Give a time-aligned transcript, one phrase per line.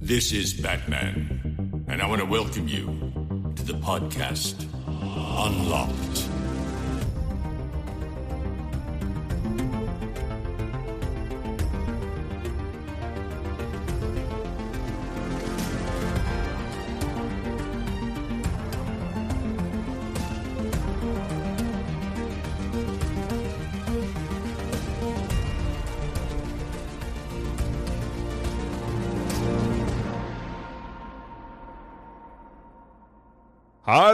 [0.00, 2.86] This is Batman, and I want to welcome you
[3.56, 4.54] to the podcast
[4.86, 6.17] Unlocked.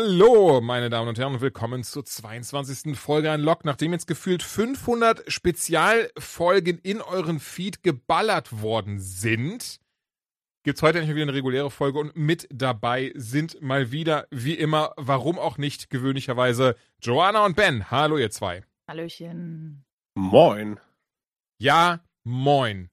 [0.06, 2.94] Hallo, meine Damen und Herren, und willkommen zur 22.
[2.94, 3.64] Folge Unlock.
[3.64, 9.80] Nachdem jetzt gefühlt 500 Spezialfolgen in euren Feed geballert worden sind,
[10.62, 14.92] gibt's heute endlich wieder eine reguläre Folge und mit dabei sind mal wieder, wie immer,
[14.98, 17.90] warum auch nicht, gewöhnlicherweise Joanna und Ben.
[17.90, 18.62] Hallo, ihr zwei.
[18.86, 19.86] Hallöchen.
[20.14, 20.78] Moin.
[21.58, 22.90] Ja, moin.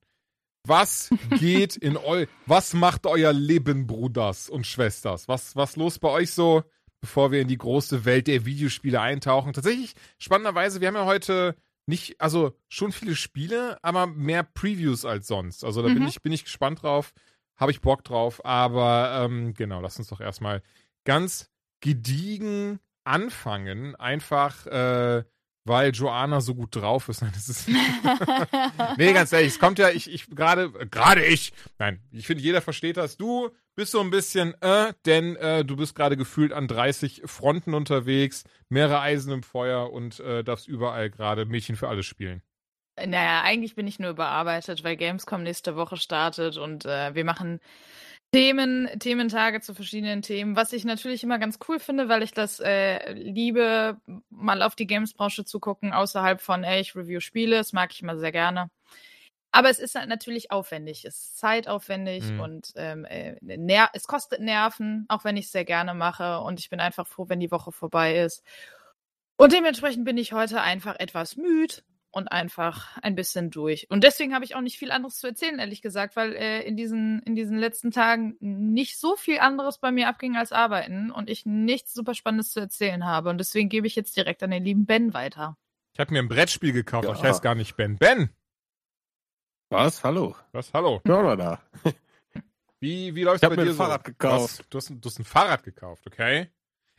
[0.65, 5.27] Was geht in eu, was macht euer Leben, Bruders und Schwesters?
[5.27, 6.63] Was, was los bei euch so,
[7.01, 9.53] bevor wir in die große Welt der Videospiele eintauchen?
[9.53, 11.55] Tatsächlich, spannenderweise, wir haben ja heute
[11.87, 15.63] nicht, also schon viele Spiele, aber mehr Previews als sonst.
[15.65, 16.07] Also da bin Mhm.
[16.07, 17.11] ich, bin ich gespannt drauf,
[17.57, 20.61] habe ich Bock drauf, aber ähm, genau, lasst uns doch erstmal
[21.05, 21.49] ganz
[21.81, 23.95] gediegen anfangen.
[23.95, 25.23] Einfach, äh,
[25.63, 27.21] weil Joanna so gut drauf ist.
[27.21, 27.67] Nein, das ist.
[28.97, 31.53] nee, ganz ehrlich, es kommt ja, ich, ich, gerade, gerade ich.
[31.79, 33.17] Nein, ich finde, jeder versteht das.
[33.17, 37.73] Du bist so ein bisschen, äh, denn äh, du bist gerade gefühlt an 30 Fronten
[37.73, 42.41] unterwegs, mehrere Eisen im Feuer und äh, darfst überall gerade Mädchen für alles spielen.
[42.97, 47.59] Naja, eigentlich bin ich nur überarbeitet, weil Gamescom nächste Woche startet und äh, wir machen
[48.33, 52.61] Themen, Thementage zu verschiedenen Themen, was ich natürlich immer ganz cool finde, weil ich das
[52.61, 57.73] äh, liebe, mal auf die Games-Branche zu gucken, außerhalb von, ey, ich review Spiele, das
[57.73, 58.69] mag ich immer sehr gerne.
[59.51, 62.39] Aber es ist halt natürlich aufwendig, es ist zeitaufwendig Mhm.
[62.39, 66.59] und ähm, äh, ner es kostet Nerven, auch wenn ich es sehr gerne mache und
[66.59, 68.43] ich bin einfach froh, wenn die Woche vorbei ist.
[69.37, 71.75] Und dementsprechend bin ich heute einfach etwas müde
[72.11, 73.87] und einfach ein bisschen durch.
[73.89, 76.75] Und deswegen habe ich auch nicht viel anderes zu erzählen, ehrlich gesagt, weil äh, in,
[76.75, 81.29] diesen, in diesen letzten Tagen nicht so viel anderes bei mir abging als arbeiten und
[81.29, 83.29] ich nichts super Spannendes zu erzählen habe.
[83.29, 85.57] Und deswegen gebe ich jetzt direkt an den lieben Ben weiter.
[85.93, 87.29] Ich habe mir ein Brettspiel gekauft, aber ich Ja.
[87.29, 87.97] heiße gar nicht Ben.
[87.97, 88.29] Ben!
[89.69, 90.03] Was?
[90.03, 90.35] Hallo.
[90.51, 90.73] Was?
[90.73, 91.01] Hallo.
[91.07, 91.61] Ja, da.
[92.81, 93.83] Wie, wie läuft's Ich bei mir dir ein so?
[93.83, 94.59] Fahrrad gekauft.
[94.59, 94.69] Was?
[94.69, 96.49] Du, hast, ein- du hast ein Fahrrad gekauft, okay?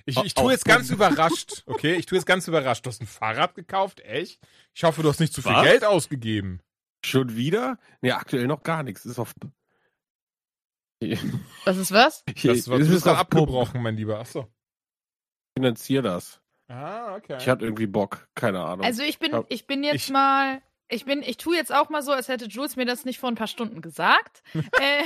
[0.05, 1.95] Ich, ich tue jetzt ganz überrascht, okay?
[1.95, 2.85] Ich tue jetzt ganz überrascht.
[2.85, 4.41] Du hast ein Fahrrad gekauft, echt?
[4.75, 5.65] Ich hoffe, du hast nicht zu viel Was?
[5.65, 6.61] Geld ausgegeben.
[7.05, 7.79] Schon wieder?
[8.01, 9.05] Nee, aktuell noch gar nichts.
[9.07, 9.35] Ist auf.
[11.65, 12.25] Was ist was?
[12.27, 13.43] Das war es du ist bist gerade auf Pump.
[13.43, 14.21] abgebrochen, mein Lieber.
[14.21, 14.43] Achso.
[15.55, 16.41] Ich finanziere das.
[16.69, 17.37] Ah, okay.
[17.41, 18.29] Ich hatte irgendwie Bock.
[18.37, 18.85] Keine Ahnung.
[18.87, 20.63] Also ich bin, ich bin jetzt Ich- mal.
[20.89, 23.31] Ich bin, ich tue jetzt auch mal so, als hätte Jules mir das nicht vor
[23.31, 24.43] ein paar Stunden gesagt.
[24.55, 25.03] äh,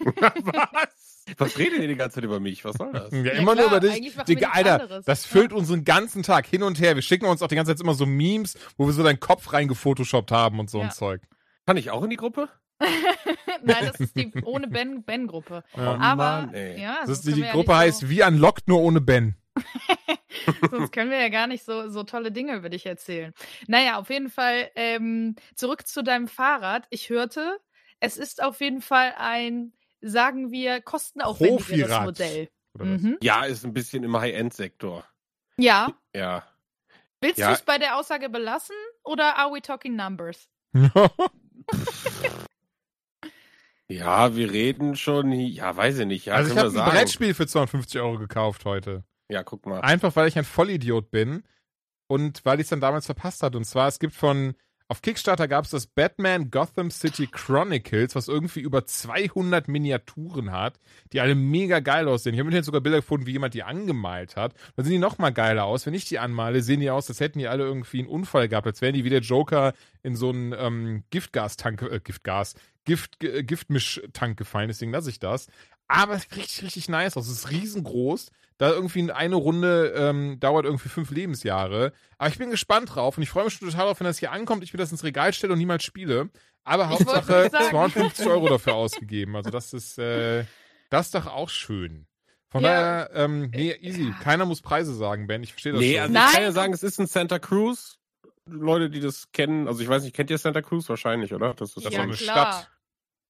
[0.04, 1.13] Was?
[1.38, 2.64] Was redet ihr die ganze Zeit über mich?
[2.64, 3.10] Was soll das?
[3.12, 4.14] ja, Ja, immer klar, nur über dich.
[4.26, 5.04] Digga, Alter, anderes.
[5.04, 6.94] das füllt unseren ganzen Tag hin und her.
[6.94, 9.52] Wir schicken uns auch die ganze Zeit immer so Memes, wo wir so deinen Kopf
[9.52, 10.84] reingefotoshoppt haben und so Ja.
[10.84, 11.22] ein Zeug.
[11.66, 12.48] Kann ich auch in die Gruppe?
[13.62, 15.62] Nein, das ist die ohne Ben Ben Gruppe.
[15.76, 15.92] Ja.
[15.94, 16.80] Oh Aber Mann, ey.
[16.82, 19.36] ja, Das ist die, die ja Gruppe heißt so, Wie Unlocked, nur ohne Ben.
[20.70, 23.32] sonst können wir ja gar nicht so so tolle Dinge über dich erzählen.
[23.66, 26.86] Naja, auf jeden Fall ähm, zurück zu deinem Fahrrad.
[26.90, 27.58] Ich hörte,
[28.00, 29.72] es ist auf jeden Fall ein,
[30.06, 32.00] sagen wir, kostenaufwendigeres.
[32.04, 32.48] Modell.
[32.78, 33.18] Mhm.
[33.22, 35.04] Ja, ist ein bisschen im High-End-Sektor.
[35.56, 35.92] Ja.
[36.14, 36.44] Ja.
[37.20, 37.48] Willst Ja.
[37.48, 40.48] du es bei der Aussage belassen oder are we talking numbers?
[43.86, 45.30] Ja, wir reden schon.
[45.32, 46.26] Ja, weiß ich nicht.
[46.26, 46.90] Ja, also ich habe ein sagen.
[46.90, 49.04] Brettspiel für 250 Euro gekauft heute.
[49.28, 49.80] Ja, guck mal.
[49.80, 51.44] Einfach weil ich ein Vollidiot bin
[52.06, 53.54] und weil ich es dann damals verpasst hat.
[53.54, 54.54] Und zwar, es gibt von,
[54.88, 60.78] auf Kickstarter gab es das Batman Gotham City Chronicles, was irgendwie über 200 Miniaturen hat,
[61.12, 62.34] die alle mega geil aussehen.
[62.34, 64.54] Ich habe jetzt sogar Bilder gefunden, wie jemand die angemalt hat.
[64.76, 65.86] Dann sehen die noch mal geiler aus.
[65.86, 68.66] Wenn ich die anmale, sehen die aus, als hätten die alle irgendwie einen Unfall gehabt,
[68.66, 69.72] als wären die wie der Joker
[70.02, 74.68] in so einen ähm, Giftgastank, äh, Giftgas, Gift, äh, Giftmischtank gefallen.
[74.68, 75.46] Deswegen lasse ich das.
[75.88, 77.26] Aber es sieht richtig, richtig nice aus.
[77.28, 78.30] Es ist riesengroß.
[78.58, 81.92] Da irgendwie eine Runde ähm, dauert irgendwie fünf Lebensjahre.
[82.18, 84.30] Aber ich bin gespannt drauf und ich freue mich schon total drauf, wenn das hier
[84.32, 86.30] ankommt, ich mir das ins Regal stelle und niemals spiele.
[86.62, 87.70] Aber Hauptsache sagen.
[87.70, 89.36] 250 Euro dafür ausgegeben.
[89.36, 90.44] Also das ist, äh,
[90.88, 92.06] das ist doch auch schön.
[92.48, 92.68] Von Ja.
[93.08, 94.14] daher, ähm, nee, easy.
[94.22, 95.42] Keiner muss Preise sagen, Ben.
[95.42, 96.02] Ich verstehe das Nee, schon.
[96.02, 96.26] also Nein.
[96.28, 97.98] ich kann ja sagen, es ist ein Santa Cruz.
[98.46, 101.54] Leute, die das kennen, also ich weiß nicht, kennt ihr Santa Cruz wahrscheinlich, oder?
[101.54, 102.52] Das ist ist ja, doch eine klar.
[102.52, 102.70] Stadt.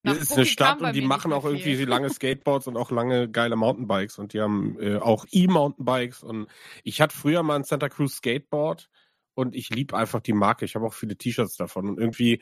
[0.05, 1.89] Nach Das ist Cookie eine Stadt und die machen auch irgendwie viel.
[1.89, 6.47] lange Skateboards und auch lange geile Mountainbikes und die haben äh, auch E-Mountainbikes und
[6.83, 8.89] ich hatte früher mal ein Santa Cruz Skateboard
[9.35, 10.65] und ich liebe einfach die Marke.
[10.65, 12.41] Ich habe auch viele T-Shirts davon und irgendwie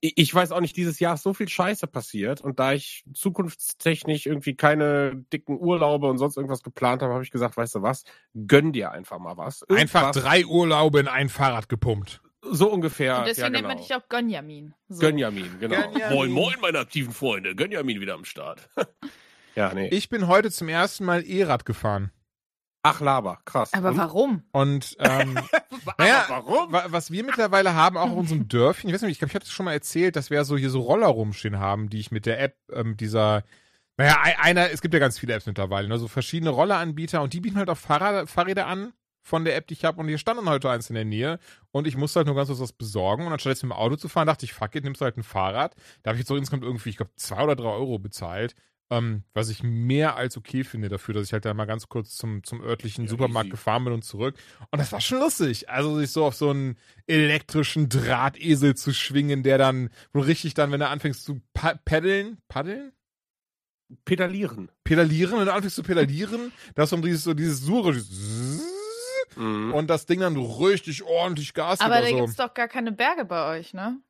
[0.00, 3.04] ich ich weiß auch nicht, dieses Jahr ist so viel Scheiße passiert und da ich
[3.14, 7.82] zukunftstechnisch irgendwie keine dicken Urlaube und sonst irgendwas geplant habe, habe ich gesagt, weißt du
[7.82, 8.04] was,
[8.46, 9.62] gönn dir einfach mal was.
[9.70, 12.20] Einfach Irgendwas- drei Urlaube in ein Fahrrad gepumpt.
[12.50, 13.18] So ungefähr.
[13.20, 13.68] Und deswegen ja, nennt genau.
[13.74, 14.74] man dich auch Gönjamin.
[14.88, 15.00] So.
[15.00, 15.76] Gönjamin, genau.
[15.90, 16.14] Gönjamin.
[16.16, 17.54] Moin, moin, meine aktiven Freunde.
[17.54, 18.68] Gönjamin wieder am Start.
[19.54, 19.88] ja, nee.
[19.88, 22.10] Ich bin heute zum ersten Mal E-Rad gefahren.
[22.86, 23.72] Ach, Laber, krass.
[23.72, 23.96] Aber Und?
[23.96, 24.42] warum?
[24.52, 25.38] Und ähm,
[25.86, 26.70] Aber naja, warum?
[26.70, 29.34] wa- was wir mittlerweile haben, auch auf unserem Dörfchen, ich weiß nicht, ich glaube, ich
[29.34, 32.10] hatte es schon mal erzählt, dass wir so hier so Roller rumstehen haben, die ich
[32.10, 33.42] mit der App ähm, dieser,
[33.96, 37.32] naja, ei- einer, es gibt ja ganz viele Apps mittlerweile, ne, so verschiedene Rolleranbieter und
[37.32, 38.92] die bieten halt auch Fahrrad, Fahrräder an
[39.24, 41.38] von der App, die ich habe und hier stand dann heute eins in der Nähe
[41.72, 43.96] und ich musste halt nur ganz kurz was besorgen und anstatt jetzt mit dem Auto
[43.96, 45.74] zu fahren, dachte ich, fuck it, nimmst du halt ein Fahrrad.
[46.02, 48.54] Da habe ich jetzt so insgesamt irgendwie, ich glaube, zwei oder drei Euro bezahlt.
[48.90, 52.16] Ähm, was ich mehr als okay finde dafür, dass ich halt da mal ganz kurz
[52.16, 53.52] zum, zum örtlichen Ja, Supermarkt easy.
[53.52, 54.36] gefahren bin und zurück.
[54.70, 55.70] Und das war schon lustig.
[55.70, 56.76] Also sich so auf so einen
[57.06, 62.36] elektrischen Drahtesel zu schwingen, der dann, wo richtig dann, wenn du anfängst zu pa paddeln,
[62.46, 62.92] paddeln?
[64.04, 64.70] Pedalieren.
[64.84, 68.62] Pedalieren, wenn du anfängst zu pedalieren, da hast du dieses, so dieses Sure, dieses
[69.36, 69.72] Mhm.
[69.74, 72.24] und das Ding dann richtig ordentlich Gas Aber gibt da oder so.
[72.24, 74.00] gibt's doch gar keine Berge bei euch, ne?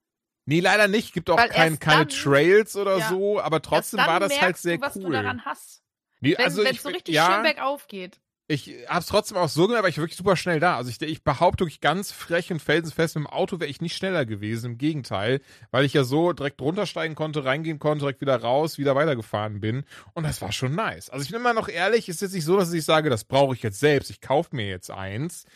[0.47, 1.15] Nee, leider nicht.
[1.15, 3.09] Gibt auch kein, keine dann- Trails oder ja.
[3.09, 5.05] so, aber trotzdem war das halt sehr du, was cool.
[5.05, 5.83] du daran hast.
[6.21, 8.21] nee, Wenn also es ich, so richtig ja, schön bergauf geht.
[8.47, 10.77] Ich hab's trotzdem auch so gemacht, weil ich war wirklich super schnell da.
[10.77, 13.97] Also ich, ich behaupte wirklich ganz frech und felsenfest, mit dem Auto wäre ich nicht
[13.97, 14.73] schneller gewesen.
[14.73, 18.95] Im Gegenteil, weil ich ja so direkt runtersteigen konnte, reingehen konnte, direkt wieder raus, wieder
[18.95, 19.85] weitergefahren bin.
[20.13, 21.09] Und das war schon nice.
[21.09, 23.55] Also ich bin immer noch ehrlich, ist jetzt nicht so, dass ich sage, das brauche
[23.55, 24.11] ich jetzt selbst.
[24.11, 25.47] Ich kaufe mir jetzt eins.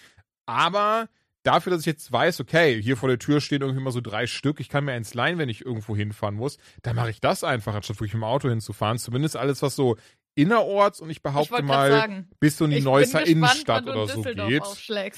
[0.46, 1.08] Aber
[1.43, 4.26] dafür, dass ich jetzt weiß, okay, hier vor der Tür stehen irgendwie mal so drei
[4.26, 7.44] Stück, ich kann mir eins leihen, wenn ich irgendwo hinfahren muss, dann mache ich das
[7.44, 8.99] einfach, anstatt wirklich mit dem Auto hinzufahren.
[8.99, 9.96] Zumindest alles, was so
[10.38, 13.87] innerorts und ich Ich behaupte wollte mal sagen, bis so in die ich Neusser Innenstadt
[13.87, 14.62] oder so geht.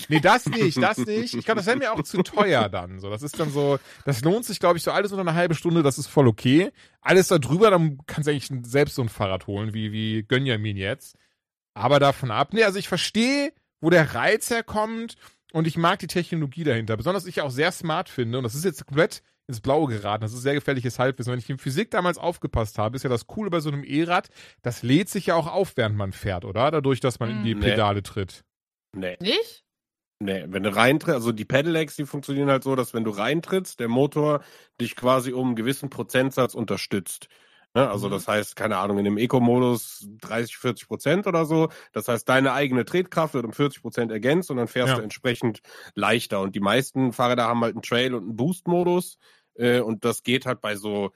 [0.08, 1.34] Nee, das nicht, das nicht.
[1.34, 2.98] Ich glaube, das wäre mir auch zu teuer dann.
[3.00, 5.54] So, das ist dann so, das lohnt sich, glaube ich, so alles unter einer halben
[5.54, 6.72] Stunde, das ist voll okay.
[7.02, 10.76] Alles da drüber, dann kannst du eigentlich selbst so ein Fahrrad holen, wie, wie Gönjamin
[10.76, 11.16] jetzt.
[11.74, 15.16] Aber davon ab, nee, also ich verstehe, wo der Reiz herkommt
[15.52, 16.96] und ich mag die Technologie dahinter.
[16.96, 20.32] Besonders ich auch sehr smart finde, und das ist jetzt komplett ins Blaue geraten, das
[20.32, 21.32] ist sehr gefährliches Halbwissen.
[21.32, 24.28] Wenn ich in Physik damals aufgepasst habe, ist ja das Coole bei so einem E-Rad,
[24.62, 26.70] das lädt sich ja auch auf, während man fährt, oder?
[26.70, 27.54] Dadurch, dass man in die.
[27.54, 27.70] Nee.
[27.70, 28.44] Pedale tritt.
[28.96, 29.16] Nee.
[29.20, 29.64] Nicht?
[30.22, 33.80] Nee, wenn du reintrittst, also die Pedelecs, die funktionieren halt so, dass wenn du reintrittst,
[33.80, 34.42] der Motor
[34.80, 37.28] dich quasi um einen gewissen Prozentsatz unterstützt.
[37.72, 37.88] Ne?
[37.88, 38.12] Also Mhm.
[38.12, 41.68] das heißt, keine Ahnung, in dem Eco-Modus 30, 40 Prozent oder so.
[41.92, 44.96] Das heißt, deine eigene Tretkraft wird um 40 Prozent ergänzt und dann fährst Ja.
[44.96, 45.60] du entsprechend
[45.94, 46.40] leichter.
[46.40, 49.16] Und die meisten Fahrräder haben halt einen Trail- und einen Boost-Modus.
[49.54, 51.12] Äh, und das geht halt bei so,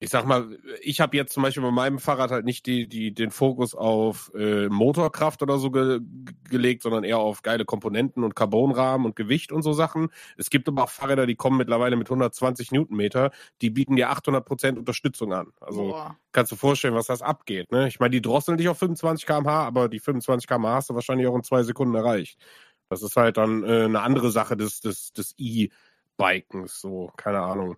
[0.00, 3.14] ich sag mal, ich habe jetzt zum Beispiel bei meinem Fahrrad halt nicht die, die,
[3.14, 6.00] den Fokus auf äh, Motorkraft oder so ge
[6.50, 10.08] gelegt, sondern eher auf geile Komponenten und Carbonrahmen und Gewicht und so Sachen.
[10.36, 13.30] Es gibt aber auch Fahrräder, die kommen mittlerweile mit 120 Newtonmeter,
[13.62, 15.52] die bieten dir 800 Prozent Unterstützung an.
[15.60, 16.18] Also Boah.
[16.32, 17.72] kannst du vorstellen, was das abgeht.
[17.72, 17.88] Ne?
[17.88, 21.26] Ich meine, die drosseln dich auf 25 km/h, aber die 25 km/h hast du wahrscheinlich
[21.28, 22.38] auch in zwei Sekunden erreicht.
[22.90, 25.34] Das ist halt dann äh, eine andere Sache des, des, des
[26.18, 27.76] E-Bikens, so, keine Ahnung.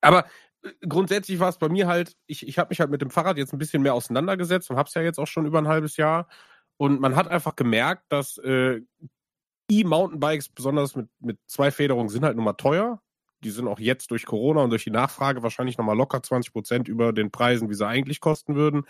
[0.00, 0.26] Aber
[0.62, 3.36] äh, grundsätzlich war es bei mir halt, ich, ich habe mich halt mit dem Fahrrad
[3.36, 5.96] jetzt ein bisschen mehr auseinandergesetzt und habe es ja jetzt auch schon über ein halbes
[5.96, 6.28] Jahr.
[6.76, 8.80] Und man hat einfach gemerkt, dass äh,
[9.70, 13.00] E-Mountainbikes, besonders mit, mit zwei Federungen, sind halt nun mal teuer.
[13.44, 16.88] Die sind auch jetzt durch Corona und durch die Nachfrage wahrscheinlich nochmal locker 20 Prozent
[16.88, 18.84] über den Preisen, wie sie eigentlich kosten würden.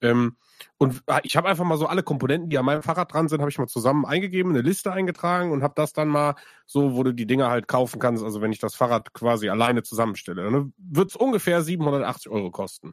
[0.00, 0.36] Ähm,
[0.78, 3.50] und ich habe einfach mal so alle Komponenten, die an meinem Fahrrad dran sind, habe
[3.50, 6.34] ich mal zusammen eingegeben, eine Liste eingetragen und habe das dann mal
[6.66, 8.24] so, wo du die Dinger halt kaufen kannst.
[8.24, 12.92] Also wenn ich das Fahrrad quasi alleine zusammenstelle, dann wird es ungefähr 780 Euro kosten.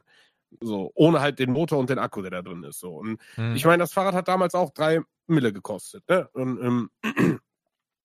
[0.60, 2.78] So, ohne halt den Motor und den Akku, der da drin ist.
[2.80, 2.94] So.
[2.94, 3.54] Und Hm.
[3.56, 6.08] ich meine, das Fahrrad hat damals auch drei Mille gekostet.
[6.08, 6.28] Ne?
[6.32, 6.90] Und ähm,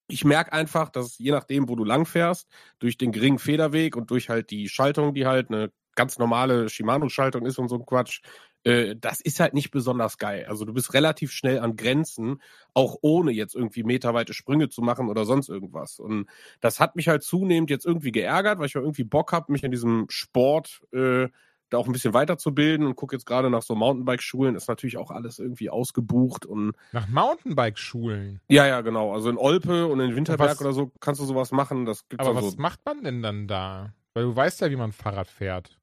[0.08, 4.10] ich merke einfach, dass je nachdem, wo du lang fährst, durch den geringen Federweg und
[4.10, 8.20] durch halt die Schaltung, die halt eine ganz normale Shimano-Schaltung ist und so ein Quatsch,
[8.64, 10.46] äh, das ist halt nicht besonders geil.
[10.48, 12.40] Also du bist relativ schnell an Grenzen,
[12.74, 15.98] auch ohne jetzt irgendwie meterweite Sprünge zu machen oder sonst irgendwas.
[15.98, 16.28] Und
[16.60, 19.70] das hat mich halt zunehmend jetzt irgendwie geärgert, weil ich irgendwie Bock habe, mich in
[19.70, 21.28] diesem Sport äh,
[21.72, 25.10] da auch ein bisschen weiterzubilden und gucke jetzt gerade nach so Mountainbike-Schulen, ist natürlich auch
[25.10, 28.40] alles irgendwie ausgebucht und Nach Mountainbike-Schulen.
[28.48, 29.12] ja, ja, genau.
[29.12, 31.84] Also in Olpe und in Winterberg was- oder so kannst du sowas machen.
[31.86, 33.92] Das gibt's Aber was macht man denn dann da?
[34.14, 35.78] Weil du weißt ja, wie man Fahrrad fährt.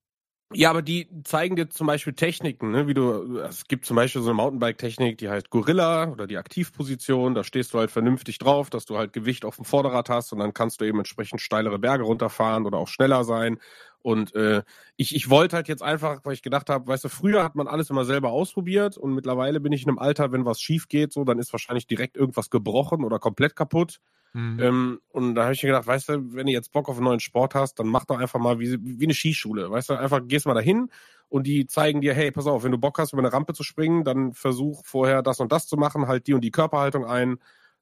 [0.51, 2.87] Ja, aber die zeigen dir zum Beispiel Techniken, ne?
[2.87, 7.35] wie du, es gibt zum Beispiel so eine Mountainbike-Technik, die heißt Gorilla oder die Aktivposition,
[7.35, 10.39] da stehst du halt vernünftig drauf, dass du halt Gewicht auf dem Vorderrad hast und
[10.39, 13.59] dann kannst du eben entsprechend steilere Berge runterfahren oder auch schneller sein.
[14.01, 14.63] Und äh,
[14.95, 17.67] ich, ich wollte halt jetzt einfach, weil ich gedacht habe, weißt du, früher hat man
[17.67, 21.11] alles immer selber ausprobiert und mittlerweile bin ich in einem Alter, wenn was schief geht,
[21.11, 23.99] so, dann ist wahrscheinlich direkt irgendwas gebrochen oder komplett kaputt.
[24.33, 24.59] Mhm.
[24.59, 27.05] Ähm, und da habe ich mir gedacht, weißt du, wenn du jetzt Bock auf einen
[27.05, 29.69] neuen Sport hast, dann mach doch einfach mal wie, wie eine Skischule.
[29.69, 30.89] Weißt du, einfach gehst mal dahin
[31.29, 33.63] und die zeigen dir, hey, pass auf, wenn du Bock hast, über eine Rampe zu
[33.63, 37.39] springen, dann versuch vorher das und das zu machen, halt die und die Körperhaltung ein,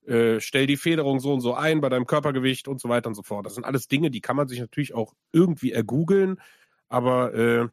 [0.08, 3.16] äh, stell die Federung so und so ein bei deinem Körpergewicht und so weiter und
[3.16, 3.46] so fort.
[3.46, 6.40] Das sind alles Dinge, die kann man sich natürlich auch irgendwie ergoogeln,
[6.90, 7.68] aber äh,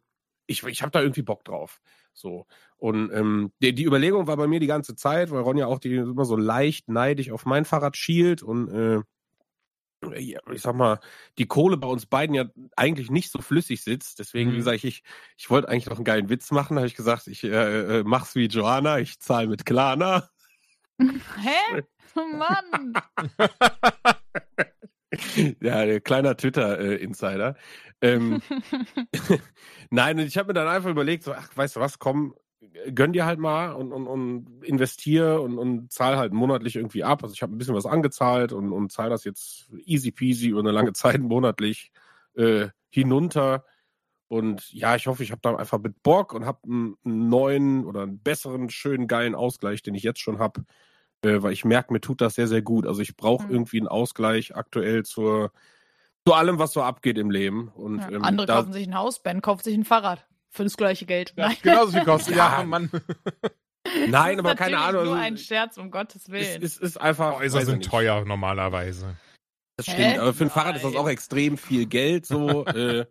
[0.47, 1.81] ich, ich habe da irgendwie Bock drauf.
[2.13, 2.47] So.
[2.77, 5.95] Und ähm, die, die Überlegung war bei mir die ganze Zeit, weil Ronja auch die
[5.97, 9.01] immer so leicht neidig auf mein Fahrrad schielt und äh,
[10.15, 11.01] ich sag mal,
[11.39, 12.45] die Kohle bei uns beiden ja
[12.77, 14.19] eigentlich nicht so flüssig sitzt.
[14.19, 14.59] Deswegen, wie Mhm.
[14.59, 15.03] gesagt, ich,
[15.39, 16.77] ich wollte eigentlich noch einen geilen Witz machen.
[16.77, 20.29] habe ich gesagt, ich äh, äh, mach's wie Joanna, ich zahle mit Klarna.
[21.43, 21.83] Hä?
[22.39, 22.95] Mann!
[25.61, 27.57] ja, der kleiner Twitter-Insider.
[28.01, 28.41] ähm,
[29.91, 32.35] nein, und ich habe mir dann einfach überlegt, so, ach, weißt du was, komm,
[32.95, 37.23] gönn dir halt mal und, und, und investier und, und zahl halt monatlich irgendwie ab.
[37.23, 40.61] Also ich habe ein bisschen was angezahlt und, und zahl das jetzt easy peasy über
[40.61, 41.91] eine lange Zeit monatlich
[42.35, 43.65] äh, hinunter.
[44.29, 48.03] Und ja, ich hoffe, ich habe da einfach mit Bock und habe einen, neuen oder
[48.03, 50.65] einen besseren, schönen, geilen Ausgleich, den ich jetzt schon habe.
[51.25, 52.87] Äh, weil ich merke, mir tut das sehr, sehr gut.
[52.87, 53.51] Also ich brauche Mhm.
[53.53, 55.53] irgendwie einen Ausgleich aktuell zur,
[56.27, 57.69] zu allem, was so abgeht im Leben.
[57.69, 60.27] Und Ja, ähm, Andere da, kaufen sich ein Haus, Ben kauft sich ein Fahrrad.
[60.51, 61.35] Für das gleiche Geld.
[61.37, 61.57] Ja, Nein.
[61.63, 62.37] genauso viel kostet.
[62.37, 62.65] Ja, Ja.
[62.67, 62.91] Mann.
[64.09, 65.05] Nein, Das aber ist keine Ahnung.
[65.05, 66.63] Nur also, ein Scherz, um Gottes es, Willen.
[66.63, 67.39] es ist einfach.
[67.39, 67.91] Häuser sind nicht.
[67.91, 69.17] teuer normalerweise.
[69.77, 69.93] Das Hä?
[69.93, 70.19] stimmt.
[70.19, 72.65] Aber für ein Fahrrad ist das auch extrem viel Geld so.
[72.67, 73.05] äh,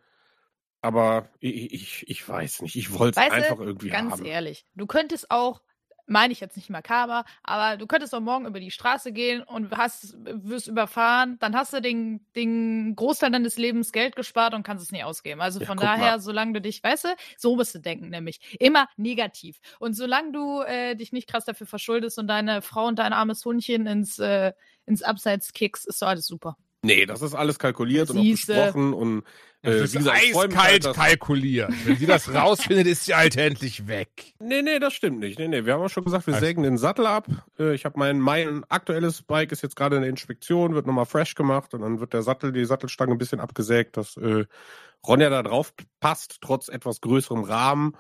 [0.83, 2.75] aber ich, ich, ich weiß nicht.
[2.75, 4.25] Ich wollte es einfach irgendwie Ganz haben.
[4.25, 5.61] ehrlich, du könntest auch,
[6.05, 9.71] meine ich jetzt nicht makaber, aber du könntest auch morgen über die Straße gehen und
[9.71, 14.83] hast, wirst überfahren, dann hast du den, den Großteil deines Lebens Geld gespart und kannst
[14.83, 15.39] es nie ausgeben.
[15.39, 16.19] Also Ja, von daher, mal.
[16.19, 19.59] solange du dich, weißt du, so musst du denken, nämlich immer negativ.
[19.79, 23.45] Und solange du äh, dich nicht krass dafür verschuldest und deine Frau und dein armes
[23.45, 24.51] Hundchen ins, äh,
[24.85, 26.57] ins Abseits kickst, ist doch alles super.
[26.83, 28.53] Nee, das ist alles kalkuliert und auch Siehste.
[28.53, 29.23] besprochen und
[29.61, 31.71] Das äh, ist wie gesagt, mich eiskalt halt, kalkuliert.
[31.85, 34.09] Wenn sie das rausfindet, ist sie halt endlich weg.
[34.39, 35.39] Nee, nee, das stimmt nicht.
[35.39, 37.27] Nee, nee, wir haben auch schon gesagt, wir Also- sägen den Sattel ab.
[37.57, 41.05] Äh, Ich habe mein, mein aktuelles Bike ist jetzt gerade in der Inspektion, wird nochmal
[41.05, 44.45] fresh gemacht und dann wird der Sattel, die Sattelstange ein bisschen abgesägt, dass äh,
[45.07, 47.95] Ronja da drauf passt, trotz etwas größerem Rahmen.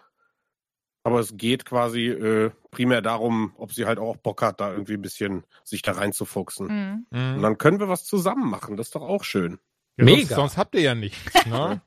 [1.03, 4.93] Aber es geht quasi äh, primär darum, ob sie halt auch Bock hat, da irgendwie
[4.93, 7.05] ein bisschen sich da reinzufuchsen.
[7.11, 7.35] Mhm.
[7.35, 9.59] Und dann können wir was zusammen machen, das ist doch auch schön.
[9.97, 10.19] Ja, Mega.
[10.21, 11.81] Sonst, sonst habt ihr ja nichts, ne?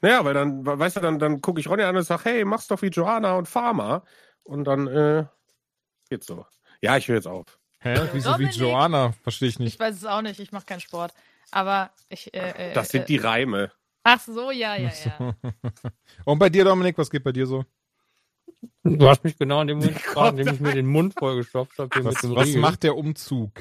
[0.00, 2.68] Naja, weil dann, weißt du, dann, dann gucke ich Ronja an und sage, hey, mach's
[2.68, 4.04] doch wie Johanna und Pharma.
[4.44, 5.24] Und dann äh,
[6.08, 6.46] geht's so.
[6.80, 7.58] Ja, ich höre jetzt auf.
[7.80, 7.96] Hä?
[8.12, 8.44] Wieso wie?
[8.46, 9.12] Joanna?
[9.22, 9.80] Verstehe ich Ich nicht.
[9.80, 11.12] weiß es auch nicht, ich mache keinen Sport.
[11.50, 12.32] Aber ich.
[12.34, 13.72] Äh, äh, Das sind äh, die Reime.
[14.04, 15.34] Ach so, ja, ja, ja.
[16.24, 17.64] Und bei dir, Dominik, was geht bei dir so?
[18.84, 22.04] Du hast mich genau in dem Moment gefragt, indem ich mir den Mund vollgestopft habe.
[22.04, 23.52] Was, was macht der Umzug?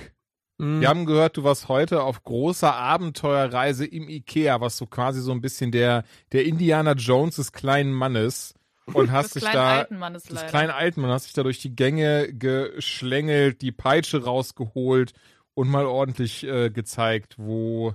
[0.57, 0.81] Mhm.
[0.81, 5.31] Wir haben gehört, du warst heute auf großer Abenteuerreise im Ikea, was so quasi so
[5.31, 8.53] ein bisschen der, der Indiana Jones des kleinen Mannes.
[8.93, 10.47] Und hast Des dich kleinen da, alten Mannes des leider.
[10.47, 15.11] kleinen alten Mann, hast dich da durch die Gänge geschlängelt, die Peitsche rausgeholt
[15.55, 17.93] und mal ordentlich äh, gezeigt, wo,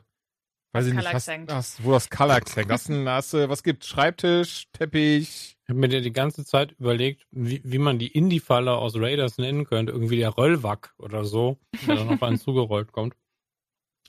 [0.73, 2.71] weiß ich nicht, hast, hast, wo das Kallax hängt.
[2.71, 3.89] Hast, hast, was gibt's?
[3.89, 5.57] Schreibtisch, Teppich?
[5.73, 9.65] Ich habe mir die ganze Zeit überlegt, wie, wie man die Indie-Falle aus Raiders nennen
[9.65, 9.91] könnte.
[9.91, 13.17] Irgendwie der Röllwack oder so, der dann auf einen zugerollt kommt.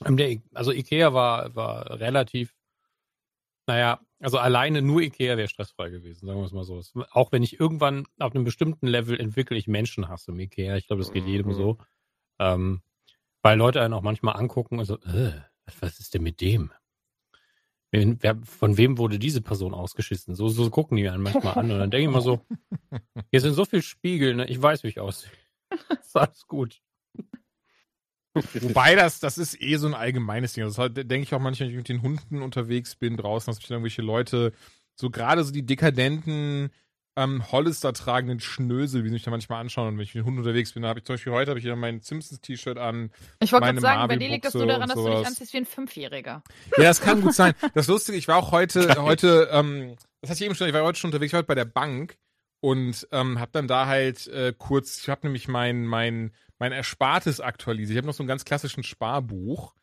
[0.04, 2.54] Ähm, Der, also Ikea war, war relativ,
[3.66, 6.82] naja, also alleine nur Ikea wäre stressfrei gewesen, sagen wir es mal so.
[7.12, 10.76] Auch wenn ich irgendwann auf einem bestimmten Level entwickle ich Menschenhass im Ikea.
[10.76, 11.54] Ich glaube, das geht jedem Mhm.
[11.54, 11.78] so.
[12.38, 12.82] Ähm,
[13.40, 15.32] weil Leute einen auch manchmal angucken und so, äh,
[15.80, 16.72] was ist denn mit dem?
[17.94, 20.34] Wen, wer, von wem wurde diese Person ausgeschissen?
[20.34, 21.70] So, so gucken die einen manchmal an.
[21.70, 22.40] Und dann denke ich immer so,
[23.30, 24.46] hier sind so viele Spiegel, ne?
[24.46, 25.30] ich weiß, wie ich aussehe.
[26.00, 26.80] ist alles gut.
[28.34, 30.64] Wobei das, das ist eh so ein allgemeines Ding.
[30.64, 33.58] Das halt, denke ich auch manchmal, wenn ich mit den Hunden unterwegs bin draußen, dass
[33.58, 34.52] mich dann irgendwelche Leute,
[34.96, 36.70] so gerade so die dekadenten
[37.16, 39.88] ähm, Hollister tragenden Schnösel, wie sie mich da manchmal anschauen.
[39.88, 41.58] Und wenn ich mit den Hunden unterwegs bin, da habe ich zum Beispiel heute habe
[41.58, 43.10] ich wieder mein Simpsons-T-Shirt an.
[43.40, 45.58] Ich wollte gerade sagen, bei dir liegt das nur daran, dass du dich anziehst wie
[45.58, 46.42] ein Fünfjähriger.
[46.76, 47.54] Ja, das kann gut sein.
[47.74, 50.82] Das Lustige, ich war auch heute, heute, ähm, das hatte ich eben schon, ich war
[50.82, 52.16] heute schon unterwegs, ich war heute bei der Bank
[52.60, 57.40] und ähm, habe dann da halt äh, kurz, ich habe nämlich mein, mein, mein Erspartes
[57.40, 57.92] aktualisiert.
[57.92, 59.74] Ich habe noch so einen ganz klassischen Sparbuch.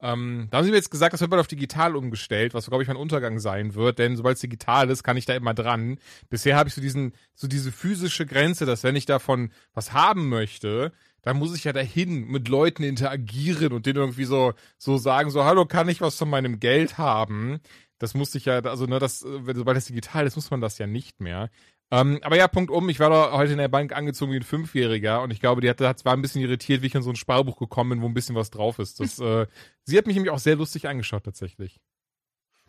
[0.00, 2.82] Ähm, da haben sie mir jetzt gesagt, das wird bald auf digital umgestellt, was, glaube
[2.82, 5.98] ich, mein Untergang sein wird, denn sobald es digital ist, kann ich da immer dran.
[6.30, 10.28] Bisher habe ich so diesen, so diese physische Grenze, dass wenn ich davon was haben
[10.28, 15.30] möchte, dann muss ich ja dahin mit Leuten interagieren und denen irgendwie so, so sagen,
[15.30, 17.58] so, hallo, kann ich was von meinem Geld haben?
[17.98, 20.86] Das musste ich ja, also, ne, das, sobald das digital ist, muss man das ja
[20.86, 21.50] nicht mehr.
[21.90, 22.88] Ähm, aber ja, Punkt um.
[22.88, 25.70] Ich war da heute in der Bank angezogen wie ein Fünfjähriger und ich glaube, die
[25.70, 28.06] hat, hat war ein bisschen irritiert, wie ich in so ein Sparbuch gekommen bin, wo
[28.06, 29.00] ein bisschen was drauf ist.
[29.00, 29.46] Das, äh,
[29.84, 31.80] sie hat mich nämlich auch sehr lustig angeschaut, tatsächlich.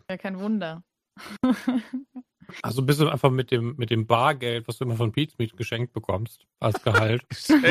[0.08, 0.82] Ja, kein Wunder.
[2.62, 5.92] Also bist du einfach mit dem, mit dem Bargeld, was du immer von Pizmeet geschenkt
[5.92, 7.22] bekommst, als Gehalt.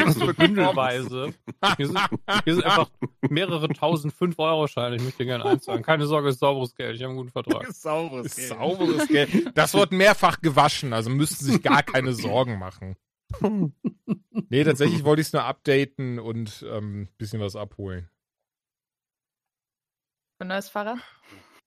[0.10, 1.34] So bündelweise.
[1.78, 2.00] Hier sind,
[2.46, 2.90] hier sind einfach
[3.30, 4.96] mehrere tausend fünf Euro Scheine.
[4.96, 5.84] Ich möchte gerne einzahlen.
[5.84, 6.96] Keine Sorge, ist sauberes Geld.
[6.96, 7.68] Ich habe einen guten Vertrag.
[7.72, 8.48] Sauberes Geld.
[8.50, 9.58] Sauberes Geld.
[9.58, 12.96] Das wird mehrfach gewaschen, also müssten sich gar keine Sorgen machen.
[14.50, 18.10] Nee, tatsächlich wollte ich es nur updaten und ähm, bisschen was abholen.
[20.40, 21.00] Ein neues Fahrrad?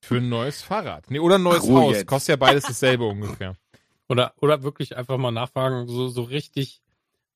[0.03, 1.11] Für ein neues Fahrrad.
[1.11, 1.97] Nee, oder ein neues Ruhe Haus.
[1.97, 2.07] jetzt.
[2.07, 3.57] Kostet ja beides dasselbe ungefähr.
[4.09, 6.83] Oder, oder wirklich einfach mal nachfragen, so, so richtig,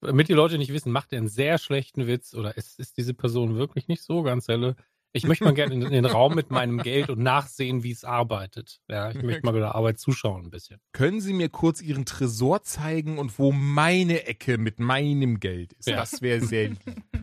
[0.03, 3.15] damit die Leute nicht wissen, macht er einen sehr schlechten Witz oder ist, ist diese
[3.15, 4.77] Person wirklich nicht so ganz helle?
[5.17, 8.81] Ich möchte mal gerne in, den Raum mit meinem Geld und nachsehen, wie es arbeitet.
[8.89, 10.79] Ja, ich möchte mal bei der Arbeit zuschauen ein bisschen.
[10.93, 15.89] Können Sie mir kurz Ihren Tresor zeigen und wo meine Ecke mit meinem Geld ist?
[15.89, 15.97] Ja.
[15.97, 16.81] Das wäre sehr lieb.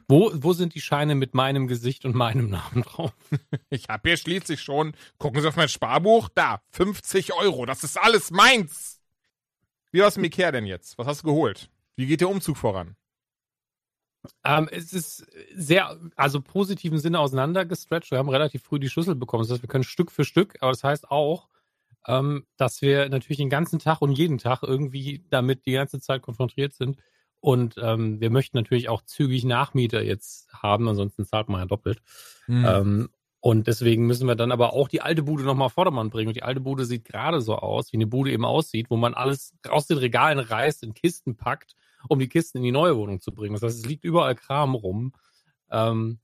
[0.08, 3.14] Wo, wo sind die Scheine mit meinem Gesicht und meinem Namen drauf?
[3.70, 7.98] Ich habe hier schließlich schon, gucken Sie auf mein Sparbuch, da, 50 Euro, das ist
[7.98, 9.02] alles meins.
[9.92, 10.98] Wie war's mit Ikea denn jetzt?
[10.98, 11.70] Was hast du geholt?
[11.96, 12.96] Wie geht der Umzug voran?
[14.44, 15.26] Ähm, es ist
[15.56, 18.12] sehr, also positiven Sinne auseinandergestretcht.
[18.12, 19.44] Wir haben relativ früh die Schlüssel bekommen.
[19.44, 21.50] Das heißt, wir können Stück für Stück, aber das heißt auch,
[22.08, 26.22] ähm, dass wir natürlich den ganzen Tag und jeden Tag irgendwie damit die ganze Zeit
[26.22, 26.98] konfrontiert sind.
[27.40, 32.02] Und ähm, wir möchten natürlich auch zügig Nachmieter jetzt haben, ansonsten zahlt man ja doppelt.
[32.46, 32.66] Hm.
[32.66, 33.10] Ähm,
[33.42, 36.30] und deswegen müssen wir dann aber auch die alte Bude nochmal auf Vordermann bringen.
[36.30, 39.14] Und die alte Bude sieht gerade so aus, wie eine Bude eben aussieht, wo man
[39.14, 41.76] alles aus den Regalen reißt, in Kisten packt,
[42.10, 43.54] um die Kisten in die neue Wohnung zu bringen.
[43.54, 45.14] Das heißt, es liegt überall Kram rum.
[45.72, 46.20] Ähm,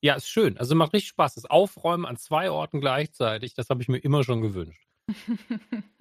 [0.00, 0.58] ja, ist schön.
[0.58, 1.34] Also macht richtig Spaß.
[1.34, 4.86] Das Aufräumen an zwei Orten gleichzeitig, das habe ich mir immer schon gewünscht.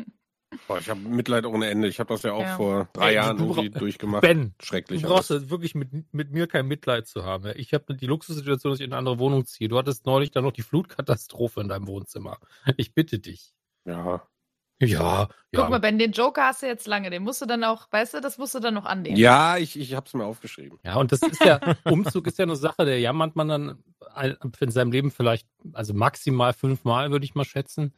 [0.67, 1.87] Boah, ich habe Mitleid ohne Ende.
[1.87, 2.55] Ich habe das ja auch Ja.
[2.55, 4.21] vor drei Ey, Jahren du irgendwie durchgemacht.
[4.21, 5.01] Ben, Schrecklich.
[5.01, 5.49] du brauchst alles.
[5.49, 7.51] wirklich mit, mit mir kein Mitleid zu haben.
[7.55, 9.67] Ich habe die Luxussituation, dass ich in eine andere Wohnung ziehe.
[9.67, 12.37] Du hattest neulich dann noch die Flutkatastrophe in deinem Wohnzimmer.
[12.77, 13.53] Ich bitte dich.
[13.85, 14.27] Ja.
[14.81, 15.69] Ja, Guck ja.
[15.69, 17.09] mal, Ben, den Joker hast du jetzt lange.
[17.09, 19.15] Den musst du dann auch, weißt du, das musst du dann noch annehmen.
[19.15, 20.77] Ja, ich, ich habe es mir aufgeschrieben.
[20.83, 23.83] Ja, und das ist ja, Umzug ist ja eine Sache, der jammert man dann
[24.59, 27.93] in seinem Leben vielleicht, also maximal fünfmal, würde ich mal schätzen.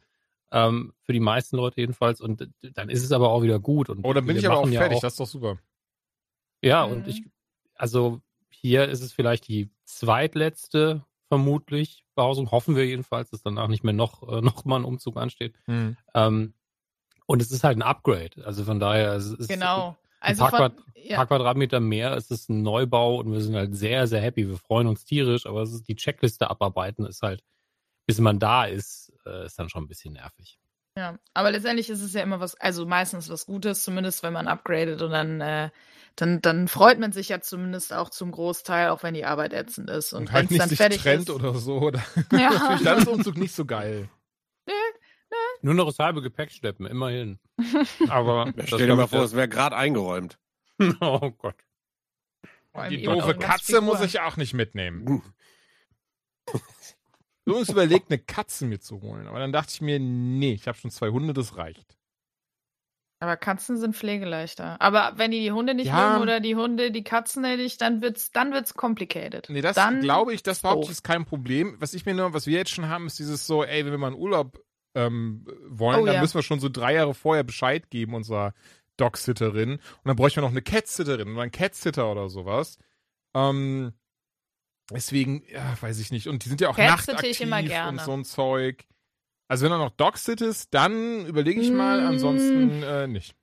[0.52, 2.20] Ähm, für die meisten Leute jedenfalls.
[2.20, 3.88] Und dann ist es aber auch wieder gut.
[3.90, 5.58] Und oh, dann bin ich aber auch ja fertig, auch- das ist doch super.
[6.62, 6.92] Ja, Mhm.
[6.92, 7.24] und ich,
[7.74, 12.50] also hier ist es vielleicht die zweitletzte, vermutlich, Behausung.
[12.52, 15.54] Hoffen wir jedenfalls, dass danach nicht mehr noch, äh, noch mal ein Umzug ansteht.
[15.64, 15.96] Hm.
[16.14, 16.54] Ähm,
[17.26, 18.44] und es ist halt ein Upgrade.
[18.44, 19.96] Also von daher, es ist Genau.
[20.20, 22.14] ein Also paar, von, Quad ja, paar Quadratmeter mehr.
[22.16, 24.48] Es ist ein Neubau und wir sind halt sehr, sehr happy.
[24.48, 27.42] Wir freuen uns tierisch, aber es ist die Checkliste abarbeiten ist halt,
[28.06, 30.58] bis man da ist, äh, ist dann schon ein bisschen nervig.
[30.96, 31.18] ja.
[31.34, 35.02] Aber letztendlich ist es ja immer was, also meistens was Gutes, zumindest wenn man upgradet
[35.02, 35.70] und dann, äh,
[36.16, 39.90] dann, dann freut man sich ja zumindest auch zum Großteil, auch wenn die Arbeit ätzend
[39.90, 40.12] ist.
[40.14, 41.34] Und, Und wenn halt es nicht dann sich fertig trennt ist.
[41.34, 41.78] oder so.
[41.80, 42.50] Oder Ja.
[42.50, 44.08] Natürlich, dann ist der Umzug nicht so geil.
[45.66, 47.40] Nur noch das halbe Gepäck schleppen, immerhin.
[48.08, 50.38] Aber Stell dir mal vor, es wäre gerade eingeräumt.
[51.00, 51.56] Oh Gott.
[52.90, 55.22] Die doofe Katze muss ich auch nicht mitnehmen.
[57.46, 59.26] Übrigens überlegt, eine Katze mir zu holen.
[59.26, 61.96] Aber dann dachte ich mir, nee, ich habe schon zwei Hunde, das reicht.
[63.18, 64.80] Aber Katzen sind pflegeleichter.
[64.80, 66.10] Aber wenn die die Hunde nicht Ja.
[66.10, 69.48] mögen oder die Hunde die Katzen nicht, dann wird's, dann wird's complicated.
[69.48, 71.74] Nee, das dann, glaube ich, das überhaupt ist kein Problem.
[71.80, 73.98] Was ich mir nur, was wir jetzt schon haben, ist dieses so, ey, wenn wir
[73.98, 74.60] mal in Urlaub
[74.96, 76.20] ähm, wollen, Oh, dann ja.
[76.20, 78.54] müssen wir schon so drei Jahre vorher Bescheid geben, unserer
[78.96, 79.72] Dogsitterin.
[79.74, 82.78] Und dann bräuchten wir noch eine Catsitterin oder einen Catsitter oder sowas.
[83.34, 83.92] Ähm,
[84.90, 86.26] deswegen, ja, weiß ich nicht.
[86.28, 88.00] Und die sind ja auch Cat nachtaktiv ich und gerne.
[88.02, 88.84] so ein Zeug.
[89.48, 92.06] Also wenn du noch Dogsittest, dann überlege ich mal, Mm.
[92.06, 93.36] ansonsten äh, nicht.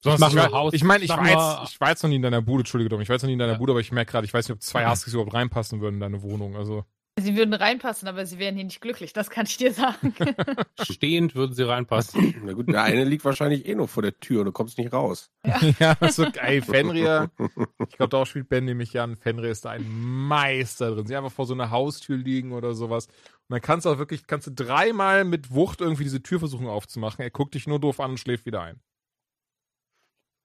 [0.00, 2.16] Ich Sonst, ich, mein- Haus- ich meine, ich, war jetzt, ich war jetzt noch nie
[2.16, 3.58] in deiner Bude, Entschuldigung, ich war jetzt noch nie in deiner Ja.
[3.58, 6.00] Bude, aber ich merke gerade, ich weiß nicht, ob zwei Huskies überhaupt reinpassen würden in
[6.00, 6.56] deine Wohnung.
[6.56, 6.84] Also,
[7.16, 10.12] Sie würden reinpassen, aber sie wären hier nicht glücklich, das kann ich dir sagen.
[10.82, 12.42] Stehend würden sie reinpassen.
[12.44, 14.92] Na gut, der eine liegt wahrscheinlich eh noch vor der Tür und du kommst nicht
[14.92, 15.30] raus.
[15.78, 17.30] ja, so, ey, Fenrir,
[17.88, 21.06] ich glaube, da spielt Ben nämlich an, Fenrir ist da ein Meister drin.
[21.06, 23.06] Sie einfach vor so einer Haustür liegen oder sowas.
[23.06, 26.66] Und dann kannst du auch wirklich, kannst du dreimal mit Wucht irgendwie diese Tür versuchen
[26.66, 27.22] aufzumachen.
[27.22, 28.80] Er guckt dich nur doof an und schläft wieder ein.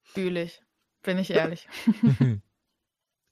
[0.04, 0.62] Fühle ich.
[1.02, 1.66] Bin ich ehrlich.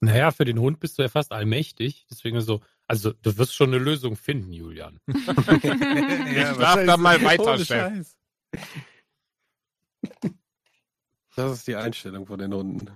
[0.00, 2.06] Naja, für den Hund bist du ja fast allmächtig.
[2.10, 4.98] Deswegen so, also du wirst schon eine Lösung finden, Julian.
[5.06, 8.08] ich darf da mal weiter, Chef.
[11.36, 12.90] Das ist die Einstellung von den Hunden.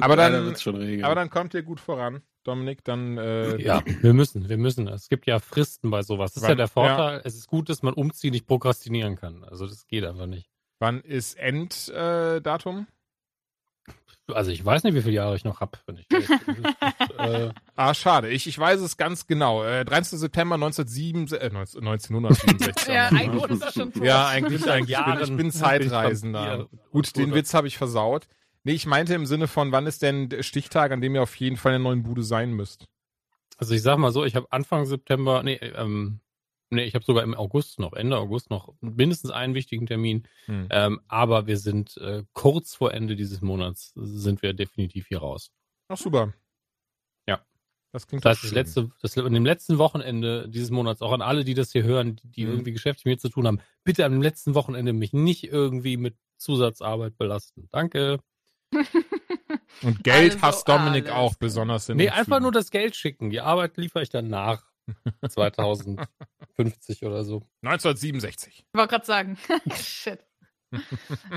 [0.00, 1.04] Aber dann- wird's schon regeln.
[1.04, 2.82] Aber dann kommt ihr gut voran, Dominik.
[2.84, 4.88] Dann, äh, Ja, wir müssen, wir müssen.
[4.88, 6.32] Es gibt ja Fristen bei sowas.
[6.34, 7.20] Das ist ja Wann- der Vorteil.
[7.24, 9.44] Es ist gut, dass man umziehen nicht prokrastinieren kann.
[9.44, 10.50] Also das geht einfach nicht.
[10.80, 12.86] Wann ist Enddatum?
[14.32, 15.78] Also ich weiß nicht, wie viele Jahre ich noch habe,
[17.18, 18.28] äh, ah, schade.
[18.28, 19.64] Ich, ich weiß es ganz genau.
[19.64, 20.18] Äh, 13.
[20.18, 22.88] September 1907, äh, 19, 1967.
[22.88, 24.04] ja, eigentlich ist das schon tot.
[24.04, 24.98] Ja, eigentlich, eigentlich.
[24.98, 26.68] Ich bin, ich bin Zeitreisender.
[26.70, 28.28] ich Gut, den Witz habe ich versaut.
[28.64, 31.34] Nee, ich meinte im Sinne von, wann ist denn der Stichtag, an dem ihr auf
[31.36, 32.86] jeden Fall in der neuen Bude sein müsst?
[33.56, 36.20] Also ich sag mal so, ich habe Anfang September, nee, ähm,
[36.70, 40.26] nee, ich habe sogar im August noch, Ende August noch mindestens einen wichtigen Termin.
[40.46, 40.66] Hm.
[40.70, 45.50] Ähm, aber wir sind äh, kurz vor Ende dieses Monats sind wir definitiv hier raus.
[45.88, 46.32] Ach, super.
[47.26, 47.44] Ja.
[47.92, 48.56] Das klingt Das heißt, das schön.
[48.56, 52.16] letzte, das, an dem letzten Wochenende dieses Monats, auch an alle, die das hier hören,
[52.16, 52.50] die, die Mhm.
[52.52, 56.16] irgendwie geschäftlich mit mir zu tun haben, bitte am letzten Wochenende mich nicht irgendwie mit
[56.36, 57.68] Zusatzarbeit belasten.
[57.72, 58.18] Danke.
[59.82, 61.14] Und Geld Also hasst Dominik alles.
[61.16, 63.30] auch besonders in Nee, einfach nur das Geld schicken.
[63.30, 64.64] Die Arbeit liefere ich dann nach.
[65.28, 67.42] 2050 oder so.
[67.62, 68.58] 1967.
[68.58, 69.38] Ich wollte gerade sagen.
[69.74, 70.20] Shit.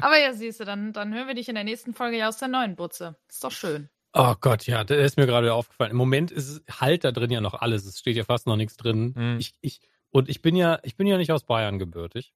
[0.02, 2.38] Aber ja, siehst du, dann, dann hören wir dich in der nächsten Folge ja aus
[2.38, 3.16] der neuen Butze.
[3.30, 3.90] Ist doch schön.
[4.14, 5.92] Oh Gott, ja, das ist mir gerade wieder aufgefallen.
[5.92, 7.86] Im Moment ist es halt da drin ja noch alles.
[7.86, 9.14] Es steht ja fast noch nichts drin.
[9.16, 9.38] Mhm.
[9.40, 12.34] Ich, ich, und ich bin ja, ich bin ja nicht aus Bayern gebürtig.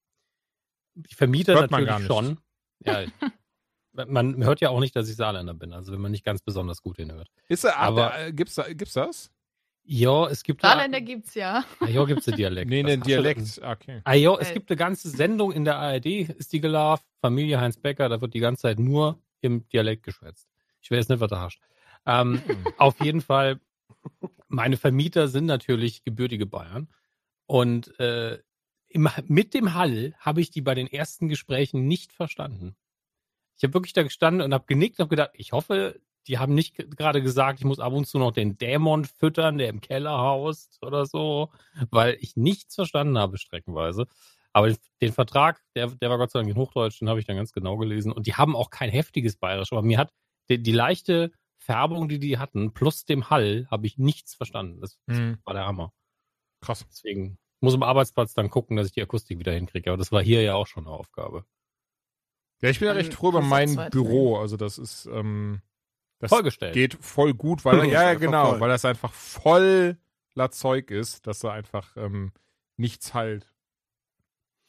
[1.05, 2.29] Ich vermiete Hört man natürlich gar nicht.
[2.29, 2.39] schon.
[2.79, 3.03] Ja,
[4.07, 6.81] man hört ja auch nicht, dass ich Saarländer bin, also wenn man nicht ganz besonders
[6.81, 7.27] gut hinhört.
[7.49, 9.29] Ist er, Aber- aber, äh, gibt's, da- gibt's das?
[9.87, 11.63] Ja, es gibt Saarländer gibt's ja.
[11.79, 12.69] Ah, ja, gibt's einen Dialekt.
[12.69, 13.61] Nee, den Dialekt.
[13.63, 14.01] Okay.
[14.03, 14.53] Ah, ja, es Äh.
[14.55, 17.03] gibt eine ganze Sendung in der ARD, ist die gelaufen.
[17.21, 20.47] Familie Heinz Becker, da wird die ganze Zeit nur im Dialekt geschwätzt.
[20.81, 21.59] Ich weiß nicht, was da hast.
[22.07, 22.41] Ähm,
[22.77, 23.59] auf jeden Fall,
[24.47, 26.87] meine Vermieter sind natürlich gebürtige Bayern.
[27.45, 28.39] Und äh,
[28.87, 32.75] im, mit dem Hall habe ich die bei den ersten Gesprächen nicht verstanden.
[33.57, 36.53] Ich habe wirklich da gestanden und habe genickt und habe gedacht, ich hoffe, die haben
[36.53, 39.81] nicht ge- gerade gesagt, ich muss ab und zu noch den Dämon füttern, der im
[39.81, 41.51] Keller haust oder so,
[41.91, 44.07] weil ich nichts verstanden habe streckenweise.
[44.53, 47.35] Aber den, Vertrag, der, der war Gott sei Dank in Hochdeutsch, den habe ich dann
[47.35, 48.11] ganz genau gelesen.
[48.13, 50.13] Und die haben auch kein heftiges Bayerisch, aber mir hat
[50.49, 54.79] die, die leichte Färbung, die die hatten, plus dem Hall, habe ich nichts verstanden.
[54.81, 55.91] Das Hm, war der Hammer.
[56.61, 56.85] krass.
[56.89, 59.89] Deswegen muss am Arbeitsplatz dann gucken, dass ich die Akustik wieder hinkriege.
[59.89, 61.45] Aber das war hier ja auch schon eine Aufgabe.
[62.61, 64.37] Ja, ich bin ja recht froh über mein Büro.
[64.37, 65.61] Also das ist, ähm,
[66.19, 66.73] das Vollgestellt.
[66.73, 68.61] geht voll gut, weil, ja, ja, genau, voll.
[68.61, 69.97] weil das einfach voller
[70.51, 72.31] Zeug ist, dass da einfach ähm,
[72.77, 73.51] nichts halt.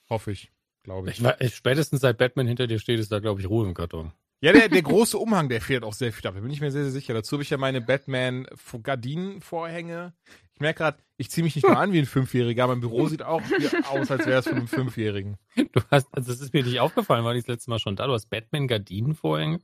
[0.08, 1.22] Hoffe ich, glaube ich.
[1.40, 4.12] Ich, spätestens seit Batman hinter dir steht, ist da, glaube ich, Ruhe im Karton.
[4.40, 6.34] Ja, der, der große Umhang, der fehlt auch sehr viel ab.
[6.34, 7.14] Da bin ich mir sehr, sehr sicher.
[7.14, 10.12] Dazu habe ich ja meine Batman-Gardinenvorhänge.
[10.54, 12.66] Ich merke gerade, ich ziehe mich nicht nur an wie ein Fünfjähriger.
[12.66, 13.42] Mein Büro sieht auch
[13.90, 15.36] aus, als wäre es von einem Fünfjährigen.
[15.56, 18.06] Du hast, also das ist mir nicht aufgefallen, war ich das letzte Mal schon da.
[18.06, 19.60] Du hast Batman-Gardinenvorhänge.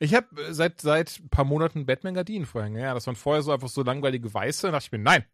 [0.00, 2.80] Ich habe seit seit ein paar Monaten Batman-Gardinenvorhänge.
[2.80, 4.68] Ja, das waren vorher so einfach so langweilige weiße.
[4.68, 5.24] Da dachte ich mir, nein,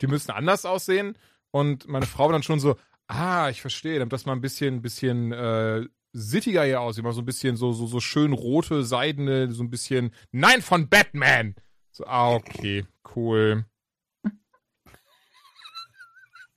[0.00, 1.16] die müssen anders aussehen.
[1.50, 4.82] Und meine Frau war dann schon so, ah, ich verstehe, damit das mal ein bisschen,
[4.82, 7.04] bisschen äh, sittiger hier aussieht.
[7.04, 10.88] Mal so ein bisschen so, so, so schön rote, seidene, so ein bisschen, nein, von
[10.88, 11.54] Batman.
[11.90, 12.84] So, ah, okay,
[13.16, 13.64] cool.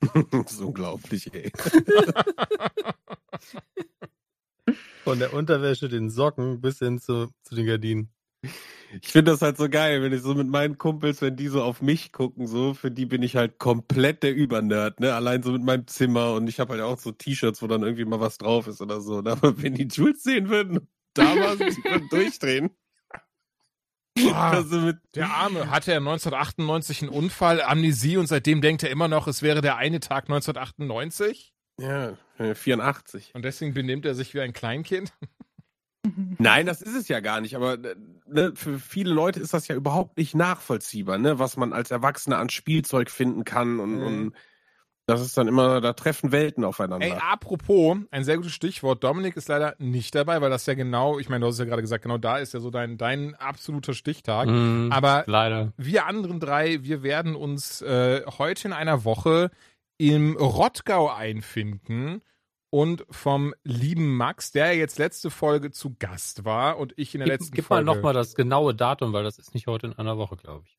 [0.30, 1.50] das ist unglaublich, ey.
[5.04, 8.12] Von der Unterwäsche, den Socken bis hin zu, zu den Gardinen.
[9.02, 11.62] Ich finde das halt so geil, wenn ich so mit meinen Kumpels, wenn die so
[11.62, 15.14] auf mich gucken, so, für die bin ich halt komplett der Übernerd, ne?
[15.14, 18.04] Allein so mit meinem Zimmer und ich habe halt auch so T-Shirts, wo dann irgendwie
[18.04, 19.18] mal was drauf ist oder so.
[19.18, 22.70] Aber wenn die Jules sehen würden, damals, die würden durchdrehen.
[24.18, 28.90] Ah, Also mit, der Arme hatte er 1998 einen Unfall, Amnesie und seitdem denkt er
[28.90, 33.32] immer noch, es wäre der eine Tag 1998 ja, äh, 84.
[33.34, 35.12] und deswegen benimmt er sich wie ein Kleinkind.
[36.38, 37.56] Nein, das ist es ja gar nicht.
[37.56, 41.38] Aber äh, ne, für viele Leute ist das ja überhaupt nicht nachvollziehbar, ne?
[41.38, 43.80] was man als Erwachsener an Spielzeug finden kann.
[43.80, 44.06] Und, Mhm.
[44.06, 44.34] und
[45.06, 47.06] das ist dann immer, da treffen Welten aufeinander.
[47.06, 49.02] Ey, apropos, ein sehr gutes Stichwort.
[49.04, 51.64] Dominik ist leider nicht dabei, weil das ja genau, ich meine, du hast es ja
[51.64, 54.48] gerade gesagt, genau da ist ja so dein, dein absoluter Stichtag.
[54.48, 55.72] Mhm, Aber leider.
[55.76, 59.50] wir anderen drei, wir werden uns äh, heute in einer Woche
[59.98, 62.22] im Rottgau einfinden
[62.70, 67.28] und vom lieben Max, der jetzt letzte Folge zu Gast war und ich in der
[67.28, 67.86] Gib, letzten gib mal Folge.
[67.86, 70.76] nochmal das genaue Datum, weil das ist nicht heute in einer Woche, glaube ich.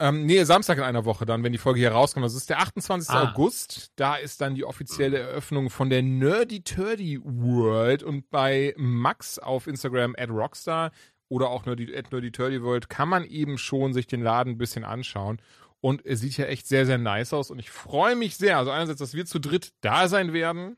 [0.00, 2.24] Ähm, nee, Samstag in einer Woche dann, wenn die Folge hier rauskommt.
[2.24, 3.10] Das ist der 28.
[3.10, 3.30] Ah.
[3.30, 3.92] August.
[3.96, 8.02] Da ist dann die offizielle Eröffnung von der Nerdy Turdy World.
[8.02, 10.90] Und bei Max auf Instagram at Rockstar
[11.28, 14.58] oder auch Nerdy, at Nerdy Turdy World kann man eben schon sich den Laden ein
[14.58, 15.42] bisschen anschauen.
[15.82, 17.50] Und er sieht ja echt sehr, sehr nice aus.
[17.50, 18.58] Und ich freue mich sehr.
[18.58, 20.76] Also einerseits, dass wir zu dritt da sein werden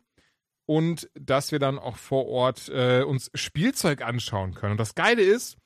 [0.67, 4.73] und dass wir dann auch vor Ort äh, uns Spielzeug anschauen können.
[4.73, 5.57] Und das Geile ist,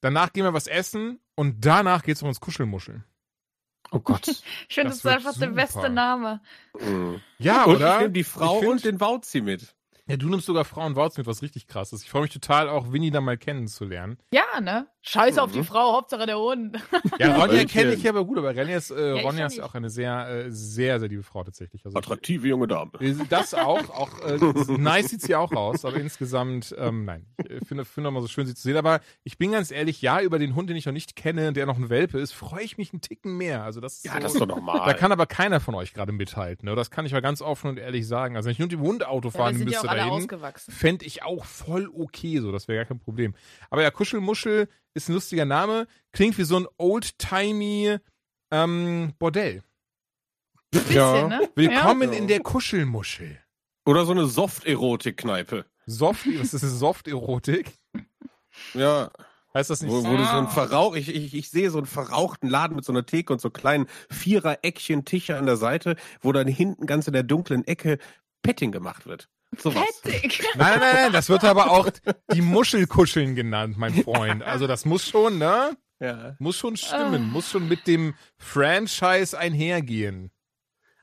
[0.00, 3.04] danach gehen wir was essen und danach geht's um uns Kuschelmuscheln.
[3.92, 4.26] Oh Gott.
[4.68, 5.62] Ich finde, Das das ist einfach der super.
[5.62, 6.40] beste Name.
[6.80, 7.20] Mhm.
[7.38, 7.94] Ja, und oder?
[7.94, 9.74] ich nehme die Frau Ich find- und den Wauzi mit.
[10.10, 12.02] Ja, du nimmst sogar Frauenworts mit, was richtig krass ist.
[12.02, 14.18] Ich freue mich total, auch Winnie da mal kennenzulernen.
[14.32, 14.86] Ja, ne?
[15.02, 15.64] Scheiß auf die Mhm.
[15.64, 16.76] Frau, Hauptsache der Hund.
[17.18, 19.74] Ja, Ronja kenne ich aber gut, aber Ronja ist, äh, ich Ronja ja ist auch
[19.74, 21.84] eine sehr, äh, sehr, sehr liebe Frau tatsächlich.
[21.86, 22.90] Also, Attraktive junge Dame.
[23.00, 24.36] Äh, Das auch, auch äh,
[24.78, 27.26] nice sieht sie auch aus, aber insgesamt, ähm, nein.
[27.48, 28.76] Ich finde finde auch mal so schön, sie zu sehen.
[28.76, 31.66] Aber ich bin ganz ehrlich, ja, über den Hund, den ich noch nicht kenne, der
[31.66, 33.62] noch ein Welpe ist, freue ich mich einen Ticken mehr.
[33.64, 34.82] Also das ist Ja, so, das ist doch normal.
[34.86, 36.68] da kann aber keiner von euch gerade mithalten.
[36.68, 36.74] Ne?
[36.74, 38.36] Das kann ich mal ganz offen und ehrlich sagen.
[38.36, 40.72] Also wenn ich nur mit dem Hund Auto Ja, fahren ja müsste ausgewachsen.
[40.72, 43.34] fände ich auch voll okay, so, das wäre gar kein Problem.
[43.70, 47.98] Aber ja, Kuschelmuschel ist ein lustiger Name, klingt wie so ein old-timey
[48.50, 49.62] ähm, Bordell.
[50.70, 51.28] Bisschen, Ja.
[51.28, 51.50] ne?
[51.54, 52.18] Willkommen Ja.
[52.18, 53.38] in der Kuschelmuschel.
[53.86, 55.64] Oder so eine Soft-Erotik-Kneipe.
[55.86, 57.72] Soft, was ist das, Soft-Erotik?
[58.74, 59.10] Ja,
[59.52, 60.06] Heißt das nicht wo, so?
[60.08, 62.92] wo du so ein Verrauch, ich, ich, ich sehe so einen verrauchten Laden mit so
[62.92, 67.14] einer Theke und so kleinen Vierer-Eckchen Tische an der Seite, wo dann hinten ganz in
[67.14, 67.98] der dunklen Ecke
[68.42, 69.28] Petting gemacht wird.
[69.58, 69.84] Sowas.
[70.02, 70.42] Fettig.
[70.56, 71.90] Nein, nein, nein, das wird aber auch
[72.32, 74.42] die Muschelkuscheln genannt, mein Freund.
[74.44, 75.76] Also das muss schon, ne?
[75.98, 76.36] Ja.
[76.38, 77.32] Muss schon stimmen, Ah.
[77.32, 80.30] muss schon mit dem Franchise einhergehen.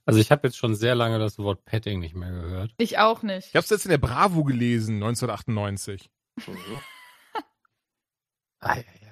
[0.05, 2.73] Also ich habe jetzt schon sehr lange das Wort Petting nicht mehr gehört.
[2.77, 3.49] Ich auch nicht.
[3.49, 6.09] Ich hab's jetzt in der Bravo gelesen, 1998.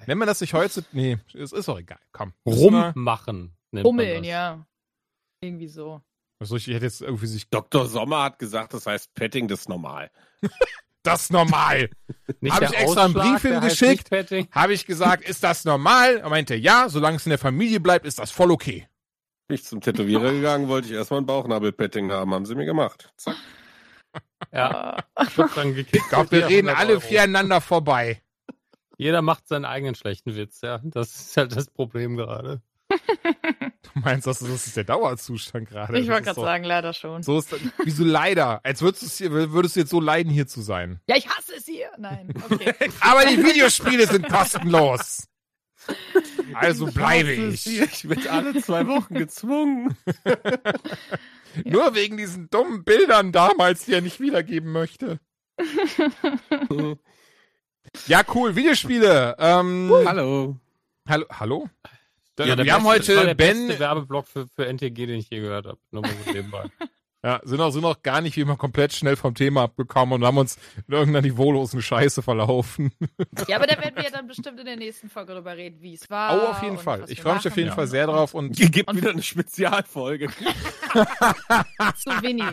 [0.06, 0.84] Nennt man das nicht heute?
[0.92, 1.98] Nee, es ist auch egal.
[2.12, 2.32] Komm.
[2.46, 3.56] Rummachen.
[3.72, 4.26] das.
[4.26, 4.66] ja.
[5.40, 6.00] Irgendwie so.
[6.38, 7.48] Also ich hätte jetzt irgendwie sich.
[7.48, 7.86] Dr.
[7.86, 10.10] Sommer hat gesagt, das heißt Petting, das ist normal.
[11.02, 11.88] Das ist normal.
[12.50, 14.10] Hab der ich extra einen Brief hingeschickt.
[14.50, 16.16] Habe ich gesagt, ist das normal?
[16.16, 18.88] Er meinte, ja, solange es in der Familie bleibt, ist das voll okay.
[19.46, 23.12] Bin ich zum Tätowierer gegangen, wollte ich erstmal ein Bauchnabel-Petting haben, haben sie mir gemacht.
[23.18, 23.36] Zack.
[24.52, 25.26] Ja, Ah.
[25.36, 25.94] wird dann gekickt.
[25.94, 27.00] Ich glaube, wir reden 100 alle Euro.
[27.06, 28.20] vier aneinander vorbei.
[28.98, 30.80] Jeder macht seinen eigenen schlechten Witz, ja.
[30.82, 32.62] Das ist halt das Problem gerade.
[33.96, 35.98] Du meinst, das ist, das ist der Dauerzustand gerade.
[35.98, 37.22] Ich wollte gerade sagen, leider schon.
[37.22, 38.60] So ist, wieso leider?
[38.62, 41.00] Als würdest, hier, würdest du jetzt so leiden, hier zu sein.
[41.08, 41.88] Ja, ich hasse es hier.
[41.96, 42.74] Nein, okay.
[43.00, 45.28] Aber die Videospiele sind kostenlos.
[46.52, 47.66] Also bleibe ich.
[47.66, 49.96] Ich werde alle zwei Wochen gezwungen.
[51.64, 55.20] Nur wegen diesen dummen Bildern damals, die er nicht wiedergeben möchte.
[58.08, 58.56] Ja, cool.
[58.56, 59.36] Videospiele.
[59.38, 60.56] Ähm, Hallo.
[61.08, 61.26] hallo?
[61.30, 61.70] Hallo?
[62.38, 63.66] Ja, wir haben beste- das war heute der Ben.
[63.68, 65.78] beste Werbeblock für, für NTG, den ich je gehört habe.
[65.90, 66.64] Nur mal so nebenbei.
[67.24, 70.24] Ja, sind auch, sind auch gar nicht wie immer komplett schnell vom Thema abgekommen und
[70.24, 72.92] haben uns in irgendeiner niveaulosen Scheiße verlaufen.
[73.48, 75.94] Ja, aber da werden wir ja dann bestimmt in der nächsten Folge drüber reden, wie
[75.94, 76.36] es war.
[76.40, 77.02] Oh, auf jeden Fall.
[77.08, 77.72] Ich freue mich auf jeden.
[77.72, 80.28] Fall sehr drauf und Ihr gibt Und- wieder eine Spezialfolge.
[81.96, 82.44] Zu Winnie.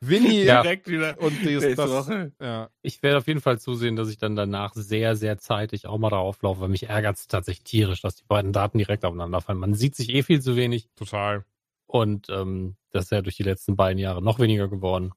[0.00, 0.62] Winnie Ja.
[0.62, 1.18] Direkt wieder.
[1.20, 2.32] und Nächste das Woche.
[2.40, 2.70] ja.
[2.82, 6.10] Ich werde auf jeden Fall zusehen, dass ich dann danach sehr, sehr zeitig auch mal
[6.10, 9.58] darauf laufe, weil mich ärgert es tatsächlich tierisch, dass die beiden Daten direkt aufeinander fallen.
[9.58, 11.44] Man sieht sich eh viel zu wenig total.
[11.86, 15.12] und ähm, das ist ja durch die letzten beiden Jahre noch weniger geworden.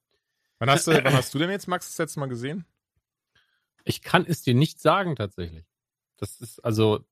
[0.60, 2.65] Wann hast du, wann hast du denn jetzt Max das letzte Mal gesehen?
[3.84, 5.65] Ich kann es dir nicht sagen tatsächlich.
[6.17, 7.04] Das ist also,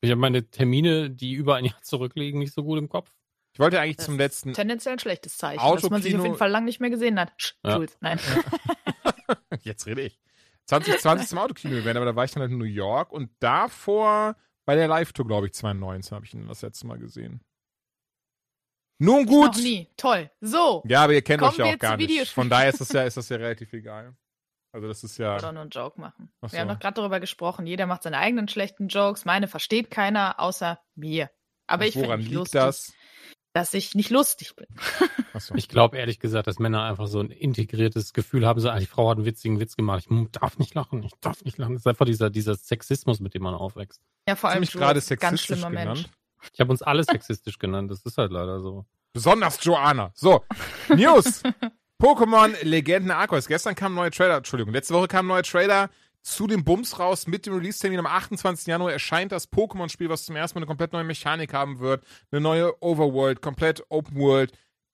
[0.00, 3.10] ich habe meine Termine, die über ein Jahr zurückliegen, nicht so gut im Kopf.
[3.52, 6.24] Ich wollte eigentlich Das zum letzten Tendenziell ein schlechtes Zeichen, dass man sich Autokino- auf
[6.24, 7.32] jeden Fall lang nicht mehr gesehen hat.
[7.36, 7.76] Sch, Ja.
[7.76, 8.18] Jules, nein.
[9.62, 10.20] Jetzt rede ich.
[10.66, 14.36] 2020 zum Autokino-Event, aber da war ich dann halt in New York und davor
[14.66, 17.40] bei der Live-Tour, glaube ich, 2019 habe ich ihn das letzte Mal gesehen.
[19.02, 19.56] Nun gut.
[19.56, 19.88] Noch nie.
[19.96, 20.30] Toll.
[20.40, 20.82] So.
[20.86, 22.28] Ja, aber ihr kennt euch ja auch gar nicht.
[22.30, 24.14] Von daher ist das ja, ist das ja relativ egal.
[24.72, 25.36] Also das ist ja.
[25.36, 26.30] Oder nur einen Joke machen.
[26.42, 26.52] Ach so.
[26.52, 27.66] Wir haben doch gerade darüber gesprochen.
[27.66, 29.24] Jeder macht seine eigenen schlechten Jokes.
[29.24, 31.30] Meine versteht keiner außer mir.
[31.66, 32.92] Aber ich finde woran nicht liegt lustig, das?
[33.52, 34.66] Dass ich nicht lustig bin.
[35.32, 35.54] Achso.
[35.56, 38.86] Ich glaube ehrlich gesagt, dass Männer einfach so ein integriertes Gefühl haben, so, ah, die
[38.86, 41.74] Frau hat einen witzigen Witz gemacht, ich darf nicht lachen, ich darf nicht lachen.
[41.74, 44.00] Das ist einfach dieser, dieser Sexismus, mit dem man aufwächst.
[44.28, 46.02] Ja, vor allem gerade ganz sexistisch schlimmer genannt.
[46.02, 46.08] Mensch.
[46.54, 48.86] Ich habe uns alle sexistisch genannt, das ist halt leider so.
[49.12, 50.12] Besonders Joanna.
[50.14, 50.44] So,
[50.88, 51.42] News.
[52.00, 53.46] Pokémon Legenden Arceus.
[53.46, 55.90] Gestern kam ein neuer Trailer, Entschuldigung, letzte Woche kam ein neuer Trailer
[56.22, 57.26] zu dem Bums raus.
[57.26, 58.66] Mit dem Release-Termin am 28.
[58.66, 62.04] Januar erscheint das Pokémon-Spiel, was zum ersten Mal eine komplett neue Mechanik haben wird.
[62.30, 64.52] Eine neue Overworld, komplett Open World.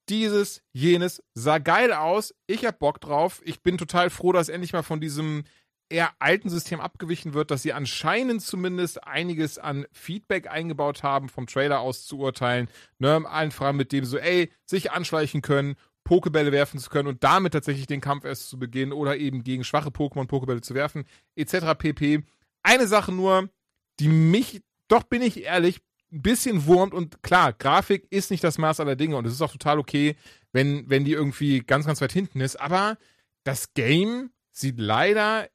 [0.08, 2.34] Dieses, jenes, sah geil aus.
[2.46, 3.42] Ich hab Bock drauf.
[3.44, 5.44] Ich bin total froh, dass endlich mal von diesem
[5.88, 11.46] eher alten System abgewichen wird, dass sie anscheinend zumindest einiges an Feedback eingebaut haben, vom
[11.46, 12.68] Trailer aus zu urteilen.
[12.98, 17.52] Ne, einfach mit dem so, ey, sich anschleichen können, Pokebälle werfen zu können und damit
[17.52, 21.74] tatsächlich den Kampf erst zu beginnen oder eben gegen schwache Pokémon Pokebälle zu werfen, etc.
[21.76, 22.22] pp.
[22.62, 23.50] Eine Sache nur,
[23.98, 25.80] die mich, doch bin ich ehrlich,
[26.12, 29.42] ein bisschen wurmt und klar, Grafik ist nicht das Maß aller Dinge und es ist
[29.42, 30.14] auch total okay,
[30.52, 32.98] wenn, wenn die irgendwie ganz, ganz weit hinten ist, aber
[33.42, 35.48] das Game sieht leider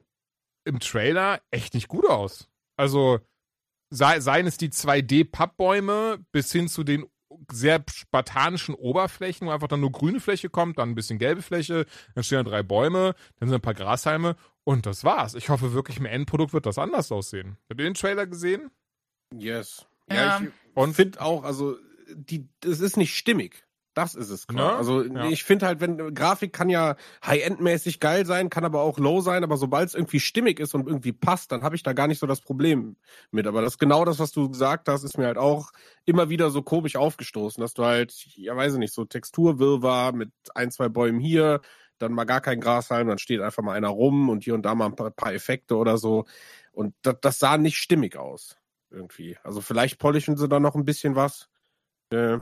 [0.66, 2.50] im Trailer echt nicht gut aus.
[2.76, 3.22] Also
[3.90, 7.06] sei, seien es die 2D-Pappbäume bis hin zu den
[7.52, 11.86] sehr spartanischen Oberflächen, wo einfach dann nur grüne Fläche kommt, dann ein bisschen gelbe Fläche,
[12.16, 15.34] dann stehen da drei Bäume, dann sind ein paar Grashalme und das war's.
[15.36, 17.58] Ich hoffe wirklich, im Endprodukt wird das anders aussehen.
[17.70, 18.70] Habt ihr den Trailer gesehen?
[19.34, 19.86] Yes.
[20.10, 20.16] Ja.
[20.16, 21.78] Ja, ich Und- finde auch, also,
[22.14, 23.64] die, es ist nicht stimmig.
[23.94, 24.48] Das ist es.
[24.48, 24.56] Ne?
[24.56, 24.78] Klar.
[24.78, 25.26] Also Ja.
[25.28, 29.44] ich finde halt, wenn Grafik kann ja High-End-mäßig geil sein, kann aber auch low sein,
[29.44, 32.20] aber sobald es irgendwie stimmig ist und irgendwie passt, dann habe ich da gar nicht
[32.20, 32.96] so das Problem
[33.32, 33.48] mit.
[33.48, 35.72] Aber das ist genau das, was du gesagt hast, ist mir halt auch
[36.06, 40.32] immer wieder so komisch aufgestoßen, dass du halt, ja weiß ich nicht, so Texturwirrwarr mit
[40.56, 41.60] ein, zwei Bäumen hier,
[41.98, 44.74] dann mal gar kein Grashalm, dann steht einfach mal einer rum und hier und da
[44.74, 46.26] mal ein paar, paar Effekte oder so.
[46.72, 48.58] Und das, das sah nicht stimmig aus.
[48.90, 49.38] Irgendwie.
[49.44, 51.50] Also vielleicht polischen sie da noch ein bisschen was.
[52.12, 52.40] Äh,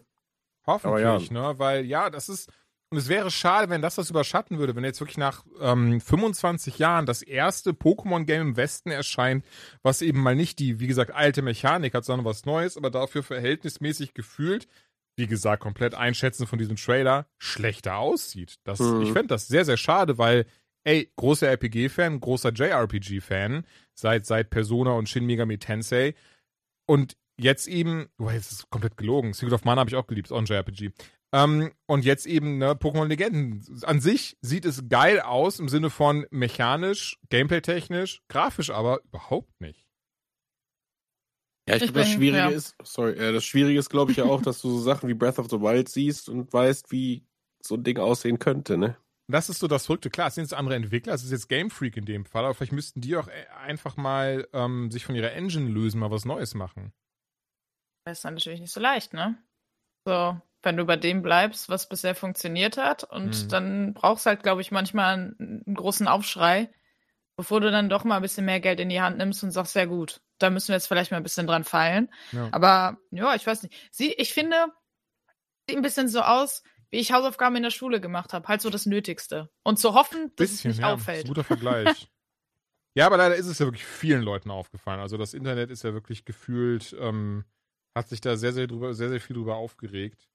[0.70, 1.60] Hoffentlich, Aber ne?
[1.60, 2.52] Weil ja, das ist.
[2.92, 6.80] Und es wäre schade, wenn das das überschatten würde, wenn jetzt wirklich nach ähm, 25
[6.80, 9.46] Jahren das erste Pokémon-Game im Westen erscheint,
[9.84, 13.22] was eben mal nicht die, wie gesagt, alte Mechanik hat, sondern was Neues, aber dafür
[13.22, 14.68] verhältnismäßig gefühlt,
[15.18, 18.56] wie gesagt, komplett einschätzen von diesem Trailer, schlechter aussieht.
[18.64, 19.04] Das, Mhm.
[19.04, 20.48] Ich fände das sehr, sehr schade, weil,
[20.84, 26.16] ey, großer RPG-Fan, großer JRPG-Fan, seit, seit Persona und Shin Megami Tensei.
[26.88, 29.34] Und jetzt eben, oh, jetzt ist es komplett gelogen.
[29.34, 30.92] Secret of Mana habe ich auch geliebt, ist auch ein JRPG.
[31.32, 33.64] Ähm, und jetzt eben, ne, Pokémon Legenden.
[33.84, 39.86] An sich sieht es geil aus im Sinne von mechanisch, gameplay-technisch, grafisch aber überhaupt nicht.
[41.68, 42.50] Ja, ich Ich glaube, das Schwierige ja.
[42.50, 45.14] ist, sorry, äh, das Schwierige ist, glaube ich, ja auch, dass du so Sachen wie
[45.14, 47.28] Breath of the Wild siehst und weißt, wie
[47.62, 48.98] so ein Ding aussehen könnte, ne?
[49.28, 50.10] Das ist so das Verrückte.
[50.10, 52.56] Klar, es sind jetzt andere Entwickler, es ist jetzt Game Freak in dem Fall, aber
[52.56, 56.26] vielleicht müssten die auch äh, einfach mal ähm, sich von ihrer Engine lösen, mal was
[56.26, 56.92] Neues machen.
[58.06, 59.38] Das ist dann natürlich nicht so leicht, ne?
[60.06, 63.50] So, wenn du bei dem bleibst, was bisher funktioniert hat, und Mhm.
[63.50, 66.70] dann brauchst halt, glaube ich, manchmal einen, einen großen Aufschrei,
[67.38, 69.76] bevor du dann doch mal ein bisschen mehr Geld in die Hand nimmst und sagst,
[69.76, 72.12] ja gut, da müssen wir jetzt vielleicht mal ein bisschen dran feilen.
[72.32, 72.50] Ja.
[72.52, 73.76] Aber ja, ich weiß nicht.
[73.92, 74.56] Sie, ich finde,
[75.68, 78.48] sieht ein bisschen so aus, wie ich Hausaufgaben in der Schule gemacht habe.
[78.48, 79.50] Halt so das Nötigste.
[79.64, 81.20] Und zu hoffen, dass es nicht ja, auffällt.
[81.20, 82.10] Ist ein guter Vergleich.
[82.96, 85.00] ja, aber leider ist es ja wirklich vielen Leuten aufgefallen.
[85.00, 87.46] Also das Internet ist ja wirklich gefühlt, ähm,
[88.00, 90.30] hat sich da sehr, sehr drüber, sehr, sehr viel drüber aufgeregt.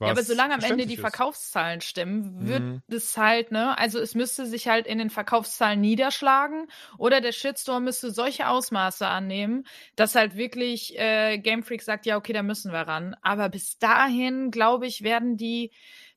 [0.00, 0.96] Ja, aber solange am Ende die.
[0.98, 2.82] Verkaufszahlen stimmen, wird Mhm.
[2.88, 7.84] es halt, ne, also es müsste sich halt in den Verkaufszahlen niederschlagen oder der Shitstorm
[7.84, 9.64] müsste solche Ausmaße annehmen,
[9.96, 13.16] dass halt wirklich äh, Game Freak sagt, ja, okay, da müssen wir ran.
[13.22, 15.72] Aber bis dahin, glaube ich, werden die,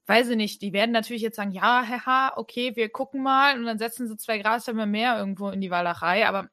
[0.07, 3.65] weiß ich nicht, die werden natürlich jetzt sagen, ja, haha, okay, wir gucken mal und
[3.65, 6.49] dann setzen sie zwei Grashalme mehr irgendwo in die Walachei, aber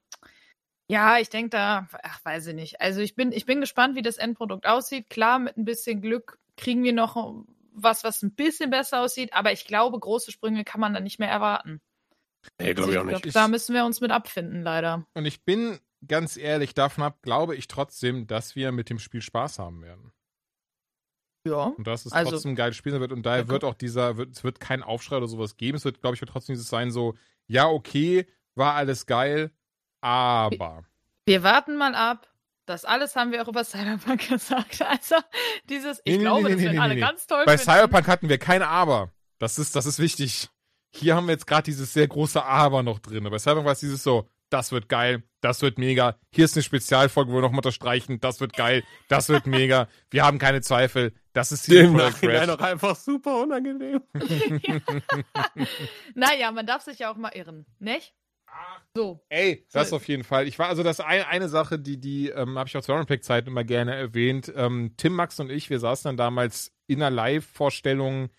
[0.88, 2.80] ja, ich denke da, ach, weiß ich nicht.
[2.80, 5.10] Also ich bin, ich bin gespannt, wie das Endprodukt aussieht.
[5.10, 9.52] Klar, mit ein bisschen Glück kriegen wir noch was, was ein bisschen besser aussieht, aber
[9.52, 11.80] ich glaube, große Sprünge kann man da nicht mehr erwarten.
[12.60, 13.22] Nee, glaube ich auch nicht.
[13.22, 15.04] glaub, da müssen wir uns mit abfinden, leider.
[15.14, 19.20] Und ich bin ganz ehrlich, davon ab, glaube ich trotzdem, dass wir mit dem Spiel
[19.20, 20.12] Spaß haben werden.
[21.46, 21.64] Ja.
[21.76, 23.12] Und dass es Also- trotzdem ein geiles Spiel sein wird.
[23.12, 25.76] Und daher wird auch dieser, wird, es wird kein Aufschrei oder sowas geben.
[25.76, 27.14] Es wird, glaube ich, wird trotzdem dieses sein, so,
[27.46, 29.50] ja, okay, war alles geil,
[30.00, 30.84] aber.
[31.24, 32.28] Wir warten mal ab.
[32.66, 34.82] Das alles haben wir auch über Cyberpunk gesagt.
[34.82, 35.16] Also,
[35.68, 37.00] dieses, ich Nee, glaube, nee, das nee, werden nee, alle nee.
[37.00, 37.72] ganz toll Bei finden.
[37.72, 39.12] Cyberpunk hatten wir kein Aber.
[39.38, 40.48] Das ist, das ist wichtig.
[40.90, 43.22] Hier haben wir jetzt gerade dieses sehr große Aber noch drin.
[43.24, 46.16] Bei Cyberpunk war es dieses so, das wird geil, das wird mega.
[46.32, 49.88] Hier ist eine Spezialfolge, wo wir nochmal unterstreichen, das wird geil, das wird mega.
[50.10, 51.12] Wir haben keine Zweifel.
[51.32, 54.02] Das ist die Im Product Nachhinein auch einfach super unangenehm.
[56.14, 58.14] Naja, man darf sich ja auch mal irren, nicht?
[58.94, 59.22] So.
[59.28, 59.96] Ey, das So.
[59.96, 60.48] auf jeden Fall.
[60.48, 63.48] Ich war, also das eine, eine Sache, die, die, ähm, habe ich auch zu Runpack-Zeiten
[63.48, 64.50] immer gerne erwähnt.
[64.56, 68.30] Ähm, Tim, Max und ich, wir saßen dann damals in einer Live-Vorstellung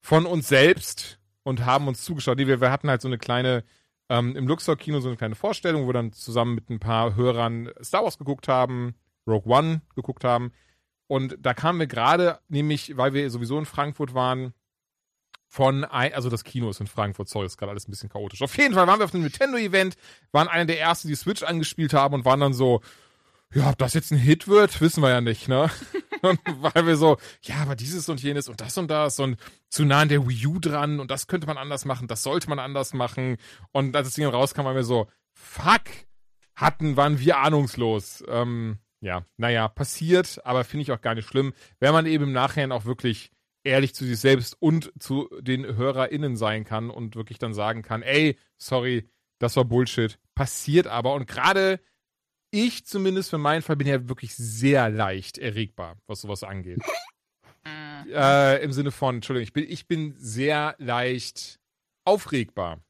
[0.00, 2.38] von uns selbst und haben uns zugeschaut.
[2.38, 3.64] Nee, Wir, wir hatten halt so eine kleine,
[4.08, 7.70] ähm, im Luxor-Kino so eine kleine Vorstellung, wo wir dann zusammen mit ein paar Hörern
[7.82, 8.94] Star Wars geguckt haben,
[9.26, 10.52] Rogue One geguckt haben.
[11.08, 14.54] Und da kamen wir gerade, nämlich, weil wir sowieso in Frankfurt waren,
[15.52, 18.40] von, ein, also das Kino ist in Frankfurt, sorry, ist gerade alles ein bisschen chaotisch.
[18.40, 19.96] Auf jeden Fall waren wir auf einem Nintendo-Event,
[20.30, 22.82] waren einer der ersten, die Switch angespielt haben und waren dann so,
[23.52, 25.68] ja, ob das jetzt ein Hit wird, wissen wir ja nicht, ne?
[26.22, 29.84] und weil wir so, ja, aber dieses und jenes und das und das und zu
[29.84, 32.60] nah an der Wii U dran und das könnte man anders machen, das sollte man
[32.60, 33.36] anders machen.
[33.72, 35.82] Und als das Ding rauskam, waren wir so, fuck,
[36.54, 38.22] hatten, waren wir ahnungslos.
[38.28, 42.32] Ähm, ja, naja, passiert, aber finde ich auch gar nicht schlimm, wenn man eben im
[42.32, 43.32] Nachhinein auch wirklich
[43.64, 48.02] ehrlich zu sich selbst und zu den HörerInnen sein kann und wirklich dann sagen kann,
[48.02, 49.08] ey, sorry,
[49.38, 50.18] das war Bullshit.
[50.34, 51.14] Passiert aber.
[51.14, 51.80] Und gerade
[52.50, 56.80] ich zumindest für meinen Fall bin ja wirklich sehr leicht erregbar, was sowas angeht.
[58.12, 61.60] äh, Im Sinne von, Entschuldigung, ich bin, ich bin sehr leicht
[62.04, 62.80] aufregbar.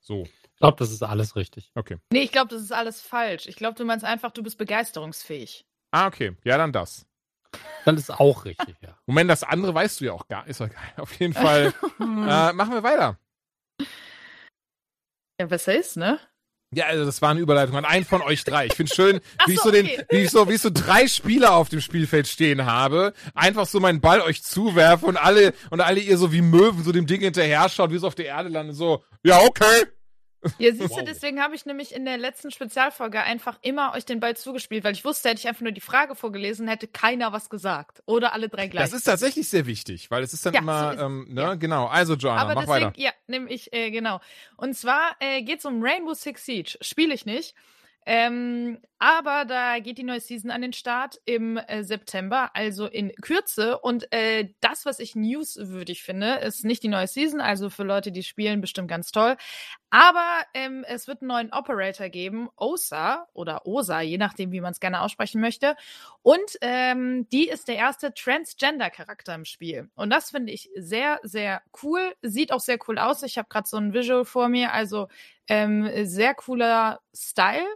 [0.00, 1.72] So, Ich glaube, das ist alles richtig.
[1.74, 1.96] okay.
[2.12, 3.46] Nee, ich glaube, das ist alles falsch.
[3.46, 5.66] Ich glaube, du meinst einfach, du bist begeisterungsfähig.
[5.90, 6.36] Ah, okay.
[6.44, 7.06] Ja, dann das.
[7.84, 8.98] Dann ist auch richtig, ja.
[9.06, 10.50] Moment, das andere weißt du ja auch gar nicht.
[10.50, 10.92] Ist doch geil.
[10.96, 13.18] Auf jeden Fall äh, machen wir weiter.
[15.40, 16.18] Ja, besser ist, ne?
[16.74, 18.66] Ja, also das war eine Überleitung an einen von euch drei.
[18.66, 20.04] Ich finde schön, wie ich so, so den, okay.
[20.10, 23.80] wie ich so, wie ich so drei Spieler auf dem Spielfeld stehen habe, einfach so
[23.80, 27.22] meinen Ball euch zuwerfe und alle und alle ihr so wie Möwen so dem Ding
[27.22, 29.86] hinterher schaut, wie es auf der Erde landet, so, ja, okay.
[30.58, 31.04] Ja, siehst du, Wow.
[31.04, 34.92] deswegen habe ich nämlich in der letzten Spezialfolge einfach immer euch den Ball zugespielt, weil
[34.92, 38.02] ich wusste, hätte ich einfach nur die Frage vorgelesen, hätte keiner was gesagt.
[38.06, 38.84] Oder alle drei gleich.
[38.84, 41.40] Das ist tatsächlich sehr wichtig, weil es ist dann Ja, immer, so ist ähm, ne,
[41.42, 41.54] Ja.
[41.54, 41.86] genau.
[41.86, 43.00] Also Joanna, Aber mach deswegen, weiter.
[43.00, 44.20] ja, nehme ich, äh, genau.
[44.56, 46.78] Und zwar äh, geht es um Rainbow Six Siege.
[46.82, 47.54] Spiele ich nicht.
[48.10, 53.12] Ähm, aber da geht die neue Season an den Start im äh, September, also in
[53.16, 53.76] Kürze.
[53.80, 58.10] Und äh, das, was ich newswürdig finde, ist nicht die neue Season, also für Leute,
[58.10, 59.36] die spielen, bestimmt ganz toll.
[59.90, 64.72] Aber ähm, es wird einen neuen Operator geben, OSA oder OSA, je nachdem, wie man
[64.72, 65.76] es gerne aussprechen möchte.
[66.20, 69.88] Und ähm, die ist der erste Transgender-Charakter im Spiel.
[69.94, 72.14] Und das finde ich sehr, sehr cool.
[72.20, 73.22] Sieht auch sehr cool aus.
[73.22, 75.08] Ich habe gerade so ein Visual vor mir, also
[75.48, 77.66] ähm, sehr cooler Style.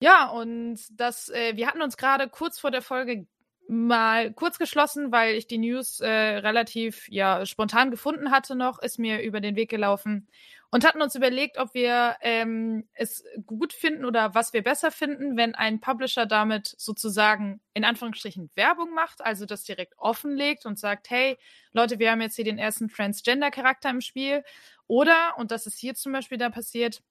[0.00, 3.26] Ja, und das, äh, wir hatten uns gerade kurz vor der Folge
[3.68, 8.98] mal kurz geschlossen, weil ich die News äh, relativ ja spontan gefunden hatte noch, ist
[8.98, 10.26] mir über den Weg gelaufen
[10.72, 15.36] und hatten uns überlegt, ob wir ähm, es gut finden oder was wir besser finden,
[15.36, 21.10] wenn ein Publisher damit sozusagen in Anführungsstrichen Werbung macht, also das direkt offenlegt und sagt,
[21.10, 21.36] hey
[21.74, 24.44] Leute, wir haben jetzt hier den ersten Transgender-Charakter im Spiel.
[24.86, 27.02] Oder, und das ist hier zum Beispiel da passiert,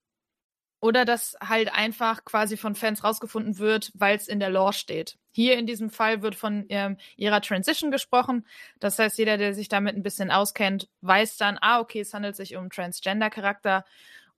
[0.81, 5.17] oder dass halt einfach quasi von Fans rausgefunden wird, weil es in der Lore steht.
[5.31, 8.47] Hier in diesem Fall wird von ähm, ihrer Transition gesprochen.
[8.79, 12.35] Das heißt, jeder, der sich damit ein bisschen auskennt, weiß dann, ah, okay, es handelt
[12.35, 13.85] sich um Transgender-Charakter.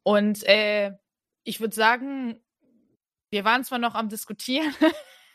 [0.04, 0.92] Und äh,
[1.46, 2.42] ich würde sagen,
[3.32, 4.76] wir waren zwar noch am Diskutieren,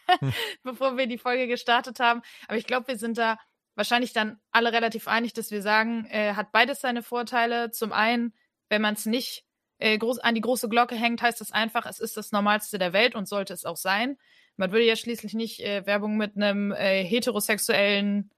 [0.63, 3.39] bevor wir die Folge gestartet haben, aber ich glaube, wir sind da
[3.75, 7.71] wahrscheinlich dann alle relativ einig, dass wir sagen, äh, hat beides seine Vorteile.
[7.71, 8.35] Zum einen,
[8.69, 9.48] wenn man es nicht
[9.79, 12.93] äh, groß, an die große Glocke hängt, heißt das einfach, es ist das Normalste der
[12.93, 14.19] Welt und sollte es auch sein.
[14.57, 18.31] Man würde ja schließlich nicht äh, Werbung mit einem äh, heterosexuellen,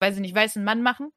[0.00, 1.12] weiß ich nicht, weißen Mann machen.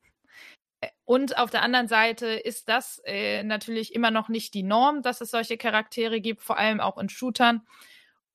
[0.81, 5.01] Äh, Und auf der anderen Seite ist das äh, natürlich immer noch nicht die Norm,
[5.01, 7.67] dass es solche Charaktere gibt, vor allem auch in Shootern.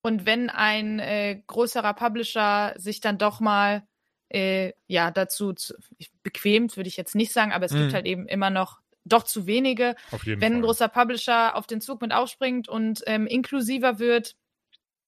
[0.03, 3.87] Und wenn ein äh, größerer Publisher sich dann doch mal
[4.29, 5.75] äh, ja dazu zu,
[6.23, 7.77] bequemt, würde ich jetzt nicht sagen, aber es Mhm.
[7.77, 9.95] gibt halt eben immer noch doch zu wenige,
[10.25, 10.61] wenn ein Fall.
[10.61, 14.35] großer Publisher auf den Zug mit aufspringt und ähm, inklusiver wird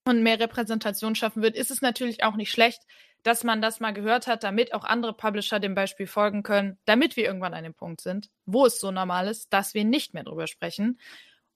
[0.06, 2.84] und mehr Repräsentation schaffen wird, ist es natürlich auch nicht schlecht,
[3.24, 7.18] dass man das mal gehört hat, damit auch andere Publisher dem Beispiel folgen können, damit
[7.18, 10.24] wir irgendwann an dem Punkt sind, wo es so normal ist, dass wir nicht mehr
[10.24, 10.98] drüber sprechen.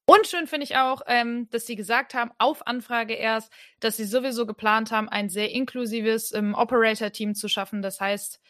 [0.06, 4.04] Und schön finde ich auch, ähm, dass sie gesagt haben, auf Anfrage erst, dass sie
[4.04, 7.82] sowieso geplant haben, ein sehr inklusives ähm, Operator-Team zu schaffen.
[7.82, 8.42] Das heißt,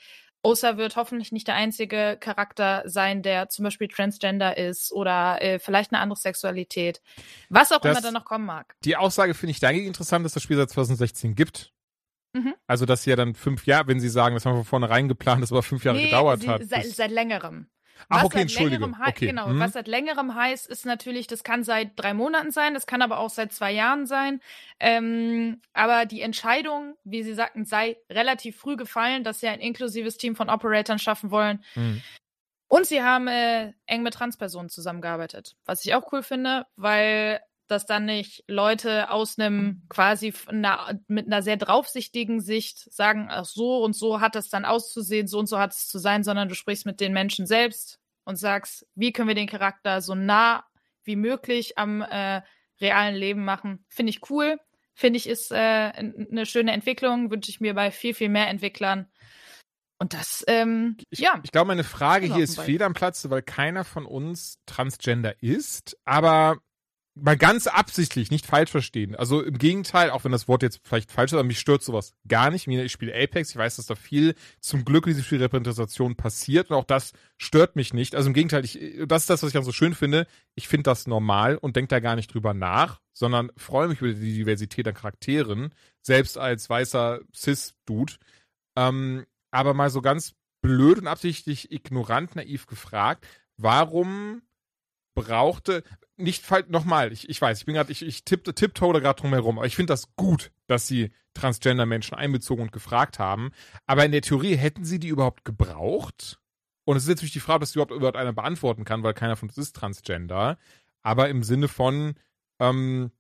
[0.44, 5.60] Osa wird hoffentlich nicht der einzige Charakter sein, der zum Beispiel Transgender ist oder äh,
[5.60, 7.02] vielleicht eine andere Sexualität.
[7.50, 8.76] Was auch Das- immer da noch kommen mag.
[8.84, 11.72] Die Aussage finde ich dahingehend interessant, dass das Spiel seit 2016 gibt.
[12.34, 12.56] Mhm.
[12.66, 15.08] Also, dass sie ja dann fünf Jahre, wenn sie sagen, das haben wir von vornherein
[15.10, 16.64] geplant, das aber fünf Jahre gedauert sie, hat.
[16.64, 17.68] Seit, seit längerem.
[18.10, 18.82] Ach, Was okay, seit entschuldige.
[18.82, 19.28] längerem hei- Okay.
[19.28, 19.60] Genau, hm.
[19.60, 23.20] was seit längerem heißt, ist natürlich, das kann seit drei Monaten sein, das kann aber
[23.20, 24.42] auch seit zwei Jahren sein.
[24.80, 30.18] Ähm, aber die Entscheidung, wie Sie sagten, sei relativ früh gefallen, dass Sie ein inklusives
[30.18, 31.64] Team von Operatoren schaffen wollen.
[31.74, 32.02] Hm.
[32.68, 37.86] Und Sie haben äh, eng mit Transpersonen zusammengearbeitet, was ich auch cool finde, weil das
[37.86, 43.84] dann nicht Leute aus einem quasi einer, mit einer sehr draufsichtigen Sicht sagen, ach so
[43.84, 46.56] und so hat es dann auszusehen, so und so hat es zu sein, sondern du
[46.56, 50.66] sprichst mit den Menschen selbst und sagst, wie können wir den Charakter so nah
[51.04, 52.42] wie möglich am äh,
[52.80, 53.86] realen Leben machen.
[53.90, 54.60] Finde ich cool.
[54.94, 57.32] Finde ich ist äh, eine schöne Entwicklung.
[57.32, 59.08] Wünsche ich mir bei viel, viel mehr Entwicklern.
[59.98, 61.40] Und das, ähm, Ich, ja.
[61.44, 65.96] ich glaube, meine Frage hier ist fehl am Platze, weil keiner von uns Transgender ist,
[66.06, 66.58] aber
[67.16, 69.16] mal ganz absichtlich, nicht falsch verstehen.
[69.16, 72.14] Also im Gegenteil, auch wenn das Wort jetzt vielleicht falsch ist, aber mich stört sowas
[72.28, 72.68] gar nicht.
[72.68, 76.78] Ich spiele Apex, ich weiß, dass da viel zum Glück diese viel Repräsentation passiert und
[76.78, 78.16] auch das stört mich nicht.
[78.16, 80.26] Also im Gegenteil, ich, das ist das, was ich dann so schön finde.
[80.56, 84.14] Ich finde das normal und denke da gar nicht drüber nach, sondern freue mich über
[84.14, 88.14] die Diversität an Charakteren, selbst als weißer Cis-Dude.
[88.78, 94.42] Ähm, aber mal so ganz blöd und absichtlich ignorant, naiv gefragt, warum
[95.14, 95.84] brauchte
[96.18, 99.20] nicht falsch nochmal, ich, ich weiß, ich bin gerade, ich, ich tippte, tipptoe da gerade
[99.20, 103.52] drum herum, aber ich finde das gut, dass sie Transgender-Menschen einbezogen und gefragt haben.
[103.86, 106.40] Aber in der Theorie hätten sie die überhaupt gebraucht?
[106.84, 109.36] Und es ist natürlich die Frage, dass die überhaupt, überhaupt einer beantworten kann, weil keiner
[109.36, 110.58] von uns ist Transgender.
[111.02, 112.16] Aber im Sinne von,
[112.60, 113.12] ähm,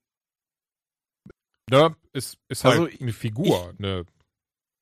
[1.70, 4.06] ne, ist, ist halt Also, eine Figur, ne.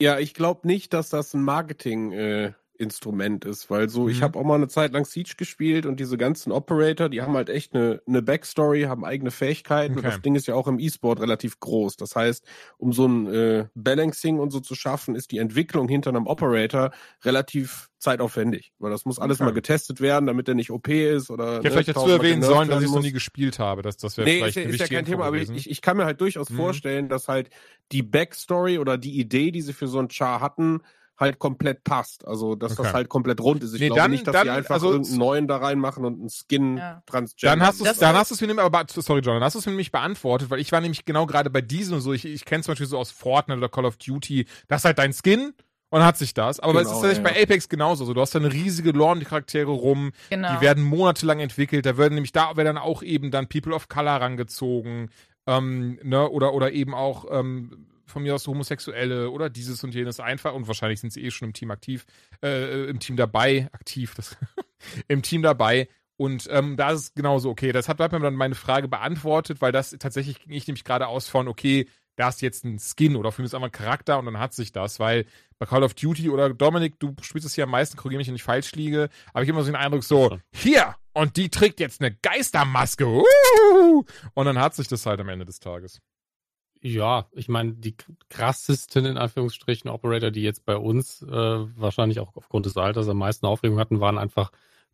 [0.02, 4.24] Ja, ich glaube nicht, dass das ein Marketing äh, Instrument ist, weil so, ich Mhm.
[4.24, 7.50] habe auch mal eine Zeit lang Siege gespielt und diese ganzen Operator, die haben halt
[7.50, 10.08] echt eine, eine Backstory, haben eigene Fähigkeiten und Okay.
[10.08, 11.98] das Ding ist ja auch im E-Sport relativ groß.
[11.98, 12.46] Das heißt,
[12.78, 16.92] um so ein äh, Balancing und so zu schaffen, ist die Entwicklung hinter einem Operator
[17.24, 19.44] relativ zeitaufwendig, weil das muss alles Okay.
[19.44, 21.60] mal getestet werden, damit der nicht OP ist oder.
[21.60, 23.82] Ich hätte vielleicht dazu erwähnen sollen, dass ich es noch nie gespielt habe.
[23.82, 25.96] Das, das wäre Nee, vielleicht ist, ist ja kein Thema, aber ich, ich, ich kann
[25.98, 26.50] mir halt durchaus Mhm.
[26.50, 27.50] vorstellen, dass halt
[27.94, 30.82] die Backstory oder die Idee, die sie für so ein Char hatten,
[31.20, 32.26] halt komplett passt.
[32.28, 32.84] Also, dass Okay.
[32.84, 33.74] das halt komplett rund ist.
[33.74, 36.20] Ich Nee, glaube dann- nicht, dass dann- sie einfach also- irgendeinen neuen da reinmachen und
[36.20, 37.04] einen Skin Ja.
[37.06, 37.58] transgender.
[37.58, 39.56] Dann hast du es, dann hast du es mir nämlich, aber sorry John, dann hast
[39.56, 42.14] du es mir nämlich beantwortet, weil ich war nämlich genau gerade bei diesem und so.
[42.14, 44.98] Ich, ich kenne zum Beispiel so aus Fortnite oder Call of Duty, das ist halt
[45.00, 45.56] dein Skin und
[46.00, 46.60] dann hat sich das.
[46.62, 47.34] Aber es Genau, ist tatsächlich ja.
[47.34, 48.06] bei Apex genauso.
[48.06, 50.56] So, du hast da eine riesige Lore und die Charaktere rum, Genau.
[50.56, 51.86] die werden monatelang entwickelt.
[51.86, 55.10] Da werden nämlich da werden dann auch eben dann People of Color rangezogen,
[55.48, 60.20] ähm, ne, oder oder eben auch ähm, von mir aus Homosexuelle oder dieses und jenes
[60.20, 62.06] einfach und wahrscheinlich sind sie eh schon im Team aktiv,
[62.44, 64.38] äh, im Team dabei, aktiv, das
[65.08, 65.88] im Team dabei.
[66.18, 69.72] Und ähm, da ist es genauso, okay, das hat, mir dann meine Frage beantwortet, weil
[69.72, 71.88] das tatsächlich ging ich nämlich gerade aus von, okay,
[72.18, 74.54] da ist jetzt ein Skin oder für mich ist einfach ein Charakter und dann hat
[74.54, 75.26] sich das, weil
[75.58, 78.36] bei Call of Duty oder Dominik, du spielst es hier am meisten, korrigiere mich, wenn
[78.36, 81.80] ich falsch liege, aber ich habe immer so den Eindruck so, hier, und die trägt
[81.80, 84.04] jetzt eine Geistermaske, uh,
[84.34, 86.02] und dann hat sich das halt am Ende des Tages.
[86.82, 87.96] Ja, ich meine, die
[88.30, 93.18] krassesten in Anführungsstrichen Operator, die jetzt bei uns äh, wahrscheinlich auch aufgrund des Alters am
[93.18, 94.52] meisten Aufregung hatten, waren einfach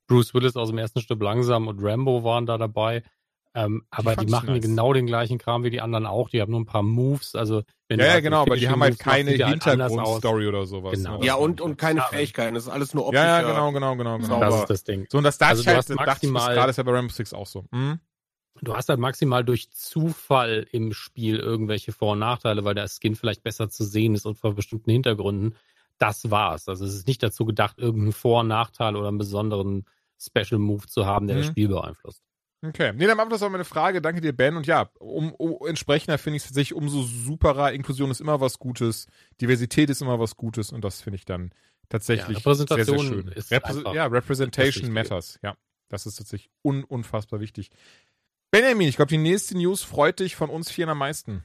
[0.08, 3.04] Bruce Willis aus dem ersten Stück langsam und Rambo waren da dabei.
[3.54, 4.64] Ähm, aber die machen nice.
[4.64, 6.30] genau den gleichen Kram wie die anderen auch.
[6.30, 7.36] Die haben nur ein paar Moves.
[7.36, 9.32] Also wenn Ja, ja, halt genau, aber die haben halt keine.
[9.32, 10.98] Hintergrundstory oder sowas.
[10.98, 11.14] Genau.
[11.14, 11.18] Ne?
[11.20, 12.56] Das ja, und, und keine Ja, Fähigkeiten.
[12.56, 13.28] Das ist alles nur Ja, optischer.
[13.28, 14.40] ja, genau, genau, genau, genau.
[14.42, 15.08] Das ist das Ding.
[15.10, 17.14] So, und das dachte Also ich halt, dachte ich bis gerade ist ja bei Rainbow
[17.14, 17.66] Six auch so.
[17.72, 18.00] Hm?
[18.62, 23.16] Du hast halt maximal durch Zufall im Spiel irgendwelche Vor- und Nachteile, weil der Skin
[23.16, 25.56] vielleicht besser zu sehen ist und vor bestimmten Hintergründen.
[25.98, 26.68] Das war's.
[26.68, 29.86] Also es ist nicht dazu gedacht, irgendeinen Vor- und Nachteil oder einen besonderen
[30.18, 31.52] Special Move zu haben, der das Mhm.
[31.52, 32.22] Spiel beeinflusst.
[32.66, 32.94] Okay.
[32.96, 34.02] Nee, dann das war meine Frage.
[34.02, 34.56] Danke dir, Ben.
[34.56, 37.74] Und ja, um, um entsprechender finde ich es tatsächlich umso superer.
[37.74, 39.08] Inklusion ist immer was Gutes.
[39.42, 40.72] Diversität ist immer was Gutes.
[40.72, 41.52] Und das finde ich dann
[41.90, 43.30] tatsächlich Ja, sehr, sehr schön.
[43.30, 45.40] einfach ja, Representation das matters.
[45.44, 45.56] Ja,
[45.90, 47.70] das ist tatsächlich un unfassbar wichtig.
[48.56, 51.44] Benjamin, ich glaube, die nächste News freut dich von uns vier am meisten.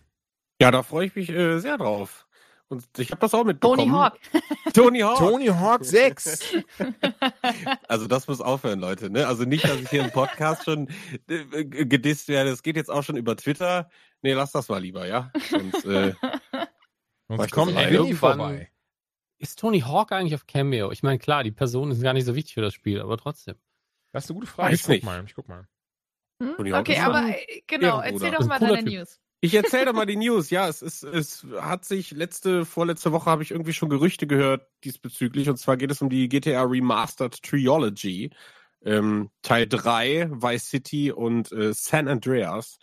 [0.63, 2.29] Ja, da freue ich mich äh, sehr drauf.
[2.69, 3.79] Und ich habe das auch mitbekommen.
[3.79, 4.19] Tony Hawk.
[4.75, 5.19] Tony Hawk.
[5.19, 6.55] Tony Hawk 6.
[7.89, 9.11] Also das muss aufhören, Leute.
[9.11, 9.27] Ne?
[9.27, 10.89] Also nicht, dass ich hier im Podcast schon
[11.29, 12.51] äh, gedisst werde.
[12.51, 13.91] Es geht jetzt auch schon über Twitter.
[14.23, 15.33] Nee, lass das mal lieber, ja.
[15.51, 16.15] Sonst, äh,
[17.27, 18.71] Sonst kommt irgendwann- vorbei.
[19.39, 20.93] Ist Tony Hawk eigentlich auf Cameo?
[20.93, 23.57] Ich meine, klar, die Person ist gar nicht so wichtig für das Spiel, aber trotzdem.
[24.13, 24.73] Das ist eine gute Frage.
[24.75, 25.05] Weiß ich guck nicht.
[25.05, 25.25] mal.
[25.27, 25.67] Ich guck mal.
[26.41, 26.57] Hm?
[26.57, 28.95] Tony Hawk Okay, ist aber äh, genau, erzähl doch mal deine Typ.
[28.95, 29.21] News.
[29.43, 30.51] Ich erzähle doch mal die News.
[30.51, 34.67] Ja, es ist, es hat sich letzte, vorletzte Woche habe ich irgendwie schon Gerüchte gehört
[34.85, 35.49] diesbezüglich.
[35.49, 38.31] Und zwar geht es um die GTA Remastered Trilogy.
[38.83, 42.79] Ähm, Teil 3, Vice City und äh, San Andreas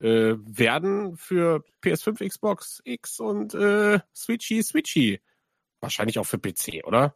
[0.00, 5.20] äh, werden für PS5, Xbox X und äh, Switchy, Switchy.
[5.80, 7.14] Wahrscheinlich auch für PC, oder?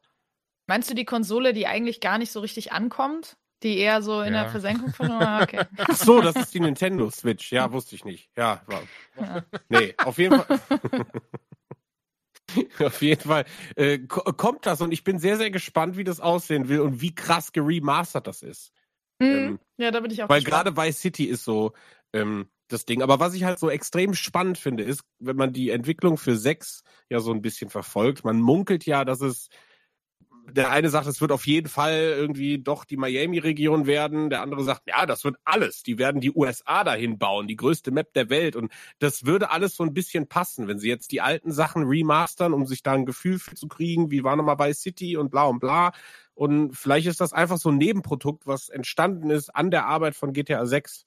[0.67, 3.39] Meinst du die Konsole, die eigentlich gar nicht so richtig ankommt?
[3.63, 4.43] Die eher so in Ja.
[4.43, 5.11] der Versenkung von.
[5.11, 5.61] Okay.
[5.79, 7.51] Ach so, das ist die Nintendo Switch.
[7.53, 8.31] Ja, wusste ich nicht.
[8.37, 8.83] Ja, war,
[9.19, 9.45] Ja.
[9.69, 10.61] Nee, auf jeden Fall.
[12.79, 13.45] auf jeden Fall
[13.77, 17.01] äh, ko- kommt das und ich bin sehr, sehr gespannt, wie das aussehen will und
[17.01, 18.73] wie krass geremastert das ist.
[19.23, 21.73] Hm, Ähm, ja, da bin ich auch Weil gerade Vice City ist so
[22.13, 23.03] ähm, das Ding.
[23.03, 26.83] Aber was ich halt so extrem spannend finde, ist, wenn man die Entwicklung für 6
[27.11, 29.49] ja so ein bisschen verfolgt, man munkelt ja, dass es
[30.51, 34.31] der eine sagt, es wird auf jeden Fall irgendwie doch die Miami-Region werden.
[34.31, 35.83] Der andere sagt, ja, das wird alles.
[35.83, 38.57] Die werden die USA dahin bauen, die größte Map der Welt.
[38.57, 42.53] Und das würde alles so ein bisschen passen, wenn sie jetzt die alten Sachen remastern,
[42.53, 45.61] um sich da ein Gefühl zu kriegen, wie war nochmal bei City und bla und
[45.61, 45.93] bla.
[46.35, 50.33] Und vielleicht ist das einfach so ein Nebenprodukt, was entstanden ist an der Arbeit von
[50.33, 51.05] GTA 6.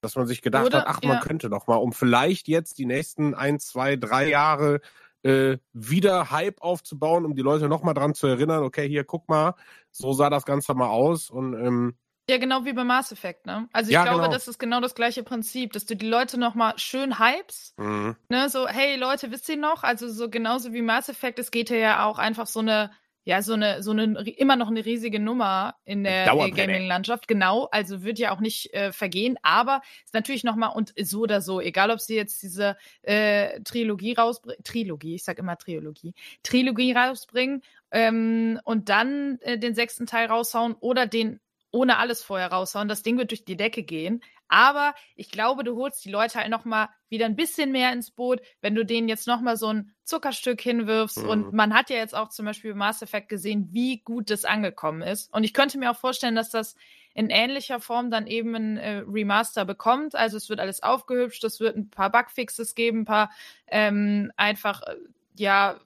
[0.00, 1.20] Dass man sich gedacht Oder- hat, ach, man ja.
[1.20, 4.80] könnte doch mal, um vielleicht jetzt die nächsten ein, zwei, drei Jahre
[5.22, 9.54] äh, wieder Hype aufzubauen, um die Leute nochmal dran zu erinnern, okay, hier, guck mal,
[9.90, 11.30] so sah das Ganze mal aus.
[11.30, 11.96] Und ähm,
[12.30, 13.68] Ja, genau wie bei Mass Effect, ne?
[13.72, 14.32] Also ich Ja, glaube, genau.
[14.32, 18.48] das ist genau das gleiche Prinzip, dass du die Leute nochmal schön hypst, mh, ne?
[18.48, 19.82] So, hey Leute, wisst ihr noch?
[19.82, 22.92] Also so genauso wie Mass Effect, es geht ja auch einfach so eine,
[23.24, 26.26] ja, so eine, so eine, immer noch eine riesige Nummer in der.
[26.50, 27.28] Gaming-Landschaft.
[27.28, 31.40] Genau, also wird ja auch nicht äh, vergehen, aber ist natürlich nochmal, und so oder
[31.40, 36.92] so, egal ob sie jetzt diese äh, Trilogie rausbringen, Trilogie, ich sag immer Trilogie, Trilogie
[36.92, 37.62] rausbringen
[37.92, 41.40] ähm, und dann äh, den sechsten Teil raushauen oder den
[41.72, 42.88] ohne alles vorher raushauen.
[42.88, 44.22] Das Ding wird durch die Decke gehen.
[44.52, 48.10] Aber ich glaube, du holst die Leute halt noch mal wieder ein bisschen mehr ins
[48.10, 51.22] Boot, wenn du denen jetzt noch mal so ein Zuckerstück hinwirfst.
[51.22, 51.28] Mhm.
[51.30, 54.44] Und man hat ja jetzt auch zum Beispiel bei Mass Effect gesehen, wie gut das
[54.44, 55.32] angekommen ist.
[55.32, 56.76] Und ich könnte mir auch vorstellen, dass das
[57.14, 60.14] in ähnlicher Form dann eben ein äh, Remaster bekommt.
[60.14, 63.30] Also es wird alles aufgehübscht, es wird ein paar Bugfixes geben, ein paar
[63.68, 64.96] ähm, einfach, äh,
[65.38, 65.80] ja,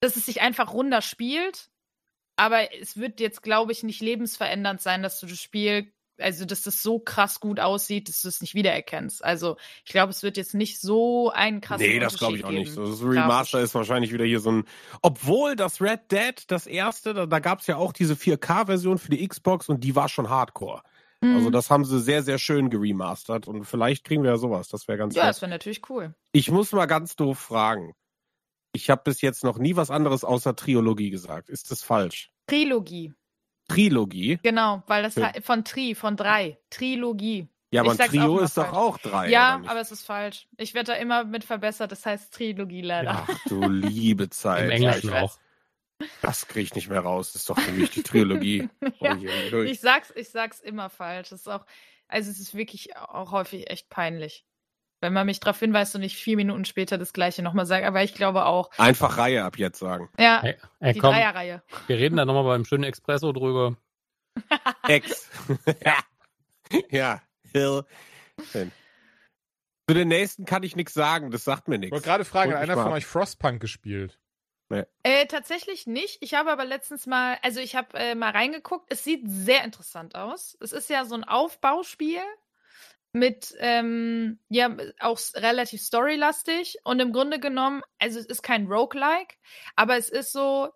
[0.00, 1.70] dass es sich einfach runder spielt.
[2.36, 6.62] Aber es wird jetzt, glaube ich, nicht lebensverändernd sein, dass du das Spiel, also dass
[6.62, 9.24] das so krass gut aussieht, dass du es nicht wiedererkennst.
[9.24, 12.48] Also ich glaube, es wird jetzt nicht so einen krassen Nee, das glaube ich auch
[12.48, 12.76] Unterschied nicht.
[12.76, 12.90] geben.
[12.90, 14.64] Das Remaster ist wahrscheinlich wieder hier so ein.
[15.02, 19.10] Obwohl das Red Dead, das erste, da, da gab es ja auch diese 4K-Version für
[19.10, 20.82] die Xbox und die war schon hardcore.
[21.20, 21.36] Mhm.
[21.36, 24.68] Also das haben sie sehr, sehr schön geremastert und vielleicht kriegen wir ja sowas.
[24.68, 25.30] Das wäre ganz ja, nett.
[25.30, 26.14] das wäre natürlich cool.
[26.32, 27.94] Ich muss mal ganz doof fragen.
[28.72, 31.48] Ich habe bis jetzt noch nie was anderes außer Trilogie gesagt.
[31.48, 32.30] Ist das falsch?
[32.46, 33.12] Trilogie,
[33.68, 34.38] Trilogie?
[34.42, 35.32] genau, weil das Ja.
[35.42, 37.48] von Tri, von drei, Trilogie.
[37.70, 38.76] Ja, aber ein Trio ist doch falsch.
[38.76, 39.28] auch drei.
[39.28, 40.48] ja, aber es ist falsch.
[40.56, 43.26] Ich werde da immer mit verbessert, das heißt Trilogie leider.
[43.28, 44.64] Ach du liebe Zeit.
[44.64, 45.36] Im Englischen auch.
[46.22, 47.32] Das kriege ich nicht mehr raus.
[47.32, 48.68] Das ist doch für mich die Trilogie.
[49.00, 49.16] Ja.
[49.64, 51.28] Ich sag's, ich sag's immer falsch.
[51.30, 51.66] Das ist auch,
[52.08, 54.44] also es ist wirklich auch häufig echt peinlich.
[55.00, 58.02] Wenn man mich darauf hinweist und ich vier Minuten später das gleiche nochmal sage, aber
[58.02, 58.70] ich glaube auch.
[58.78, 60.08] Einfach Reihe ab jetzt sagen.
[60.18, 61.62] Ja, Hey, hey, die komm, Dreierreihe.
[61.86, 63.76] wir reden da nochmal beim schönen Espresso drüber.
[64.88, 65.30] Ex.
[65.84, 65.98] ja.
[66.90, 67.22] Ja.
[67.52, 67.84] Hill.
[69.88, 71.30] Zu den nächsten kann ich nichts sagen.
[71.30, 71.92] Das sagt mir Ich nichts.
[71.92, 74.18] wollte gerade fragen, hat einer von euch Frostpunk gespielt?
[75.02, 76.18] Äh, tatsächlich nicht.
[76.22, 78.92] Ich habe aber letztens mal, also ich habe äh, mal reingeguckt.
[78.92, 80.58] Es sieht sehr interessant aus.
[80.60, 82.20] Es ist ja so ein Aufbauspiel
[83.12, 89.36] mit, ähm, ja, auch relativ storylastig und im Grunde genommen, also es ist kein Roguelike,
[89.76, 90.68] aber es ist so,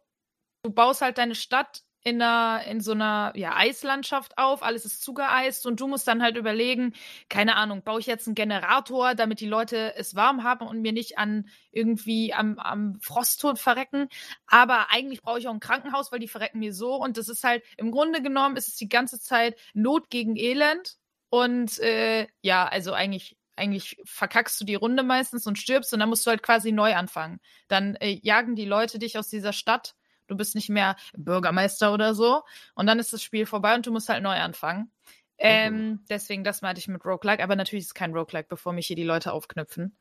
[0.62, 5.02] du baust halt deine Stadt in einer, in so einer, ja, Eislandschaft auf, alles ist
[5.02, 6.94] zugeeist und du musst dann halt überlegen,
[7.28, 10.92] keine Ahnung, baue ich jetzt einen Generator, damit die Leute es warm haben und mir
[10.92, 14.08] nicht an irgendwie am, am Frosttod verrecken.
[14.46, 16.96] Aber eigentlich brauche ich auch ein Krankenhaus, weil die verrecken mir so.
[16.96, 20.96] Und das ist halt, im Grunde genommen ist es die ganze Zeit Not gegen Elend.
[21.32, 26.10] Und äh, ja, also eigentlich, eigentlich verkackst du die Runde meistens und stirbst und dann
[26.10, 27.40] musst du halt quasi neu anfangen.
[27.68, 29.94] Dann äh, jagen die Leute dich aus dieser Stadt.
[30.26, 32.42] Du bist nicht mehr Bürgermeister oder so.
[32.74, 34.90] Und dann ist das Spiel vorbei und du musst halt neu anfangen.
[35.38, 37.42] Ähm, deswegen, das meinte ich mit Roguelike.
[37.42, 39.96] Aber natürlich ist es kein Roguelike, bevor mich hier die Leute aufknüpfen.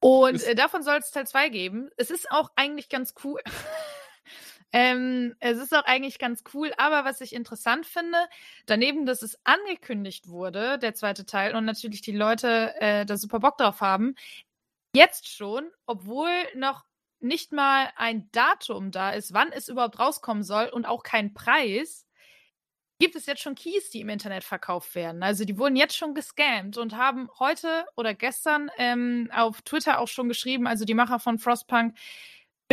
[0.00, 1.90] Und äh, davon soll es Teil 2 geben.
[1.98, 3.42] Es ist auch eigentlich ganz cool.
[4.72, 8.18] ähm, es ist auch eigentlich ganz cool, aber was ich interessant finde,
[8.66, 13.38] daneben, dass es angekündigt wurde, der zweite Teil, und natürlich die Leute äh, da super
[13.38, 14.14] Bock drauf haben,
[14.94, 16.84] jetzt schon, obwohl noch
[17.20, 22.06] nicht mal ein Datum da ist, wann es überhaupt rauskommen soll und auch kein Preis,
[22.98, 25.22] gibt es jetzt schon Keys, die im Internet verkauft werden.
[25.22, 30.08] Also die wurden jetzt schon gescammt und haben heute oder gestern ähm, auf Twitter auch
[30.08, 31.96] schon geschrieben, also die Macher von Frostpunk,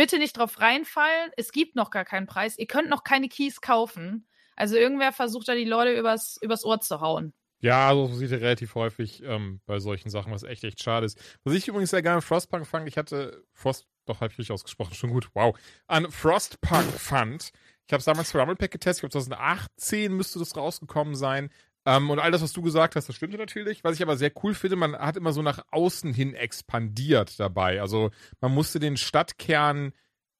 [0.00, 3.60] bitte nicht drauf reinfallen, es gibt noch gar keinen Preis, ihr könnt noch keine Keys
[3.60, 4.26] kaufen.
[4.56, 7.34] Also irgendwer versucht da die Leute übers, übers Ohr zu hauen.
[7.58, 11.20] Ja, so sieht er relativ häufig ähm, bei solchen Sachen, was echt, echt schade ist.
[11.44, 14.54] Was ich übrigens sehr gerne an Frostpunk fand, ich hatte Frost, doch, habe ich richtig
[14.54, 15.54] ausgesprochen, schon gut, wow,
[15.86, 17.50] an Frostpunk fand.
[17.86, 21.50] Ich habe es damals für Rumblepack getestet, ich glaube 2018 müsste das rausgekommen sein.
[21.86, 23.84] Ähm, und all das, was du gesagt hast, das stimmte natürlich.
[23.84, 27.80] Was ich aber sehr cool finde, man hat immer so nach außen hin expandiert dabei.
[27.80, 28.10] Also
[28.40, 29.92] man musste den Stadtkern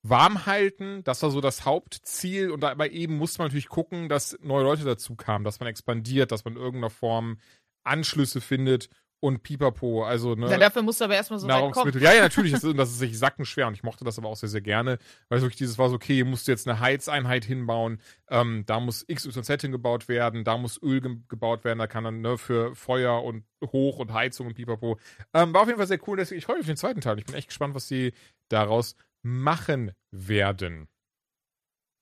[0.03, 1.03] warm halten.
[1.05, 2.51] Das war so das Hauptziel.
[2.51, 6.33] Und dabei eben musste man natürlich gucken, dass neue Leute dazu kamen, dass man expandiert,
[6.33, 7.39] dass man in irgendeiner Form
[7.85, 8.89] Anschlüsse findet
[9.21, 10.05] und pipapo.
[10.05, 11.47] Also, ne, Ja, dafür musst du aber erstmal so.
[11.47, 12.03] Nahrungsmittel.
[12.03, 12.53] Ja, ja, natürlich.
[12.53, 14.99] Das ist, das ist sich sackenschwer und ich mochte das aber auch sehr, sehr gerne,
[15.29, 18.65] weil es wirklich dieses war so, okay, hier musst du jetzt eine Heizeinheit hinbauen, ähm,
[18.67, 22.39] da muss XYZ hingebaut werden, da muss Öl ge gebaut werden, da kann dann ne,
[22.39, 24.99] für Feuer und Hoch- und Heizung und pipapo.
[25.35, 27.19] Ähm, war auf jeden Fall sehr cool, deswegen ich freue mich auf den zweiten Teil.
[27.19, 28.13] Ich bin echt gespannt, was sie
[28.49, 30.89] daraus machen werden.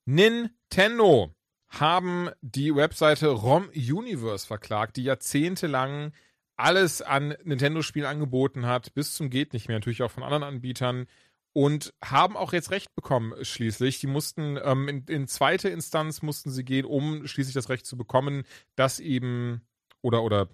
[0.06, 1.34] Nintendo
[1.68, 6.12] haben die Webseite ROM Universe verklagt, die jahrzehntelang
[6.58, 11.06] alles an Nintendo-Spielen angeboten hat, bis zum geht nicht mehr, natürlich auch von anderen Anbietern
[11.52, 14.00] und haben auch jetzt Recht bekommen schließlich.
[14.00, 17.96] Die mussten ähm, in, in zweite Instanz mussten sie gehen, um schließlich das Recht zu
[17.96, 18.44] bekommen,
[18.76, 19.62] dass eben
[20.02, 20.48] oder oder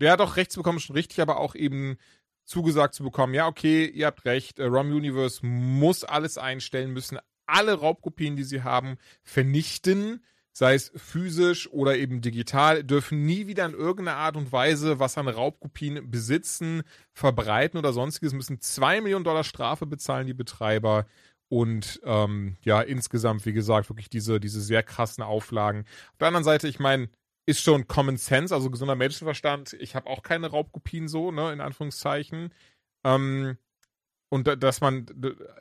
[0.00, 1.96] ja doch Recht zu bekommen ist schon richtig, aber auch eben
[2.44, 7.18] zugesagt zu bekommen, ja okay, ihr habt recht, äh, ROM Universe muss alles einstellen, müssen
[7.46, 10.24] alle Raubkopien, die sie haben, vernichten
[10.60, 15.16] sei es physisch oder eben digital, dürfen nie wieder in irgendeiner Art und Weise was
[15.16, 16.82] an Raubkopien besitzen,
[17.14, 21.06] verbreiten oder sonstiges, müssen zwei Millionen Dollar Strafe bezahlen, die Betreiber.
[21.48, 25.86] Und ähm, ja, insgesamt, wie gesagt, wirklich diese, diese sehr krassen Auflagen.
[26.12, 27.08] Auf der anderen Seite, ich meine,
[27.46, 29.72] ist schon Common Sense, also gesunder Menschenverstand.
[29.80, 32.52] Ich habe auch keine Raubkopien so, ne, in Anführungszeichen.
[33.02, 33.56] Ähm,
[34.30, 35.04] und da- dass man,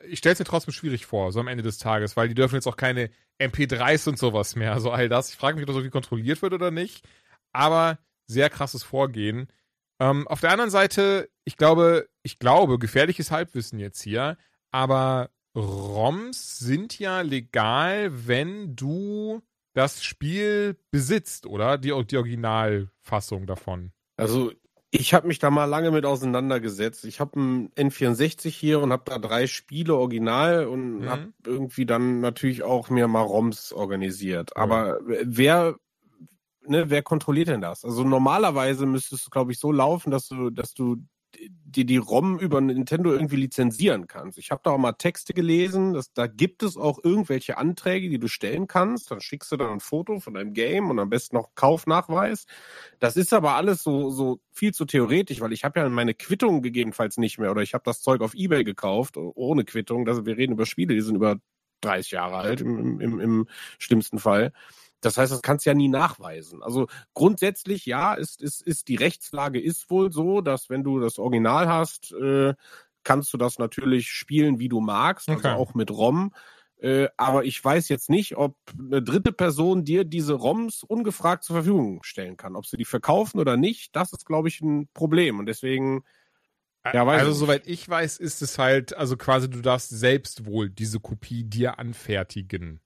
[0.07, 2.55] ich stelle es mir trotzdem schwierig vor, so am Ende des Tages, weil die dürfen
[2.55, 3.09] jetzt auch keine
[3.41, 5.29] MP3s und sowas mehr, also all das.
[5.31, 7.05] Ich frage mich, ob das irgendwie kontrolliert wird oder nicht.
[7.51, 9.47] Aber sehr krasses Vorgehen.
[9.99, 14.37] Ähm, auf der anderen Seite, ich glaube, ich glaube, gefährliches Halbwissen jetzt hier,
[14.71, 19.41] aber ROMs sind ja legal, wenn du
[19.73, 21.77] das Spiel besitzt, oder?
[21.77, 23.91] Die, die Originalfassung davon.
[24.17, 24.51] Also
[24.91, 27.05] ich habe mich da mal lange mit auseinandergesetzt.
[27.05, 31.09] Ich habe einen N64 hier und habe da drei Spiele original und Mhm.
[31.09, 34.51] habe irgendwie dann natürlich auch mir mal ROMs organisiert.
[34.55, 34.61] Ja.
[34.63, 35.75] Aber wer
[36.67, 37.85] ne, wer kontrolliert denn das?
[37.85, 40.97] Also normalerweise müsste es, glaube ich, so laufen, dass du, dass du
[41.37, 44.37] dir die ROM über Nintendo irgendwie lizenzieren kannst.
[44.37, 48.19] Ich habe da auch mal Texte gelesen, dass da gibt es auch irgendwelche Anträge, die
[48.19, 49.11] du stellen kannst.
[49.11, 52.45] Dann schickst du dann ein Foto von deinem Game und am besten noch Kaufnachweis.
[52.99, 56.61] Das ist aber alles so so viel zu theoretisch, weil ich habe ja meine Quittung
[56.61, 60.05] gegebenenfalls nicht mehr oder ich habe das Zeug auf eBay gekauft ohne Quittung.
[60.05, 61.37] Das, wir reden über Spiele, die sind über
[61.81, 64.51] 30 Jahre alt im, im, im schlimmsten Fall.
[65.01, 66.61] Das heißt, das kannst du ja nie nachweisen.
[66.63, 71.19] Also grundsätzlich ja, ist, ist, ist die Rechtslage ist wohl so, dass wenn du das
[71.19, 72.53] Original hast, äh,
[73.03, 75.35] kannst du das natürlich spielen, wie du magst, Okay.
[75.35, 76.33] also auch mit ROM.
[76.81, 81.55] Äh, aber ich weiß jetzt nicht, ob eine dritte Person dir diese ROMs ungefragt zur
[81.57, 82.55] Verfügung stellen kann.
[82.55, 85.39] Ob sie die verkaufen oder nicht, das ist, glaube ich, ein Problem.
[85.39, 86.03] Und deswegen,
[86.93, 90.45] Ja, weiß also ich soweit ich weiß, ist es halt, also quasi du darfst selbst
[90.45, 92.81] wohl diese Kopie dir anfertigen.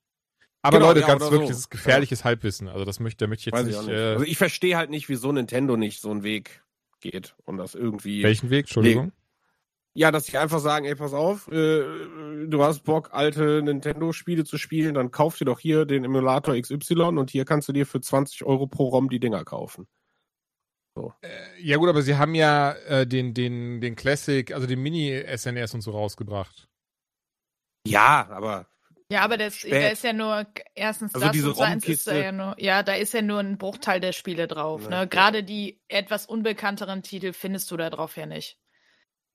[0.64, 1.47] Aber Genau, Leute, ja, ganz wirklich, so.
[1.49, 2.70] das ist gefährliches Halbwissen.
[2.70, 3.88] Also das möchte, da möchte ich jetzt weiß ich nicht.
[3.88, 3.95] nicht.
[3.95, 6.64] Äh, Also ich verstehe halt nicht, wieso Nintendo nicht so einen Weg
[7.01, 8.24] geht und das irgendwie.
[8.24, 8.61] welchen Weg?
[8.66, 9.11] Entschuldigung.
[9.95, 14.57] Ja, dass sie einfach sagen, ey, pass auf, äh, du hast Bock, alte Nintendo-Spiele zu
[14.57, 18.01] spielen, dann kauf dir doch hier den Emulator XY und hier kannst du dir für
[18.01, 19.86] 20 Euro pro ROM die Dinger kaufen.
[21.59, 25.82] Ja gut, aber sie haben ja äh, den, den, den Classic, also den Mini-SNES und
[25.82, 26.68] so rausgebracht.
[27.88, 28.68] Ja, aber
[29.14, 29.74] Ja, aber das, Spät.
[29.74, 32.82] da ist ja nur erstens Also das diese und zweitens ist da ja nur, ja,
[32.82, 34.86] da ist ja nur ein Bruchteil der Spiele drauf.
[34.89, 35.01] Ja.
[35.01, 35.07] Ne?
[35.07, 38.57] Gerade die etwas unbekannteren Titel findest du da drauf ja nicht.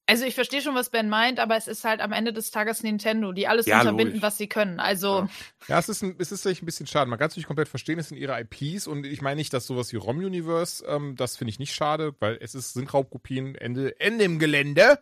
[0.07, 2.83] Also ich verstehe schon, was Ben meint, aber es ist halt am Ende des Tages
[2.83, 4.22] Nintendo, die alles Ja, unterbinden, logisch.
[4.22, 4.81] was sie können.
[4.81, 5.29] Also Ja.
[5.68, 7.09] Ja, es ist, ein, es ist ein bisschen schade.
[7.09, 9.66] Man kann es nicht komplett verstehen, es sind ihre IPs und ich meine nicht, dass
[9.66, 14.01] sowas wie ROM-Universe, ähm, das finde ich nicht schade, weil es ist, sind Raubkopien, Ende,
[14.01, 14.99] Ende im Gelände.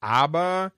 [0.00, 0.72] Aber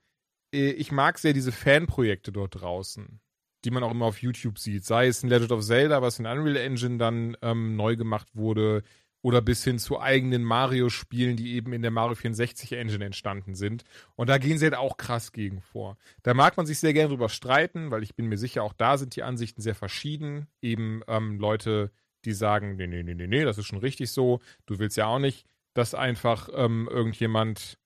[0.55, 3.19] ich mag sehr diese Fanprojekte dort draußen,
[3.63, 4.85] die man auch immer auf YouTube sieht.
[4.85, 8.83] Sei es ein Legend of Zelda, was in Unreal Engine dann ähm, neu gemacht wurde,
[9.25, 13.83] oder bis hin zu eigenen Mario-Spielen, die eben in der Mario 64 Engine entstanden sind.
[14.15, 15.97] Und da gehen sie halt auch krass gegen vor.
[16.21, 18.99] Da mag man sich sehr gerne drüber streiten, weil ich bin mir sicher, auch da
[18.99, 20.45] sind die Ansichten sehr verschieden.
[20.61, 21.89] Eben ähm, Leute,
[22.23, 24.41] die sagen, nee, nee, nee, nee, nee, das ist schon richtig so.
[24.67, 27.79] Du willst ja auch nicht, dass einfach ähm, irgendjemand,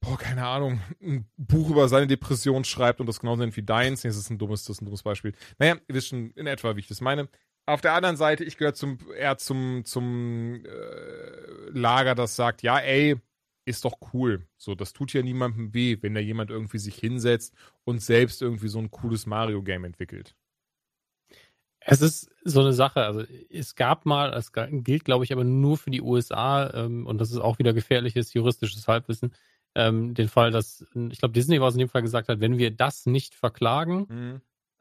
[0.00, 4.04] boah, keine Ahnung, ein Buch über seine Depression schreibt und das genauso nennt wie deins.
[4.04, 5.32] Nee, das ist ein dummes, das ist ein dummes Beispiel.
[5.58, 7.28] Naja, ihr wisst schon in etwa, wie ich das meine.
[7.66, 12.78] Auf der anderen Seite, ich gehöre zum, eher zum, zum äh, Lager, das sagt, ja,
[12.78, 13.16] ey,
[13.66, 14.46] ist doch cool.
[14.56, 18.68] So, das tut ja niemandem weh, wenn da jemand irgendwie sich hinsetzt und selbst irgendwie
[18.68, 20.34] so ein cooles Mario-Game entwickelt.
[21.80, 25.78] Es ist so eine Sache, also es gab mal, es gilt glaube ich aber nur
[25.78, 29.32] für die USA ähm, und das ist auch wieder gefährliches juristisches Halbwissen,
[29.78, 32.58] ähm, den Fall, dass, ich glaube Disney war es in dem Fall gesagt hat, wenn
[32.58, 34.06] wir das nicht verklagen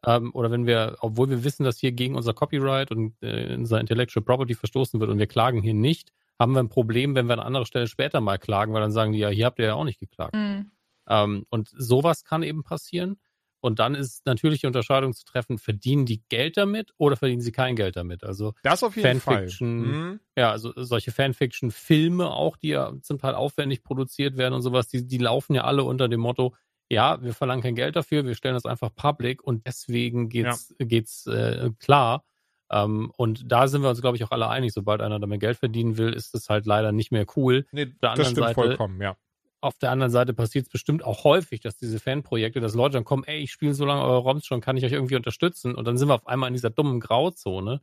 [0.06, 3.80] ähm, oder wenn wir, obwohl wir wissen, dass hier gegen unser Copyright und äh, unser
[3.80, 7.34] Intellectual Property verstoßen wird und wir klagen hier nicht, haben wir ein Problem, wenn wir
[7.34, 9.74] an anderer Stelle später mal klagen, weil dann sagen die ja, hier habt ihr ja
[9.76, 10.36] auch nicht geklagt.
[10.36, 10.66] mh,
[11.10, 13.18] Ähm, und sowas kann eben passieren.
[13.60, 17.52] Und dann ist natürlich die Unterscheidung zu treffen, verdienen die Geld damit oder verdienen sie
[17.52, 18.24] kein Geld damit?
[18.24, 19.84] Also Das auf jeden Fanfiction.
[19.86, 19.94] Fall.
[19.94, 20.20] Mhm.
[20.38, 25.08] ja, also solche Fanfiction-Filme auch, die ja zum Teil aufwendig produziert werden und sowas, die,
[25.08, 26.54] die laufen ja alle unter dem Motto,
[26.90, 31.26] ja, wir verlangen kein Geld dafür, wir stellen das einfach public und deswegen geht's, geht's
[31.28, 32.24] äh, klar.
[32.70, 35.58] Ähm, und da sind wir uns, glaube ich, auch alle einig, sobald einer damit Geld
[35.58, 37.66] verdienen will, ist es halt leider nicht mehr cool.
[37.72, 39.16] Nee, der das stimmt Seite- vollkommen, ja.
[39.60, 43.06] Auf der anderen Seite passiert es bestimmt auch häufig, dass diese Fanprojekte, dass Leute dann
[43.06, 45.74] kommen, ey, ich spiele so lange eure ROMs schon, kann ich euch irgendwie unterstützen?
[45.74, 47.82] Und dann sind wir auf einmal in dieser dummen Grauzone.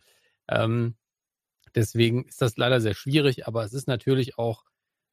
[0.49, 0.95] Ähm,
[1.75, 4.65] deswegen ist das leider sehr schwierig, aber es ist natürlich auch,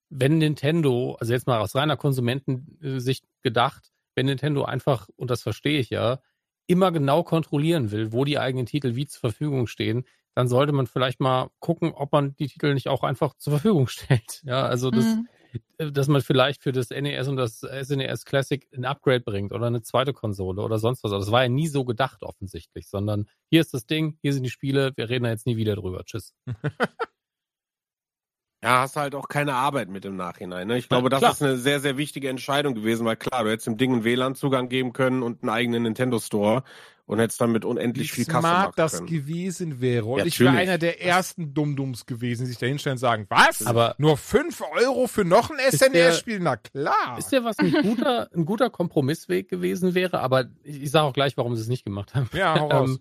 [0.09, 5.80] wenn Nintendo, also jetzt mal aus reiner Konsumentensicht gedacht, wenn Nintendo einfach, und das verstehe
[5.80, 6.20] ich ja,
[6.68, 10.05] immer genau kontrollieren will, wo die eigenen Titel wie zur Verfügung stehen,
[10.36, 13.88] dann sollte man vielleicht mal gucken, ob man die Titel nicht auch einfach zur Verfügung
[13.89, 14.41] stellt.
[14.43, 15.24] Ja, also das, mh.
[15.77, 19.67] Äh, dass man vielleicht für das NES und das SNES Classic ein Upgrade bringt oder
[19.67, 21.11] eine zweite Konsole oder sonst was.
[21.11, 24.43] Also das war ja nie so gedacht offensichtlich, sondern hier ist das Ding, hier sind
[24.43, 26.03] die Spiele, wir reden da jetzt nie wieder drüber.
[26.05, 26.33] Tschüss.
[28.63, 30.67] Ja, hast halt auch keine Arbeit mit im Nachhinein.
[30.67, 30.77] Ne?
[30.77, 31.31] Ich glaube, das klar.
[31.31, 34.69] ist eine sehr, sehr wichtige Entscheidung gewesen, weil klar, du hättest dem Ding einen WLAN-Zugang
[34.69, 36.63] geben können und einen eigenen Nintendo-Store
[37.12, 39.07] und hättest damit unendlich viel Kasse machen das können.
[39.07, 40.05] gewesen wäre.
[40.05, 43.26] Und Ja, ich wäre einer der ersten Dummdums gewesen, die sich da hinstellen und sagen,
[43.30, 43.66] was?
[43.66, 46.39] Aber- Nur 5 Euro für noch ein SNES-Spiel?
[46.39, 47.18] Na klar.
[47.20, 51.14] Ist ja was ein guter, ein guter Kompromissweg gewesen wäre, aber ich, ich sage auch
[51.14, 52.30] gleich, warum sie es nicht gemacht haben.
[52.34, 52.89] ja, hau raus.
[52.91, 52.99] Ähm,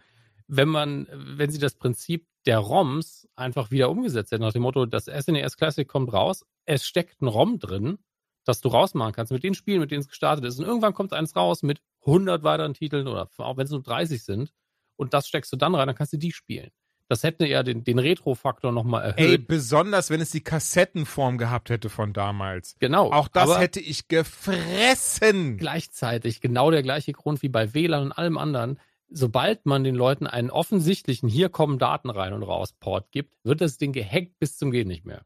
[0.49, 4.85] wenn man, wenn sie das Prinzip der ROMs einfach wieder umgesetzt hätten, nach dem Motto,
[4.87, 7.99] das SNES Classic kommt raus, es steckt ein ROM drin,
[8.45, 10.59] das du rausmachen kannst mit den Spielen, mit denen es gestartet ist.
[10.59, 14.23] Und irgendwann kommt eins raus mit 100 weiteren Titeln oder auch wenn es nur 30
[14.23, 14.53] sind.
[14.97, 16.71] Und das steckst du dann rein, dann kannst du die spielen.
[17.11, 19.49] Das hätte ja den, den Retro-Faktor nochmal Ey, erhöht.
[19.49, 22.77] besonders wenn es die Kassettenform gehabt hätte von damals.
[22.79, 23.11] genau.
[23.11, 25.57] Auch das hätte ich gefressen.
[25.57, 28.79] gleichzeitig genau der gleiche Grund wie bei WLAN und allem anderen.
[29.09, 33.61] Sobald man den Leuten einen offensichtlichen hier kommen Daten rein und raus Port gibt, wird
[33.61, 35.23] das Ding gehackt bis zum geht nicht mehr.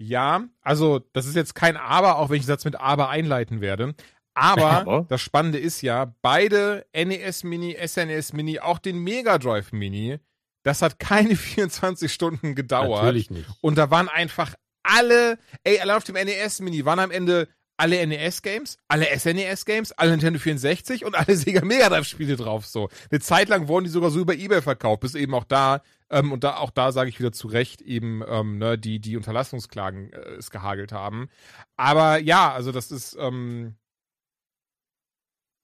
[0.00, 3.60] Ja, also das ist jetzt kein Aber, auch wenn ich den Satz mit Aber einleiten
[3.60, 3.94] werde.
[4.34, 5.06] Aber Aber?
[5.08, 10.18] das Spannende ist ja, beide NES Mini, SNES Mini, auch den Mega Drive Mini,
[10.62, 13.02] das hat keine 24 Stunden gedauert.
[13.02, 13.46] Natürlich nicht.
[13.60, 17.48] Und da waren einfach alle, ey, allein auf dem NES Mini waren am Ende
[17.80, 22.66] alle NES-Games, alle SNES-Games, alle Nintendo 64 und alle Sega Mega Drive-Spiele drauf.
[22.66, 22.90] So.
[23.10, 26.30] Eine Zeit lang wurden die sogar so über Ebay verkauft, bis eben auch da, ähm,
[26.30, 30.12] und da auch da sage ich wieder zu Recht, eben, ähm, ne, die, die Unterlassungsklagen
[30.12, 31.30] äh, es gehagelt haben.
[31.78, 33.76] Aber ja, also das ist ähm,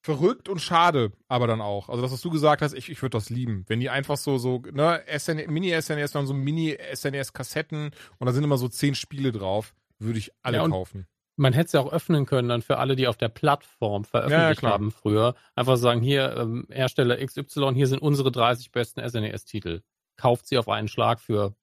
[0.01, 1.87] verrückt und schade, aber dann auch.
[1.87, 3.63] Also das, was du gesagt hast, ich, ich würde das lieben.
[3.67, 8.57] Wenn die einfach so, so, ne, SN, Mini-SNES, dann so Mini-SNES-Kassetten und da sind immer
[8.57, 11.05] so zehn Spiele drauf, würde ich alle Ja, kaufen.
[11.39, 14.05] Man hätte es ja auch öffnen können dann für alle, die auf der Plattform Ja,
[14.05, 14.73] ja, veröffentlicht klar.
[14.73, 15.35] haben früher.
[15.55, 19.81] Einfach sagen, hier, ähm, Hersteller XY, hier sind unsere 30 besten SNES-Titel.
[20.15, 21.55] Kauft sie auf einen Schlag für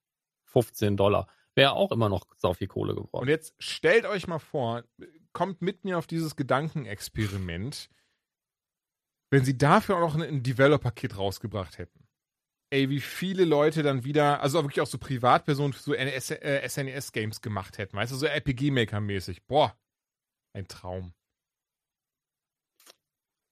[0.45, 1.27] 15 Dollar.
[1.57, 3.23] Wäre auch immer noch sau viel Kohle geworden.
[3.23, 4.85] Und jetzt stellt euch mal vor,
[5.33, 7.91] kommt mit mir auf dieses Gedankenexperiment,
[9.31, 12.04] wenn sie dafür auch noch ein- ein Developer-Kit rausgebracht hätten.
[12.75, 16.69] Ey, wie viele Leute dann wieder, also wirklich auch so Privatpersonen für so NS, äh,
[16.69, 19.47] SNES-Games gemacht hätten, weißt du, so RPG-Maker-mäßig.
[19.47, 19.79] Boah,
[20.55, 21.15] ein Traum.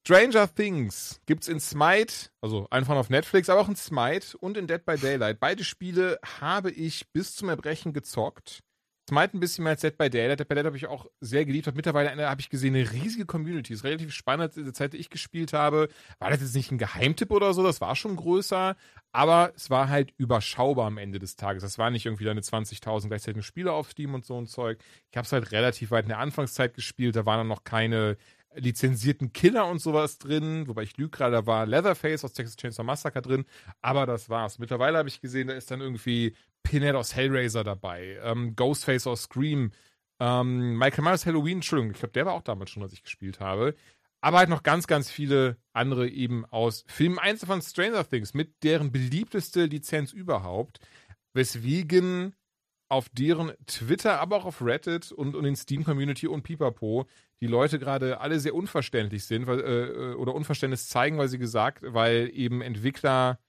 [0.05, 4.66] Stranger Things gibt's in Smite, also einfach auf Netflix, aber auch in Smite und in
[4.66, 5.39] Dead by Daylight.
[5.39, 8.64] Beide Spiele habe ich bis zum Erbrechen gezockt.
[9.09, 10.38] Smite ein bisschen mehr als Dead by Daylight.
[10.38, 11.66] Dead by Daylight habe ich auch sehr geliebt.
[11.66, 13.72] Hat mittlerweile habe ich gesehen, eine riesige Community.
[13.72, 14.57] Ist relativ spannend.
[14.57, 15.88] In der Zeit, die ich gespielt habe,
[16.18, 17.62] war das jetzt nicht ein Geheimtipp oder so.
[17.62, 18.76] Das war schon größer.
[19.12, 21.62] Aber es war halt überschaubar am Ende des Tages.
[21.62, 24.78] Das war nicht irgendwie deine 20.000 gleichzeitig Spiele auf Steam und so ein Zeug.
[25.11, 27.16] Ich habe es halt relativ weit in der Anfangszeit gespielt.
[27.16, 28.16] Da waren dann noch keine
[28.55, 32.84] lizenzierten Killer und sowas drin, wobei ich lüge gerade, da war Leatherface aus Texas Chainsaw
[32.84, 33.44] Massacre drin,
[33.80, 34.59] aber das war's.
[34.59, 39.25] Mittlerweile habe ich gesehen, da ist dann irgendwie Pinhead aus Hellraiser dabei, ähm, Ghostface aus
[39.25, 39.73] Scream,
[40.21, 43.41] ähm, Michael Myers Halloween, Entschuldigung, ich glaube, der war auch damals schon, als ich gespielt
[43.41, 43.75] habe.
[44.21, 47.19] Aber halt noch ganz, ganz viele andere eben aus Filmen.
[47.19, 50.79] Eins davon Stranger Things, mit deren beliebteste Lizenz überhaupt,
[51.35, 52.35] weswegen
[52.89, 57.07] auf deren Twitter, aber auch auf Reddit und, und in Steam-Community und Pipapo
[57.43, 61.83] die Leute gerade alle sehr unverständlich sind weil, äh, oder Unverständnis zeigen, weil sie gesagt,
[61.85, 63.41] weil eben Entwickler,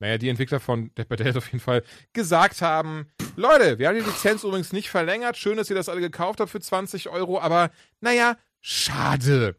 [0.00, 1.82] naja, die Entwickler von Dead by Daylight auf jeden Fall
[2.12, 6.00] gesagt haben, Leute, wir haben die Lizenz übrigens nicht verlängert, schön, dass ihr das alle
[6.00, 7.70] gekauft habt für 20 Euro, aber
[8.00, 9.56] naja, schade.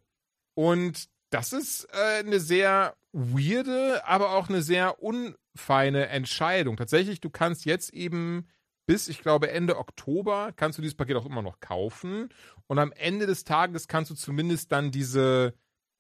[0.54, 6.78] Und das ist äh, eine sehr weirde, aber auch eine sehr unfeine Entscheidung.
[6.78, 8.48] Tatsächlich, du kannst jetzt eben
[8.86, 12.30] bis, ich glaube, Ende Oktober kannst du dieses Paket auch immer noch kaufen.
[12.68, 15.54] Und am Ende des Tages kannst du zumindest dann diese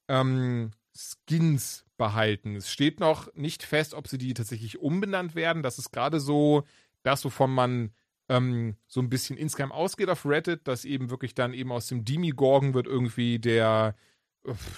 [0.07, 2.55] ähm, Skins behalten.
[2.55, 5.63] Es steht noch nicht fest, ob sie die tatsächlich umbenannt werden.
[5.63, 6.63] Das ist gerade so
[7.03, 7.91] das, wovon man
[8.29, 12.03] ähm, so ein bisschen insgeheim ausgeht auf Reddit, dass eben wirklich dann eben aus dem
[12.05, 13.95] Demigorgon wird irgendwie der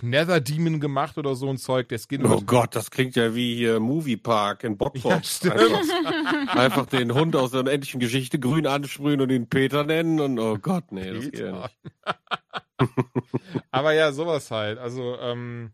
[0.01, 1.89] Nether Demon gemacht oder so ein Zeug.
[1.89, 5.21] Der Skin Oh Gott, das klingt ja wie hier Moviepark in Bottrop.
[5.43, 5.51] Ja.
[5.51, 10.39] Einfach, einfach den Hund aus der unendlichen Geschichte grün ansprühen und ihn Peter nennen und
[10.39, 11.71] oh Gott, nee, das geht ja Peter.
[11.73, 13.63] nicht.
[13.71, 14.77] Aber ja, sowas halt.
[14.77, 15.71] Also, ähm,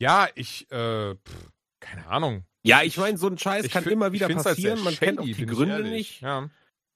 [0.00, 2.44] ja, ich, äh, pff, keine Ahnung.
[2.62, 4.82] Ja, ich meine, so ein Scheiß Ich kann find- immer wieder halt passieren.
[4.84, 6.20] Man kennt auch die Gründe nicht.
[6.20, 6.48] Ja.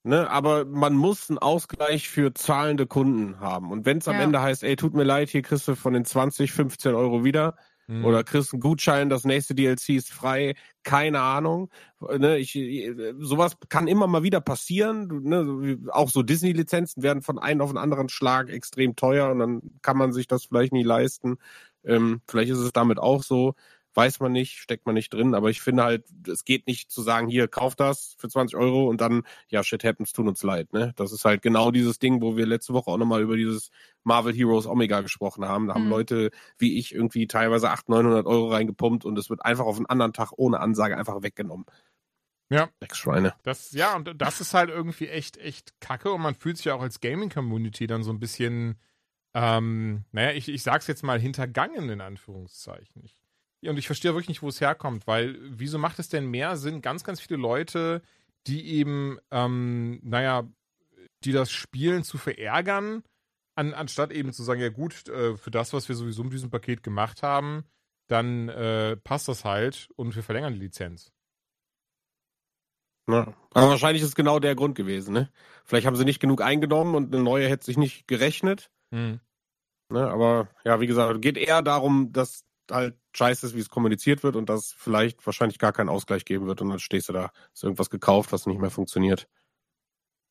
[0.06, 3.70] Ne, aber man muss einen Ausgleich für zahlende Kunden haben.
[3.70, 4.22] Und wenn es am Ja.
[4.22, 7.56] Ende heißt, ey, tut mir leid, hier kriegst du von den 20, 15 Euro wieder,
[7.86, 8.06] Mhm.
[8.06, 11.70] Oder kriegst einen Gutschein, das nächste DLC ist frei, keine Ahnung.
[12.00, 12.58] Ne, ich,
[13.18, 15.06] sowas kann immer mal wieder passieren.
[15.22, 19.60] Ne, auch so Disney-Lizenzen werden von einem auf den anderen Schlag extrem teuer und dann
[19.82, 21.36] kann man sich das vielleicht nie leisten.
[21.84, 23.54] Ähm, vielleicht ist es damit auch so.
[23.96, 27.00] Weiß man nicht, steckt man nicht drin, aber ich finde halt, es geht nicht zu
[27.00, 30.72] sagen, hier, kauf das für 20 Euro und dann, ja, shit happens, tut uns leid,
[30.72, 30.92] ne?
[30.96, 33.70] Das ist halt genau dieses Ding, wo wir letzte Woche auch nochmal über dieses
[34.02, 35.68] Marvel Heroes Omega gesprochen haben.
[35.68, 35.90] Da haben Mhm.
[35.90, 39.86] Leute wie ich irgendwie teilweise 800, 900 Euro reingepumpt und es wird einfach auf einen
[39.86, 41.64] anderen Tag ohne Ansage einfach weggenommen.
[42.50, 42.68] Ja.
[42.80, 43.34] Ex-Schweine.
[43.44, 46.74] Das, ja, und das ist halt irgendwie echt, echt kacke und man fühlt sich ja
[46.74, 48.80] auch als Gaming-Community dann so ein bisschen,
[49.34, 53.02] ähm, naja, ich, ich sag's jetzt mal hintergangen in Anführungszeichen.
[53.04, 56.56] Ich, und ich verstehe wirklich nicht, wo es herkommt, weil wieso macht es denn mehr
[56.56, 58.02] Sinn, ganz, ganz viele Leute,
[58.46, 60.44] die eben, ähm, naja,
[61.24, 63.02] die das Spielen zu verärgern,
[63.54, 66.50] an, anstatt eben zu sagen, ja gut, äh, für das, was wir sowieso mit diesem
[66.50, 67.64] Paket gemacht haben,
[68.08, 71.12] dann äh, passt das halt und wir verlängern die Lizenz.
[73.08, 73.34] Ja.
[73.52, 75.30] Aber wahrscheinlich ist genau der Grund gewesen, ne?
[75.64, 78.70] Vielleicht haben sie nicht genug eingenommen und eine neue hätte sich nicht gerechnet.
[78.94, 79.20] Hm.
[79.90, 80.08] Ne?
[80.08, 84.36] Aber ja, wie gesagt, geht eher darum, dass halt scheiße ist, wie es kommuniziert wird
[84.36, 87.64] und dass vielleicht wahrscheinlich gar keinen Ausgleich geben wird und dann stehst du da, hast
[87.64, 89.28] irgendwas gekauft, was nicht mehr funktioniert.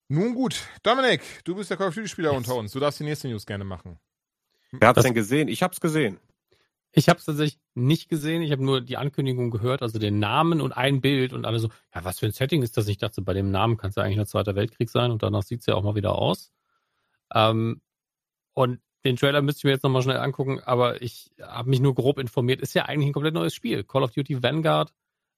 [0.08, 2.72] Nun gut, Dominik, du bist der Call of Duty-Spieler unter uns.
[2.72, 4.00] Du darfst die nächste News gerne machen.
[4.72, 5.48] Wer hat's Das- denn gesehen?
[5.48, 6.20] Ich hab's gesehen.
[6.96, 8.44] Ich habe es tatsächlich nicht gesehen.
[8.44, 11.70] Ich habe nur die Ankündigung gehört, also den Namen und ein Bild und alle so,
[11.94, 12.88] ja, was für ein Setting ist das?
[12.88, 15.42] Ich dachte, bei dem Namen kann es ja eigentlich ein Zweiter Weltkrieg sein und danach
[15.44, 16.52] sieht's ja auch mal wieder aus.
[17.34, 17.82] Ähm,
[18.54, 21.94] und den Trailer müsste ich mir jetzt nochmal schnell angucken, aber ich habe mich nur
[21.94, 22.62] grob informiert.
[22.62, 23.84] Ist ja eigentlich ein komplett neues Spiel.
[23.84, 24.94] Call of Duty Vanguard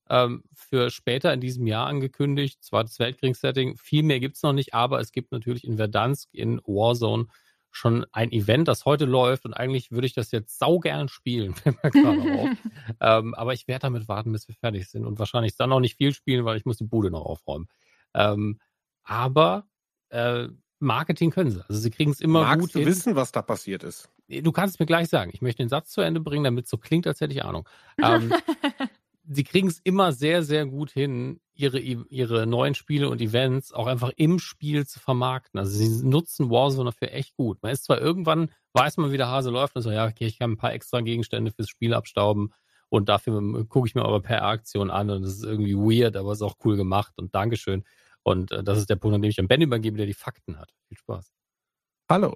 [0.09, 2.63] ähm, für später in diesem Jahr angekündigt.
[2.63, 3.77] Zweites Weltkriegssetting.
[3.77, 7.27] Viel mehr gibt's noch nicht, aber es gibt natürlich in Verdansk in Warzone
[7.75, 11.55] schon ein Event, das heute läuft und eigentlich würde ich das jetzt saugern spielen,
[13.01, 15.97] ähm, aber ich werde damit warten, bis wir fertig sind und wahrscheinlich dann noch nicht
[15.97, 17.67] viel spielen, weil ich muss die Bude noch aufräumen.
[18.13, 18.59] Ähm,
[19.03, 19.67] aber
[20.07, 20.47] äh,
[20.79, 21.63] Marketing können sie.
[21.67, 22.87] Also sie kriegen es immer Magst gut du hin.
[22.87, 24.09] wissen, was da passiert ist?
[24.27, 25.31] Du kannst es mir gleich sagen.
[25.33, 27.67] Ich möchte den Satz zu Ende bringen, damit es so klingt, als hätte ich Ahnung.
[28.01, 28.33] Ähm,
[29.27, 33.87] sie kriegen es immer sehr, sehr gut hin, ihre, ihre neuen Spiele und Events auch
[33.87, 35.59] einfach im Spiel zu vermarkten.
[35.59, 37.61] Also sie nutzen Warzone dafür echt gut.
[37.61, 40.39] Man ist zwar irgendwann, weiß man, wie der Hase läuft und so, ja, okay, ich
[40.39, 42.51] kann ein paar extra Gegenstände fürs Spiel abstauben
[42.89, 46.33] und dafür gucke ich mir aber per Aktion an und das ist irgendwie weird, aber
[46.33, 47.83] ist auch cool gemacht und Dankeschön.
[48.25, 50.57] Und äh, das ist der Punkt, an dem ich an Ben übergebe, der die Fakten
[50.57, 50.73] hat.
[50.87, 51.31] Viel Spaß.
[52.09, 52.35] Hallo,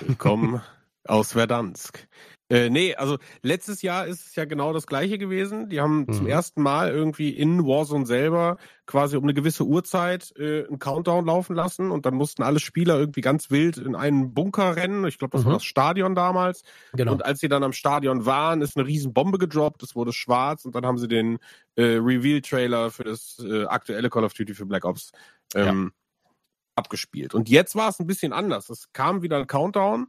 [0.00, 0.62] willkommen
[1.04, 2.08] aus Verdansk.
[2.48, 5.68] Äh, nee, also letztes Jahr ist es ja genau das gleiche gewesen.
[5.68, 6.30] Die haben zum Mhm.
[6.30, 11.56] ersten Mal irgendwie in Warzone selber quasi um eine gewisse Uhrzeit äh, einen Countdown laufen
[11.56, 15.04] lassen und dann mussten alle Spieler irgendwie ganz wild in einen Bunker rennen.
[15.06, 15.56] Ich glaube, das war Mhm.
[15.56, 16.62] das Stadion damals.
[16.92, 17.12] Genau.
[17.12, 20.64] Und als sie dann am Stadion waren, ist eine riesen Bombe gedroppt, es wurde schwarz
[20.64, 21.38] und dann haben sie den
[21.74, 25.10] äh, Reveal-Trailer für das äh, aktuelle Call of Duty für Black Ops
[25.56, 25.92] ähm,
[26.76, 27.34] abgespielt.
[27.34, 28.68] Und jetzt war es ein bisschen anders.
[28.70, 30.06] Es kam wieder ein Countdown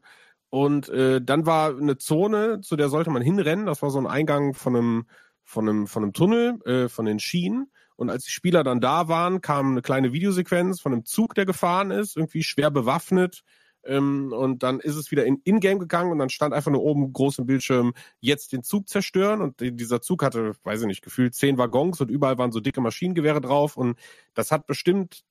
[0.49, 3.65] und äh, dann war eine Zone, zu der sollte man hinrennen.
[3.65, 5.05] Das war so ein Eingang von einem,
[5.43, 7.71] von einem, von einem Tunnel, äh, von den Schienen.
[7.95, 11.45] Und als die Spieler dann da waren, kam eine kleine Videosequenz von einem Zug, der
[11.45, 13.43] gefahren ist, irgendwie schwer bewaffnet.
[13.83, 17.11] Ähm, und dann ist es wieder in Ingame gegangen und dann stand einfach nur oben
[17.13, 19.41] groß im Bildschirm, jetzt den Zug zerstören.
[19.41, 22.59] Und die- dieser Zug hatte, weiß ich nicht, gefühlt zehn Waggons und überall waren so
[22.59, 23.77] dicke Maschinengewehre drauf.
[23.77, 23.97] Und
[24.33, 25.23] das hat bestimmt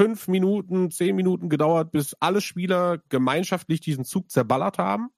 [0.00, 5.10] fünf Minuten, zehn Minuten gedauert, bis alle Spieler gemeinschaftlich diesen Zug zerballert haben.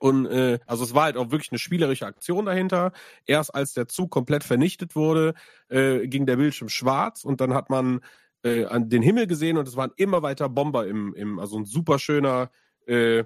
[0.00, 2.92] Und äh, also es war halt auch wirklich eine spielerische Aktion dahinter.
[3.24, 5.32] Erst als der Zug komplett vernichtet wurde,
[5.70, 8.00] äh, ging der Bildschirm schwarz und dann hat man
[8.44, 11.64] äh, an den Himmel gesehen und es waren immer weiter Bomber im, im also ein
[11.64, 12.50] super schöner
[12.86, 13.20] äh,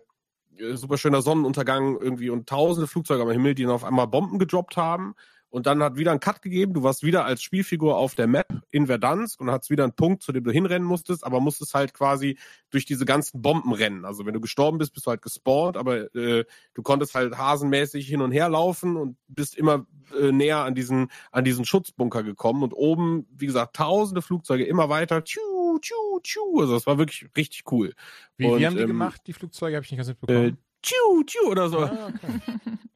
[0.61, 4.39] äh, super schöner Sonnenuntergang irgendwie und tausende Flugzeuge am Himmel, die dann auf einmal Bomben
[4.39, 5.17] gedroppt haben.
[5.51, 6.75] Und dann hat wieder ein Cut gegeben.
[6.75, 10.23] Du warst wieder als Spielfigur auf der Map in Verdansk und hast wieder einen Punkt,
[10.23, 12.39] zu dem du hinrennen musstest, aber musstest halt quasi
[12.71, 14.05] durch diese ganzen Bomben rennen.
[14.05, 16.45] Also wenn du gestorben bist, bist du halt gespawnt, aber äh,
[16.75, 19.87] du konntest halt hasenmäßig hin und her laufen und bist immer
[20.19, 22.63] äh, näher an diesen, an diesen Schutzbunker gekommen.
[22.63, 25.25] Und oben, wie gesagt, tausende Flugzeuge immer weiter.
[25.25, 25.41] Tschu,
[25.81, 26.61] tschu, tschu.
[26.61, 27.95] Also das war wirklich richtig cool.
[28.37, 29.77] Wie, Und, wie haben die ähm, gemacht, die Flugzeuge?
[29.77, 30.59] Habe ich nicht ganz Äh, mitbekommen.
[30.83, 31.81] Tschu, tschu oder so.
[31.81, 32.41] ah, okay.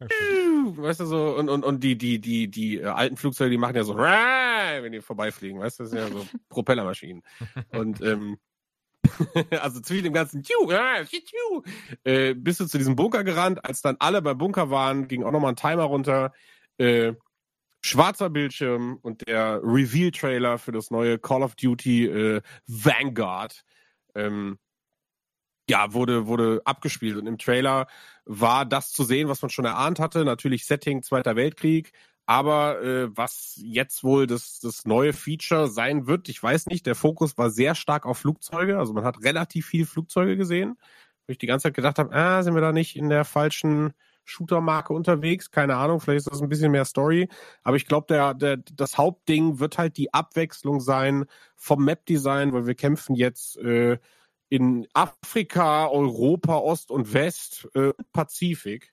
[0.77, 3.77] Weißt du so, und, und, und die, die, die, die äh, alten Flugzeuge, die machen
[3.77, 7.23] ja so, wenn die vorbeifliegen, weißt du, das sind ja so Propellermaschinen.
[7.73, 8.39] Und ähm,
[9.61, 11.63] also zwischen dem ganzen tschu, tschu,
[12.05, 15.33] äh, bist du zu diesem Bunker gerannt, als dann alle beim Bunker waren, ging auch
[15.33, 16.33] nochmal ein Timer runter,
[16.79, 17.15] äh,
[17.83, 23.63] schwarzer Bildschirm und der Reveal-Trailer für das neue Call of Duty äh, Vanguard.
[24.15, 24.59] Ähm,
[25.69, 27.17] ja, wurde, wurde abgespielt.
[27.17, 27.87] Und im Trailer
[28.25, 30.25] war das zu sehen, was man schon erahnt hatte.
[30.25, 31.93] Natürlich Setting Zweiter Weltkrieg.
[32.27, 36.87] Aber äh, was jetzt wohl das, das neue Feature sein wird, ich weiß nicht.
[36.87, 38.79] Der Fokus war sehr stark auf Flugzeuge.
[38.79, 40.79] Also man hat relativ viel Flugzeuge gesehen.
[41.27, 43.95] Wo ich die ganze Zeit gedacht habe, ah, sind wir da nicht in der falschen
[44.25, 45.51] Shooter-Marke unterwegs?
[45.51, 47.29] Keine Ahnung, vielleicht ist das ein bisschen mehr Story.
[47.63, 52.67] Aber ich glaube, der, der, das Hauptding wird halt die Abwechslung sein vom Map-Design, weil
[52.67, 53.99] wir kämpfen jetzt äh,
[54.49, 58.93] in Afrika, Europa, Ost und West, äh, Pazifik.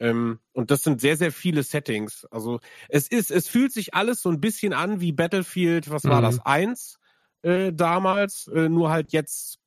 [0.00, 2.26] Ähm, und das sind sehr, sehr viele Settings.
[2.30, 6.20] Also es ist, es fühlt sich alles so ein bisschen an wie Battlefield, was war
[6.20, 6.24] Mhm.
[6.24, 6.98] das, eins
[7.42, 9.58] äh, damals, äh, nur halt jetzt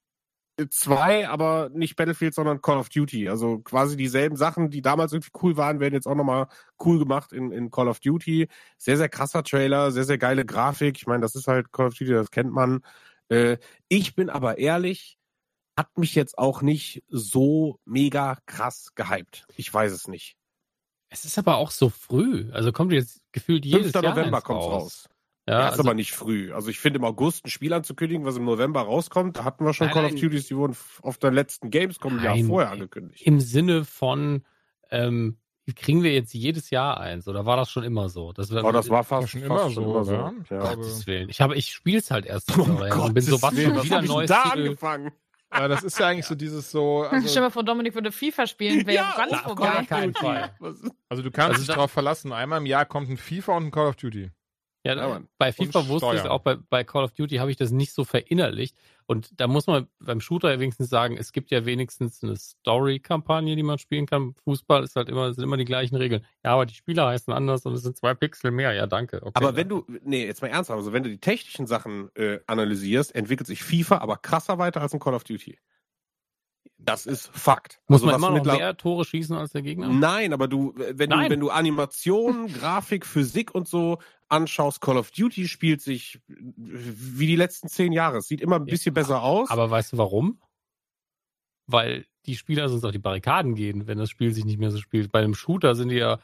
[0.57, 3.29] äh, zwei, aber nicht Battlefield, sondern Call of Duty.
[3.29, 6.47] Also quasi dieselben Sachen, die damals irgendwie cool waren, werden jetzt auch nochmal
[6.83, 8.47] cool gemacht in, in Call of Duty.
[8.77, 10.97] Sehr, sehr krasser Trailer, sehr, sehr geile Grafik.
[10.97, 12.81] Ich meine, das ist halt Call of Duty, das kennt man.
[13.29, 13.57] Äh,
[13.89, 15.17] ich bin aber ehrlich,
[15.78, 19.45] hat mich jetzt auch nicht so mega krass gehypt.
[19.55, 20.36] Ich weiß es nicht.
[21.09, 22.49] Es ist aber auch so früh.
[22.51, 24.03] Also kommt jetzt gefühlt jedes 5.
[24.03, 24.84] Jahr November eins kommt's raus.
[24.84, 25.09] raus.
[25.47, 26.51] Ja, Ja, ist also, aber nicht früh.
[26.53, 29.73] Also ich finde im August ein Spiel anzukündigen, was im November rauskommt, da hatten wir
[29.73, 30.15] schon Nein, Call of.
[30.15, 33.21] Duties, die wurden auf der letzten Gamescom ein Jahr vorher angekündigt.
[33.26, 34.43] im Sinne von,
[34.89, 35.38] ähm,
[35.76, 37.28] kriegen wir jetzt jedes Jahr eins?
[37.28, 38.34] Oder war das schon immer so?
[38.34, 40.55] Das, Aber das war fast, War schon fast immer schon so, immer so.
[40.55, 40.59] Ja.
[40.76, 41.30] Gottes Willen.
[41.30, 42.57] Ich habe, ich spiele es halt erst.
[42.57, 44.63] Oder, ja, und bin so, was Willen, schon wieder neues da Titel.
[44.63, 45.11] angefangen?
[45.56, 47.03] Aber das ist ja eigentlich so dieses so.
[47.08, 49.64] Stell Also, dir mal vor, Dominik würde FIFA spielen, wäre ganz auf vorbei.
[49.66, 50.53] gar keinen Fall.
[51.10, 52.32] Also du kannst Also dich darauf verlassen.
[52.34, 54.32] Einmal im Jahr kommt ein FIFA und ein Call of Duty.
[54.86, 57.57] Ja, Ja, bei FIFA wusste ich es auch, bei, bei Call of Duty habe ich
[57.57, 58.77] das nicht so verinnerlicht.
[59.07, 63.63] Und da muss man beim Shooter wenigstens sagen, es gibt ja wenigstens eine Story-Kampagne, die
[63.63, 64.36] man spielen kann.
[64.43, 66.23] Fußball ist halt immer, sind immer die gleichen Regeln.
[66.43, 68.73] Ja, aber die Spieler heißen anders und es sind zwei Pixel mehr.
[68.73, 69.17] Ja, danke.
[69.21, 72.39] Okay, Aber wenn du, nee, jetzt mal ernsthaft, also wenn du die technischen Sachen äh,
[72.47, 75.57] analysierst, entwickelt sich FIFA aber krasser weiter als ein Call of Duty.
[76.86, 77.79] Das ist Fakt.
[77.88, 79.89] muss Also man immer noch mehr Tore schießen als der Gegner?
[79.89, 81.31] Nein, aber du, wenn du, Nein.
[81.31, 83.97] wenn du Animation, Grafik, Physik und so
[84.29, 88.17] anschaust, Call of Duty spielt sich wie die letzten zehn Jahre.
[88.17, 89.49] Es sieht immer ein bisschen besser aus.
[89.49, 90.39] Aber weißt du warum?
[91.65, 94.77] Weil die Spieler sonst auf die Barrikaden gehen, wenn das Spiel sich nicht mehr so
[94.77, 95.11] spielt.
[95.11, 96.19] Bei einem Shooter sind die ja,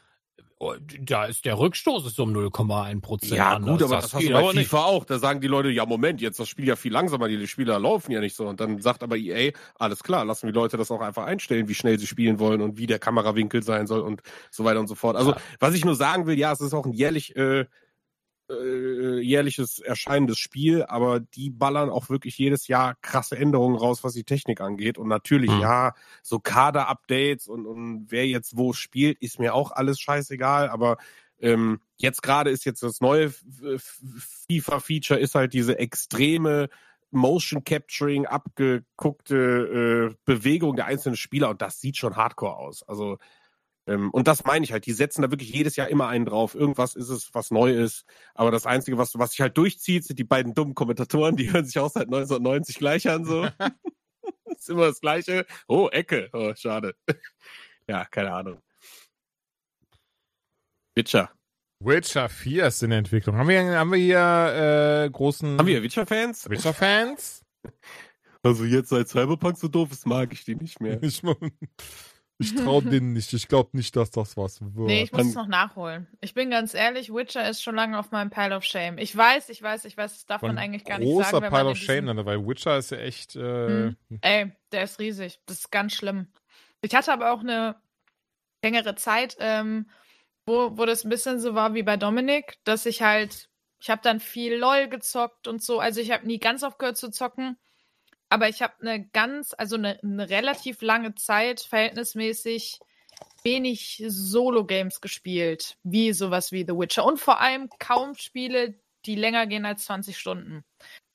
[1.02, 3.32] da ist der Rückstoß ist um 0,1 Prozent.
[3.34, 4.66] ja, gut, aber das, hast du bei aber nicht.
[4.70, 5.06] FIFA auch.
[5.06, 8.12] Da sagen die Leute, ja, Moment, jetzt das Spiel ja viel langsamer, die Spieler laufen
[8.12, 8.48] ja nicht so.
[8.48, 11.74] Und dann sagt aber EA, alles klar, lassen die Leute das auch einfach einstellen, wie
[11.74, 14.22] schnell sie spielen wollen und wie der Kamerawinkel sein soll und
[14.52, 15.16] so weiter und so fort.
[15.16, 15.38] Also, Ja.
[15.60, 17.66] was ich nur sagen will, ja, es ist auch ein jährlich, äh,
[18.52, 24.14] äh, jährliches erscheinendes Spiel, aber die ballern auch wirklich jedes Jahr krasse Änderungen raus, was
[24.14, 24.97] die Technik angeht.
[24.97, 25.62] Und natürlich, Hm.
[25.62, 30.97] ja, so Kader-Updates und, und wer jetzt wo spielt, ist mir auch alles scheißegal, aber
[31.39, 33.32] ähm, jetzt gerade ist jetzt das neue
[34.49, 36.70] FIFA-Feature ist halt diese extreme
[37.12, 42.84] Motion Capturing abgeguckte äh, Bewegung der einzelnen Spieler und das sieht schon hardcore aus.
[42.84, 43.18] Also
[43.98, 46.56] und das meine ich halt, die setzen da wirklich jedes Jahr immer einen drauf.
[46.56, 48.06] Irgendwas ist es, was neu ist.
[48.34, 51.66] Aber das Einzige, was, was sich halt durchzieht, sind die beiden dummen Kommentatoren, die hören
[51.66, 53.26] sich auch seit 1990 gleich an.
[53.26, 53.48] So.
[54.62, 55.46] ist immer das Gleiche.
[55.68, 56.30] Oh, Ecke.
[56.34, 56.96] Oh, schade.
[57.88, 58.62] ja, keine Ahnung.
[60.96, 61.32] Witcher.
[61.80, 63.38] Witcher 4 ist in Entwicklung.
[63.38, 66.50] Haben wir, haben wir hier äh, großen Haben wir Witcher-Fans?
[66.50, 67.44] Witcher-Fans?
[68.44, 70.98] Also jetzt seit Cyberpunk so doof ist, mag ich die nicht mehr.
[71.04, 71.22] Ich,
[72.42, 73.32] ich traue denen nicht.
[73.34, 74.88] Ich glaube nicht, dass das was wird.
[74.88, 76.08] Nee, ich muss es noch nachholen.
[76.20, 78.98] Ich bin ganz ehrlich, Witcher ist schon lange auf meinem Pile of Shame.
[78.98, 81.44] Ich weiß, ich weiß, ich weiß, das darf man eigentlich gar nicht großer sagen.
[81.46, 83.36] wenn Pile of Shame, dann, weil Witcher ist ja echt.
[83.36, 83.96] Äh, Hm.
[84.22, 85.39] Ey, der ist riesig.
[85.46, 86.28] Das ist ganz schlimm.
[86.82, 87.76] Ich hatte aber auch eine
[88.64, 89.89] längere Zeit, ähm,
[90.46, 94.02] wo, wo das ein bisschen so war wie bei Dominik, dass ich halt, ich habe
[94.04, 95.80] dann viel LOL gezockt und so.
[95.80, 97.58] Also ich habe nie ganz aufgehört zu zocken,
[98.32, 102.80] aber ich habe eine ganz, also eine, eine relativ lange Zeit verhältnismäßig
[103.44, 107.04] wenig Solo-Games gespielt, wie sowas wie The Witcher.
[107.04, 110.64] Und vor allem kaum Spiele, die länger gehen als 20 Stunden.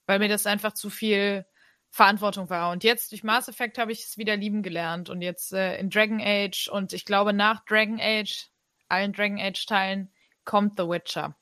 [0.06, 1.46] Weil mir das einfach zu viel
[1.90, 2.70] Verantwortung war.
[2.70, 5.08] Und jetzt durch Mass Effect habe ich es wieder lieben gelernt.
[5.08, 8.50] Und jetzt äh, in Dragon Age und ich glaube nach Dragon Age,
[8.90, 10.12] allen Dragon Age-Teilen,
[10.44, 11.34] kommt The Witcher.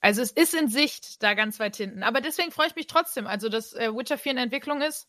[0.00, 2.02] Also es ist in Sicht da ganz weit hinten.
[2.02, 3.26] Aber deswegen freue ich mich trotzdem.
[3.26, 5.08] Also, dass äh, Witcher 4 in Entwicklung ist.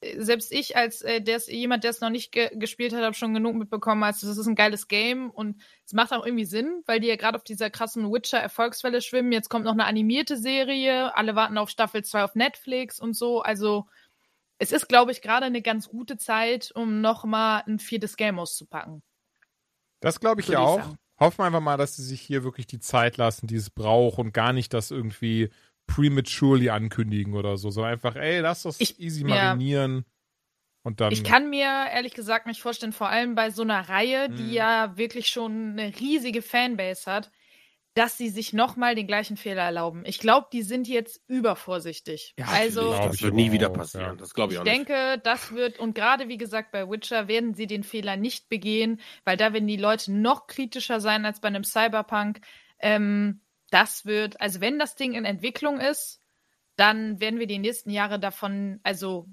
[0.00, 3.14] Äh, Selbst ich als äh, der's, jemand, der es noch nicht ge gespielt hat, habe
[3.14, 4.02] schon genug mitbekommen.
[4.02, 7.16] Also das ist ein geiles Game und es macht auch irgendwie Sinn, weil die ja
[7.16, 9.32] gerade auf dieser krassen Witcher-Erfolgswelle schwimmen.
[9.32, 11.16] Jetzt kommt noch eine animierte Serie.
[11.16, 13.40] Alle warten auf Staffel 2 auf Netflix und so.
[13.42, 13.86] Also
[14.58, 19.02] es ist, glaube ich, gerade eine ganz gute Zeit, um nochmal ein viertes Game auszupacken.
[20.00, 20.82] Das glaube ich ja auch.
[20.82, 20.98] sagen.
[21.20, 24.18] Hoffen wir einfach mal, dass sie sich hier wirklich die Zeit lassen, die es braucht
[24.18, 25.50] und gar nicht das irgendwie
[25.86, 29.28] prematurely ankündigen oder so, sondern einfach, ey, lass das Ich- easy ja.
[29.28, 30.04] marinieren
[30.84, 31.12] Und dann.
[31.12, 34.52] Ich kann mir ehrlich gesagt nicht vorstellen, vor allem bei so einer Reihe, die Mhm.
[34.52, 37.30] ja wirklich schon eine riesige Fanbase hat,
[37.98, 40.04] dass sie sich nochmal den gleichen Fehler erlauben.
[40.06, 42.32] Ich glaube, die sind jetzt übervorsichtig.
[42.46, 44.04] also Glaub das ich wird nie wieder passieren.
[44.06, 44.14] ja.
[44.14, 44.88] Das glaube ich ich auch nicht.
[44.88, 49.00] denke, das wird, und gerade wie gesagt bei Witcher werden sie den Fehler nicht begehen,
[49.24, 52.40] weil da werden die Leute noch kritischer sein als bei einem Cyberpunk.
[52.78, 56.20] Ähm, das wird, also wenn das Ding in Entwicklung ist,
[56.76, 59.26] dann werden wir die nächsten Jahre davon, also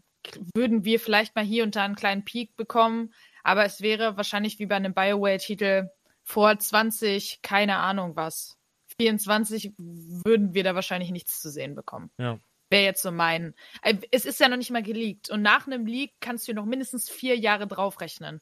[0.56, 3.14] würden wir vielleicht mal hier und da einen kleinen Peak bekommen,
[3.44, 5.90] aber es wäre wahrscheinlich wie bei einem BioWare-Titel
[6.24, 8.55] vor 20, keine Ahnung was.
[9.00, 12.12] 24 würden wir da wahrscheinlich nichts zu sehen bekommen.
[12.18, 12.40] Ja.
[12.70, 13.54] Wäre jetzt so mein.
[13.82, 15.30] Äh, Es ist ja noch nicht mal geleakt.
[15.30, 18.42] Und nach einem Leak kannst du noch mindestens vier Jahre draufrechnen.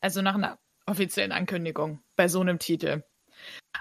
[0.00, 3.02] Also nach einer offiziellen Ankündigung bei so einem Titel.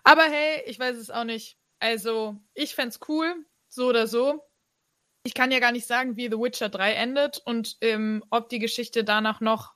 [0.03, 1.57] Aber hey, ich weiß es auch nicht.
[1.79, 4.43] Also, ich fänd's cool, so oder so.
[5.23, 8.59] Ich kann ja gar nicht sagen, wie The Witcher 3 endet und ähm, ob die
[8.59, 9.73] Geschichte danach noch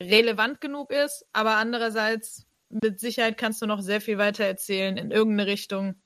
[0.00, 1.26] relevant genug ist.
[1.32, 6.00] Aber andererseits, mit Sicherheit kannst du noch sehr viel weiter erzählen in irgendeine Richtung.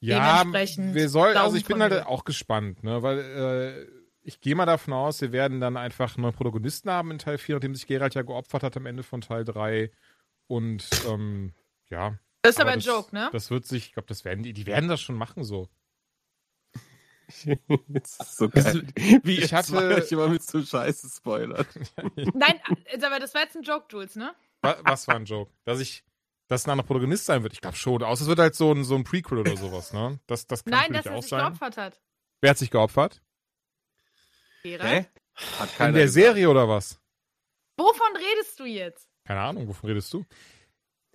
[0.00, 2.08] Ja, Dementsprechend wir sollen, also ich bin halt mir.
[2.08, 3.86] auch gespannt, ne, weil äh,
[4.22, 7.38] ich gehe mal davon aus, wir werden dann einfach einen neuen Protagonisten haben in Teil
[7.38, 9.90] 4, nachdem sich Geralt ja geopfert hat am Ende von Teil 3.
[10.46, 11.52] Und ähm,
[11.88, 12.18] ja.
[12.42, 13.28] Das ist aber, ein das, Joke, ne?
[13.32, 15.68] Das wird sich, ich glaube, das werden die, die werden das schon machen so.
[17.88, 18.86] das ist so geil.
[19.22, 21.66] Wie ich hatte- euch immer mit so Scheiße spoilert.
[22.16, 24.34] Nein, äh, aber das war jetzt ein Joke, Jules, ne?
[24.62, 25.52] Was, war ein Joke?
[25.64, 26.04] Dass ich,
[26.48, 27.52] dass ein anderer Protagonist sein wird?
[27.52, 28.02] Ich glaube schon.
[28.02, 30.18] Außer es wird halt so ein, so ein Prequel oder sowas, ne?
[30.26, 31.40] Das, das kann Nein, dass er auch sich sein.
[31.40, 32.00] geopfert hat.
[32.40, 33.22] Wer hat sich geopfert?
[34.62, 35.08] Gerald?
[35.58, 36.24] Hat In keiner der gesagt.
[36.24, 37.00] Serie oder was?
[37.76, 39.08] Wovon redest du jetzt?
[39.24, 40.24] Keine Ahnung, wovon redest du?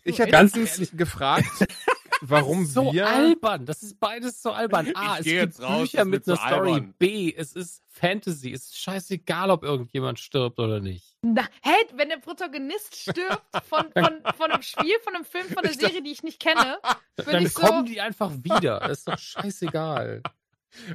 [0.03, 0.53] Ich hatte ganz
[0.91, 1.45] gefragt,
[2.29, 3.07] warum so wir.
[3.07, 3.65] albern.
[3.65, 4.91] Das ist beides so albern.
[4.95, 6.71] A, Ich es gibt jetzt raus, Bücher mit einer so Story.
[6.73, 6.93] albern.
[6.97, 8.51] B, es ist Fantasy.
[8.51, 11.15] Es ist scheißegal, ob irgendjemand stirbt oder nicht.
[11.21, 15.57] Na, hey, wenn der Protagonist stirbt von, von, von einem Spiel, von einem Film, von
[15.63, 16.79] einer Serie, die ich nicht kenne,
[17.17, 17.61] bin Dann ich so.
[17.61, 18.79] kommen die einfach wieder.
[18.79, 20.21] Das ist doch scheißegal.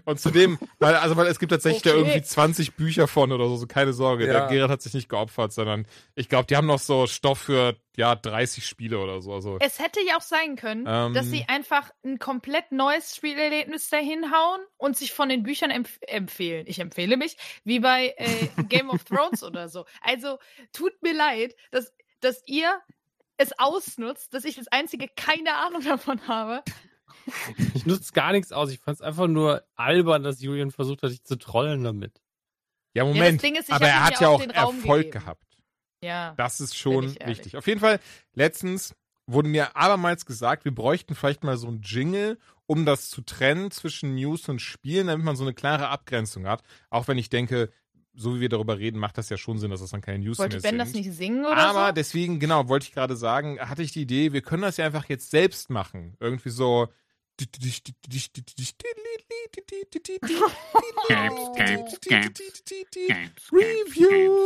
[0.04, 1.98] Und zudem, weil, also, weil es gibt tatsächlich da Okay.
[2.00, 4.26] irgendwie 20 Bücher von oder so, so keine Sorge.
[4.26, 4.32] Ja.
[4.32, 7.76] Der Gerard hat sich nicht geopfert, sondern ich glaube, die haben noch so Stoff für,
[7.96, 9.32] ja, 30 Spiele oder so.
[9.34, 11.14] Also, Es hätte ja auch sein können, Ähm.
[11.14, 15.98] dass sie einfach ein komplett neues Spielerlebnis dahin hauen und sich von den Büchern empf
[16.02, 16.66] empfehlen.
[16.68, 19.84] Ich empfehle mich, wie bei äh, Game of Thrones oder so.
[20.00, 20.38] Also
[20.72, 22.80] tut mir leid, dass, dass ihr
[23.36, 26.62] es ausnutzt, dass ich das einzige keine Ahnung davon habe.
[27.74, 28.70] Ich nutze gar nichts aus.
[28.70, 32.20] Ich fand es einfach nur albern, dass Julian versucht hat, dich zu trollen damit.
[32.94, 33.42] ja, das Moment.
[33.42, 35.10] Ding ist, aber er hat ja ja auch Erfolg gegeben.
[35.24, 35.44] gehabt.
[36.02, 36.34] Ja.
[36.36, 37.56] Das ist schon wichtig.
[37.56, 37.98] Auf jeden Fall,
[38.34, 38.94] letztens
[39.26, 43.70] wurde mir abermals gesagt, wir bräuchten vielleicht mal so ein Jingle, um das zu trennen
[43.70, 46.62] zwischen News und Spielen, damit man so eine klare Abgrenzung hat.
[46.90, 47.70] Auch wenn ich denke,
[48.14, 50.38] so wie wir darüber reden, macht das ja schon Sinn, dass das dann keine News
[50.38, 50.78] Wollte mehr Ben sind.
[50.78, 51.92] das nicht singen oder Aber so?
[51.92, 55.08] deswegen, genau, wollte ich gerade sagen, hatte ich die Idee, wir können das ja einfach
[55.08, 56.16] jetzt selbst machen.
[56.20, 56.88] Irgendwie so.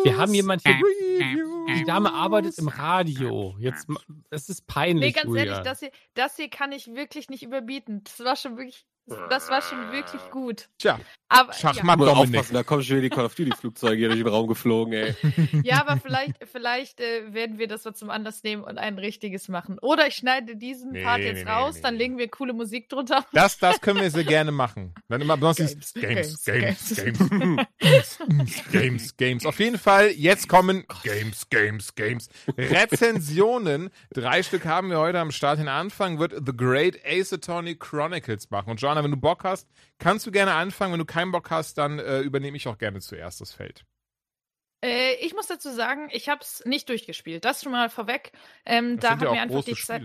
[0.04, 0.74] Wir haben jemand hier.
[0.74, 1.78] Reviews.
[1.78, 3.54] Die Dame arbeitet im Radio.
[3.58, 3.86] Jetzt,
[4.30, 5.48] es ist peinlich, Nee, ganz Julian.
[5.48, 8.02] ehrlich, das hier, das hier kann ich wirklich nicht überbieten.
[8.04, 8.84] Das war schon wirklich,
[9.30, 10.68] das war schon wirklich gut.
[10.78, 12.36] Tja, Aber, Schachmatt Muss Dominik.
[12.36, 14.92] aufpassen, da kommen schon wieder die Call of Duty Flugzeuge hier durch den Raum geflogen,
[14.92, 15.14] ey.
[15.52, 18.98] ja, ja, aber vielleicht, vielleicht äh, werden wir das mal zum Anlass nehmen und ein
[18.98, 19.78] richtiges machen.
[19.80, 22.02] Oder ich schneide diesen Nee, Part jetzt nee, raus, nee, dann nee.
[22.02, 23.24] legen wir coole Musik drunter.
[23.32, 24.94] Das, das können wir sehr gerne machen.
[25.08, 28.18] Dann immer Games, Games, Games, Games,
[28.70, 29.46] Games, Games.
[29.46, 32.28] Auf jeden Fall, jetzt kommen Games, Games, Games.
[32.56, 33.90] Rezensionen.
[34.10, 35.58] Drei Stück haben wir heute am Start.
[35.58, 38.70] Den Anfang wird The Great Ace Attorney Chronicles machen.
[38.70, 39.68] Und Joanna, wenn du Bock hast,
[39.98, 40.92] kannst du gerne anfangen.
[40.92, 43.84] Wenn du keinen Bock hast, dann äh, übernehme ich auch gerne zuerst das Feld.
[44.84, 47.44] Äh, ich muss dazu sagen, ich habe es nicht durchgespielt.
[47.44, 48.32] Das schon mal vorweg.
[48.66, 50.02] Ähm, da sind hat mir auch einfach große die Zeit.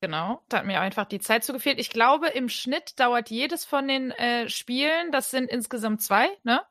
[0.00, 1.78] Genau, da hat mir einfach die Zeit zugefehlt.
[1.80, 6.62] Ich glaube, im Schnitt dauert jedes von den äh, Spielen, das sind insgesamt zwei, ne?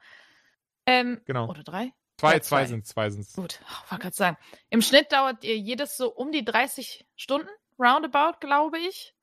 [0.85, 1.49] Ähm, Genau.
[1.49, 1.91] Oder drei?
[2.17, 2.65] Zwei, Ja, zwei zwei.
[2.67, 3.27] sind, zwei sind.
[3.33, 4.37] Gut, oh, wollte gerade sagen.
[4.69, 7.49] Im Schnitt dauert ihr jedes so um die 30 Stunden,
[7.79, 9.13] roundabout, glaube ich.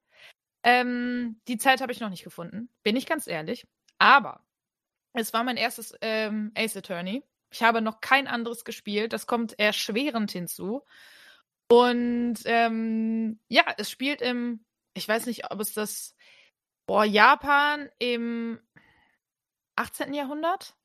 [0.64, 3.66] Ähm, die Zeit habe ich noch nicht gefunden, bin ich ganz ehrlich.
[3.98, 4.44] Aber
[5.12, 7.22] es war mein erstes ähm, Ace Attorney.
[7.50, 9.12] Ich habe noch kein anderes gespielt.
[9.12, 10.84] Das kommt erschwerend hinzu.
[11.72, 14.62] Und ähm, ja, es spielt im,
[14.92, 16.14] ich weiß nicht, ob es das,
[16.84, 18.60] boah, Japan im
[19.76, 20.12] 18.
[20.12, 20.76] Jahrhundert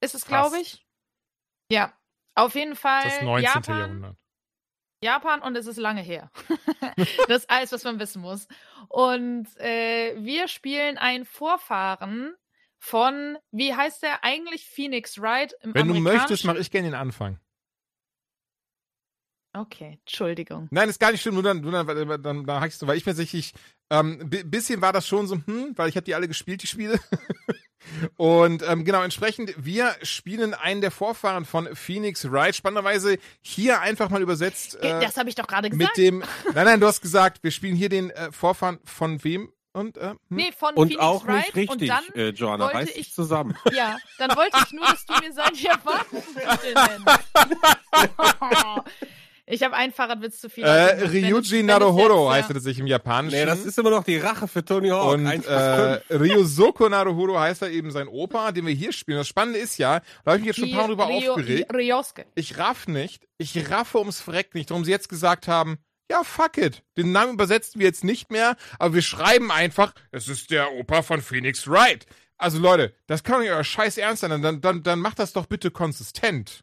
[0.00, 0.86] ist es, glaube ich.
[1.68, 1.92] Ja,
[2.36, 3.02] auf jeden Fall.
[3.02, 3.44] Das 19.
[3.44, 4.16] Japan, Jahrhundert.
[5.02, 6.30] Japan und es ist lange her.
[7.26, 8.46] das ist alles, was man wissen muss.
[8.88, 12.36] Und äh, wir spielen einen Vorfahren
[12.78, 14.68] von, wie heißt der eigentlich?
[14.68, 17.40] Phoenix Wright im Wenn du möchtest, mache ich gerne den Anfang.
[19.56, 20.66] Okay, Entschuldigung.
[20.72, 22.96] Nein, ist gar nicht schlimm, nur dann, nur dann, dann, dann, dann hackst du, weil
[22.96, 23.54] ich mir tatsächlich,
[23.88, 26.66] ähm, bi- bisschen war das schon so, hm, weil ich habe die alle gespielt, die
[26.66, 26.98] Spiele.
[28.16, 32.56] Und ähm, genau, entsprechend, wir spielen einen der Vorfahren von Phoenix Wright.
[32.56, 34.76] Spannenderweise hier einfach mal übersetzt.
[34.82, 35.98] Äh, das habe ich doch gerade mit gesagt.
[35.98, 36.24] dem.
[36.54, 39.52] Nein, nein, du hast gesagt, wir spielen hier den äh, Vorfahren von wem?
[39.74, 40.18] Und, äh, hm?
[40.30, 42.64] Nee, von Und Phoenix auch Wright nicht und richtig, dann äh, Joanna.
[42.64, 43.54] wollte Reiß ich- dich zusammen.
[43.74, 47.08] Ja, dann wollte ich nur, dass du mir seine Japaner-Titel nennst.
[49.46, 50.64] Ich habe einen Fahrradwitz zu viel.
[50.64, 52.54] Äh, Ryuji jetzt, heißt ja.
[52.54, 53.38] er sich im Japanischen.
[53.38, 55.12] Nee, das ist immer noch die Rache für Tony Hawk.
[55.14, 56.20] Und äh, fünf.
[56.22, 59.18] Ryusoko Naruhodo heißt er eben sein Opa, den wir hier spielen.
[59.18, 61.32] Das Spannende ist ja, da habe ich mich jetzt schon ein paar Mal drüber Rio-
[61.32, 61.74] aufgeregt.
[61.74, 62.26] Ryosuke.
[62.34, 65.76] Ich raff nicht, ich raffe ums Verreck nicht, warum sie jetzt gesagt haben,
[66.10, 66.82] ja, fuck it.
[66.96, 71.02] Den Namen übersetzen wir jetzt nicht mehr, aber wir schreiben einfach, es ist der Opa
[71.02, 72.06] von Phoenix Wright.
[72.36, 75.32] Also Leute, das kann doch nicht euer Scheiß ernst sein, dann, dann, dann macht das
[75.32, 76.62] doch bitte konsistent.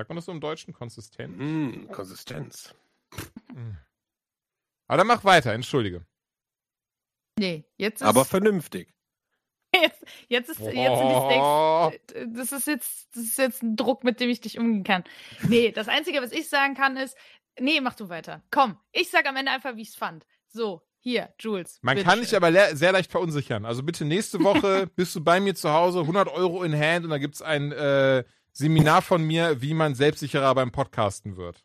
[0.00, 0.72] Sagt man das so im Deutschen?
[0.72, 1.36] Konsistent?
[1.38, 2.74] Mm, Konsistenz.
[4.86, 6.06] Aber dann mach weiter, entschuldige.
[7.38, 8.94] Nee, jetzt ist Aber vernünftig.
[9.74, 11.92] jetzt, jetzt ist jetzt Oh.
[12.28, 15.04] Das ist jetzt das ist jetzt ein Druck, mit dem ich dich umgehen kann.
[15.42, 17.14] Nee, das einzige, was ich sagen kann, ist,
[17.58, 18.42] nee, mach du weiter.
[18.50, 20.24] Komm, ich sag am Ende einfach, wie ich es fand.
[20.48, 21.78] So, hier, Jules.
[21.82, 23.66] Man bitte kann dich aber le sehr leicht verunsichern.
[23.66, 27.10] Also bitte nächste Woche bist du bei mir zu Hause, 100 Euro in Hand und
[27.10, 31.64] da gibt's ein äh, Seminar von mir, wie man selbstsicherer beim Podcasten wird.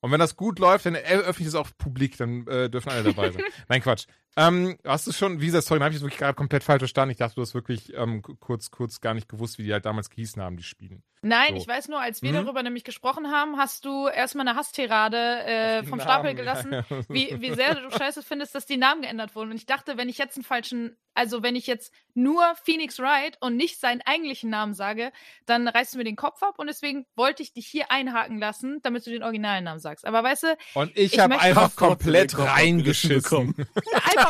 [0.00, 3.02] Und wenn das gut läuft, dann eröffne ich es auch publik, dann äh, dürfen alle
[3.02, 3.42] dabei sein.
[3.68, 4.06] Nein, Quatsch.
[4.36, 7.12] Ähm, hast du schon, wie gesagt, sorry, habe ich jetzt wirklich gerade komplett falsch verstanden.
[7.12, 10.10] Ich dachte, du hast wirklich ähm, kurz, kurz gar nicht gewusst, wie die halt damals
[10.10, 11.02] gehießen haben, die Spielen.
[11.22, 11.56] Nein, So.
[11.56, 12.44] ich weiß nur, als wir Mhm.
[12.44, 17.00] darüber nämlich gesprochen haben, hast du erstmal eine Hasstirade äh, vom Stapel gelassen, Ja, ja.
[17.08, 19.50] wie, wie sehr du scheiße findest, dass die Namen geändert wurden.
[19.50, 23.38] Und ich dachte, wenn ich jetzt einen falschen, also wenn ich jetzt nur Phoenix Wright
[23.40, 25.10] und nicht seinen eigentlichen Namen sage,
[25.46, 28.80] dann reißt du mir den Kopf ab und deswegen wollte ich dich hier einhaken lassen,
[28.82, 30.06] damit du den originalen Namen sagst.
[30.06, 33.54] Aber weißt du, Und ich, Ich habe einfach komplett reingeschissen.
[33.54, 33.66] bekommen.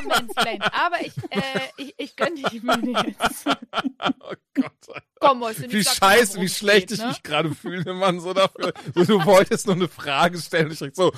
[0.03, 0.63] Mansplain.
[0.63, 3.47] Aber ich, äh, ich, ich gönn dich Mühe jetzt.
[4.21, 5.03] oh Gott.
[5.19, 7.09] Komm, Mäuschen, Wie sag scheiße, wie schlecht geht, ich ne?
[7.09, 8.75] mich gerade fühle, Mann, so dafür.
[8.95, 11.13] So, du wolltest nur eine Frage stellen, ich direkt so,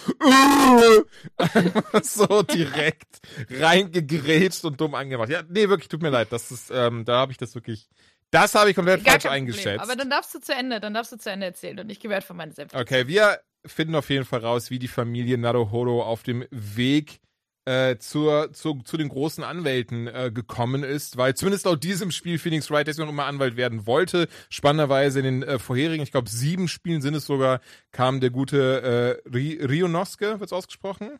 [1.36, 3.18] einfach so direkt
[3.50, 5.30] reingegrätscht und dumm angemacht.
[5.30, 7.88] Ja, nee, wirklich, tut mir leid, das ist, ähm, da habe ich das wirklich,
[8.30, 9.54] das habe ich komplett Gar falsch kein Problem.
[9.54, 9.82] eingeschätzt.
[9.82, 12.14] Aber dann darfst du zu Ende, dann darfst du zu Ende erzählen und ich gebe
[12.14, 12.76] einfach meine Selbst.
[12.76, 17.20] Okay, wir finden auf jeden Fall raus, wie die Familie Naruhodo auf dem Weg
[17.68, 22.38] äh, zur, zu, zu den großen Anwälten äh, gekommen ist, weil zumindest laut diesem Spiel
[22.38, 24.26] Phoenix Wright deswegen nochmal Anwalt werden wollte.
[24.48, 27.60] Spannenderweise in den äh, vorherigen, ich glaube sieben Spielen sind es sogar,
[27.92, 31.18] kam der gute äh, Ri Rionosuke, wird's ausgesprochen?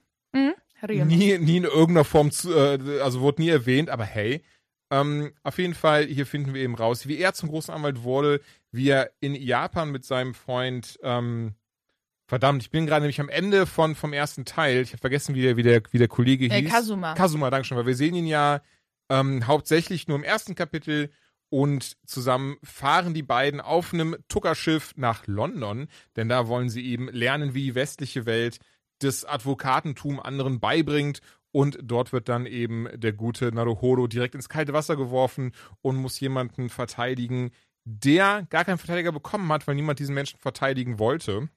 [0.86, 1.04] Rio.
[1.04, 4.42] Nie, nie in irgendeiner Form, zu, äh, also wurde nie erwähnt, aber hey.
[4.90, 8.40] Ähm, auf jeden Fall, hier finden wir eben raus, wie er zum großen Anwalt wurde,
[8.70, 11.54] wie er in Japan mit seinem Freund, ähm,
[12.28, 15.42] verdammt, ich bin gerade nämlich am Ende von, vom ersten Teil, ich habe vergessen, wie
[15.42, 16.70] der, wie, der, wie der Kollege Äh, hieß.
[16.70, 17.14] Kazuma.
[17.14, 18.60] Kazuma, danke schon, weil wir sehen ihn ja
[19.08, 21.10] ähm, hauptsächlich nur im ersten Kapitel
[21.48, 27.08] und zusammen fahren die beiden auf einem Tuckerschiff nach London, denn da wollen sie eben
[27.08, 28.58] lernen, wie die westliche Welt
[29.00, 34.74] das Advokatentum anderen beibringt und dort wird dann eben der gute Naruhodo direkt ins kalte
[34.74, 37.52] Wasser geworfen und muss jemanden verteidigen,
[37.84, 41.48] der gar keinen Verteidiger bekommen hat, weil niemand diesen Menschen verteidigen wollte.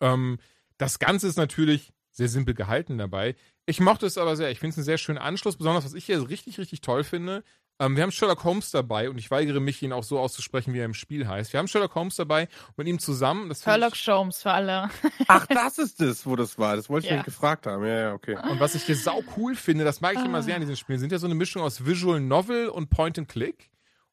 [0.00, 0.38] Ähm,
[0.78, 3.34] das Ganze ist natürlich sehr simpel gehalten dabei.
[3.66, 4.50] Ich mochte es aber sehr.
[4.50, 7.42] Ich finde es einen sehr schönen Anschluss, besonders was ich hier richtig, richtig toll finde.
[7.80, 10.78] Ähm, wir haben Sherlock Holmes dabei und ich weigere mich, ihn auch so auszusprechen, wie
[10.78, 11.52] er im Spiel heißt.
[11.52, 13.52] Wir haben Sherlock Holmes dabei und mit ihm zusammen.
[13.52, 14.90] Sherlock ich, Holmes für alle.
[15.26, 16.76] Ach, das ist es, wo das war.
[16.76, 17.16] Das wollte ich Ja.
[17.16, 17.84] nicht gefragt haben.
[17.84, 18.36] Ja, ja, okay.
[18.48, 21.00] und was ich hier sau cool finde, das mag ich immer sehr an diesen Spielen,
[21.00, 23.70] sind ja so eine Mischung aus Visual Novel und Point and Click.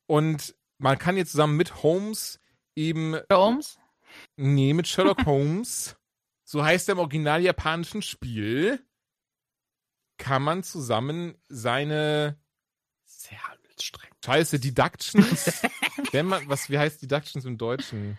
[0.07, 2.39] Und man kann jetzt zusammen mit Holmes
[2.75, 3.77] eben Holmes?
[4.35, 5.97] Nee, mit Sherlock Holmes,
[6.43, 8.85] so heißt er im original japanischen Spiel,
[10.17, 12.39] kann man zusammen seine
[13.05, 14.11] Sehr handelsstreng.
[14.23, 15.61] Scheiße Deductions,
[16.11, 18.17] wenn man, was, wie heißt Deductions im Deutschen?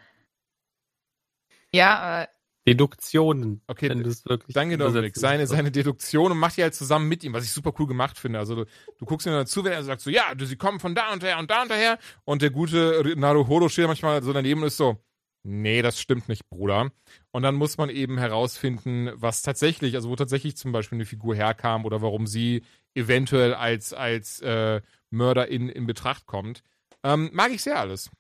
[1.73, 2.27] Ja, äh,
[2.67, 3.61] Deduktionen.
[3.67, 4.97] Okay, wenn wirklich Danke, Dominik.
[4.97, 7.87] übersetzen Seine, seine Deduktion und macht die halt zusammen mit ihm, was ich super cool
[7.87, 8.39] gemacht finde.
[8.39, 8.65] Also du,
[8.99, 11.13] du guckst ihm dann zu, wenn er sagt so, ja, du, sie kommen von da
[11.13, 11.99] und her und da und daher.
[12.25, 15.03] Und der gute Naruhodo steht manchmal so daneben und ist so,
[15.43, 16.91] nee, das stimmt nicht, Bruder.
[17.31, 21.35] Und dann muss man eben herausfinden, was tatsächlich, also wo tatsächlich zum Beispiel eine Figur
[21.35, 22.65] herkam oder warum sie
[22.95, 26.63] eventuell als, als äh, Mörder in, Betracht kommt.
[27.03, 28.11] Ähm, mag ich sehr alles.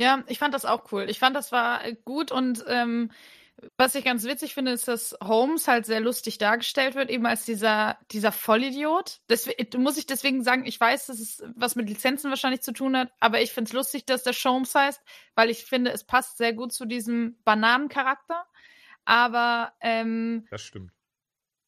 [0.00, 1.08] ja, ich fand das auch cool.
[1.08, 3.10] Ich fand, das war gut und ähm,
[3.76, 7.44] Was ich ganz witzig finde, ist, dass Holmes halt sehr lustig dargestellt wird, eben als
[7.44, 9.20] dieser, dieser Vollidiot.
[9.28, 12.96] Deswegen, muss ich deswegen sagen, ich weiß, dass es was mit Lizenzen wahrscheinlich zu tun
[12.96, 15.00] hat, aber ich finde es lustig, dass der Holmes heißt,
[15.36, 18.44] weil ich finde, es passt sehr gut zu diesem Bananencharakter.
[19.04, 20.90] Aber ähm, Das stimmt.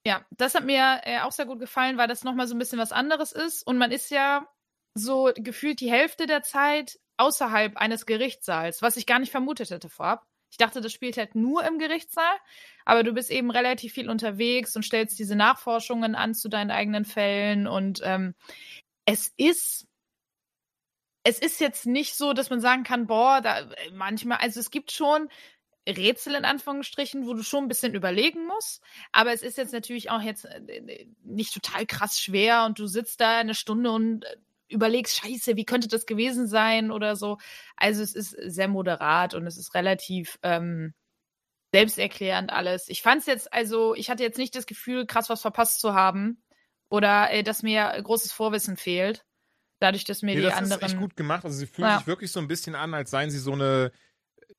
[0.04, 2.78] ja, das hat mir äh, auch sehr gut gefallen, weil das nochmal so ein bisschen
[2.78, 3.66] was anderes ist.
[3.66, 4.48] Und man ist ja
[4.94, 9.88] so gefühlt die Hälfte der Zeit außerhalb eines Gerichtssaals, was ich gar nicht vermutet hätte
[9.88, 10.26] vorab.
[10.51, 12.36] Ich dachte, das spielt halt nur im Gerichtssaal,
[12.85, 17.05] aber du bist eben relativ viel unterwegs und stellst diese Nachforschungen an zu deinen eigenen
[17.05, 17.66] Fällen.
[17.66, 18.35] Und ähm,
[19.05, 19.86] es ist.
[21.28, 24.70] Es ist jetzt nicht so, dass man sagen kann, boah, da äh, manchmal, also es
[24.70, 25.28] gibt schon
[25.89, 28.82] Rätsel in Anführungsstrichen, wo du schon ein bisschen überlegen musst.
[29.12, 33.20] Aber es ist jetzt natürlich auch jetzt äh, nicht total krass schwer und du sitzt
[33.20, 34.36] da eine Stunde und äh,
[34.68, 37.38] überlegst, scheiße, wie könnte das gewesen sein oder so.
[37.76, 40.94] Also es ist sehr moderat und es ist relativ ähm,
[41.72, 42.88] selbsterklärend alles.
[42.88, 45.94] Ich fand es jetzt, also ich hatte jetzt nicht das Gefühl, krass was verpasst zu
[45.94, 46.43] haben
[46.88, 49.24] oder äh, dass mir großes Vorwissen fehlt.
[49.80, 50.80] Dadurch, dass mir Nee, die das anderen.
[50.80, 51.44] ist echt gut gemacht.
[51.44, 51.98] Also sie fühlen Ja.
[51.98, 53.93] sich wirklich so ein bisschen an, als seien sie so eine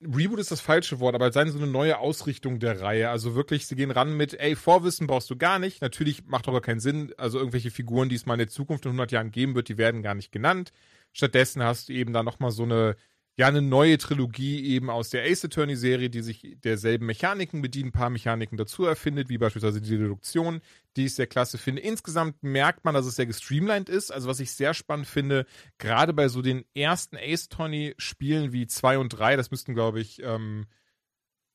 [0.02, 3.10] Reboot ist das falsche Wort, aber seien sie so eine neue Ausrichtung der Reihe.
[3.10, 5.82] Also wirklich, sie gehen ran mit, ey, Vorwissen brauchst du gar nicht.
[5.82, 7.14] Natürlich macht gar keinen Sinn.
[7.18, 9.78] Also irgendwelche Figuren, die es mal in der Zukunft in 100 Jahren geben wird, die
[9.78, 10.72] werden gar nicht genannt.
[11.14, 12.96] Stattdessen hast du eben da nochmal so eine,
[13.40, 17.90] ja, eine neue Trilogie eben aus der Ace Attorney Serie, die sich derselben Mechaniken bedient,
[17.90, 20.60] ein paar Mechaniken dazu erfindet, wie beispielsweise die Deduktion,
[20.96, 21.84] die ich sehr klasse finde.
[21.84, 24.12] Insgesamt merkt man, dass es sehr gestreamlined ist.
[24.12, 25.46] Also was ich sehr spannend finde,
[25.78, 30.00] gerade bei so den ersten Ace Attorney Spielen wie 2 und 3, das müssten glaube
[30.00, 30.66] ich ähm,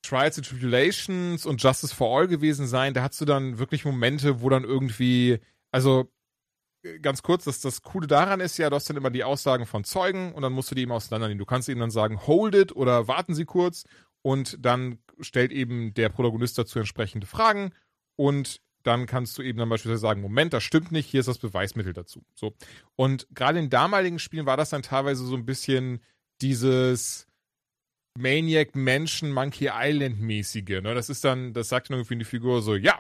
[0.03, 4.41] Trials and Tribulations und Justice for All gewesen sein, da hast du dann wirklich Momente,
[4.41, 5.41] wo dann irgendwie,
[5.73, 6.13] also
[7.01, 9.85] ganz kurz, das, das Coole daran ist ja, du hast dann immer die Aussagen von
[9.85, 11.39] Zeugen und dann musst du die eben auseinandernehmen.
[11.39, 13.85] Du kannst eben dann sagen, hold it oder warten Sie kurz
[14.23, 17.73] und dann stellt eben der Protagonist dazu entsprechende Fragen
[18.17, 21.39] und dann kannst du eben dann beispielsweise sagen, Moment, das stimmt nicht, hier ist das
[21.39, 22.25] Beweismittel dazu.
[22.35, 22.55] So.
[22.97, 26.03] Und gerade in damaligen Spielen war das dann teilweise so ein bisschen
[26.41, 27.29] dieses
[28.19, 30.83] Maniac Mansion Monkey Island mäßige.
[30.83, 30.95] Ne?
[30.95, 32.99] Das ist dann, das sagt dann irgendwie die Figur so, ja,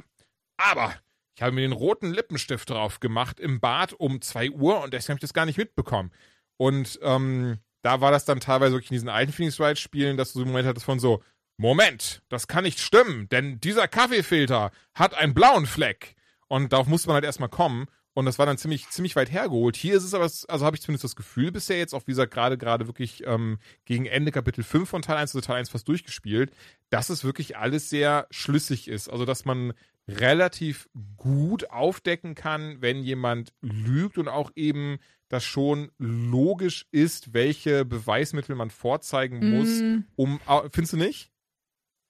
[0.57, 0.95] aber
[1.35, 5.15] ich habe mir den roten Lippenstift drauf gemacht im Bad um 2 Uhr und deswegen
[5.15, 6.13] habe ich das gar nicht mitbekommen.
[6.57, 10.33] Und ähm, da war das dann teilweise wirklich in diesen alten Phoenix Wright Spielen, dass
[10.33, 11.23] du so einen Moment hattest von so,
[11.57, 16.15] Moment, das kann nicht stimmen, denn dieser Kaffeefilter hat einen blauen Fleck.
[16.49, 17.87] Und darauf musste man halt erstmal kommen.
[18.15, 19.75] Und das war dann ziemlich, ziemlich weit hergeholt.
[19.75, 22.33] Hier ist es aber, also habe ich zumindest das Gefühl bisher jetzt auch, wie gesagt,
[22.33, 25.89] gerade, gerade wirklich ähm, gegen Ende Kapitel 5 von Teil 1, also Teil 1 fast
[25.89, 26.53] durchgespielt,
[26.91, 29.09] dass es wirklich alles sehr schlüssig ist.
[29.09, 29.73] Also, dass man
[30.09, 34.99] relativ gut aufdecken kann, wenn jemand lügt und auch eben
[35.29, 40.01] das schon logisch ist, welche Beweismittel man vorzeigen muss, Mm.
[40.16, 41.31] um, au- findest du nicht?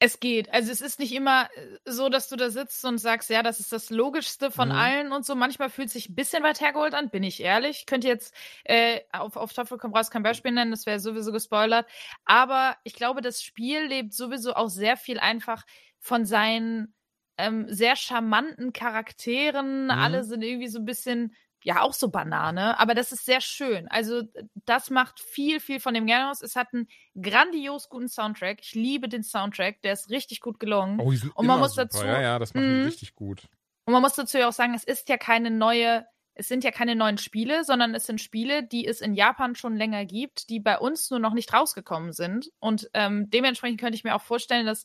[0.05, 0.52] Es geht.
[0.52, 3.60] Also es ist nicht immer äh, so, dass du da sitzt und sagst, ja, das
[3.60, 4.74] ist das Logischste von Mhm.
[4.74, 5.36] allen und so.
[5.36, 7.78] Manchmal fühlt es sich ein bisschen weit hergeholt an, bin ich ehrlich.
[7.81, 11.31] Ich könnte jetzt äh, auf, auf Teufel komm raus kein Beispiel nennen, das wäre sowieso
[11.31, 11.86] gespoilert.
[12.24, 15.64] Aber ich glaube, das Spiel lebt sowieso auch sehr viel einfach
[16.01, 16.94] von seinen
[17.38, 19.84] ähm, sehr charmanten Charakteren.
[19.84, 19.90] Mhm.
[19.90, 21.34] Alle sind irgendwie so ein bisschen,
[21.64, 23.86] ja, auch so Banane, aber das ist sehr schön.
[23.88, 24.22] Also
[24.64, 26.42] das macht viel, viel von dem gerne aus.
[26.42, 26.88] Es hat einen
[27.20, 28.59] grandios guten Soundtrack.
[28.62, 31.00] Ich liebe den Soundtrack, der ist richtig gut gelungen.
[31.00, 31.84] Oh, Und man muss super.
[31.84, 32.84] dazu- Ja, ja, das macht Mhm.
[32.84, 33.48] richtig gut.
[33.84, 36.70] Und man muss dazu ja auch sagen, es ist ja keine neue, es sind ja
[36.70, 40.60] keine neuen Spiele, sondern es sind Spiele, die es in Japan schon länger gibt, die
[40.60, 42.48] bei uns nur noch nicht rausgekommen sind.
[42.59, 44.84] Und ähm, dementsprechend könnte ich mir auch vorstellen, dass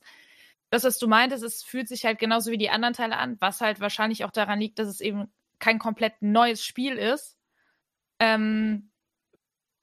[0.70, 3.62] das, was du meintest, es fühlt sich halt genauso wie die anderen Teile an, was
[3.62, 7.38] halt wahrscheinlich auch daran liegt, dass es eben kein komplett neues Spiel ist.
[8.20, 8.92] Ähm,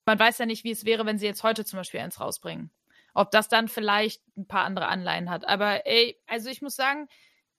[0.05, 2.71] man weiß ja nicht, wie es wäre, wenn sie jetzt heute zum Beispiel eins rausbringen.
[3.15, 5.47] Ob das dann vielleicht ein paar andere Anleihen hat.
[5.47, 7.09] Aber ey, also ich muss sagen,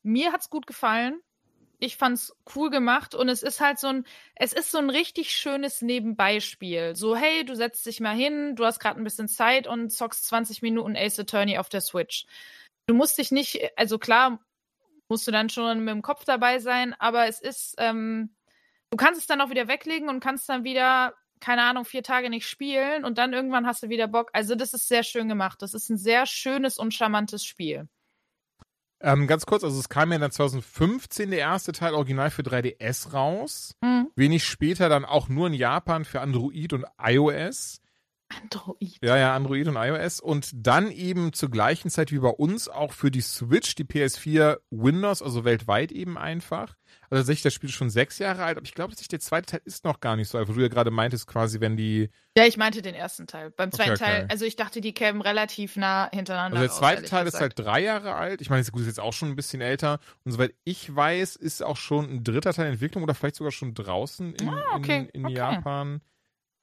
[0.04, 1.22] mir hat's gut gefallen.
[1.80, 5.32] Ich fand's cool gemacht und es ist halt so ein, es ist so ein richtig
[5.32, 6.96] schönes Nebenbeispiel.
[6.96, 10.26] So, hey, du setzt dich mal hin, du hast gerade ein bisschen Zeit und zockst
[10.28, 12.26] 20 Minuten Ace Attorney auf der Switch.
[12.88, 14.40] Du musst dich nicht, also klar,
[15.08, 18.36] musst du dann schon mit dem Kopf dabei sein, aber es ist, ähm,
[18.90, 22.30] du kannst es dann auch wieder weglegen und kannst dann wieder, keine Ahnung, vier Tage
[22.30, 24.30] nicht spielen und dann irgendwann hast du wieder Bock.
[24.34, 25.62] Also das ist sehr schön gemacht.
[25.62, 27.88] Das ist ein sehr schönes und charmantes Spiel.
[29.02, 33.12] Ähm, ganz kurz, also es kam ja dann 2015 der erste Teil original für 3DS
[33.14, 33.76] raus.
[33.82, 34.10] Mhm.
[34.16, 37.82] Wenig später dann auch nur in Japan für Android und iOS.
[38.30, 38.98] Android.
[39.04, 40.20] Ja, ja, Android und iOS.
[40.20, 44.58] Und dann eben zur gleichen Zeit wie bei uns auch für die Switch, die PS4,
[44.72, 46.76] Windows, also weltweit eben einfach.
[47.10, 49.62] Also tatsächlich, das Spiel ist schon sechs Jahre alt, aber ich glaube, der zweite Teil
[49.66, 52.10] ist noch gar nicht so alt, wo du ja gerade meintest, quasi, wenn die.
[52.38, 53.52] Ja, ich meinte den ersten Teil.
[53.52, 54.12] Beim zweiten Okay, okay.
[54.12, 56.58] Teil, also ich dachte, die kämen relativ nah hintereinander.
[56.58, 57.60] Also der raus, zweite ehrlich Teil ist gesagt.
[57.60, 58.42] halt drei Jahre alt.
[58.42, 60.00] Ich meine, das ist jetzt auch schon ein bisschen älter.
[60.24, 63.52] Und soweit ich weiß, ist auch schon ein dritter Teil in Entwicklung oder vielleicht sogar
[63.52, 65.30] schon draußen in, Ah, okay, in, in.
[65.30, 66.02] Japan.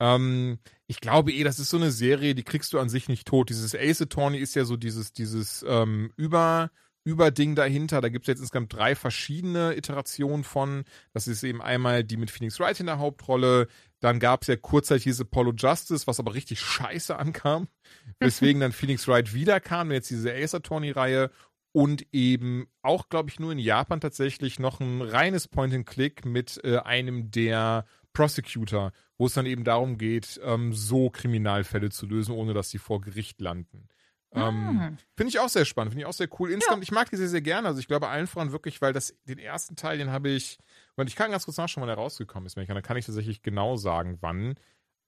[0.02, 0.58] Ähm,
[0.88, 3.50] ich glaube eh, das ist so eine Serie, die kriegst du an sich nicht tot.
[3.50, 6.72] Dieses Ace Attorney ist ja so dieses, dieses ähm, Über,
[7.04, 8.00] Überding dahinter.
[8.00, 10.82] Da gibt es jetzt insgesamt drei verschiedene Iterationen von.
[11.12, 13.68] Das ist eben einmal die mit Phoenix Wright in der Hauptrolle.
[14.00, 17.68] Dann gab es ja kurzzeitig diese Apollo Justice, was aber richtig scheiße ankam.
[18.18, 21.30] Weswegen dann Phoenix Wright wiederkam, jetzt diese Ace Attorney-Reihe.
[21.74, 26.78] Und eben auch, glaube ich, nur in Japan tatsächlich noch ein reines Point-and-Click mit äh,
[26.78, 32.54] einem der Prosecutor, wo es dann eben darum geht, ähm, so Kriminalfälle zu lösen, ohne
[32.54, 33.88] dass sie vor Gericht landen.
[34.34, 34.92] Ähm, Ah.
[35.16, 36.50] Finde ich auch sehr spannend, finde ich auch sehr cool.
[36.50, 37.68] Insgesamt, ich mag die sehr, sehr gerne.
[37.68, 40.58] Also ich glaube allen voran wirklich, weil das, den ersten Teil, den habe ich,
[40.96, 42.56] und ich kann ganz kurz nachschauen, wann der rausgekommen ist.
[42.56, 44.54] Dann kann ich tatsächlich genau sagen, wann.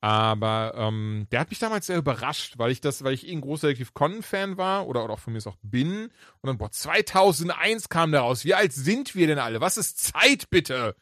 [0.03, 3.41] Aber ähm, der hat mich damals sehr überrascht, weil ich das, weil ich eh ein
[3.41, 6.05] großer Detective Conan-Fan war oder, oder auch von mir es auch bin.
[6.43, 8.45] Und dann, boah, 2001 kam der raus.
[8.45, 9.63] Wie alt sind wir denn alle?
[9.63, 10.95] Was ist Zeit, bitte?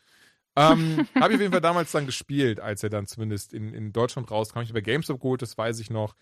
[0.56, 3.92] Ähm, habe ich auf jeden Fall damals dann gespielt, als er dann zumindest in, in
[3.92, 4.60] Deutschland rauskam.
[4.60, 6.14] Ich habe GameStop geholt, das weiß ich noch.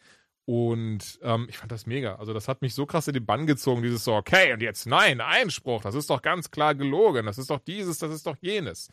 [0.47, 2.17] Und ähm, ich fand das mega.
[2.17, 4.87] Also das hat mich so krass in den Bann gezogen, dieses so, okay, und jetzt
[4.87, 8.37] nein, Einspruch, das ist doch ganz klar gelogen, das ist doch dieses, das ist doch
[8.41, 8.89] jenes.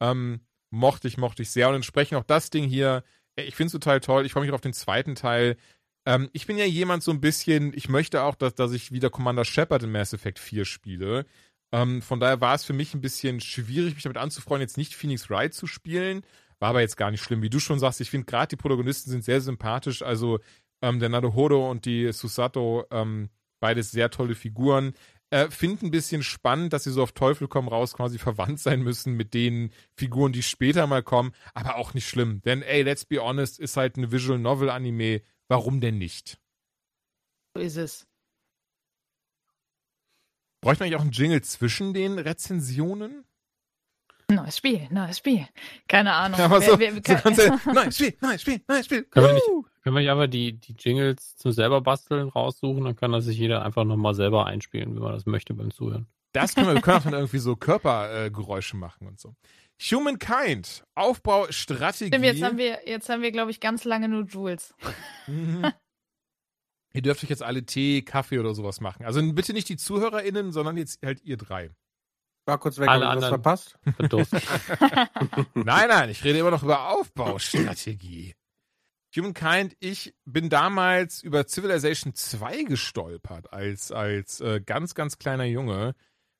[0.00, 0.40] Ähm,
[0.70, 1.68] mochte ich, mochte ich sehr.
[1.68, 3.04] Und entsprechend auch das Ding hier,
[3.36, 4.26] ich finde es total toll.
[4.26, 5.56] Ich freue mich auf den zweiten Teil.
[6.04, 9.10] Ähm, ich bin ja jemand so ein bisschen, ich möchte auch, dass, dass ich wieder
[9.10, 11.26] Commander Shepard in Mass Effect 4 spiele.
[11.72, 14.94] Ähm, von daher war es für mich ein bisschen schwierig, mich damit anzufreuen, jetzt nicht
[14.94, 16.22] Phoenix Wright zu spielen.
[16.58, 17.42] War aber jetzt gar nicht schlimm.
[17.42, 20.02] Wie du schon sagst, ich finde gerade die Protagonisten sind sehr sympathisch.
[20.02, 20.40] Also
[20.82, 23.28] ähm, der Naruhodo und die Susato, ähm,
[23.60, 24.94] beides sehr tolle Figuren.
[25.30, 28.82] Äh, Finde ein bisschen spannend, dass sie so auf Teufel komm raus quasi verwandt sein
[28.82, 31.32] müssen mit den Figuren, die später mal kommen.
[31.54, 32.40] Aber auch nicht schlimm.
[32.42, 35.22] Denn, ey, let's be honest, ist halt eine Visual Novel Anime.
[35.48, 36.38] Warum denn nicht?
[37.54, 38.07] So ist es.
[40.60, 43.24] Bräuchte man eigentlich auch einen Jingle zwischen den Rezensionen?
[44.30, 45.46] Neues Spiel, neues Spiel.
[45.88, 46.38] Keine Ahnung.
[46.40, 49.02] Aber so, Wer- wer- so ganz ehrlich, neues Spiel, neues Spiel, neues Spiel.
[49.04, 49.46] Können wir nicht-!
[49.82, 53.38] Können wir nicht einfach die, die Jingles zum selber basteln raussuchen, dann kann das sich
[53.38, 56.06] jeder einfach nochmal selber einspielen, wenn man das möchte beim Zuhören.
[56.32, 59.34] Das können wir, wir können auch dann irgendwie so Körpergeräusche äh, machen und so.
[59.80, 62.08] Humankind, Aufbaustrategie.
[62.08, 64.74] Stimmt, jetzt haben wir, jetzt haben wir, glaube ich, ganz lange nur Jules.
[66.98, 69.06] Ihr dürft euch jetzt alle Tee, Kaffee oder sowas machen.
[69.06, 71.70] Also bitte nicht die ZuhörerInnen, sondern jetzt halt ihr drei.
[72.44, 73.40] War kurz weg, Alle hab ich was anderen.
[73.40, 73.78] verpasst.
[73.96, 74.42] Verdurstet.
[75.54, 78.34] Nein, nein, ich rede immer noch über Aufbaustrategie.
[79.16, 85.94] Humankind, ich bin damals über Civilization 2 gestolpert als, als äh, ganz, ganz kleiner Junge.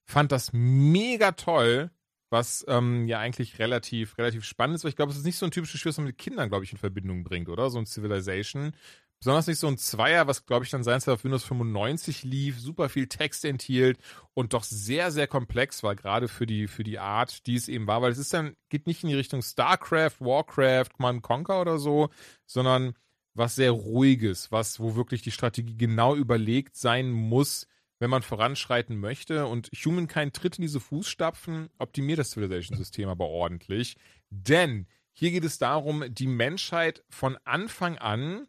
[0.07, 1.93] Fand das mega toll,
[2.31, 5.47] was ähm, ja eigentlich relativ, relativ spannend ist, weil ich glaube, es ist nicht so
[5.47, 7.71] ein typisches Spiel, was man mit Kindern, glaube ich, in Verbindung bringt, oder?
[7.71, 8.73] So ein Civilization.
[9.21, 12.89] Besonders nicht so ein Zweier, was, glaube ich, dann seinerzeit auf Windows 95 lief, super
[12.89, 13.99] viel Text enthielt
[14.33, 17.89] und doch sehr, sehr komplex war, gerade für die, für die Art, die es eben
[17.89, 21.79] war, weil es ist dann, geht nicht in die Richtung StarCraft, Warcraft, Command Conquer oder
[21.79, 22.11] so,
[22.47, 22.95] sondern
[23.35, 27.67] was sehr ruhiges, was, wo wirklich die Strategie genau überlegt sein muss,
[27.99, 29.47] wenn man voranschreiten möchte.
[29.47, 33.97] Und Humankind tritt in diese Fußstapfen, optimiert das Civilization-System aber ordentlich.
[34.31, 38.47] Denn hier geht es darum, die Menschheit von Anfang an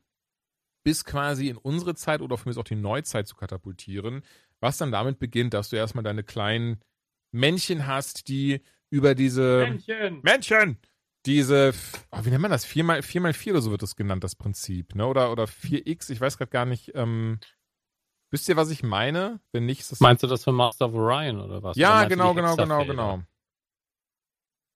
[0.83, 4.23] bis quasi in unsere Zeit oder für mich auch die Neuzeit zu katapultieren,
[4.59, 6.79] was dann damit beginnt, dass du erstmal deine kleinen
[7.31, 10.19] Männchen hast, die über diese Männchen!
[10.21, 10.77] Männchen,
[11.25, 11.73] diese,
[12.11, 12.65] oh, wie nennt man das?
[12.65, 15.05] 4x, 4x4 oder so wird das genannt, das Prinzip, ne?
[15.05, 17.39] Oder, oder 4x, ich weiß gerade gar nicht, ähm,
[18.31, 19.39] wisst ihr, was ich meine?
[19.51, 19.99] Wenn nicht, ist das.
[19.99, 21.77] Meinst du das für Master of Orion oder was?
[21.77, 23.23] Ja, genau, genau, genau, genau.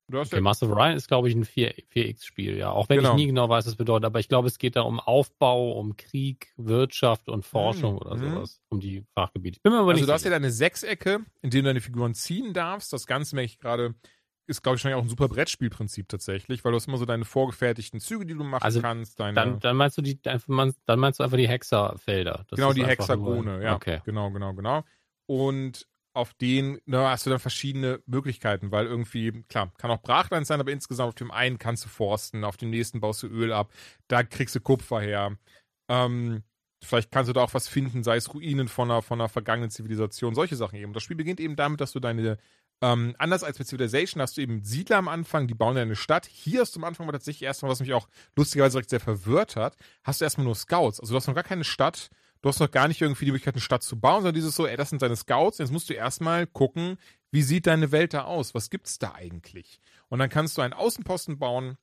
[0.08, 2.70] Du hast Okay, ja, Master of Orion ist, glaube ich, ein 4, 4X-Spiel, ja.
[2.70, 3.10] Auch wenn Genau.
[3.12, 4.04] ich nie genau weiß, was das bedeutet.
[4.04, 8.16] Aber ich glaube, es geht da um Aufbau, um Krieg, Wirtschaft und Forschung Mhm, oder
[8.16, 8.34] mhm.
[8.34, 8.60] sowas.
[8.68, 9.56] Um die Fachgebiete.
[9.58, 11.80] Ich bin mir aber also nicht du hast ja deine Sechsecke, in denen du deine
[11.80, 12.92] Figuren ziehen darfst.
[12.92, 13.94] Das Ganze merke ich gerade,
[14.46, 17.98] ist, glaube ich, auch ein super Brettspielprinzip tatsächlich, weil du hast immer so deine vorgefertigten
[17.98, 19.18] Züge, die du machen Also, kannst.
[19.18, 20.78] Deine, Dann, dann meinst du die, dann meinst
[21.18, 22.44] du einfach die Hexerfelder.
[22.50, 23.74] Das genau, die Hexagone, nur- ja.
[23.76, 24.02] Okay.
[24.04, 24.84] Genau, genau, genau.
[25.26, 30.46] Und auf denen na, hast du dann verschiedene Möglichkeiten, weil irgendwie, klar, kann auch Brachland
[30.46, 33.52] sein, aber insgesamt auf dem einen kannst du forsten, auf dem nächsten baust du Öl
[33.52, 33.72] ab,
[34.08, 35.36] da kriegst du Kupfer her.
[35.88, 36.44] Ähm,
[36.82, 39.70] vielleicht kannst du da auch was finden, sei es Ruinen von einer, von einer vergangenen
[39.70, 40.92] Zivilisation, solche Sachen eben.
[40.92, 42.38] Das Spiel beginnt eben damit, dass du deine
[42.80, 45.96] ähm, anders als bei Civilization hast du eben Siedler am Anfang, die bauen ja eine
[45.96, 46.26] Stadt.
[46.26, 49.76] Hier hast du am Anfang tatsächlich erstmal, was mich auch lustigerweise direkt sehr verwirrt hat,
[50.02, 51.00] hast du erstmal nur Scouts.
[51.00, 52.10] Also du hast noch gar keine Stadt,
[52.44, 54.66] du hast noch gar nicht irgendwie die Möglichkeit, eine Stadt zu bauen, sondern dieses so,
[54.66, 56.98] ey, das sind deine Scouts, jetzt musst du erstmal gucken,
[57.30, 58.54] wie sieht deine Welt da aus?
[58.54, 59.80] Was gibt's da eigentlich?
[60.08, 61.78] Und dann kannst du einen Außenposten bauen,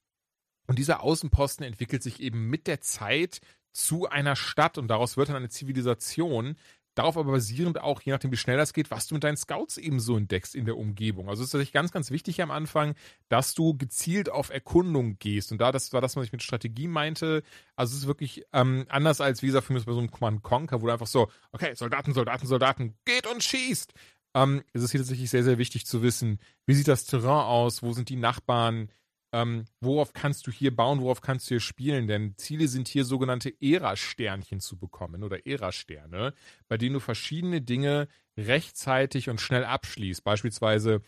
[0.68, 3.42] und dieser Außenposten entwickelt sich eben mit der Zeit
[3.74, 6.56] zu einer Stadt und daraus wird dann eine Zivilisation.
[6.96, 9.78] Darauf aber basierend auch, je nachdem wie schnell das geht, was du mit deinen Scouts
[9.78, 11.30] eben so entdeckst in der Umgebung.
[11.30, 12.96] Also es ist natürlich ganz, ganz wichtig am Anfang,
[13.30, 15.52] dass du gezielt auf Erkundung gehst.
[15.52, 17.44] Und da, das war das, was ich mit Strategie meinte.
[17.78, 20.44] Also es ist wirklich ähm, anders als, wie gesagt, für mich bei so einem Command
[20.44, 23.94] Conquer, wo du einfach so, okay, Soldaten, Soldaten, Soldaten, geht und schießt.
[24.34, 27.84] Ähm, es ist hier tatsächlich sehr, sehr wichtig zu wissen, wie sieht das Terrain aus,
[27.84, 28.90] wo sind die Nachbarn,
[29.34, 32.08] ähm, worauf kannst du hier bauen, worauf kannst du hier spielen?
[32.08, 36.34] Denn Ziele sind hier sogenannte Ära-Sternchen zu bekommen oder Ära-Sterne,
[36.68, 40.24] bei denen du verschiedene Dinge rechtzeitig und schnell abschließt.
[40.24, 41.02] Beispielsweise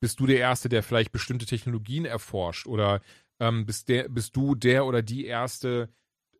[0.00, 3.00] bist du der Erste, der vielleicht bestimmte Technologien erforscht oder
[3.40, 5.88] ähm, bist, der, bist du der oder die Erste,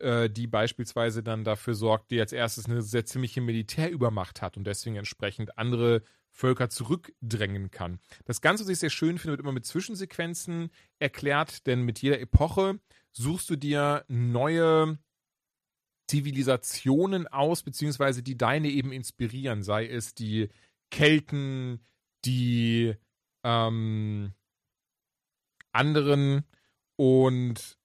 [0.00, 4.64] äh, die beispielsweise dann dafür sorgt, die als erstes eine sehr ziemliche Militärübermacht hat und
[4.64, 6.02] deswegen entsprechend andere
[6.38, 7.98] Völker zurückdrängen kann.
[8.24, 10.70] Das Ganze, was ich sehr schön finde, wird immer mit Zwischensequenzen
[11.00, 12.78] erklärt, denn mit jeder Epoche
[13.10, 14.98] suchst du dir neue
[16.08, 20.48] Zivilisationen aus, beziehungsweise die deine eben inspirieren, sei es die
[20.90, 21.84] Kelten,
[22.24, 22.94] die
[23.42, 24.32] ähm,
[25.72, 26.44] anderen
[26.94, 27.78] und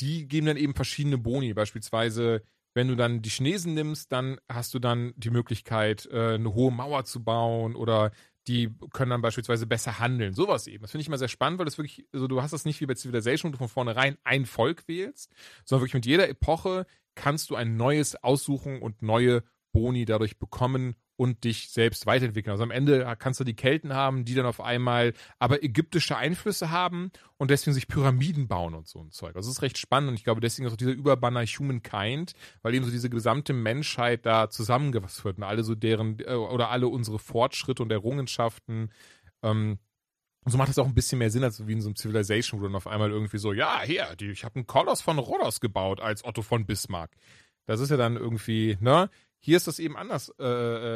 [0.00, 2.42] die geben dann eben verschiedene Boni, beispielsweise
[2.74, 6.72] wenn du dann die Chinesen nimmst, dann hast du dann die Möglichkeit, äh, eine hohe
[6.72, 8.10] Mauer zu bauen oder
[8.46, 10.34] die können dann beispielsweise besser handeln.
[10.34, 10.82] Sowas eben.
[10.82, 12.86] Das finde ich immer sehr spannend, weil das wirklich, also du hast das nicht wie
[12.86, 15.32] bei Civilization, wo du von vornherein ein Volk wählst,
[15.64, 16.84] sondern wirklich mit jeder Epoche
[17.14, 22.52] kannst du ein neues aussuchen und neue Boni dadurch bekommen und dich selbst weiterentwickeln.
[22.52, 26.70] Also am Ende kannst du die Kelten haben, die dann auf einmal aber ägyptische Einflüsse
[26.70, 29.36] haben und deswegen sich Pyramiden bauen und so ein Zeug.
[29.36, 32.32] Also das ist recht spannend und ich glaube deswegen ist auch dieser Überbanner Humankind,
[32.62, 36.70] weil eben so diese gesamte Menschheit da zusammengefasst wird und alle so deren äh, oder
[36.70, 38.90] alle unsere Fortschritte und Errungenschaften
[39.42, 39.78] ähm,
[40.44, 42.60] und so macht das auch ein bisschen mehr Sinn als wie in so einem Civilization,
[42.60, 45.60] wo dann auf einmal irgendwie so, ja, hier, die, ich habe einen Koloss von Rhodos
[45.60, 47.12] gebaut als Otto von Bismarck.
[47.66, 49.08] Das ist ja dann irgendwie, ne?
[49.44, 50.44] Hier ist das eben anders äh,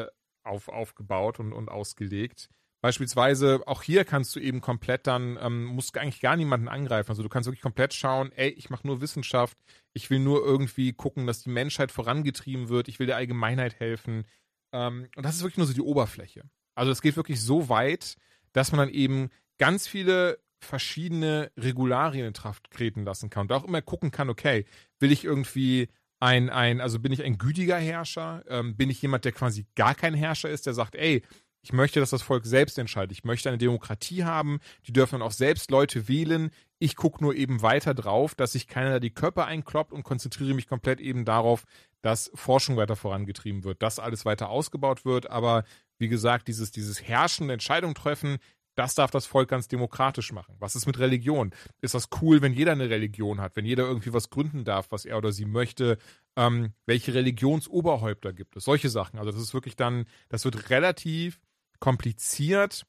[0.02, 0.08] äh,
[0.42, 2.48] auf, aufgebaut und, und ausgelegt.
[2.80, 7.10] Beispielsweise, auch hier kannst du eben komplett dann, ähm, musst eigentlich gar niemanden angreifen.
[7.10, 9.58] Also du kannst wirklich komplett schauen, ey, ich mache nur Wissenschaft,
[9.92, 14.24] ich will nur irgendwie gucken, dass die Menschheit vorangetrieben wird, ich will der Allgemeinheit helfen.
[14.72, 16.48] Ähm, und das ist wirklich nur so die Oberfläche.
[16.74, 18.16] Also es geht wirklich so weit,
[18.54, 23.64] dass man dann eben ganz viele verschiedene Regularien in Kraft treten lassen kann und auch
[23.64, 24.64] immer gucken kann, okay,
[25.00, 25.88] will ich irgendwie
[26.20, 28.44] ein, ein, also bin ich ein gütiger Herrscher?
[28.48, 31.22] Ähm, bin ich jemand, der quasi gar kein Herrscher ist, der sagt, ey,
[31.62, 33.12] ich möchte, dass das Volk selbst entscheidet.
[33.12, 34.60] Ich möchte eine Demokratie haben.
[34.86, 36.50] Die dürfen dann auch selbst Leute wählen.
[36.78, 40.54] Ich gucke nur eben weiter drauf, dass sich keiner da die Köpfe einkloppt und konzentriere
[40.54, 41.64] mich komplett eben darauf,
[42.00, 45.28] dass Forschung weiter vorangetrieben wird, dass alles weiter ausgebaut wird.
[45.30, 45.64] Aber
[45.98, 48.38] wie gesagt, dieses, dieses herrschende Entscheidung treffen,
[48.78, 50.54] das darf das Volk ganz demokratisch machen.
[50.60, 51.52] Was ist mit Religion?
[51.80, 55.04] Ist das cool, wenn jeder eine Religion hat, wenn jeder irgendwie was gründen darf, was
[55.04, 55.98] er oder sie möchte?
[56.36, 58.64] Ähm, welche Religionsoberhäupter gibt es?
[58.64, 59.18] Solche Sachen.
[59.18, 61.40] Also das ist wirklich dann, das wird relativ
[61.80, 62.86] kompliziert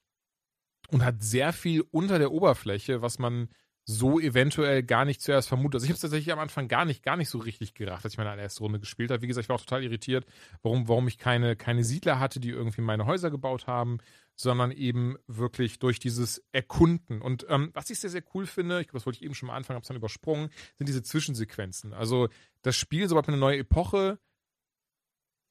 [0.89, 3.49] und hat sehr viel unter der Oberfläche, was man
[3.85, 5.77] so eventuell gar nicht zuerst vermutet.
[5.77, 8.13] Also ich habe es tatsächlich am Anfang gar nicht, gar nicht so richtig gerafft, als
[8.13, 9.23] ich meine erste Runde gespielt habe.
[9.23, 10.27] Wie gesagt, ich war auch total irritiert,
[10.61, 13.97] warum, warum ich keine, keine Siedler hatte, die irgendwie meine Häuser gebaut haben,
[14.39, 17.21] sondern eben wirklich durch dieses Erkunden.
[17.21, 19.47] Und ähm, was ich sehr, sehr cool finde, ich glaube, das wollte ich eben schon
[19.47, 21.91] mal anfangen, habe es dann übersprungen, sind diese Zwischensequenzen.
[21.91, 22.29] Also
[22.61, 24.17] das Spiel, sobald man eine neue Epoche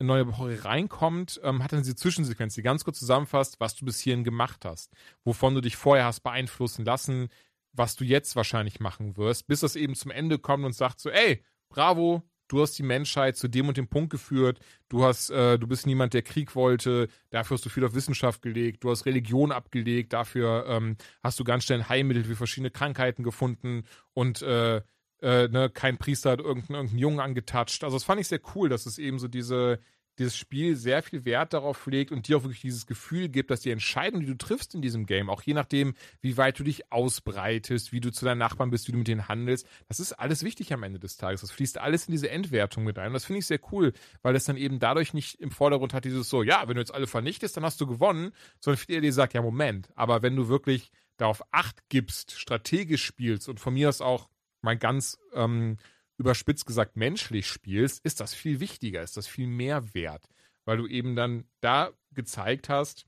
[0.00, 3.84] eine neue Epoche reinkommt, ähm, hat dann diese Zwischensequenz, die ganz kurz zusammenfasst, was du
[3.84, 4.92] bis hierhin gemacht hast,
[5.24, 7.28] wovon du dich vorher hast beeinflussen lassen,
[7.72, 11.10] was du jetzt wahrscheinlich machen wirst, bis das eben zum Ende kommt und sagt so,
[11.10, 14.58] ey, bravo, du hast die Menschheit zu dem und dem Punkt geführt,
[14.88, 18.42] du hast, äh, du bist niemand, der Krieg wollte, dafür hast du viel auf Wissenschaft
[18.42, 23.22] gelegt, du hast Religion abgelegt, dafür ähm, hast du ganz schnell Heilmittel für verschiedene Krankheiten
[23.22, 23.84] gefunden.
[24.14, 24.82] Und äh,
[25.20, 27.84] äh, ne, kein Priester hat irgendeinen, irgendeinen Jungen angetatscht.
[27.84, 29.80] Also das fand ich sehr cool, dass es eben so diese,
[30.18, 33.60] dieses Spiel sehr viel Wert darauf legt und dir auch wirklich dieses Gefühl gibt, dass
[33.60, 36.92] die Entscheidung, die du triffst in diesem Game, auch je nachdem, wie weit du dich
[36.92, 40.42] ausbreitest, wie du zu deinen Nachbarn bist, wie du mit denen handelst, das ist alles
[40.42, 41.40] wichtig am Ende des Tages.
[41.40, 43.08] Das fließt alles in diese Endwertung mit ein.
[43.08, 43.92] Und das finde ich sehr cool,
[44.22, 46.94] weil es dann eben dadurch nicht im Vordergrund hat, dieses so, ja, wenn du jetzt
[46.94, 50.48] alle vernichtest, dann hast du gewonnen, sondern viel dir sagt, ja, Moment, aber wenn du
[50.48, 54.28] wirklich darauf Acht gibst, strategisch spielst und von mir aus auch
[54.62, 55.76] mal ganz ähm,
[56.18, 60.28] überspitzt gesagt menschlich spielst, ist das viel wichtiger, ist das viel mehr wert,
[60.64, 63.06] weil du eben dann da gezeigt hast,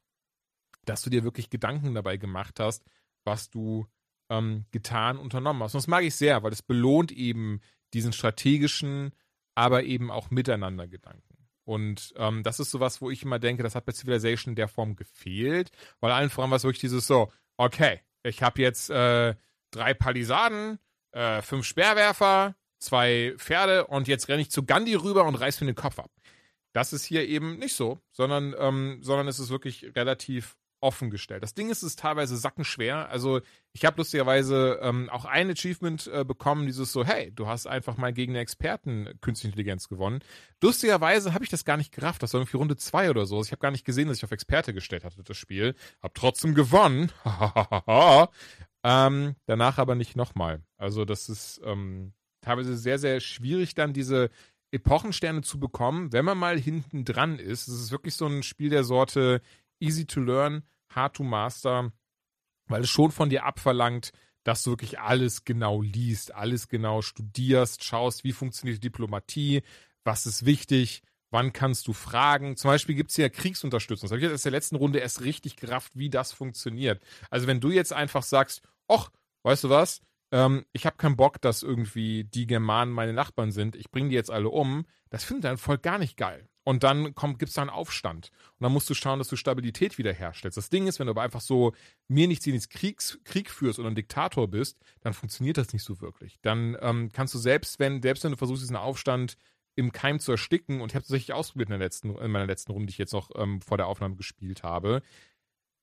[0.85, 2.85] dass du dir wirklich Gedanken dabei gemacht hast,
[3.25, 3.87] was du
[4.31, 5.75] ähm, getan, unternommen hast.
[5.75, 7.61] Und das mag ich sehr, weil es belohnt eben
[7.93, 9.13] diesen strategischen,
[9.55, 11.37] aber eben auch Miteinander-Gedanken.
[11.65, 14.69] Und ähm, das ist sowas, wo ich immer denke, das hat bei Civilization in der
[14.69, 15.71] Form gefehlt,
[16.01, 19.35] weil allen voran war es wirklich dieses so, okay, ich habe jetzt äh,
[19.71, 20.79] drei Palisaden,
[21.13, 25.69] äh, fünf Speerwerfer, zwei Pferde und jetzt renne ich zu Gandhi rüber und reiß mir
[25.69, 26.11] den Kopf ab.
[26.73, 31.43] Das ist hier eben nicht so, sondern, ähm, sondern es ist wirklich relativ offen gestellt.
[31.43, 33.09] Das Ding ist, es ist teilweise sackenschwer.
[33.11, 33.41] Also
[33.73, 37.97] ich habe lustigerweise ähm, auch ein Achievement äh, bekommen, dieses so, hey, du hast einfach
[37.97, 40.21] mal gegen eine Experten künstliche Intelligenz gewonnen.
[40.63, 42.23] Lustigerweise habe ich das gar nicht gerafft.
[42.23, 43.43] Das war irgendwie Runde zwei oder so.
[43.43, 45.75] Ich habe gar nicht gesehen, dass ich auf Experte gestellt hatte, das Spiel.
[46.03, 47.13] Hab trotzdem gewonnen.
[48.83, 50.63] ähm, danach aber nicht nochmal.
[50.79, 54.31] Also das ist ähm, teilweise sehr, sehr schwierig, dann diese
[54.73, 57.69] Epochensterne zu bekommen, wenn man mal hinten dran ist.
[57.69, 59.43] Es ist wirklich so ein Spiel der Sorte
[59.81, 60.63] easy to learn,
[60.95, 61.93] hard to master,
[62.67, 64.13] weil es schon von dir abverlangt,
[64.45, 69.63] dass du wirklich alles genau liest, alles genau studierst, schaust, wie funktioniert Diplomatie,
[70.05, 72.57] was ist wichtig, wann kannst du fragen.
[72.57, 74.09] Zum Beispiel gibt es ja Kriegsunterstützung.
[74.09, 77.03] Das habe ich jetzt in der letzten Runde erst richtig gerafft, wie das funktioniert.
[77.29, 79.11] Also wenn du jetzt einfach sagst, ach,
[79.43, 80.01] weißt du was,
[80.33, 84.15] ähm, ich habe keinen Bock, dass irgendwie die Germanen meine Nachbarn sind, ich bringe die
[84.15, 86.49] jetzt alle um, das findet dein Volk gar nicht geil.
[86.63, 88.31] Und dann gibt es da einen Aufstand.
[88.59, 90.57] Und dann musst du schauen, dass du Stabilität wiederherstellst.
[90.57, 91.73] Das Ding ist, wenn du aber einfach so
[92.07, 96.01] mir nichts in den Krieg führst oder ein Diktator bist, dann funktioniert das nicht so
[96.01, 96.39] wirklich.
[96.43, 99.37] Dann ähm, kannst du selbst, wenn, selbst wenn du versuchst, diesen Aufstand
[99.75, 102.73] im Keim zu ersticken, und ich habe es tatsächlich ausprobiert in, letzten, in meiner letzten
[102.73, 105.03] Runde, die ich jetzt noch ähm, vor der Aufnahme gespielt habe,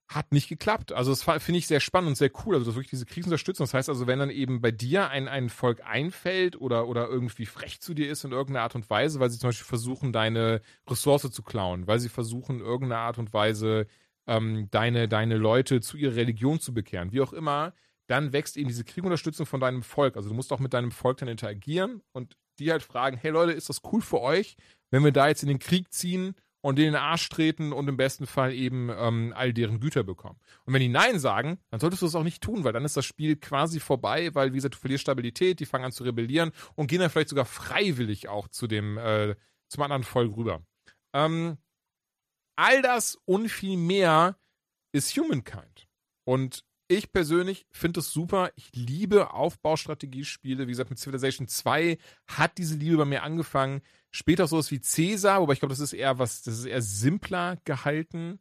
[0.08, 0.94] hat nicht geklappt.
[0.94, 2.56] Also das finde ich sehr spannend und sehr cool.
[2.56, 3.66] Also wirklich diese Kriegsunterstützung.
[3.66, 7.46] Das heißt also, wenn dann eben bei dir ein, ein Volk einfällt oder, oder irgendwie
[7.46, 10.62] frech zu dir ist in irgendeiner Art und Weise, weil sie zum Beispiel versuchen, deine
[10.90, 13.88] Ressource zu klauen, weil sie versuchen, irgendeiner Art und Weise
[14.28, 17.74] ähm, deine, deine Leute zu ihrer Religion zu bekehren, wie auch immer,
[18.08, 20.16] dann wächst eben diese Kriegsunterstützung von deinem Volk.
[20.16, 23.52] Also du musst auch mit deinem Volk dann interagieren und die halt fragen, hey Leute,
[23.52, 24.56] ist das cool für euch,
[24.90, 27.88] wenn wir da jetzt in den Krieg ziehen und denen in den Arsch treten und
[27.88, 30.40] im besten Fall eben ähm, all deren Güter bekommen.
[30.66, 32.98] Und wenn die Nein sagen, dann solltest du es auch nicht tun, weil dann ist
[32.98, 36.52] das Spiel quasi vorbei, weil, wie gesagt, du verlierst Stabilität, die fangen an zu rebellieren
[36.76, 39.36] und gehen dann vielleicht sogar freiwillig auch zu dem, äh,
[39.70, 40.62] zum anderen Volk rüber.
[41.14, 41.58] Ähm,
[42.56, 44.38] all das und viel mehr
[44.92, 45.88] ist Humankind.
[46.26, 48.52] Und ich persönlich finde es super.
[48.56, 50.68] Ich liebe Aufbaustrategiespiele.
[50.68, 51.98] Wie gesagt, mit Civilization 2
[52.28, 53.82] hat diese Liebe bei mir angefangen.
[54.18, 57.58] Später sowas wie Caesar, wobei ich glaube, das ist eher was, das ist eher simpler
[57.66, 58.40] gehalten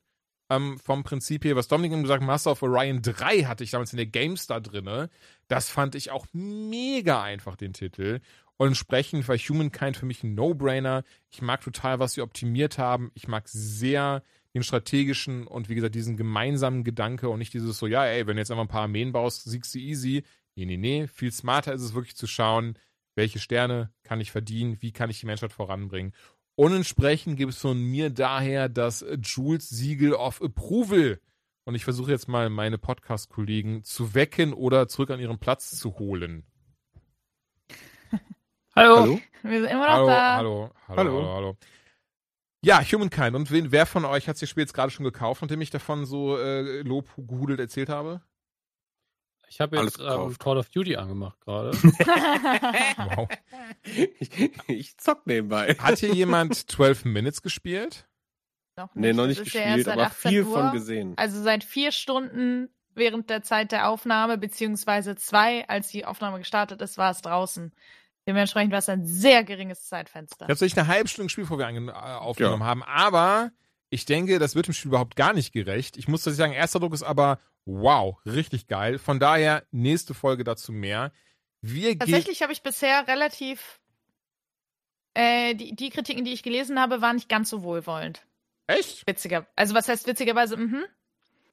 [0.49, 1.55] ähm, vom Prinzip her.
[1.55, 5.11] Was Dominik gesagt hat, Master of Orion 3 hatte ich damals in der GameStar drinne.
[5.49, 8.21] Das fand ich auch mega einfach, den Titel.
[8.57, 11.05] Und entsprechend war Humankind für mich ein No-Brainer.
[11.29, 13.11] Ich mag total, was sie optimiert haben.
[13.13, 14.23] Ich mag sehr
[14.55, 18.37] den strategischen und wie gesagt diesen gemeinsamen Gedanke und nicht dieses so, ja, ey, wenn
[18.37, 20.25] du jetzt einfach ein paar Armeen baust, siegst du easy.
[20.55, 21.07] Nee, nee, nee.
[21.07, 22.79] Viel smarter ist es wirklich zu schauen,
[23.17, 26.13] welche Sterne kann ich verdienen, wie kann ich die Menschheit voranbringen.
[26.55, 31.21] Und entsprechend gibt es von mir daher das Jules Siegel of Approval.
[31.65, 35.99] Und ich versuche jetzt mal meine Podcast-Kollegen zu wecken oder zurück an ihren Platz zu
[35.99, 36.47] holen.
[38.77, 39.01] Hallo.
[39.01, 39.21] hallo.
[39.43, 40.37] Wir sind immer noch hallo, da.
[40.37, 41.57] Hallo, hallo, hallo, hallo, hallo.
[42.63, 43.35] Ja, Humankind.
[43.35, 46.05] Und wen, wer von euch hat das Spiel jetzt gerade schon gekauft, nachdem ich davon
[46.05, 48.23] so äh, Lob gehudelt erzählt habe?
[49.49, 51.71] Ich habe jetzt ähm, Call of Duty angemacht gerade.
[51.73, 53.29] wow.
[54.19, 54.31] Ich,
[54.67, 55.75] ich, zock nebenbei.
[55.79, 58.09] Hat hier jemand 12 Minutes gespielt?
[58.77, 59.03] Noch nicht.
[59.03, 61.15] Nee, noch nicht gespielt, aber viel Uhr, von gesehen.
[61.17, 66.83] Also seit vier Stunden während der Zeit der Aufnahme, beziehungsweise zwei, als die Aufnahme gestartet
[66.83, 67.73] ist, war es draußen.
[68.27, 70.37] Dementsprechend war es ein sehr geringes Zeitfenster.
[70.37, 72.67] Ich habe tatsächlich eine halbe Stunde gespielt, bevor wir äh, aufgenommen ja.
[72.67, 73.53] haben, aber
[73.91, 75.97] ich denke, das wird dem Spiel überhaupt gar nicht gerecht.
[75.97, 78.99] Ich muss tatsächlich sagen, erster Druck ist aber wow, richtig geil.
[78.99, 81.13] Von daher, nächste Folge dazu mehr.
[81.61, 83.81] Wir Tatsächlich habe ich bisher relativ
[85.15, 88.27] äh, die, die Kritiken, die ich gelesen habe, waren nicht ganz so wohlwollend.
[88.67, 89.07] Echt?
[89.07, 89.47] Witziger.
[89.57, 90.57] Also was heißt witzigerweise?
[90.57, 90.85] Mhm.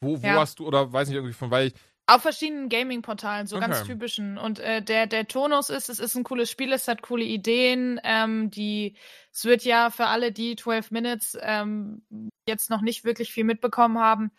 [0.02, 0.40] Wo, wo ja.
[0.40, 1.74] hast du, oder weiß nicht, irgendwie von, weil ich,
[2.06, 3.68] auf verschiedenen Gaming-Portalen, so okay.
[3.68, 4.38] ganz typischen.
[4.38, 8.00] Und äh, der, der Tonus ist, es ist ein cooles Spiel, es hat coole Ideen.
[8.04, 8.96] Ähm, die,
[9.32, 12.04] es wird ja für alle, die 12 Minutes ähm,
[12.48, 14.32] jetzt noch nicht wirklich viel mitbekommen haben,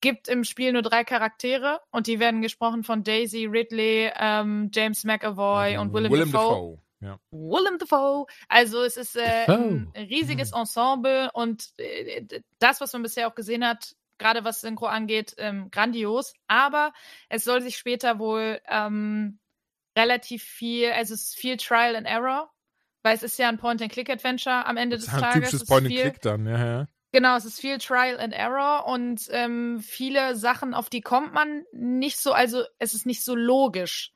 [0.00, 5.04] gibt im Spiel nur drei Charaktere und die werden gesprochen von Daisy Ridley, ähm, James
[5.04, 6.48] McAvoy also und Willem, Willem Dafoe.
[6.50, 6.78] Dafoe.
[7.00, 7.20] Ja.
[7.30, 8.26] Willem Dafoe.
[8.48, 12.26] Also es ist äh, ein riesiges Ensemble und äh,
[12.58, 16.34] das, was man bisher auch gesehen hat, gerade was Synchro angeht, ähm, grandios.
[16.46, 16.92] Aber
[17.28, 19.38] es soll sich später wohl ähm,
[19.96, 22.50] relativ viel, also es ist viel Trial and Error,
[23.02, 25.24] weil es ist ja ein Point-and-Click-Adventure am Ende des ist Tages.
[25.24, 26.86] Ein typisches Point-and-Click dann, ja, ja.
[27.10, 31.64] Genau, es ist viel Trial and Error und ähm, viele Sachen, auf die kommt man
[31.72, 34.12] nicht so, also es ist nicht so logisch.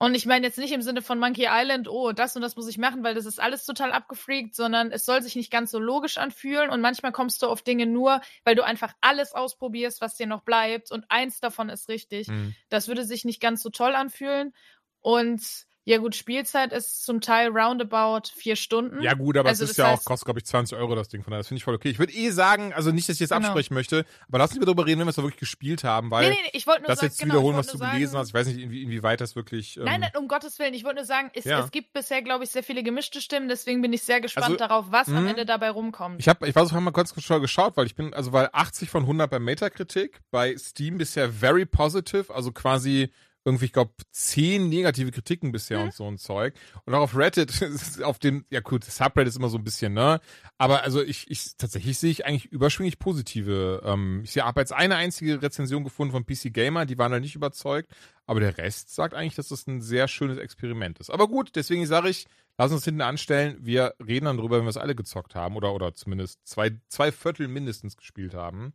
[0.00, 2.68] Und ich meine jetzt nicht im Sinne von Monkey Island, oh, das und das muss
[2.68, 5.80] ich machen, weil das ist alles total abgefreakt, sondern es soll sich nicht ganz so
[5.80, 10.14] logisch anfühlen und manchmal kommst du auf Dinge nur, weil du einfach alles ausprobierst, was
[10.14, 12.28] dir noch bleibt und eins davon ist richtig.
[12.28, 12.54] Mhm.
[12.68, 14.54] Das würde sich nicht ganz so toll anfühlen
[15.00, 15.42] und
[15.90, 19.00] ja gut, Spielzeit ist zum Teil roundabout vier Stunden.
[19.02, 21.08] Ja, gut, aber Also es ist ja auch, heißt- kostet, glaube ich, 20 Euro das
[21.08, 21.22] Ding.
[21.22, 21.88] Von daher, das finde ich voll okay.
[21.88, 23.46] Ich würde eh sagen, also nicht, dass ich jetzt Genau.
[23.46, 26.28] absprechen möchte, aber lass uns darüber reden, wenn wir es da wirklich gespielt haben, weil
[26.28, 27.86] nee, nee, nee, ich wollte nur das sagen, jetzt genau, wiederholen, ich was du nur
[27.90, 29.76] gelesen sagen, hast, ich weiß nicht, inwie, inwieweit das wirklich.
[29.78, 30.74] Ähm, Nein, nein, um Gottes Willen.
[30.74, 31.60] Ich wollte nur sagen, es, Ja.
[31.64, 34.56] es gibt bisher, glaube ich, sehr viele gemischte Stimmen, deswegen bin ich sehr gespannt Also,
[34.58, 35.30] darauf, was am mh.
[35.30, 36.20] Ende dabei rumkommt.
[36.20, 38.50] Ich habe, ich weiß auch, haben mal kurz schon geschaut, weil ich bin, also weil
[38.52, 43.10] 80 von 100 bei Metacritic, bei Steam bisher very positive, also quasi
[43.48, 45.84] irgendwie, ich glaube, 10 negative Kritiken bisher Mhm.
[45.86, 46.54] und so ein Zeug.
[46.84, 47.50] Und auch auf Reddit,
[48.02, 50.20] auf dem, ja gut, Subreddit ist immer so ein bisschen, ne?
[50.58, 53.82] Aber also ich, ich tatsächlich sehe ich eigentlich überschwinglich positive.
[53.84, 57.34] Ähm, ich habe jetzt eine einzige Rezension gefunden von PC Gamer, die waren da nicht
[57.34, 57.90] überzeugt,
[58.26, 61.10] aber der Rest sagt eigentlich, dass das ein sehr schönes Experiment ist.
[61.10, 62.26] Aber gut, deswegen sage ich,
[62.58, 65.72] lass uns hinten anstellen, wir reden dann drüber, wenn wir es alle gezockt haben oder,
[65.74, 68.72] oder zumindest zwei, zwei Viertel mindestens gespielt haben.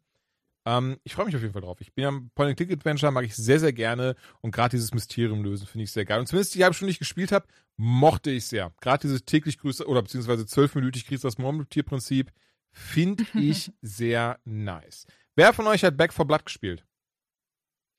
[0.66, 1.82] Ähm, ich freue mich auf jeden Fall drauf.
[1.82, 5.84] Ich bin ja Point-and-Click-Adventure, mag ich sehr, sehr gerne und gerade dieses Mysterium lösen finde
[5.84, 6.20] ich sehr geil.
[6.20, 8.74] Und zumindest die halbe Stunde, die ich gespielt habe, mochte ich sehr.
[8.82, 12.32] Gerade dieses täglich grüße oder beziehungsweise zwölfminütig grüßt das Murmeltier-Prinzip
[12.72, 15.06] finde ich sehr nice.
[15.36, 16.86] Wer von euch hat Back for Blood gespielt?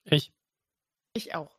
[0.05, 0.33] Ich.
[1.15, 1.59] Ich auch.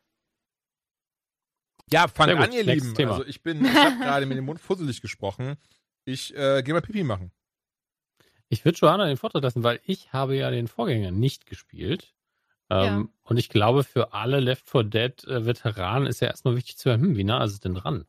[1.92, 2.96] Ja, fang an, ihr nächstes Lieben.
[2.96, 3.12] Thema.
[3.14, 5.56] Also ich bin, ich habe gerade mit dem Mund fusselig gesprochen.
[6.06, 7.32] Ich äh, gehe mal Pipi machen.
[8.50, 12.14] Ich würde Joanna den Vortritt lassen, weil ich habe ja den Vorgänger nicht gespielt.
[12.70, 16.78] Ähm, Und ich glaube, für alle Left 4 Dead äh, Veteranen ist ja erstmal wichtig
[16.78, 18.06] zu hören, hm, wie nah ist es denn dran?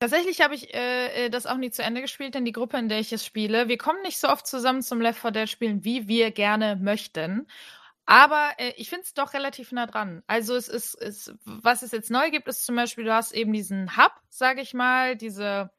[0.00, 2.88] Tatsächlich habe ich äh, äh, das auch nie zu Ende gespielt, denn die Gruppe, in
[2.88, 5.84] der ich es spiele, wir kommen nicht so oft zusammen zum Left 4 Dead spielen,
[5.84, 7.46] wie wir gerne möchten.
[8.06, 10.22] Aber äh, ich finde es doch relativ nah dran.
[10.26, 13.52] Also es ist, es, was es jetzt neu gibt, ist zum Beispiel, du hast eben
[13.52, 15.70] diesen Hub, sage ich mal, diese,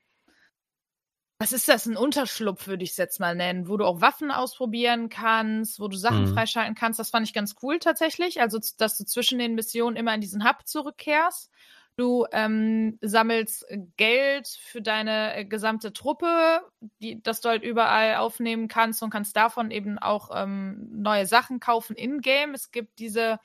[1.41, 4.29] was ist das, ein Unterschlupf, würde ich es jetzt mal nennen, wo du auch Waffen
[4.29, 6.27] ausprobieren kannst, wo du Sachen Mhm.
[6.27, 6.99] freischalten kannst.
[6.99, 8.41] Das fand ich ganz cool tatsächlich.
[8.41, 11.49] Also, dass du zwischen den Missionen immer in diesen Hub zurückkehrst.
[11.97, 16.61] Du ähm, sammelst äh, Geld für deine äh, gesamte Truppe,
[17.01, 21.59] die, das du halt überall aufnehmen kannst und kannst davon eben auch ähm, neue Sachen
[21.59, 22.53] kaufen in-game.
[22.53, 23.39] Es gibt diese,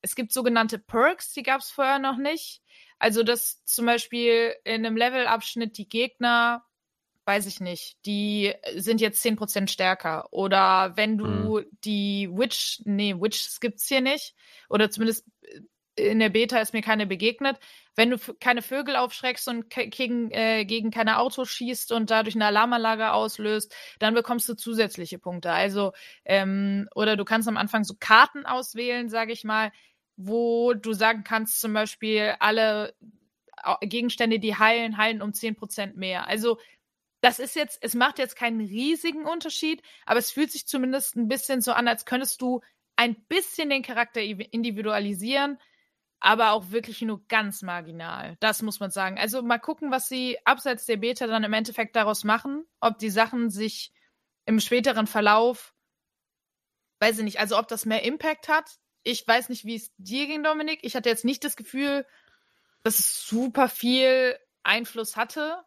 [0.00, 2.62] es gibt sogenannte Perks, die gab es vorher noch nicht.
[2.98, 6.64] Also, dass zum Beispiel in einem Levelabschnitt die Gegner,
[7.28, 10.26] weiß ich nicht, die sind jetzt 10% stärker.
[10.32, 14.34] Oder wenn du die Witch, nee, Witches gibt's hier nicht.
[14.70, 15.26] Oder zumindest
[15.96, 17.58] äh, in der Beta ist mir keine begegnet.
[17.96, 22.46] Wenn du keine Vögel aufschreckst und gegen, äh, gegen keine Autos schießt und dadurch eine
[22.46, 25.52] Alarmanlage auslöst, dann bekommst du zusätzliche Punkte.
[25.52, 25.92] Also,
[26.24, 29.72] ähm, oder du kannst am Anfang so Karten auswählen, sage ich mal,
[30.16, 32.94] wo du sagen kannst, zum Beispiel, alle
[33.62, 36.28] Au- Gegenstände, die heilen, heilen um 10% mehr.
[36.28, 36.58] Also,
[37.20, 41.28] das ist jetzt, es macht jetzt keinen riesigen Unterschied, aber es fühlt sich zumindest ein
[41.28, 42.60] bisschen so an, als könntest du
[42.96, 45.58] ein bisschen den Charakter individualisieren,
[46.20, 48.36] aber auch wirklich nur ganz marginal.
[48.40, 49.18] Das muss man sagen.
[49.18, 53.10] Also mal gucken, was sie abseits der Beta dann im Endeffekt daraus machen, ob die
[53.10, 53.92] Sachen sich
[54.46, 55.74] im späteren Verlauf,
[57.00, 58.78] weiß ich nicht, also ob das mehr Impact hat.
[59.04, 60.80] Ich weiß nicht, wie es dir ging, Dominik.
[60.82, 62.04] Ich hatte jetzt nicht das Gefühl,
[62.82, 65.62] dass es super viel Einfluss hatte.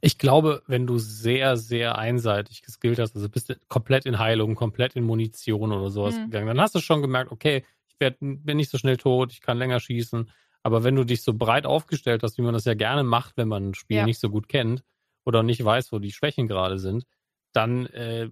[0.00, 4.54] Ich glaube, wenn du sehr, sehr einseitig geskillt hast, also bist du komplett in Heilung,
[4.54, 6.24] komplett in Munition oder sowas Mhm.
[6.26, 9.40] gegangen, dann hast du schon gemerkt, okay, ich werd, bin nicht so schnell tot, ich
[9.40, 10.30] kann länger schießen.
[10.62, 13.48] Aber wenn du dich so breit aufgestellt hast, wie man das ja gerne macht, wenn
[13.48, 14.04] man ein Spiel Ja.
[14.04, 14.82] nicht so gut kennt
[15.24, 17.04] oder nicht weiß, wo die Schwächen gerade sind,
[17.52, 18.30] dann äh,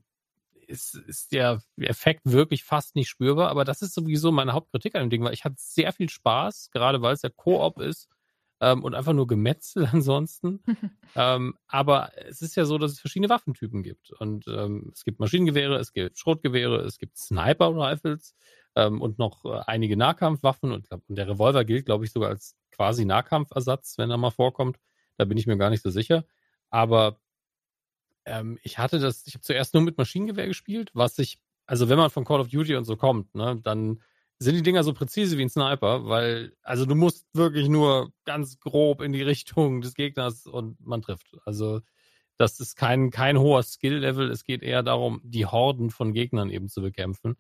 [0.67, 3.51] ist, ist der Effekt wirklich fast nicht spürbar.
[3.51, 6.71] Aber das ist sowieso meine Hauptkritik an dem Ding, weil ich hatte sehr viel Spaß,
[6.71, 8.09] gerade weil es ja Koop ist
[8.63, 10.63] ähm, und einfach nur Gemetzel ansonsten.
[11.15, 14.13] Ähm, aber es ist ja so, dass es verschiedene Waffentypen gibt.
[14.13, 18.35] Und ähm, es gibt Maschinengewehre, es gibt Schrotgewehre, es gibt Sniper-Rifles
[18.77, 20.73] ähm, und noch äh, einige Nahkampfwaffen.
[20.73, 24.31] Und, glaub, und der Revolver gilt, glaube ich, sogar als quasi Nahkampfersatz, wenn er mal
[24.31, 24.79] vorkommt.
[25.19, 26.25] Da bin ich mir gar nicht so sicher.
[26.71, 27.21] Aber
[28.25, 31.99] ähm, ich hatte das, ich habe zuerst nur mit Maschinengewehr gespielt, was ich, also wenn
[31.99, 34.01] man von Call of Duty und so kommt, ne, dann
[34.43, 38.59] sind die Dinger so präzise wie ein Sniper, weil, also du musst wirklich nur ganz
[38.61, 41.37] grob in die Richtung des Gegners und man trifft.
[41.45, 41.81] Also
[42.39, 46.69] das ist kein, kein hoher Skill-Level, es geht eher darum, die Horden von Gegnern eben
[46.69, 47.37] zu bekämpfen.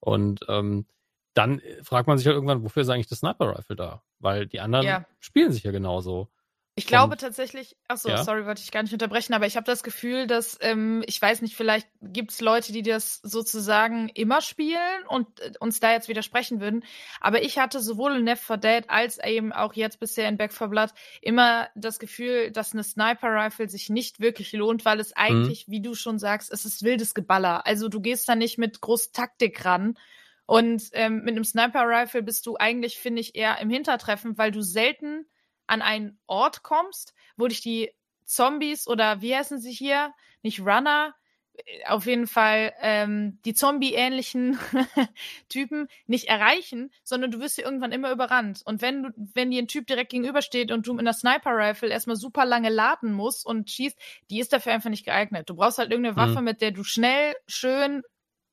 [0.00, 0.86] Und ähm,
[1.34, 4.02] dann fragt man sich halt irgendwann, wofür ist eigentlich das Sniper-Rifle da?
[4.18, 5.06] Weil die anderen Ja.
[5.20, 6.28] spielen sich ja genauso.
[6.74, 8.24] Ich glaube tatsächlich, ach so, Ja.
[8.24, 11.42] sorry, wollte ich gar nicht unterbrechen, aber ich habe das Gefühl, dass, ähm, ich weiß
[11.42, 16.08] nicht, vielleicht gibt es Leute, die das sozusagen immer spielen und äh, uns da jetzt
[16.08, 16.82] widersprechen würden.
[17.20, 20.54] Aber ich hatte sowohl in Left 4 Dead als eben auch jetzt bisher in Back
[20.54, 20.90] 4 Blood
[21.20, 25.94] immer das Gefühl, dass eine Sniper-Rifle sich nicht wirklich lohnt, weil es eigentlich, wie du
[25.94, 27.66] schon sagst, es ist wildes Geballer.
[27.66, 29.98] Also du gehst da nicht mit groß Taktik ran.
[30.46, 34.62] Und ähm, mit einem Sniper-Rifle bist du eigentlich, finde ich, eher im Hintertreffen, weil du
[34.62, 35.26] selten
[35.66, 37.92] an einen Ort kommst, wo dich die
[38.24, 40.14] Zombies oder wie heißen sie hier?
[40.42, 41.14] Nicht Runner,
[41.54, 44.58] äh, auf jeden Fall ähm, die Zombie-ähnlichen
[45.48, 48.62] Typen nicht erreichen, sondern du wirst hier irgendwann immer überrannt.
[48.64, 52.16] Und wenn du, wenn dir ein Typ direkt gegenübersteht und du mit einer Sniper-Rifle erstmal
[52.16, 53.98] super lange laden musst und schießt,
[54.30, 55.48] die ist dafür einfach nicht geeignet.
[55.50, 56.16] Du brauchst halt irgendeine Mhm.
[56.16, 58.02] Waffe, mit der du schnell, schön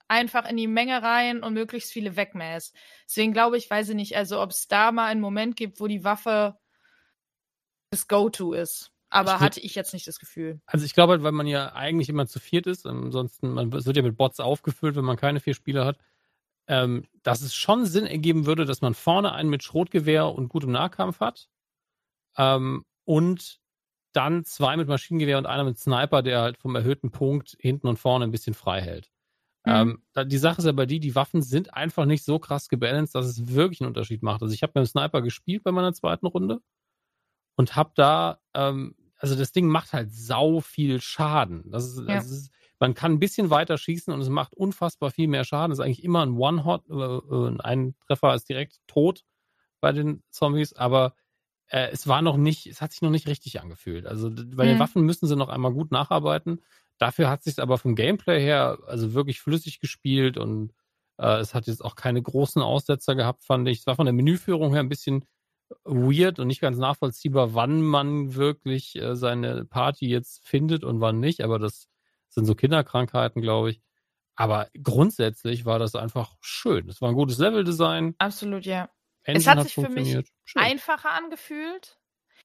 [0.08, 2.76] einfach in die Menge rein und möglichst viele wegmähst.
[3.08, 5.88] Deswegen glaube ich, weiß ich nicht, also ob es da mal einen Moment gibt, wo
[5.88, 6.59] die Waffe
[7.92, 8.92] das Go-To ist.
[9.10, 10.62] Aber Ich hatte ich jetzt nicht das Gefühl.
[10.68, 13.86] Also ich glaube halt, weil man ja eigentlich immer zu viert ist, ansonsten, man es
[13.86, 15.98] wird ja mit Bots aufgefüllt, wenn man keine vier Spieler hat,
[16.68, 20.72] ähm, dass es schon Sinn ergeben würde, dass man vorne einen mit Schrotgewehr und gutem
[20.72, 21.50] Nahkampf hat
[22.38, 23.60] ähm, und
[24.14, 27.98] dann zwei mit Maschinengewehr und einer mit Sniper, der halt vom erhöhten Punkt hinten und
[27.98, 29.10] vorne ein bisschen frei hält.
[29.66, 30.02] Mhm.
[30.16, 33.16] Ähm, die Sache ist ja bei die, die Waffen sind einfach nicht so krass gebalanced,
[33.16, 34.44] dass es wirklich einen Unterschied macht.
[34.44, 36.62] Also ich habe mit dem Sniper gespielt bei meiner zweiten Runde
[37.60, 41.70] und habe da, ähm, also das Ding macht halt sau viel Schaden.
[41.72, 42.16] Das ist, Ja.
[42.16, 45.72] das ist, man kann ein bisschen weiter schießen und es macht unfassbar viel mehr Schaden.
[45.72, 49.26] Das ist eigentlich immer ein One-Hot, äh, äh, ein Treffer ist direkt tot
[49.82, 51.16] bei den Zombies, aber
[51.68, 54.06] äh, es war noch nicht, es hat sich noch nicht richtig angefühlt.
[54.08, 54.80] Also bei den Mhm.
[54.80, 56.64] Waffen müssen sie noch einmal gut nacharbeiten.
[56.98, 60.72] Dafür hat sich aber vom Gameplay her also wirklich flüssig gespielt und
[61.18, 63.80] äh, es hat jetzt auch keine großen Aussetzer gehabt, fand ich.
[63.80, 65.26] Es war von der Menüführung her ein bisschen
[65.84, 71.20] weird und nicht ganz nachvollziehbar, wann man wirklich äh, seine Party jetzt findet und wann
[71.20, 71.42] nicht.
[71.42, 71.88] Aber das
[72.30, 73.82] sind so Kinderkrankheiten, glaube ich.
[74.36, 76.88] Aber grundsätzlich war das einfach schön.
[76.88, 78.16] Es war ein gutes Leveldesign.
[78.20, 78.90] Absolut, ja.
[79.24, 80.18] Engine hat sich für mich.
[80.46, 80.62] Schön.
[80.62, 81.99] Einfacher angefühlt.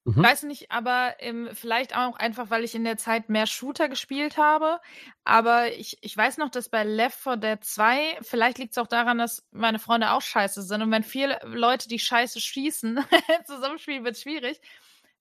[0.04, 0.24] Mhm.
[0.24, 4.38] Weiß nicht, aber ähm, vielleicht auch einfach, weil ich in der Zeit mehr Shooter gespielt
[4.38, 4.80] habe.
[5.24, 8.86] Aber ich, ich weiß noch, dass bei Left 4 Dead 2, vielleicht liegt es auch
[8.86, 10.82] daran, dass meine Freunde auch scheiße sind.
[10.82, 13.00] Und wenn viele Leute, die scheiße schießen,
[13.46, 14.60] zusammenspielen, wird schwierig.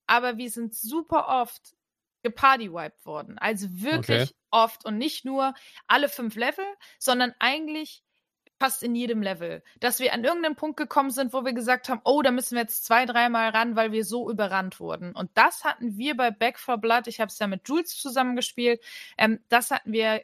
[0.08, 1.76] Aber wir sind super oft
[2.24, 3.38] gepartywiped worden.
[3.40, 4.34] Also wirklich Okay.
[4.52, 4.86] oft.
[4.86, 5.54] Und nicht nur
[5.88, 6.66] alle fünf Level,
[7.00, 8.03] sondern eigentlich
[8.64, 9.62] fast in jedem Level.
[9.82, 12.62] Dass wir an irgendeinen Punkt gekommen sind, wo wir gesagt haben, oh, da müssen wir
[12.62, 15.12] jetzt zwei, dreimal ran, weil wir so überrannt wurden.
[15.12, 18.82] Und das hatten wir bei Back 4 Blood, ich habe es ja mit Jules zusammengespielt,
[19.18, 20.22] ähm, das hatten wir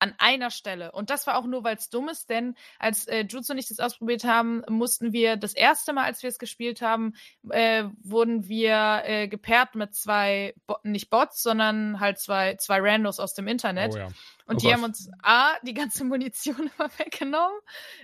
[0.00, 0.90] an einer Stelle.
[0.90, 3.68] Und das war auch nur, weil es dumm ist, denn als äh, Jules und ich
[3.68, 7.14] das ausprobiert haben, mussten wir das erste Mal, als wir es gespielt haben,
[7.50, 13.20] äh, wurden wir äh, gepaart mit zwei, Bo nicht Bots, sondern halt zwei, zwei Randos
[13.20, 13.92] aus dem Internet.
[13.94, 14.08] Oh ja.
[14.48, 14.74] Und Oh die Gott.
[14.74, 17.58] haben uns A, die ganze Munition immer weggenommen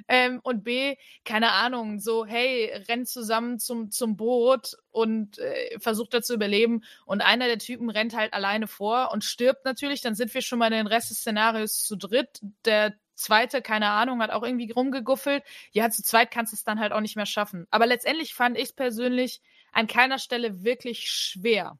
[0.08, 6.12] ähm, und B, keine Ahnung, so, hey, rennt zusammen zum, zum Boot und äh, versucht
[6.12, 6.84] da zu überleben.
[7.06, 10.02] Und einer der Typen rennt halt alleine vor und stirbt natürlich.
[10.02, 12.40] Dann sind wir schon mal in den Rest des Szenarios zu dritt.
[12.66, 15.42] Der zweite, keine Ahnung, hat auch irgendwie rumgeguffelt.
[15.72, 17.66] Ja, zu zweit kannst du es dann halt auch nicht mehr schaffen.
[17.70, 19.40] Aber letztendlich fand ich es persönlich
[19.72, 21.78] an keiner Stelle wirklich schwer,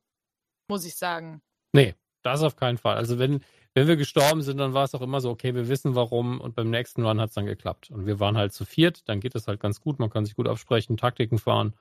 [0.69, 1.43] muss ich sagen.
[1.73, 2.97] Nee, das auf keinen Fall.
[2.97, 5.94] Also wenn, wenn wir gestorben sind, dann war es auch immer so, okay, wir wissen
[5.96, 7.90] warum und beim nächsten Run hat es dann geklappt.
[7.90, 10.36] Und wir waren halt zu viert, dann geht es halt ganz gut, man kann sich
[10.36, 11.74] gut absprechen, Taktiken fahren.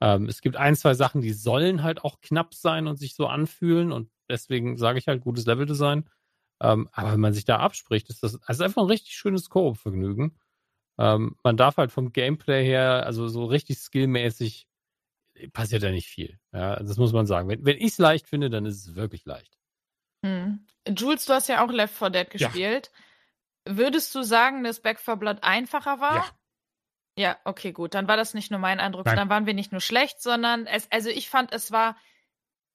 [0.00, 3.26] Ähm, es gibt ein, zwei Sachen, die sollen halt auch knapp sein und sich so
[3.26, 6.08] anfühlen und deswegen sage ich halt gutes Leveldesign.
[6.60, 10.38] Ähm, aber wenn man sich da abspricht, ist das also einfach ein richtig schönes Koop-Vergnügen.
[10.98, 14.68] Ähm, man darf halt vom Gameplay her, also so richtig skillmäßig,
[15.52, 16.38] passiert da nicht viel.
[16.52, 17.48] Ja, das muss man sagen.
[17.48, 19.58] Wenn, wenn ich es leicht finde, dann ist es wirklich leicht.
[20.24, 20.66] Hm.
[20.88, 22.48] Jules, du hast ja auch Left 4 Dead Ja.
[22.48, 22.90] gespielt.
[23.66, 26.16] Würdest du sagen, dass Back 4 Blood einfacher war?
[26.16, 26.24] Ja.
[27.16, 27.94] Ja, okay, gut.
[27.94, 29.06] Dann war das nicht nur mein Eindruck.
[29.06, 29.16] Nein.
[29.16, 31.96] Dann waren wir nicht nur schlecht, sondern es, also ich fand, es war,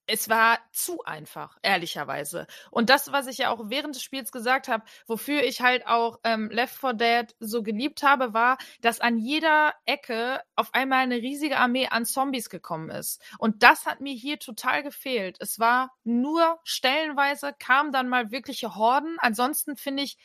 [0.09, 2.47] es war zu einfach, ehrlicherweise.
[2.71, 6.19] Und das, was ich ja auch während des Spiels gesagt habe, wofür ich halt auch
[6.23, 11.17] ähm, Left 4 Dead so geliebt habe, war, dass an jeder Ecke auf einmal eine
[11.17, 13.21] riesige Armee an Zombies gekommen ist.
[13.37, 15.37] Und das hat mir hier total gefehlt.
[15.39, 19.17] Es war nur stellenweise, kamen dann mal wirkliche Horden.
[19.19, 20.17] Ansonsten finde ich,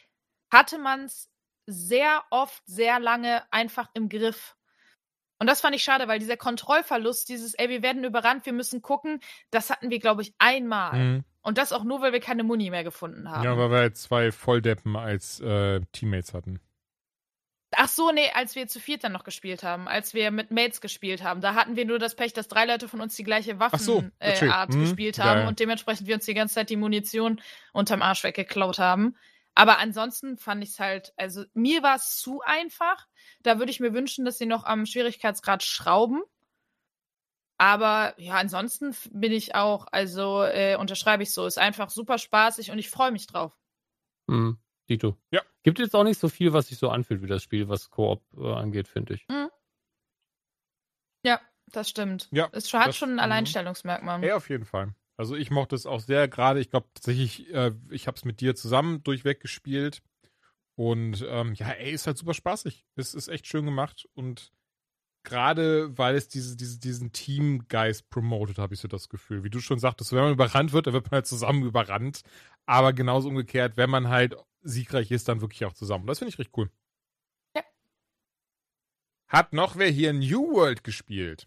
[0.51, 1.29] hatte man es
[1.67, 4.57] sehr oft, sehr lange einfach im Griff.
[5.39, 8.83] Und das fand ich schade, weil dieser Kontrollverlust, dieses, ey, wir werden überrannt, wir müssen
[8.83, 9.21] gucken,
[9.51, 10.99] das hatten wir, glaube ich, einmal.
[10.99, 11.25] Mhm.
[11.43, 13.45] Und das auch nur, weil wir keine Muni mehr gefunden haben.
[13.45, 16.61] Ja, weil wir halt zwei Volldeppen als äh, Teammates hatten.
[17.77, 20.81] Ach so, nee, als wir zu viert dann noch gespielt haben, als wir mit Mates
[20.81, 23.57] gespielt haben, da hatten wir nur das Pech, dass drei Leute von uns die gleiche
[23.59, 24.81] Ach so, Waffenart äh, Mhm.
[24.81, 25.49] gespielt Ja, haben ja.
[25.49, 27.41] und dementsprechend wir uns die ganze Zeit die Munition
[27.73, 29.17] unterm Arsch weggeklaut haben.
[29.57, 33.07] Aber ansonsten fand ich es halt, also mir war es zu einfach.
[33.43, 36.23] Da würde ich mir wünschen, dass sie noch am Schwierigkeitsgrad schrauben.
[37.57, 42.73] Aber ja, ansonsten bin ich auch, also äh, unterschreibe ich so, ist einfach super spaßig
[42.73, 43.57] und ich freue mich drauf.
[44.29, 44.59] Hm,
[44.89, 45.17] Dito.
[45.31, 45.41] Ja.
[45.63, 48.23] Gibt jetzt auch nicht so viel, was sich so anfühlt wie das Spiel, was Koop
[48.37, 49.25] äh, angeht, finde ich.
[51.25, 52.29] Ja, das stimmt.
[52.33, 53.21] Ja, Es hat das- schon ein mhm.
[53.21, 54.25] Alleinstellungsmerkmal.
[54.25, 54.95] Ja, auf jeden Fall.
[55.17, 56.61] Also ich mochte es auch sehr gerade.
[56.61, 60.03] Ich glaube tatsächlich, äh, ich habe es mit dir zusammen durchweg gespielt.
[60.77, 62.85] Und ähm, ja, ey, ist halt super spaßig.
[62.97, 64.09] Es ist echt schön gemacht.
[64.15, 64.53] Und
[65.23, 69.45] gerade weil es diese, diese, diesen Teamgeist promotet, habe ich so das Gefühl.
[69.45, 72.23] Wie du schon sagtest, wenn man überrannt wird, dann wird man halt zusammen überrannt.
[72.67, 76.07] Aber genauso umgekehrt, wenn man halt siegreich ist, dann wirklich auch zusammen.
[76.07, 76.71] Das finde ich richtig cool.
[77.55, 77.63] Ja.
[79.29, 81.47] Hat noch wer hier New World gespielt?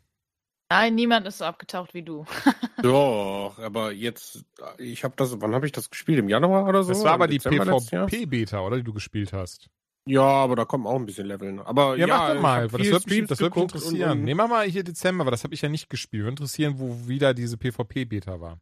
[0.70, 2.26] Nein, niemand ist so abgetaucht wie du.
[2.82, 4.44] Doch, aber jetzt,
[4.78, 6.20] ich habe das, wann habe ich das gespielt?
[6.20, 6.90] Im Januar oder so?
[6.92, 7.40] Das war aber die?
[7.40, 8.76] PvP-Beta, oder?
[8.78, 9.70] Die du gespielt hast.
[10.06, 11.60] Ja, aber da kommen auch ein bisschen Leveln.
[11.60, 13.82] Aber Ja, ja, mach doch ich mal, das wird mich, das wird mich geguckt und-
[13.84, 14.12] interessieren.
[14.12, 16.24] und- Nehmen wir mal hier Dezember, aber das habe ich ja nicht gespielt.
[16.24, 18.60] Würde interessieren, wo wieder diese PvP-Beta war.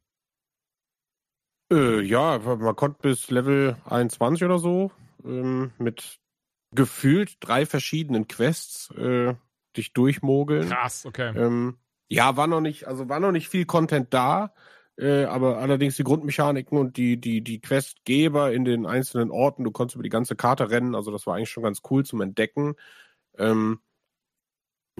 [1.71, 4.91] Äh, ja, man konnte bis Level 21 oder so
[5.23, 6.19] ähm, mit
[6.75, 9.33] gefühlt drei verschiedenen Quests äh,
[9.75, 10.69] dich durchmogeln.
[10.69, 11.33] Krass, okay.
[11.35, 11.77] Ähm,
[12.09, 14.53] ja, war noch nicht, also war noch nicht viel Content da,
[14.97, 19.71] äh, aber allerdings die Grundmechaniken und die, die, die Questgeber in den einzelnen Orten, du
[19.71, 22.75] konntest über die ganze Karte rennen, also das war eigentlich schon ganz cool zum Entdecken.
[23.37, 23.79] Ähm,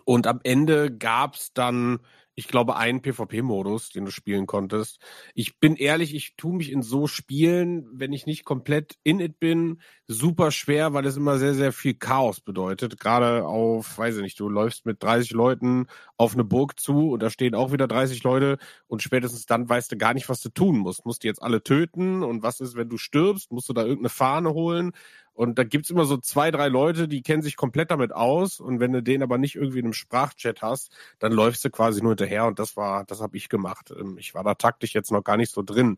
[0.03, 1.99] und am Ende gab's dann,
[2.36, 4.99] ich glaube, einen PvP-Modus, den du spielen konntest.
[5.34, 9.40] Ich bin ehrlich, ich tue mich in so Spielen, wenn ich nicht komplett in it
[9.40, 12.99] bin, super schwer, weil es immer sehr, sehr viel Chaos bedeutet.
[12.99, 15.88] Gerade auf, weiß ich nicht, du läufst mit 30 Leuten
[16.18, 18.57] auf eine Burg zu und da stehen auch wieder 30 Leute
[18.88, 21.06] und spätestens dann weißt du gar nicht, was du tun musst.
[21.06, 23.52] Musst du jetzt alle töten und was ist, wenn du stirbst?
[23.52, 24.91] Musst du da irgendeine Fahne holen?
[25.36, 28.60] Und da gibt's immer so zwei, drei Leute, die kennen sich komplett damit aus.
[28.62, 32.02] Und wenn du den aber nicht irgendwie in einem Sprachchat hast, dann läufst du quasi
[32.02, 32.45] nur hinterher.
[32.45, 33.94] Und das war, das habe ich gemacht.
[33.95, 35.98] Ähm, Ich war da taktisch jetzt noch gar nicht so drin.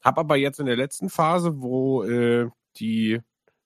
[0.00, 3.20] Hab aber jetzt in der letzten Phase, wo äh, die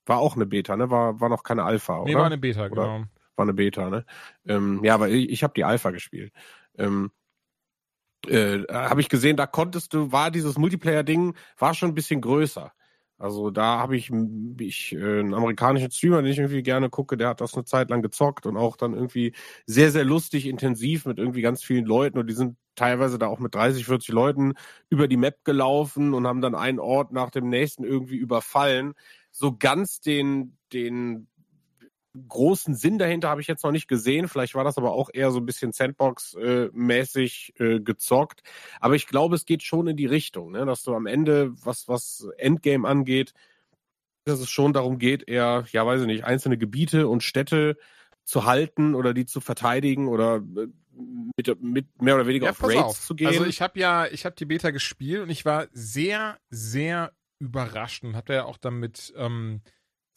[0.05, 0.91] war auch eine Beta, ne?
[0.91, 2.11] War, war noch keine Alpha, oder?
[2.11, 3.05] Nee, war eine Beta, Oder- genau.
[3.37, 4.05] war eine Beta, ne?
[4.45, 6.33] Ähm, ja, aber ich, ich habe die Alpha gespielt.
[6.77, 7.13] Ähm,
[8.27, 12.73] äh, habe ich gesehen, da konntest du, war dieses Multiplayer-Ding, war schon ein bisschen größer.
[13.23, 14.11] Also da habe ich,
[14.59, 17.89] ich äh, einen amerikanischen Streamer, den ich irgendwie gerne gucke, der hat das eine Zeit
[17.89, 19.33] lang gezockt und auch dann irgendwie
[19.65, 23.39] sehr, sehr lustig, intensiv mit irgendwie ganz vielen Leuten und die sind teilweise da auch
[23.39, 24.55] mit 30, 40 Leuten
[24.91, 28.95] über die Map gelaufen und haben dann einen Ort nach dem nächsten irgendwie überfallen.
[29.31, 31.29] So ganz den, den
[32.29, 34.29] großen Sinn dahinter habe ich jetzt noch nicht gesehen.
[34.29, 38.43] Vielleicht war das aber auch eher so ein bisschen Sandbox-mäßig äh, gezockt.
[38.81, 40.67] Aber ich glaube, es geht schon in die Richtung, ne?
[40.67, 43.33] dass du am Ende, was, was Endgame angeht,
[44.25, 47.77] dass es schon darum geht, eher, ja, weiß ich nicht, einzelne Gebiete und Städte
[48.25, 50.69] zu halten oder die zu verteidigen oder äh,
[51.37, 53.29] mit, mit mehr oder weniger auf pass Raids zu gehen.
[53.29, 58.05] Also ich habe ja, ich habe die Beta gespielt und ich war sehr, sehr überrascht
[58.05, 59.63] und habe ja auch dann mit ähm,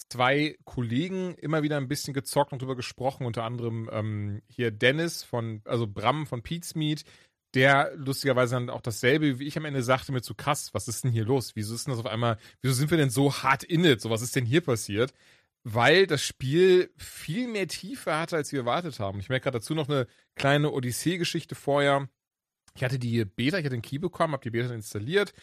[0.09, 5.23] zwei Kollegen immer wieder ein bisschen gezockt und drüber gesprochen, unter anderem ähm, hier Dennis
[5.23, 7.03] von, also Bram von Pete's Meat,
[7.53, 11.03] der lustigerweise dann auch dasselbe wie ich am Ende sagte mit so krass, was ist
[11.03, 11.55] denn hier los?
[11.55, 14.01] Wieso ist denn das auf einmal, wieso sind wir denn so hart in it?
[14.01, 15.13] So, was ist denn hier passiert?
[15.63, 19.19] Weil das Spiel viel mehr Tiefe hatte, als wir erwartet haben.
[19.19, 20.05] Ich merke gerade dazu noch eine
[20.35, 22.07] kleine Odyssee-Geschichte vorher.
[22.75, 25.33] Ich hatte die Beta, ich hatte den Key bekommen, habe die Beta installiert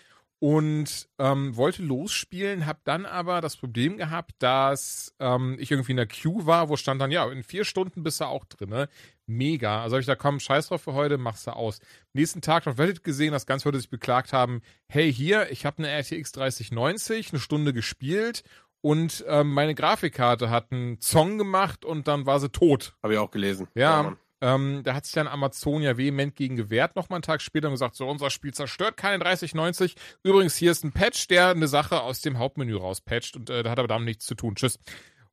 [0.43, 5.99] und ähm, wollte losspielen, habe dann aber das Problem gehabt, dass ähm, ich irgendwie in
[5.99, 8.71] der Queue war, wo stand dann, ja, in vier Stunden bist du auch drin.
[8.71, 8.89] Ne?
[9.27, 9.85] Mega.
[9.85, 11.79] Also habe ich da, komm, scheiß drauf für heute, machst du aus.
[12.13, 15.79] Nächsten Tag auf Reddit gesehen, dass ganz Leute sich beklagt haben, hey, hier, ich habe
[15.79, 18.43] eine RTX 3090, eine Stunde gespielt
[18.81, 22.97] und ähm, meine Grafikkarte hat einen Song gemacht und dann war sie tot.
[23.01, 23.69] habe ich auch gelesen.
[23.77, 24.17] Ja, Mann.
[24.43, 27.75] Ähm, da hat sich dann Amazon ja vehement gegen gewehrt, nochmal einen Tag später und
[27.75, 29.95] gesagt, so, unser Spiel zerstört keine 3090.
[30.25, 33.71] Übrigens, hier ist ein Patch, der eine Sache aus dem Hauptmenü rauspatcht und äh, da
[33.71, 34.57] hat aber damit nichts zu tun.
[34.57, 34.81] Tschüss.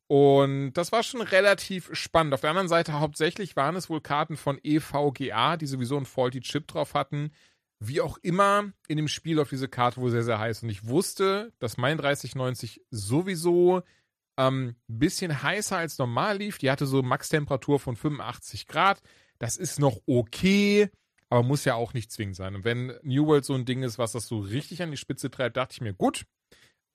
[0.06, 2.36] Und das war schon relativ spannend.
[2.36, 6.42] Auf der anderen Seite hauptsächlich waren es wohl Karten von EVGA, die sowieso einen Faulty
[6.42, 7.32] Chip drauf hatten.
[7.80, 10.62] Wie auch immer, in dem Spiel auf diese Karte wohl sehr, sehr heiß.
[10.62, 13.82] Und ich wusste, dass mein 3090 sowieso
[14.40, 16.58] ähm, bisschen heißer als normal lief.
[16.58, 19.02] Die hatte so Max-Temperatur von 85 Grad.
[19.38, 20.90] Das ist noch okay,
[21.30, 22.56] aber muss ja auch nicht zwingend sein.
[22.56, 25.30] Und wenn New World so ein Ding ist, was das so richtig an die Spitze
[25.30, 26.24] treibt, dachte ich mir, gut,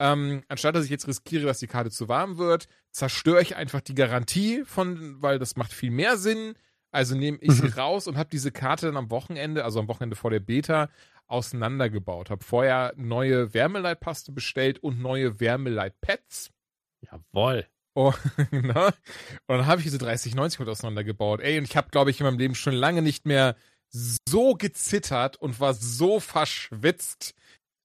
[0.00, 3.82] ähm, anstatt dass ich jetzt riskiere, dass die Karte zu warm wird, zerstöre ich einfach
[3.82, 6.54] die Garantie von, weil das macht viel mehr Sinn.
[6.92, 10.16] Also nehme ich sie raus und habe diese Karte dann am Wochenende, also am Wochenende
[10.16, 10.88] vor der Beta,
[11.26, 12.30] auseinandergebaut.
[12.30, 16.53] Habe vorher neue Wärmeleitpaste bestellt und neue Wärmeleitpads.
[17.10, 17.66] Jawoll.
[17.94, 18.12] Oh,
[18.50, 18.86] na?
[18.86, 18.94] Und
[19.46, 21.40] dann habe ich diese 3090 mit auseinandergebaut.
[21.40, 23.56] Ey, und ich habe, glaube ich, in meinem Leben schon lange nicht mehr
[23.90, 27.34] so gezittert und war so verschwitzt.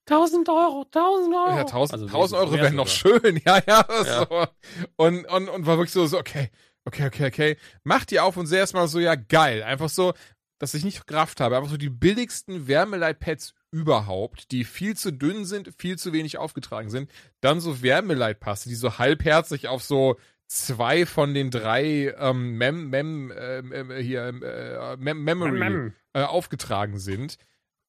[0.10, 1.50] 1000 Euro, 1000 Euro.
[1.50, 3.40] Ja, 1000, Also 1000 Euro wären noch schön.
[3.46, 3.86] Ja, ja.
[3.88, 4.04] Ja.
[4.28, 4.48] So.
[4.96, 6.50] Und, und, und war wirklich so, so, okay,
[6.86, 7.58] okay, okay, okay.
[7.84, 9.62] Mach die auf und sehe erstmal so, ja, geil.
[9.62, 10.14] Einfach so,
[10.58, 11.58] dass ich nicht gerafft habe.
[11.58, 16.90] Einfach so die billigsten Wärmeleitpads überhaupt, die viel zu dünn sind, viel zu wenig aufgetragen
[16.90, 17.12] sind.
[17.42, 20.18] Dann so Wärmeleitpaste, die so halbherzig auf so
[20.48, 27.00] zwei von den drei ähm, Mem, Mem, ähm, hier, ähm, äh, Mem Memory äh, aufgetragen
[27.00, 27.38] sind.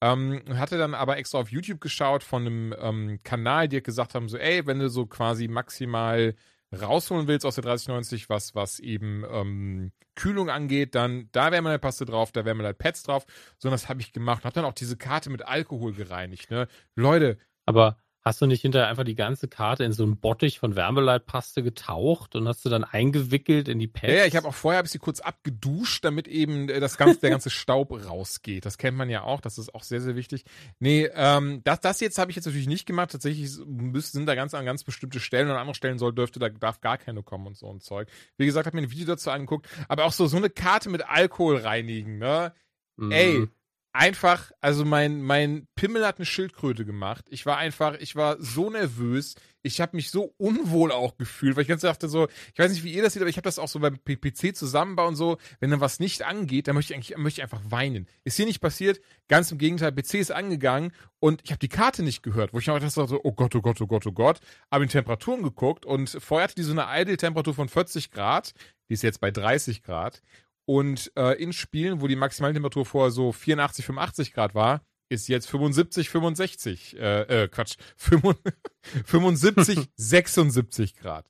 [0.02, 4.28] Ähm, hatte dann aber extra auf YouTube geschaut von einem ähm, Kanal, die gesagt haben,
[4.28, 6.34] so, ey, wenn du so quasi maximal
[6.72, 11.70] rausholen willst aus der 3090, was, was eben ähm, Kühlung angeht, dann da wäre mal
[11.70, 13.24] eine Paste drauf, da wäre mal Pads drauf.
[13.58, 14.44] So, das habe ich gemacht.
[14.44, 16.68] Hab dann auch diese Karte mit Alkohol gereinigt, ne?
[16.94, 20.76] Leute, Aber hast du nicht hinterher einfach die ganze Karte in so einen Bottich von
[20.76, 24.12] Wärmeleitpaste getaucht und hast du dann eingewickelt in die Pads?
[24.12, 26.98] Ja, ja, ich habe auch vorher hab ich sie kurz abgeduscht, damit eben äh, das
[26.98, 28.66] ganze, der ganze Staub rausgeht.
[28.66, 30.44] Das kennt man ja auch, das ist auch sehr, sehr wichtig.
[30.78, 33.12] Nee, ähm, das, das jetzt habe ich jetzt natürlich nicht gemacht.
[33.12, 36.38] Tatsächlich müssen, sind da ganz an ganz bestimmte Stellen und an andere Stellen soll, dürfte,
[36.38, 38.08] da darf gar keine kommen und so ein Zeug.
[38.36, 41.08] Wie gesagt, habe mir ein Video dazu angeguckt, aber auch so, so eine Karte mit
[41.08, 42.52] Alkohol reinigen, ne?
[42.96, 43.12] Mhm.
[43.12, 43.48] Ey,
[43.92, 47.26] einfach, also mein, mein Pimmel hat eine Schildkröte gemacht.
[47.28, 49.34] Ich war einfach, ich war so nervös.
[49.62, 52.84] Ich habe mich so unwohl auch gefühlt, weil ich ganz dachte so, ich weiß nicht,
[52.84, 55.38] wie ihr das seht, aber ich habe das auch so beim PC zusammenbau und so,
[55.58, 58.06] wenn dann was nicht angeht, dann möchte ich eigentlich möchte ich einfach weinen.
[58.24, 62.02] Ist hier nicht passiert, ganz im Gegenteil, PC ist angegangen und ich habe die Karte
[62.02, 64.40] nicht gehört, wo ich auch dachte so, oh Gott, oh Gott, oh Gott, oh Gott,
[64.70, 68.54] habe in Temperaturen geguckt und vorher hatte die so eine Idle-Temperatur von 40 Grad,
[68.88, 70.22] die ist jetzt bei 30 Grad
[70.70, 75.50] und äh, in Spielen, wo die Maximaltemperatur vorher so 84, 85 Grad war, ist jetzt
[75.50, 81.28] 75, 65, äh, äh Quatsch, 75, 76 Grad.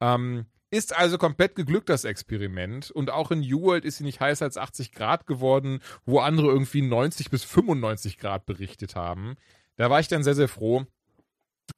[0.00, 2.90] Ähm, ist also komplett geglückt, das Experiment.
[2.90, 6.82] Und auch in U-World ist sie nicht heißer als 80 Grad geworden, wo andere irgendwie
[6.82, 9.36] 90 bis 95 Grad berichtet haben.
[9.76, 10.84] Da war ich dann sehr, sehr froh.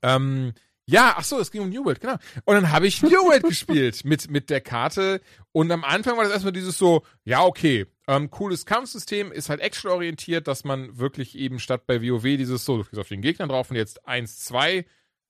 [0.00, 0.54] Ähm,
[0.86, 2.16] ja, ach so, es ging um New World, genau.
[2.44, 5.20] Und dann habe ich New World gespielt mit, mit der Karte.
[5.52, 9.60] Und am Anfang war das erstmal dieses so, ja, okay, ähm, cooles Kampfsystem, ist halt
[9.60, 13.46] actionorientiert, dass man wirklich eben statt bei WoW dieses so, du kriegst auf den Gegner
[13.46, 14.84] drauf und jetzt 1, 2,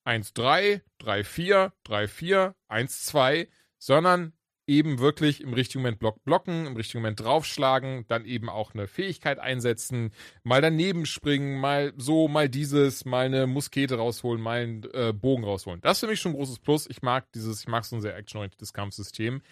[0.05, 3.49] 1, 3, 3, 4, 3, 4, 1, 2,
[3.79, 4.33] sondern
[4.67, 8.87] eben wirklich im richtigen Moment Block blocken, im richtigen Moment draufschlagen, dann eben auch eine
[8.87, 10.13] Fähigkeit einsetzen,
[10.45, 15.45] mal daneben springen, mal so, mal dieses, mal eine Muskete rausholen, mal einen äh, Bogen
[15.45, 15.81] rausholen.
[15.81, 16.89] Das ist für mich schon ein großes Plus.
[16.89, 19.43] Ich mag dieses, ich mag so ein sehr actionorientiertes Kampfsystem.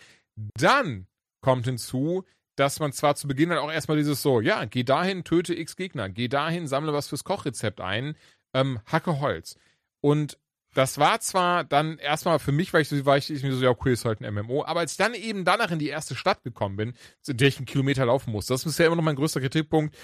[0.54, 1.06] Dann
[1.40, 2.24] kommt hinzu,
[2.56, 5.76] dass man zwar zu Beginn dann auch erstmal dieses so, ja, geh dahin, töte x
[5.76, 8.16] Gegner, geh dahin, sammle was fürs Kochrezept ein,
[8.54, 9.56] ähm, hacke Holz.
[10.02, 10.38] Und
[10.74, 13.62] das war zwar dann erstmal für mich, weil ich so, war ich, ich mir so,
[13.62, 16.14] ja, okay, ist halt ein MMO, aber als ich dann eben danach in die erste
[16.14, 16.94] Stadt gekommen bin,
[17.26, 19.96] in der ich einen Kilometer laufen muss, das ist bisher immer noch mein größter Kritikpunkt.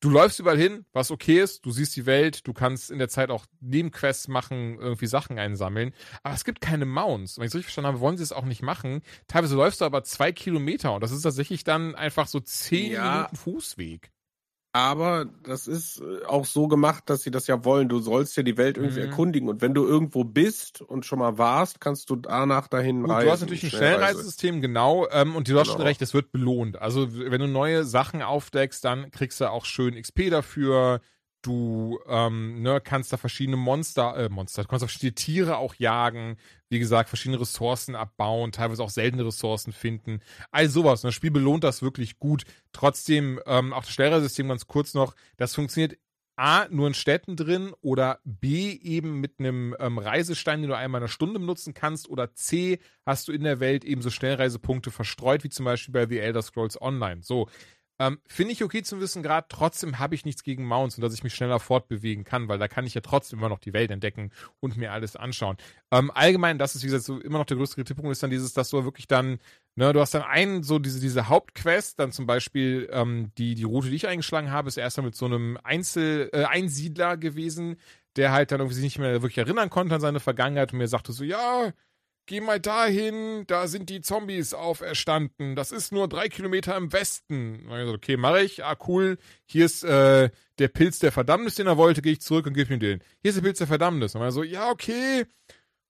[0.00, 3.08] Du läufst überall hin, was okay ist, du siehst die Welt, du kannst in der
[3.08, 7.38] Zeit auch Nebenquests machen, irgendwie Sachen einsammeln, aber es gibt keine Mounts.
[7.38, 9.00] Wenn ich es richtig verstanden habe, wollen sie es auch nicht machen.
[9.28, 13.14] Teilweise läufst du aber zwei Kilometer und das ist tatsächlich dann einfach so zehn Ja.
[13.14, 14.13] Minuten Fußweg.
[14.76, 17.88] Aber das ist äh, auch so gemacht, dass sie das ja wollen.
[17.88, 19.02] Du sollst ja die Welt irgendwie Mhm.
[19.02, 19.48] erkundigen.
[19.48, 23.26] Und wenn du irgendwo bist und schon mal warst, kannst du danach dahin Gut, reisen.
[23.26, 24.30] du hast natürlich ein Schnellreise.
[24.30, 25.88] Schnellreisesystem, genau, ähm, und du hast schon Genau.
[25.88, 26.80] recht, es wird belohnt.
[26.82, 31.00] Also, wenn du neue Sachen aufdeckst, dann kriegst du auch schön XP dafür.
[31.44, 35.74] Du ähm, ne, kannst da verschiedene Monster, äh, Monster, du kannst auch verschiedene Tiere auch
[35.74, 36.38] jagen,
[36.70, 40.20] wie gesagt, verschiedene Ressourcen abbauen, teilweise auch seltene Ressourcen finden.
[40.52, 41.04] All sowas.
[41.04, 42.44] Und das Spiel belohnt das wirklich gut.
[42.72, 45.98] Trotzdem, ähm, auch das Schnellreisesystem ganz kurz noch, das funktioniert
[46.36, 51.00] A, nur in Städten drin oder B, eben mit einem ähm, Reisestein, den du einmal
[51.00, 54.90] in einer Stunde benutzen kannst oder C, hast du in der Welt eben so Schnellreisepunkte
[54.90, 57.22] verstreut, wie zum Beispiel bei The Elder Scrolls Online.
[57.22, 57.48] So,
[57.98, 61.14] ähm, finde ich okay zu wissen, gerade trotzdem habe ich nichts gegen Mounts und dass
[61.14, 63.90] ich mich schneller fortbewegen kann, weil da kann ich ja trotzdem immer noch die Welt
[63.90, 65.56] entdecken und mir alles anschauen.
[65.92, 68.52] Ähm, allgemein, das ist, wie gesagt, so immer noch der größte Kritikpunkt, ist dann dieses,
[68.52, 69.38] dass du wirklich dann,
[69.76, 73.64] ne, du hast dann einen, so diese, diese Hauptquest, dann zum Beispiel ähm, die, die
[73.64, 77.76] Route, die ich eingeschlagen habe, ist erstmal mit so einem Einzel, äh, Einsiedler gewesen,
[78.16, 80.88] der halt dann irgendwie sich nicht mehr wirklich erinnern konnte an seine Vergangenheit und mir
[80.88, 81.72] sagte so, ja,
[82.26, 85.56] geh mal dahin, da sind die Zombies auferstanden.
[85.56, 87.66] Das ist nur drei Kilometer im Westen.
[87.66, 88.64] Und ich so, okay, mache ich.
[88.64, 89.18] Ah, cool.
[89.46, 92.72] Hier ist äh, der Pilz der Verdammnis, den er wollte, gehe ich zurück und gebe
[92.72, 93.02] ihm den.
[93.22, 94.14] Hier ist der Pilz der Verdammnis.
[94.14, 95.26] Und er so, ja, okay.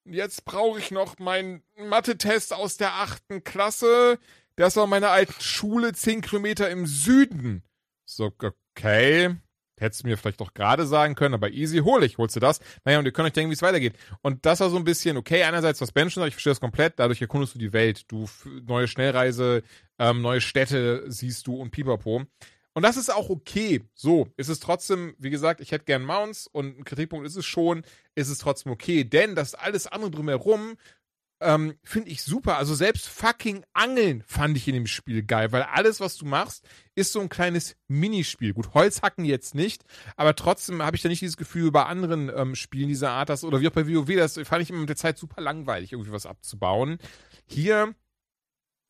[0.04, 4.18] Jetzt brauche ich noch meinen Mathe-Test aus der achten Klasse.
[4.56, 7.62] Das war meine alte Schule, zehn Kilometer im Süden.
[8.04, 8.32] So,
[8.76, 9.36] okay.
[9.84, 12.60] Hättest du mir vielleicht doch gerade sagen können, aber easy, hol ich, holst du das.
[12.84, 13.94] Naja, und ihr könnt euch denken, wie es weitergeht.
[14.22, 16.60] Und das war so ein bisschen, okay, einerseits was Ben schon sagt, ich verstehe das
[16.60, 18.10] komplett, dadurch erkundest du die Welt.
[18.10, 18.26] Du,
[18.66, 19.62] neue Schnellreise,
[19.98, 22.22] ähm, neue Städte siehst du und pipapo.
[22.72, 23.82] Und das ist auch okay.
[23.94, 27.46] So, ist es trotzdem, wie gesagt, ich hätte gern Mounts und ein Kritikpunkt ist es
[27.46, 27.84] schon,
[28.14, 29.04] ist es trotzdem okay.
[29.04, 30.76] Denn das alles andere drumherum
[31.44, 32.58] ähm, finde ich super.
[32.58, 36.66] Also selbst fucking Angeln fand ich in dem Spiel geil, weil alles, was du machst,
[36.94, 38.52] ist so ein kleines Minispiel.
[38.52, 39.84] Gut, Holzhacken jetzt nicht,
[40.16, 43.44] aber trotzdem habe ich da nicht dieses Gefühl bei anderen ähm, Spielen dieser Art, das,
[43.44, 46.12] oder wie auch bei WoW, das fand ich immer mit der Zeit super langweilig, irgendwie
[46.12, 46.98] was abzubauen.
[47.46, 47.94] Hier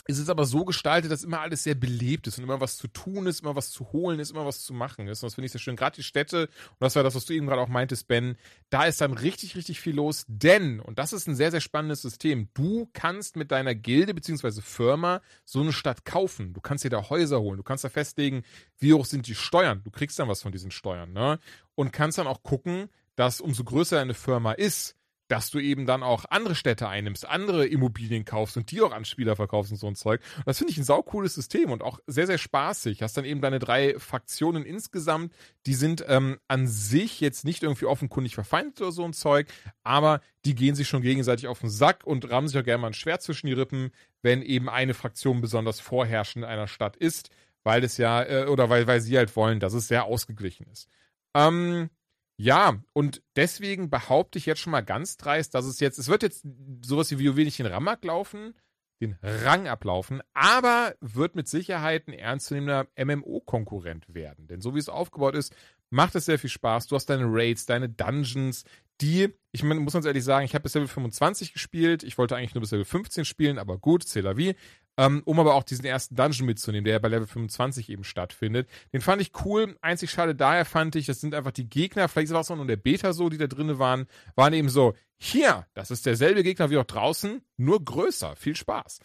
[0.06, 2.88] es ist aber so gestaltet, dass immer alles sehr belebt ist und immer was zu
[2.88, 5.22] tun ist, immer was zu holen ist, immer was zu machen ist.
[5.22, 5.76] Und das finde ich sehr schön.
[5.76, 8.36] Gerade die Städte, und das war das, was du eben gerade auch meintest, Ben,
[8.68, 10.24] da ist dann richtig, richtig viel los.
[10.28, 14.60] Denn, und das ist ein sehr, sehr spannendes System, du kannst mit deiner Gilde bzw.
[14.60, 16.52] Firma so eine Stadt kaufen.
[16.52, 17.56] Du kannst dir da Häuser holen.
[17.56, 18.42] Du kannst da festlegen,
[18.78, 19.82] wie hoch sind die Steuern.
[19.84, 21.38] Du kriegst dann was von diesen Steuern, ne?
[21.76, 24.96] Und kannst dann auch gucken, dass umso größer deine Firma ist,
[25.28, 29.04] dass du eben dann auch andere Städte einnimmst, andere Immobilien kaufst und die auch an
[29.04, 30.20] Spieler verkaufst und so ein Zeug.
[30.38, 33.02] Und das finde ich ein saucooles System und auch sehr, sehr spaßig.
[33.02, 35.32] Hast dann eben deine drei Fraktionen insgesamt,
[35.66, 39.48] die sind ähm, an sich jetzt nicht irgendwie offenkundig verfeindet oder so ein Zeug,
[39.82, 42.88] aber die gehen sich schon gegenseitig auf den Sack und rammen sich auch gerne mal
[42.88, 43.92] ein Schwert zwischen die Rippen,
[44.22, 47.30] wenn eben eine Fraktion besonders vorherrschend in einer Stadt ist,
[47.62, 50.88] weil es ja, äh, oder weil, weil sie halt wollen, dass es sehr ausgeglichen ist.
[51.34, 51.88] Ähm,
[52.36, 56.22] ja, und deswegen behaupte ich jetzt schon mal ganz dreist, dass es jetzt, es wird
[56.22, 56.44] jetzt
[56.82, 58.54] sowas wie den Ramak laufen,
[59.00, 64.46] den Rang ablaufen, aber wird mit Sicherheit ein ernstzunehmender MMO-Konkurrent werden.
[64.46, 65.54] Denn so wie es aufgebaut ist,
[65.90, 66.86] macht es sehr viel Spaß.
[66.86, 68.64] Du hast deine Raids, deine Dungeons,
[69.00, 72.02] die, ich mein, muss ganz ehrlich sagen, ich habe bis Level 25 gespielt.
[72.02, 74.54] Ich wollte eigentlich nur bis Level 15 spielen, aber gut, c'est vie.
[74.96, 78.68] Ähm, um aber auch diesen ersten Dungeon mitzunehmen, der ja bei Level 25 eben stattfindet.
[78.92, 79.76] Den fand ich cool.
[79.80, 82.66] Einzig schade daher fand ich, das sind einfach die Gegner, vielleicht war es auch nur
[82.66, 84.06] der Beta so, die da drin waren,
[84.36, 88.36] waren eben so, hier, das ist derselbe Gegner wie auch draußen, nur größer.
[88.36, 89.00] Viel Spaß.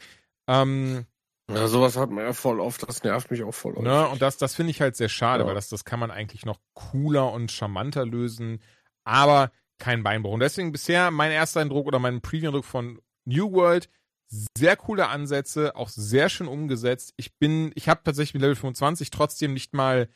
[0.48, 1.06] Ähm,
[1.50, 3.84] ja, sowas hat man ja voll oft, das nervt mich auch voll oft.
[3.84, 5.48] Ne, und das, das finde ich halt sehr schade, ja.
[5.48, 8.62] weil das, das kann man eigentlich noch cooler und charmanter lösen,
[9.04, 10.34] aber kein Beinbruch.
[10.34, 13.90] Und deswegen bisher mein erster Eindruck oder mein Preview-Eindruck von New World,
[14.30, 17.14] sehr coole Ansätze, auch sehr schön umgesetzt.
[17.18, 20.08] Ich bin, ich habe tatsächlich mit Level 25 trotzdem nicht mal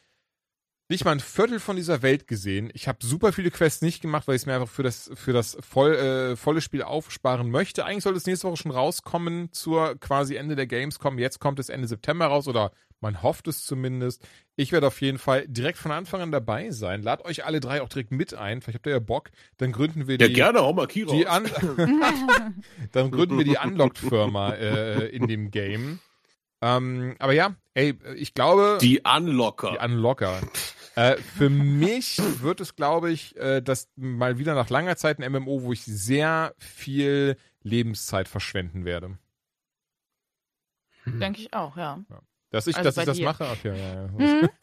[0.89, 2.69] nicht mal ein Viertel von dieser Welt gesehen.
[2.73, 5.33] Ich habe super viele Quests nicht gemacht, weil ich es mir einfach für das für
[5.33, 7.85] das voll, äh, volle Spiel aufsparen möchte.
[7.85, 11.17] Eigentlich sollte es nächste Woche schon rauskommen zur quasi Ende der Gamescom.
[11.17, 12.71] Jetzt kommt es Ende September raus oder
[13.03, 14.25] man hofft es zumindest.
[14.55, 17.03] Ich werde auf jeden Fall direkt von Anfang an dabei sein.
[17.03, 18.61] Lad euch alle drei auch direkt mit ein.
[18.61, 19.29] Vielleicht habt ihr ja Bock.
[19.57, 20.25] Dann gründen wir die.
[20.25, 21.11] Ja, gerne, hau mal Kiro.
[21.11, 21.43] Die an
[22.91, 25.99] Dann gründen wir die Unlocked-Firma äh, in dem Game.
[26.61, 28.77] Ähm, aber ja, ey, ich glaube.
[28.81, 29.71] Die Unlocker.
[29.71, 30.41] Die Unlocker.
[30.95, 35.29] äh, für mich wird es, glaube ich, äh, das mal wieder nach langer Zeit ein
[35.29, 39.17] MMO, wo ich sehr viel Lebenszeit verschwenden werde.
[41.05, 41.99] Denke ich auch, ja.
[42.09, 42.21] ja.
[42.53, 43.25] Dass ich, also dass ich das dir.
[43.25, 43.45] mache?
[43.51, 44.07] Ach, ja, ja, ja.
[44.07, 44.49] Mhm.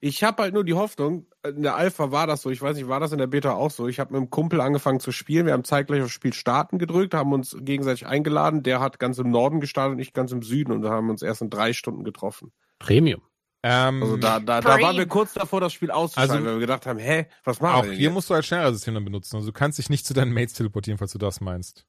[0.00, 2.88] Ich habe halt nur die Hoffnung, in der Alpha war das so, ich weiß nicht,
[2.88, 3.86] war das in der Beta auch so.
[3.88, 7.14] Ich habe mit einem Kumpel angefangen zu spielen, wir haben zeitgleich auf Spiel starten gedrückt,
[7.14, 10.72] haben uns gegenseitig eingeladen, der hat ganz im Norden gestartet und ich ganz im Süden
[10.72, 12.52] und haben uns erst in drei Stunden getroffen.
[12.78, 13.22] Premium.
[13.62, 16.60] Ähm, also da, da, da waren wir kurz davor, das Spiel auszuschalten, also, weil wir
[16.60, 19.36] gedacht haben, hä, was machen wir Auch hier musst du als Schnellreisesystem dann benutzen.
[19.36, 21.87] Also du kannst dich nicht zu deinen Mates teleportieren, falls du das meinst.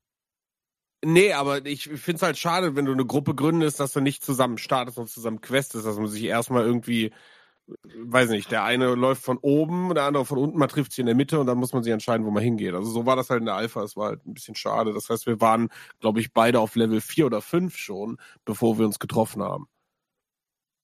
[1.04, 4.24] Nee, aber ich finde es halt schade, wenn du eine Gruppe gründest, dass du nicht
[4.24, 7.14] zusammen startest und zusammen questest, dass man sich erstmal irgendwie,
[7.96, 11.06] weiß nicht, der eine läuft von oben, der andere von unten, man trifft sich in
[11.08, 12.74] der Mitte und dann muss man sich entscheiden, wo man hingeht.
[12.76, 14.94] Also so war das halt in der Alpha, es war halt ein bisschen schade.
[14.94, 15.70] Das heißt, wir waren,
[16.02, 19.68] glaube ich, beide auf Level 4 oder 5 schon, bevor wir uns getroffen haben.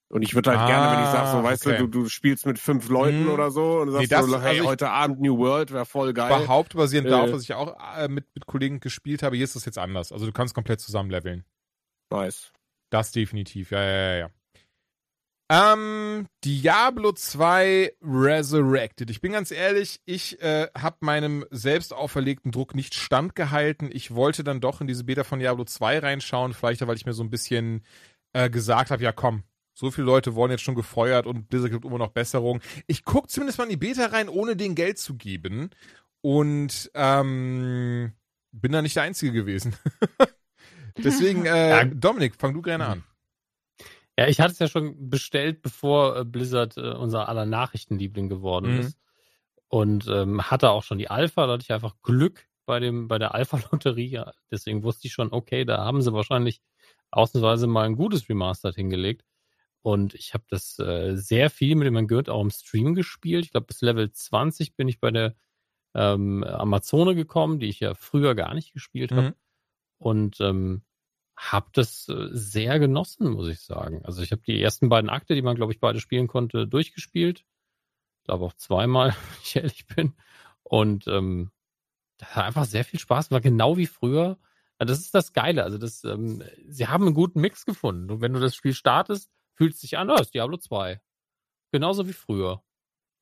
[0.07, 1.77] Und ich würde halt ah, gerne, wenn ich sage, so, weißt okay.
[1.77, 3.32] du, du, du spielst mit fünf Leuten hm.
[3.32, 6.14] oder so und sagst nee, das, so, hey, also heute Abend New World wäre voll
[6.14, 6.41] geil.
[6.41, 9.56] Behaupte basierend äh, darauf, dass ich auch äh, mit, mit Kollegen gespielt habe, hier ist
[9.56, 10.11] das jetzt anders.
[10.11, 11.44] Also du kannst komplett zusammen leveln.
[12.11, 12.52] Nice.
[12.91, 14.30] Das definitiv, ja, ja, ja, ja.
[15.52, 19.11] Ähm, Diablo 2 Resurrected.
[19.11, 23.90] Ich bin ganz ehrlich, ich äh, habe meinem selbst auferlegten Druck nicht standgehalten.
[23.91, 27.14] Ich wollte dann doch in diese Beta von Diablo 2 reinschauen, vielleicht weil ich mir
[27.14, 27.84] so ein bisschen
[28.34, 29.44] äh, gesagt habe, ja komm,
[29.76, 32.61] so viele Leute wurden jetzt schon gefeuert und Blizzard gibt immer noch Besserung.
[32.88, 35.69] Ich gucke zumindest mal in die Beta rein, ohne den Geld zu geben.
[36.22, 38.14] Und ähm,
[38.52, 39.76] bin da nicht der Einzige gewesen.
[40.97, 41.85] Deswegen, äh, Ja.
[41.85, 43.03] Dominik, fang du gerne an.
[44.18, 48.73] Ja, ich hatte es ja schon bestellt, bevor äh, Blizzard äh, unser aller Nachrichtenliebling geworden
[48.73, 48.80] Mhm.
[48.80, 48.97] ist.
[49.68, 53.19] Und ähm, hatte auch schon die Alpha, da hatte ich einfach Glück bei dem, bei
[53.19, 54.07] der Alpha-Lotterie.
[54.07, 56.61] Ja, deswegen wusste ich schon, okay, da haben sie wahrscheinlich
[57.11, 59.26] ausnahmsweise mal ein gutes Remastered hingelegt.
[59.86, 63.45] Und ich habe das äh, sehr viel mit dem man gehört auch im Stream gespielt.
[63.45, 65.36] Ich glaube, bis Level 20 bin ich bei der
[65.94, 69.22] ähm, Amazone gekommen, die ich ja früher gar nicht gespielt habe.
[69.22, 69.34] Mhm.
[69.99, 70.82] Und ähm,
[71.38, 74.03] habe das äh, sehr genossen, muss ich sagen.
[74.06, 77.45] Also ich habe die ersten beiden Akte, die man, glaube ich, beide spielen konnte, durchgespielt.
[78.22, 80.16] Ich glaube auch zweimal, wenn ich ehrlich bin.
[80.64, 81.52] Und ähm,
[82.18, 84.40] das hat einfach sehr viel Spaß, war genau wie früher.
[84.80, 85.64] Ja, Das ist das Geile.
[85.64, 88.10] Also das, ähm, sie haben einen guten Mix gefunden.
[88.10, 91.02] Und wenn du das Spiel startest, fühlt sich an, das ist Diablo 2.
[91.72, 92.64] Genauso wie früher.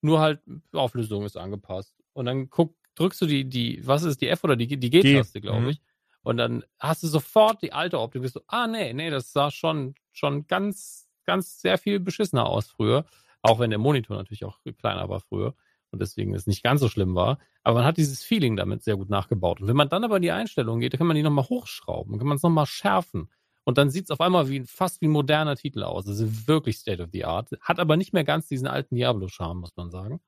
[0.01, 0.41] Nur halt,
[0.73, 1.95] Auflösung ist angepasst.
[2.13, 5.41] Und dann guck, drückst du die, die, was ist die F oder die, die G-Taste,
[5.41, 5.69] glaube Mhm.
[5.69, 5.81] ich.
[6.23, 8.21] Und dann hast du sofort die alte Optik.
[8.21, 12.69] Bist du, ah, nee, nee, das sah schon, schon ganz, ganz sehr viel beschissener aus
[12.69, 13.05] früher.
[13.41, 15.53] Auch wenn der Monitor natürlich auch kleiner war früher
[15.91, 17.39] und deswegen es nicht ganz so schlimm war.
[17.63, 19.59] Aber man hat dieses Feeling damit sehr gut nachgebaut.
[19.61, 22.17] Und wenn man dann aber in die Einstellungen geht, dann kann man die nochmal hochschrauben,
[22.17, 23.29] kann man es nochmal schärfen.
[23.63, 26.07] Und dann sieht es auf einmal wie, fast wie ein moderner Titel aus.
[26.07, 27.49] Also wirklich State of the Art.
[27.61, 30.21] Hat aber nicht mehr ganz diesen alten Diablo-Charme, muss man sagen.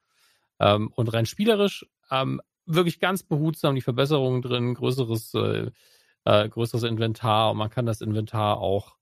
[0.59, 5.71] Ähm, und rein spielerisch ähm, wirklich ganz behutsam die Verbesserungen drin, größeres, äh,
[6.25, 8.95] äh, größeres Inventar und man kann das Inventar auch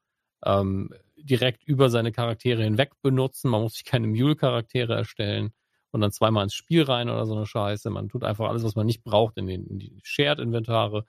[0.45, 3.49] ähm, direkt über seine Charaktere hinweg benutzen.
[3.49, 5.53] Man muss sich keine Mule-Charaktere erstellen
[5.91, 7.89] und dann zweimal ins Spiel rein oder so eine Scheiße.
[7.89, 11.05] Man tut einfach alles, was man nicht braucht, in, den, in die Shared-Inventare.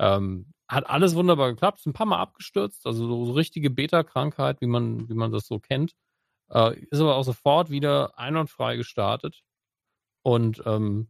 [0.00, 4.60] Ähm, hat alles wunderbar geklappt, ist ein paar Mal abgestürzt, also so, so richtige Beta-Krankheit,
[4.62, 5.94] wie man, wie man das so kennt.
[6.50, 9.42] Äh, ist aber auch sofort wieder einwandfrei gestartet.
[10.22, 11.08] Und ähm,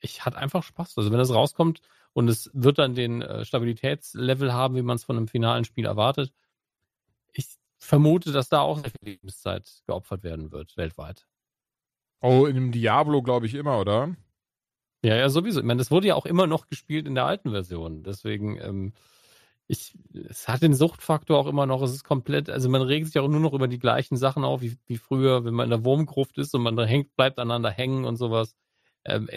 [0.00, 0.96] ich hatte einfach Spaß.
[0.96, 1.82] Also wenn das rauskommt
[2.14, 5.84] und es wird dann den äh, Stabilitätslevel haben, wie man es von einem finalen Spiel
[5.84, 6.32] erwartet,
[7.32, 7.46] ich
[7.78, 11.26] vermute, dass da auch sehr viel Lebenszeit geopfert werden wird, weltweit.
[12.22, 14.16] Oh, in dem Diablo glaube ich immer, oder?
[15.06, 15.60] Ja, ja, sowieso.
[15.60, 18.02] Ich meine, das wurde ja auch immer noch gespielt in der alten Version.
[18.02, 18.92] Deswegen, ähm,
[19.68, 19.94] ich,
[20.28, 21.80] es hat den Suchtfaktor auch immer noch.
[21.82, 24.62] Es ist komplett, also man regt sich auch nur noch über die gleichen Sachen auf,
[24.62, 27.70] wie, wie früher, wenn man in der Wurmgruft ist und man da hängt, bleibt aneinander
[27.70, 28.56] hängen und sowas.
[29.04, 29.28] Ähm,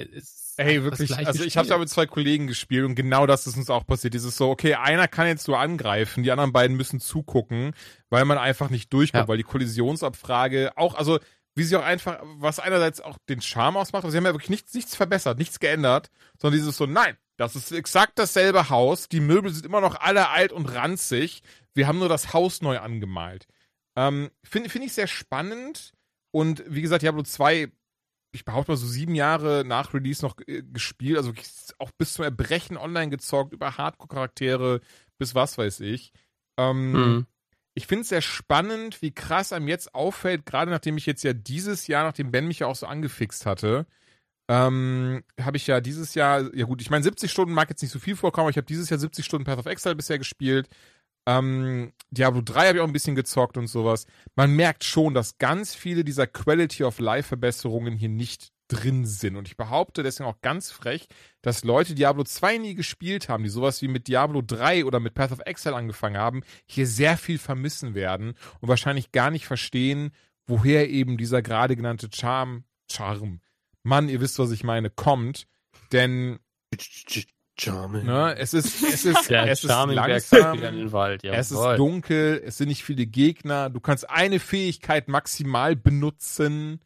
[0.57, 1.15] Ey, wirklich.
[1.15, 4.15] Also ich habe da mit zwei Kollegen gespielt und genau das ist uns auch passiert.
[4.15, 7.73] Dieses so, okay, einer kann jetzt nur angreifen, die anderen beiden müssen zugucken,
[8.09, 9.27] weil man einfach nicht durchkommt, Ja.
[9.27, 11.19] weil die Kollisionsabfrage auch, also
[11.55, 14.49] wie sie auch einfach, was einerseits auch den Charme ausmacht, aber sie haben ja wirklich
[14.49, 19.19] nichts, nichts verbessert, nichts geändert, sondern dieses so, nein, das ist exakt dasselbe Haus, die
[19.19, 21.41] Möbel sind immer noch alle alt und ranzig,
[21.73, 23.47] wir haben nur das Haus neu angemalt.
[23.97, 25.93] Ähm, Finde find ich sehr spannend
[26.31, 27.71] und wie gesagt, Diablo 2
[28.31, 31.33] ich behaupte mal so sieben Jahre nach Release noch äh, gespielt, also
[31.79, 34.81] auch bis zum Erbrechen online gezockt, über Hardcore-Charaktere
[35.17, 36.11] bis was weiß ich.
[36.57, 37.25] Ähm, Mhm.
[37.75, 41.33] Ich finde es sehr spannend, wie krass einem jetzt auffällt, gerade nachdem ich jetzt ja
[41.33, 43.85] dieses Jahr, nachdem Ben mich ja auch so angefixt hatte,
[44.49, 47.91] ähm, habe ich ja dieses Jahr, ja gut, ich meine 70 Stunden mag jetzt nicht
[47.91, 50.67] so viel vorkommen, aber ich habe dieses Jahr 70 Stunden Path of Exile bisher gespielt.
[51.27, 54.07] Ähm, Diablo 3 habe ich auch ein bisschen gezockt und sowas.
[54.35, 59.35] Man merkt schon, dass ganz viele dieser Quality of Life Verbesserungen hier nicht drin sind.
[59.35, 61.07] Und ich behaupte deswegen auch ganz frech,
[61.41, 65.01] dass Leute, die Diablo 2 nie gespielt haben, die sowas wie mit Diablo 3 oder
[65.01, 69.45] mit Path of Exile angefangen haben, hier sehr viel vermissen werden und wahrscheinlich gar nicht
[69.45, 70.11] verstehen,
[70.45, 73.41] woher eben dieser gerade genannte Charme, Charme,
[73.83, 75.47] Mann, ihr wisst, was ich meine, kommt.
[75.91, 76.39] Denn
[77.59, 78.05] Charming.
[78.05, 79.89] ne, es ist, es ist, Der es ist langsam,
[80.57, 81.23] wieder in den Wald.
[81.23, 83.69] es ist dunkel, es sind nicht viele Gegner.
[83.69, 86.79] Du kannst eine Fähigkeit maximal benutzen,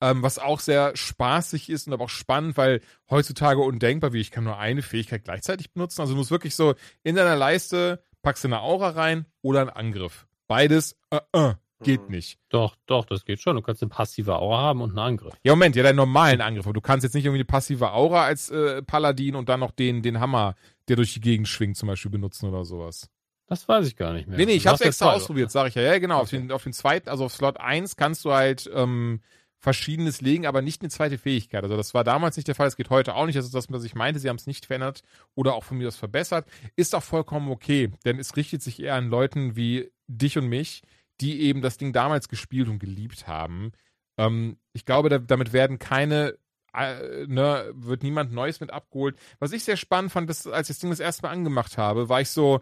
[0.00, 2.80] ähm, was auch sehr spaßig ist und aber auch spannend, weil
[3.10, 6.00] heutzutage undenkbar, wie ich kann nur eine Fähigkeit gleichzeitig benutzen.
[6.00, 9.70] Also du musst wirklich so in deiner Leiste packst du eine Aura rein oder einen
[9.70, 10.26] Angriff.
[10.48, 12.10] Beides, äh, äh, geht Mhm.
[12.16, 12.38] nicht.
[12.48, 13.54] Doch, doch, das geht schon.
[13.56, 15.34] Du kannst eine passive Aura haben und einen Angriff.
[15.44, 16.66] Ja, Moment, ja, deinen normalen Angriff.
[16.66, 19.70] Aber du kannst jetzt nicht irgendwie eine passive Aura als äh, Paladin und dann noch
[19.70, 20.54] den, den Hammer,
[20.88, 23.08] der durch die Gegend schwingt, zum Beispiel benutzen oder sowas.
[23.46, 24.36] Das weiß ich gar nicht mehr.
[24.36, 25.82] Nee, nee, ich hab's extra zwei, ausprobiert, sag ich ja.
[25.82, 26.16] Ja, genau.
[26.18, 26.38] Auf, Okay.
[26.38, 29.20] den, auf den zweiten, also auf Slot 1 kannst du halt ähm,
[29.60, 31.64] Verschiedenes legen, aber nicht eine zweite Fähigkeit.
[31.64, 33.36] Also das war damals nicht der Fall, das geht heute auch nicht.
[33.36, 34.20] Das ist das, was ich meinte.
[34.20, 35.02] Sie haben es nicht verändert
[35.34, 36.48] oder auch von mir aus verbessert.
[36.76, 40.82] Ist auch vollkommen okay, denn es richtet sich eher an Leuten wie dich und mich,
[41.20, 43.72] die eben das Ding damals gespielt und geliebt haben.
[44.16, 46.38] Ähm, ich glaube, da, damit werden keine
[46.74, 49.16] äh, ne, wird niemand Neues mit abgeholt.
[49.38, 52.08] Was ich sehr spannend fand, ist, als ich das Ding das erste Mal angemacht habe,
[52.08, 52.60] war ich so,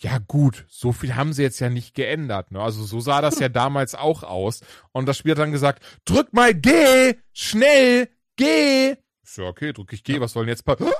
[0.00, 2.52] ja gut, so viel haben sie jetzt ja nicht geändert.
[2.52, 2.60] Ne?
[2.60, 4.60] Also so sah das ja damals auch aus.
[4.92, 8.92] Und das Spiel hat dann gesagt, drück mal G, schnell, G.
[8.92, 10.92] Ich So, okay, drück ich G, was soll denn jetzt passieren?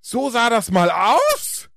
[0.00, 1.70] so sah das mal aus?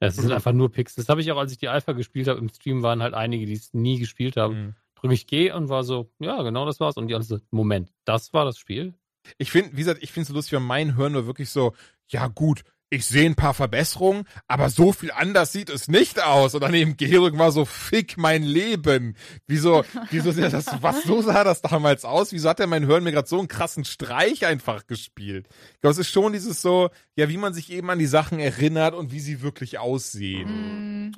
[0.00, 1.06] Es sind einfach nur Pixels.
[1.06, 3.46] Das habe ich auch, als ich die Alpha gespielt habe, im Stream waren halt einige,
[3.46, 4.54] die es nie gespielt haben.
[4.54, 4.74] Mhm.
[4.94, 6.96] Drücke ich G und war so, ja, genau das war's.
[6.96, 8.94] Und die anderen so, Moment, das war das Spiel?
[9.38, 11.74] Ich finde, wie gesagt, ich finde es so lustig, weil mein Hören nur wirklich so,
[12.08, 16.54] ja gut, ich sehe ein paar Verbesserungen, aber so viel anders sieht es nicht aus.
[16.54, 19.16] Und dann eben Georg war so, fick mein Leben.
[19.46, 22.32] Wieso, wieso, das, was, so sah das damals aus?
[22.32, 25.46] Wieso hat der mein Hören mir gerade so einen krassen Streich einfach gespielt?
[25.74, 28.40] Ich glaube, es ist schon dieses so, ja, wie man sich eben an die Sachen
[28.40, 31.10] erinnert und wie sie wirklich aussehen.
[31.10, 31.12] Mm,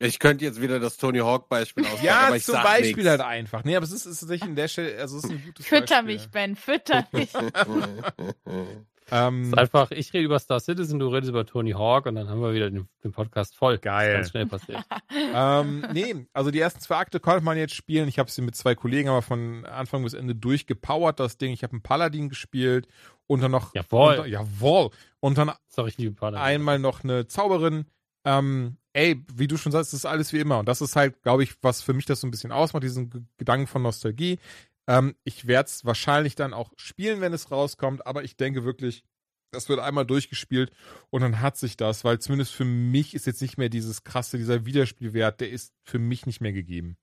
[0.00, 2.96] Ich könnte jetzt wieder das Tony Hawk Beispiel auspacken, Ja, aber ich zum sag Beispiel
[2.96, 3.08] nix.
[3.08, 3.62] halt einfach.
[3.62, 5.64] Nee, aber es ist, es ist tatsächlich in der Stelle, also es ist ein gutes
[5.64, 6.14] Fütter Beispiel.
[6.14, 7.30] mich, Ben, fütter mich.
[9.12, 12.28] Ähm, ist einfach, ich rede über Star Citizen, du redest über Tony Hawk und dann
[12.30, 13.76] haben wir wieder den, den Podcast voll.
[13.78, 14.14] Geil.
[14.14, 14.82] Ganz schnell passiert.
[15.34, 18.08] ähm, nee, also die ersten zwei Akte konnte man jetzt spielen.
[18.08, 21.52] Ich habe sie mit zwei Kollegen aber von Anfang bis Ende durchgepowert, das Ding.
[21.52, 22.88] Ich habe einen Paladin gespielt
[23.26, 23.74] und dann noch.
[23.74, 24.12] Jawohl.
[24.12, 24.90] Und, dann- jawohl.
[25.20, 26.40] Und dann Sorry, ich liebe Paladin.
[26.42, 27.84] einmal noch eine Zauberin.
[28.24, 30.58] Ähm, ey, wie du schon sagst, es ist alles wie immer.
[30.58, 33.10] Und das ist halt, glaube ich, was für mich das so ein bisschen ausmacht, diesen
[33.10, 34.38] G Gedanken von Nostalgie.
[34.88, 39.04] Ähm, ich werde es wahrscheinlich dann auch spielen, wenn es rauskommt, aber ich denke wirklich,
[39.52, 40.72] das wird einmal durchgespielt
[41.10, 44.38] und dann hat sich das, weil zumindest für mich ist jetzt nicht mehr dieses krasse,
[44.38, 46.96] dieser Wiederspielwert, der ist für mich nicht mehr gegeben.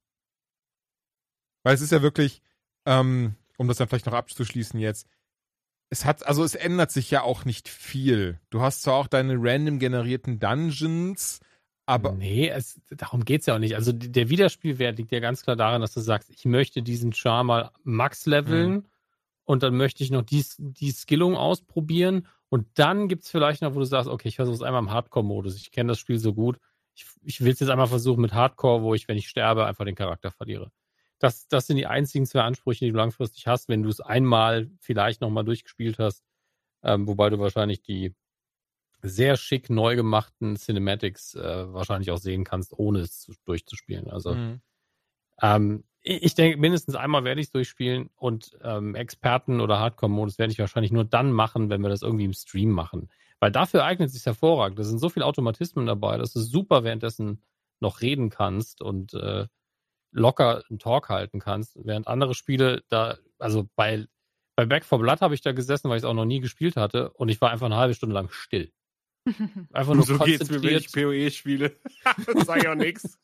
[1.64, 2.42] Weil es ist ja wirklich,
[2.86, 5.08] ähm, um das dann vielleicht noch abzuschließen jetzt,
[5.92, 8.40] es hat, also es ändert sich ja auch nicht viel.
[8.50, 11.40] Du hast zwar auch deine random generierten Dungeons,
[11.90, 13.74] aber nee, es, darum geht's ja auch nicht.
[13.76, 17.44] Also der Wiederspielwert liegt ja ganz klar daran, dass du sagst, ich möchte diesen Char
[17.44, 18.86] mal max leveln Mhm.
[19.46, 23.80] und dann möchte ich noch die, die Skillung ausprobieren und dann gibt's vielleicht noch, wo
[23.80, 25.56] du sagst, okay, ich versuche es einmal im Hardcore-Modus.
[25.58, 26.60] Ich kenne das Spiel so gut.
[26.94, 29.86] Ich, ich will es jetzt einmal versuchen mit Hardcore, wo ich, wenn ich sterbe, einfach
[29.86, 30.72] den Charakter verliere.
[31.18, 34.70] Das, das sind die einzigen zwei Ansprüche, die du langfristig hast, wenn du es einmal
[34.80, 36.24] vielleicht nochmal durchgespielt hast.
[36.84, 38.14] Ähm, wobei du wahrscheinlich die
[39.02, 44.10] sehr schick neu gemachten Cinematics äh, wahrscheinlich auch sehen kannst, ohne es zu, durchzuspielen.
[44.10, 44.62] Also Mhm.
[45.42, 50.40] ähm, ich ich denke, mindestens einmal werde ich es durchspielen und ähm, Experten oder Hardcore-Modus
[50.40, 53.10] werde ich wahrscheinlich nur dann machen, wenn wir das irgendwie im Stream machen.
[53.40, 54.80] Weil dafür eignet es sich hervorragend.
[54.80, 57.44] Da sind so viele Automatismen dabei, dass du super währenddessen
[57.80, 59.48] noch reden kannst und äh,
[60.12, 61.78] locker einen Talk halten kannst.
[61.84, 64.06] Während andere Spiele da, also bei,
[64.56, 66.78] bei Back 4 Blood habe ich da gesessen, weil ich es auch noch nie gespielt
[66.78, 68.72] hatte und ich war einfach eine halbe Stunde lang still.
[69.74, 70.92] Einfach nur so geht's mir, wenn ich.
[70.92, 71.76] PoE spiele.
[72.34, 73.18] das sag ich auch nix.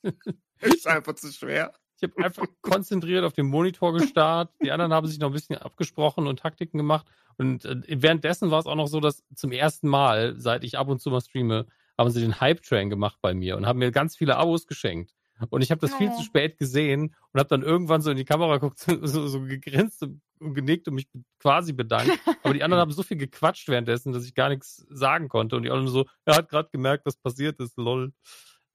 [0.62, 1.74] Ist einfach zu schwer.
[1.98, 4.52] Ich habe einfach konzentriert auf den Monitor gestarrt.
[4.62, 7.08] Die anderen haben sich noch ein bisschen abgesprochen und Taktiken gemacht.
[7.38, 10.90] Und äh, währenddessen war es auch noch so, dass zum ersten Mal, seit ich ab
[10.90, 11.66] und zu mal streame,
[11.98, 15.14] haben sie den Hype-Train gemacht bei mir und haben mir ganz viele Abos geschenkt.
[15.50, 16.18] Und ich habe das viel Oh.
[16.18, 20.02] zu spät gesehen und habe dann irgendwann so in die Kamera geguckt, so, so gegrinst
[20.04, 21.08] und genickt und mich
[21.40, 22.12] quasi bedankt.
[22.44, 25.56] Aber die anderen haben so viel gequatscht währenddessen, dass ich gar nichts sagen konnte.
[25.56, 28.14] Und die anderen so, er hat gerade gemerkt, was passiert ist, lol.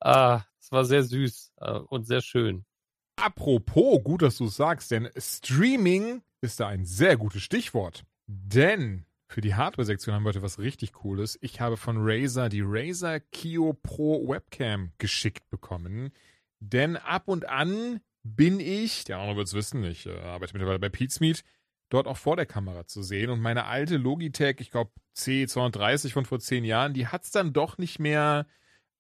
[0.00, 2.64] Ah, es war sehr süß äh, und sehr schön.
[3.16, 8.04] Apropos, gut, dass du es sagst, denn Streaming ist da ein sehr gutes Stichwort.
[8.26, 11.38] Denn für die Hardware-Sektion haben wir heute was richtig Cooles.
[11.42, 16.12] Ich habe von Razer die Razer Kio Pro Webcam geschickt bekommen.
[16.60, 20.78] Denn ab und an bin ich, der andere wird es wissen, ich äh, arbeite mittlerweile
[20.78, 21.42] bei Pizmeet,
[21.88, 23.30] dort auch vor der Kamera zu sehen.
[23.30, 27.52] Und meine alte Logitech, ich glaube C230 von vor zehn Jahren, die hat es dann
[27.52, 28.46] doch nicht mehr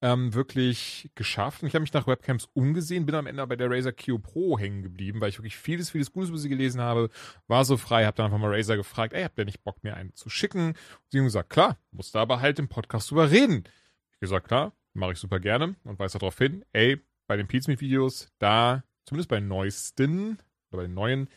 [0.02, 1.62] ähm, wirklich geschafft.
[1.62, 4.58] Und ich habe mich nach Webcams umgesehen, bin am Ende bei der Razer Q Pro
[4.58, 7.10] hängen geblieben, weil ich wirklich vieles, vieles Gutes über sie gelesen habe.
[7.46, 9.94] War so frei, habe dann einfach mal Razer gefragt, ey, habt ihr nicht Bock, mir
[9.94, 10.68] eine zu schicken?
[10.68, 10.76] Und
[11.08, 13.64] sie haben gesagt, klar, musste aber halt im Podcast drüber reden.
[14.12, 18.32] Ich gesagt, klar, mache ich super gerne und weise darauf hin, ey, bei den Pizmeet-Videos,
[18.38, 20.38] da, zumindest bei neuesten,
[20.70, 21.28] oder bei den neuen,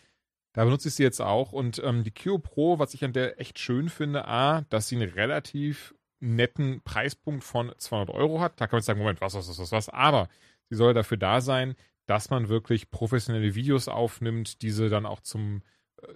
[0.54, 1.52] da benutze ich sie jetzt auch.
[1.52, 4.96] Und ähm, die Q Pro, was ich an der echt schön finde, A, dass sie
[4.96, 8.62] einen relativ netten Preispunkt von 200 Euro hat.
[8.62, 9.90] Da kann man jetzt sagen, Moment, was, was, was, was, was.
[9.90, 10.30] Aber
[10.70, 11.76] sie soll dafür da sein,
[12.06, 15.64] dass man wirklich professionelle Videos aufnimmt, diese dann auch zum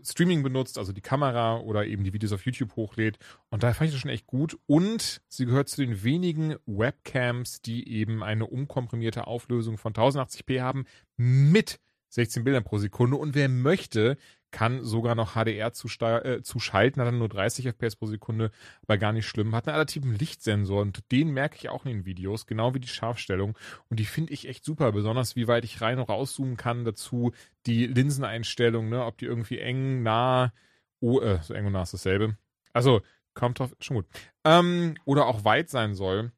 [0.03, 3.17] Streaming benutzt, also die Kamera oder eben die Videos auf YouTube hochlädt.
[3.49, 4.57] Und da fand ich das schon echt gut.
[4.65, 10.85] Und sie gehört zu den wenigen Webcams, die eben eine umkomprimierte Auflösung von 1080p haben
[11.15, 13.17] mit 16 Bildern pro Sekunde.
[13.17, 14.17] Und wer möchte,
[14.51, 18.51] kann sogar noch HDR äh, zuschalten, hat dann nur 30 FPS pro Sekunde,
[18.83, 19.53] aber gar nicht schlimm.
[19.55, 22.87] Hat einen adaptiven Lichtsensor und den merke ich auch in den Videos, genau wie die
[22.87, 23.57] Scharfstellung.
[23.89, 26.85] Und die finde ich echt super, besonders wie weit ich rein und rauszoomen kann.
[26.85, 27.33] Dazu
[27.65, 30.53] die Linseneinstellung, ne, ob die irgendwie eng, nah,
[30.99, 32.37] oh, äh, so eng und nah ist dasselbe.
[32.73, 33.01] Also,
[33.33, 34.07] kommt drauf, schon gut.
[34.43, 36.31] Ähm, oder auch weit sein soll.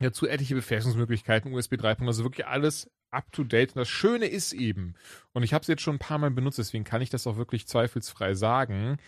[0.00, 3.70] Dazu etliche Befestigungsmöglichkeiten, USB 3.0, also wirklich alles up to date.
[3.70, 4.94] Und das Schöne ist eben,
[5.32, 7.36] und ich habe es jetzt schon ein paar Mal benutzt, deswegen kann ich das auch
[7.36, 8.98] wirklich zweifelsfrei sagen,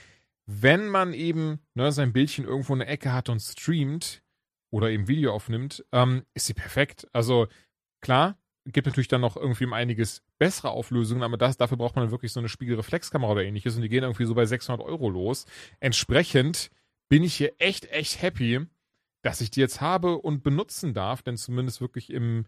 [0.46, 4.22] wenn man eben ne, sein Bildchen irgendwo in der Ecke hat und streamt
[4.70, 7.08] oder eben Video aufnimmt, ähm, ist sie perfekt.
[7.12, 7.48] Also
[8.00, 12.10] klar, gibt natürlich dann noch irgendwie um einiges bessere Auflösungen, aber das, dafür braucht man
[12.10, 15.46] wirklich so eine Spiegelreflexkamera oder ähnliches und die gehen irgendwie so bei 600 Euro los.
[15.80, 16.70] Entsprechend
[17.08, 18.66] bin ich hier echt, echt happy,
[19.22, 22.46] dass ich die jetzt habe und benutzen darf, denn zumindest wirklich im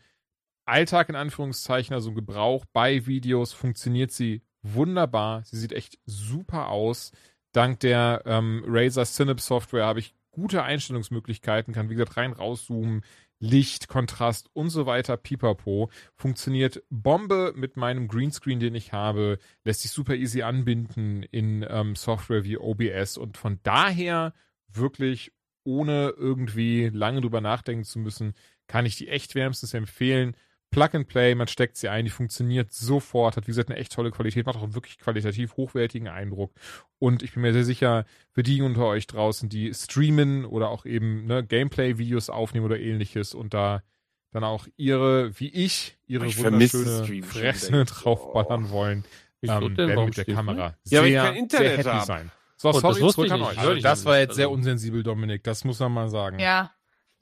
[0.69, 5.43] Alltag in Anführungszeichen, also im Gebrauch bei Videos, funktioniert sie wunderbar.
[5.45, 7.13] Sie sieht echt super aus.
[7.53, 13.03] Dank der ähm, Razer Synapse Software habe ich gute Einstellungsmöglichkeiten, kann wie gesagt rein rauszoomen,
[13.41, 15.91] Licht, Kontrast und so weiter, pipapo.
[16.15, 21.95] Funktioniert Bombe mit meinem Greenscreen, den ich habe, lässt sich super easy anbinden in ähm,
[21.95, 24.35] Software wie OBS und von daher
[24.69, 25.33] wirklich
[25.65, 28.35] ohne irgendwie lange drüber nachdenken zu müssen,
[28.67, 30.35] kann ich die echt wärmstens empfehlen.
[30.71, 33.93] Plug and Play, man steckt sie ein, die funktioniert sofort, hat wie gesagt eine echt
[33.93, 36.53] tolle Qualität, macht auch einen wirklich qualitativ hochwertigen Eindruck.
[36.99, 40.85] Und ich bin mir sehr sicher, für die unter euch draußen, die streamen oder auch
[40.85, 43.83] eben ne, Gameplay-Videos aufnehmen oder ähnliches und da
[44.31, 49.05] dann auch ihre, wie ich, ihre Ich wunderschöne Fresse draufballern wollen,
[49.41, 50.25] Wieso ähm, werden mit der?
[50.27, 51.03] Kamera Ja, sehr,
[51.49, 52.05] sehr happy hab.
[52.05, 52.31] sein.
[52.57, 53.59] So, Oh, das sorry, wusste zurück an euch.
[53.59, 56.39] Also, das war jetzt sehr Also- unsensibel, Dominik, das muss man mal sagen.
[56.41, 56.73] Ja,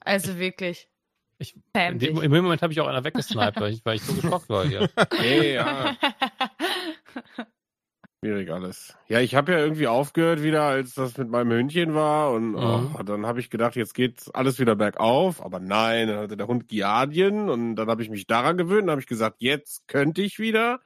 [0.01, 0.89] also wirklich.
[1.39, 2.21] Ich, in dem.
[2.21, 4.89] Im Moment habe ich auch einer weggesniped, weil ich, weil ich so geschockt war hier.
[5.19, 5.95] Nee, ja,
[8.23, 8.95] schwierig alles.
[9.07, 12.95] Ja, ich habe ja irgendwie aufgehört wieder, als das mit meinem Hündchen war und Mhm.
[12.97, 16.47] oh, dann habe ich gedacht, jetzt geht alles wieder bergauf, aber nein, dann hatte der
[16.47, 20.21] Hund Giardien und dann habe ich mich daran gewöhnt, dann habe ich gesagt, jetzt könnte
[20.23, 20.79] ich wieder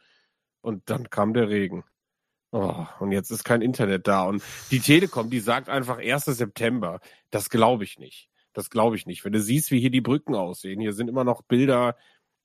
[0.62, 1.84] und dann kam der Regen.
[2.54, 6.26] Oh, und jetzt ist kein Internet da und die Telekom, die sagt einfach 1.
[6.26, 7.00] September.
[7.30, 8.28] Das glaube ich nicht.
[8.54, 9.24] Das glaube ich nicht.
[9.26, 11.96] Wenn du siehst, wie hier die Brücken aussehen, hier sind immer noch Bilder,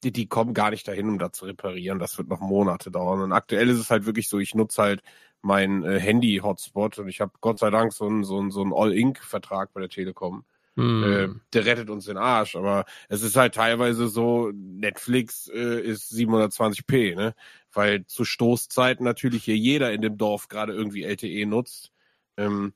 [0.04, 1.98] die, die kommen gar nicht dahin, um da zu reparieren.
[1.98, 3.20] Das wird noch Monate dauern.
[3.22, 5.02] Und aktuell ist es halt wirklich so, ich nutze halt
[5.42, 8.72] mein äh, Handy-Hotspot und ich habe Gott sei Dank so einen so einen- so einen
[8.72, 10.44] All-Ink-Vertrag bei der Telekom.
[10.76, 11.02] Hm.
[11.04, 16.12] Äh, der rettet uns den Arsch, aber es ist halt teilweise so, Netflix äh, ist
[16.12, 17.34] 720p, ne?
[17.72, 21.92] Weil zu Stoßzeiten natürlich hier jeder in dem Dorf gerade irgendwie LTE nutzt.
[22.36, 22.74] Ähm,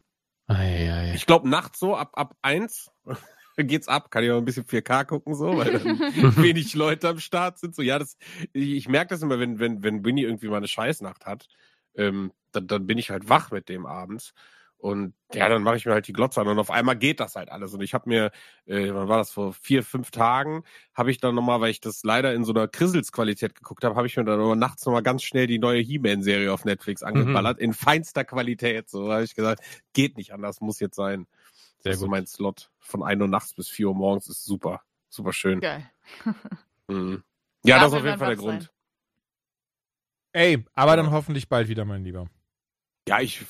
[0.50, 1.12] Ei, ei.
[1.14, 2.90] ich glaube nachts so ab ab eins
[3.56, 5.98] geht's ab, kann ich auch ein bisschen 4K gucken so, weil dann
[6.42, 7.74] wenig Leute am Start sind.
[7.74, 8.16] So ja, das
[8.52, 11.46] ich, ich merke das immer, wenn wenn wenn Winnie irgendwie mal eine Scheißnacht hat,
[11.94, 14.32] ähm, dann, dann bin ich halt wach mit dem abends.
[14.80, 17.36] Und ja, dann mache ich mir halt die Glotze an und auf einmal geht das
[17.36, 17.74] halt alles.
[17.74, 18.30] Und ich habe mir,
[18.64, 22.02] äh, wann war das, vor vier, fünf Tagen, habe ich dann nochmal, weil ich das
[22.02, 25.22] leider in so einer Krisselsqualität geguckt habe, habe ich mir dann nochmal nachts nochmal ganz
[25.22, 28.88] schnell die neue He-Man-Serie auf Netflix angeballert, in feinster Qualität.
[28.88, 29.62] So habe ich gesagt,
[29.92, 31.26] geht nicht anders, muss jetzt sein.
[31.80, 32.12] Sehr das ist so gut.
[32.12, 34.80] mein Slot von 1 Uhr nachts bis 4 Uhr morgens ist super.
[35.10, 35.60] Super schön.
[35.60, 35.90] Geil.
[36.88, 37.22] Mhm.
[37.64, 38.46] Ja, Ja, das ist auf jeden Fall der sein.
[38.46, 38.72] Grund.
[40.32, 42.30] Ey, aber dann hoffentlich bald wieder, mein Lieber.
[43.10, 43.40] Ja, ich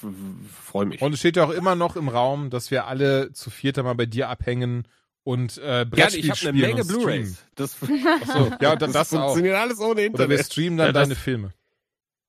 [0.65, 1.03] freue mich.
[1.03, 3.95] Und es steht ja auch immer noch im Raum, dass wir alle zu vierter mal
[3.95, 4.89] bei dir abhängen
[5.23, 6.85] und äh, Gerne, Brettspiel ich habe eine Menge.
[6.85, 7.45] Blu-Rays.
[7.57, 7.77] Das,
[8.23, 9.21] Achso, ja, dann das, auch.
[9.21, 10.47] funktioniert alles ohne Oder wir Internet.
[10.47, 11.53] streamen dann Ja, das- deine Filme.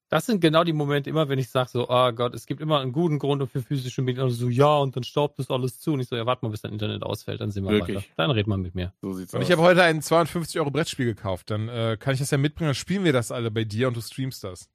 [0.09, 2.81] Das sind genau die Momente immer, wenn ich sage so, oh Gott, es gibt immer
[2.81, 4.25] einen guten Grund für physische Medien.
[4.25, 5.93] Und so, ja, und dann staubt das alles zu.
[5.93, 7.95] Und ich so, ja, warte mal, bis dein Internet ausfällt, dann sehen wir Wirklich?
[7.95, 8.05] weiter.
[8.17, 8.91] Dann red mal mit mir.
[9.01, 9.45] So sieht's Und aus.
[9.45, 11.49] ich habe heute ein 250 Euro Brettspiel gekauft.
[11.49, 13.95] Dann äh, kann ich das ja mitbringen, dann spielen wir das alle bei dir und
[13.95, 14.67] du streamst das.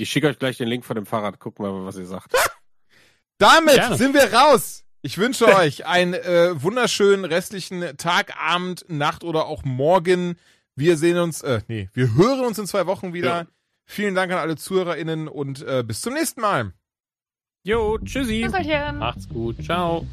[0.00, 1.38] Ich schicke euch gleich den Link von dem Fahrrad.
[1.38, 2.34] Gucken wir mal, was ihr sagt.
[3.38, 3.96] Damit Gerne.
[3.96, 4.84] sind wir raus.
[5.02, 10.36] Ich wünsche euch einen äh, wunderschönen restlichen Tag, Abend, Nacht oder auch Morgen.
[10.76, 13.28] Wir sehen uns, äh, nee, wir hören uns in zwei Wochen wieder.
[13.28, 13.46] Ja.
[13.86, 16.72] Vielen Dank an alle ZuhörerInnen und äh, bis zum nächsten Mal.
[17.62, 18.42] Jo, tschüssi.
[18.42, 18.98] Küsselchen.
[18.98, 19.62] Macht's gut.
[19.64, 20.06] Ciao.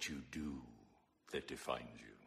[0.00, 0.54] What you do
[1.30, 2.19] that defines you.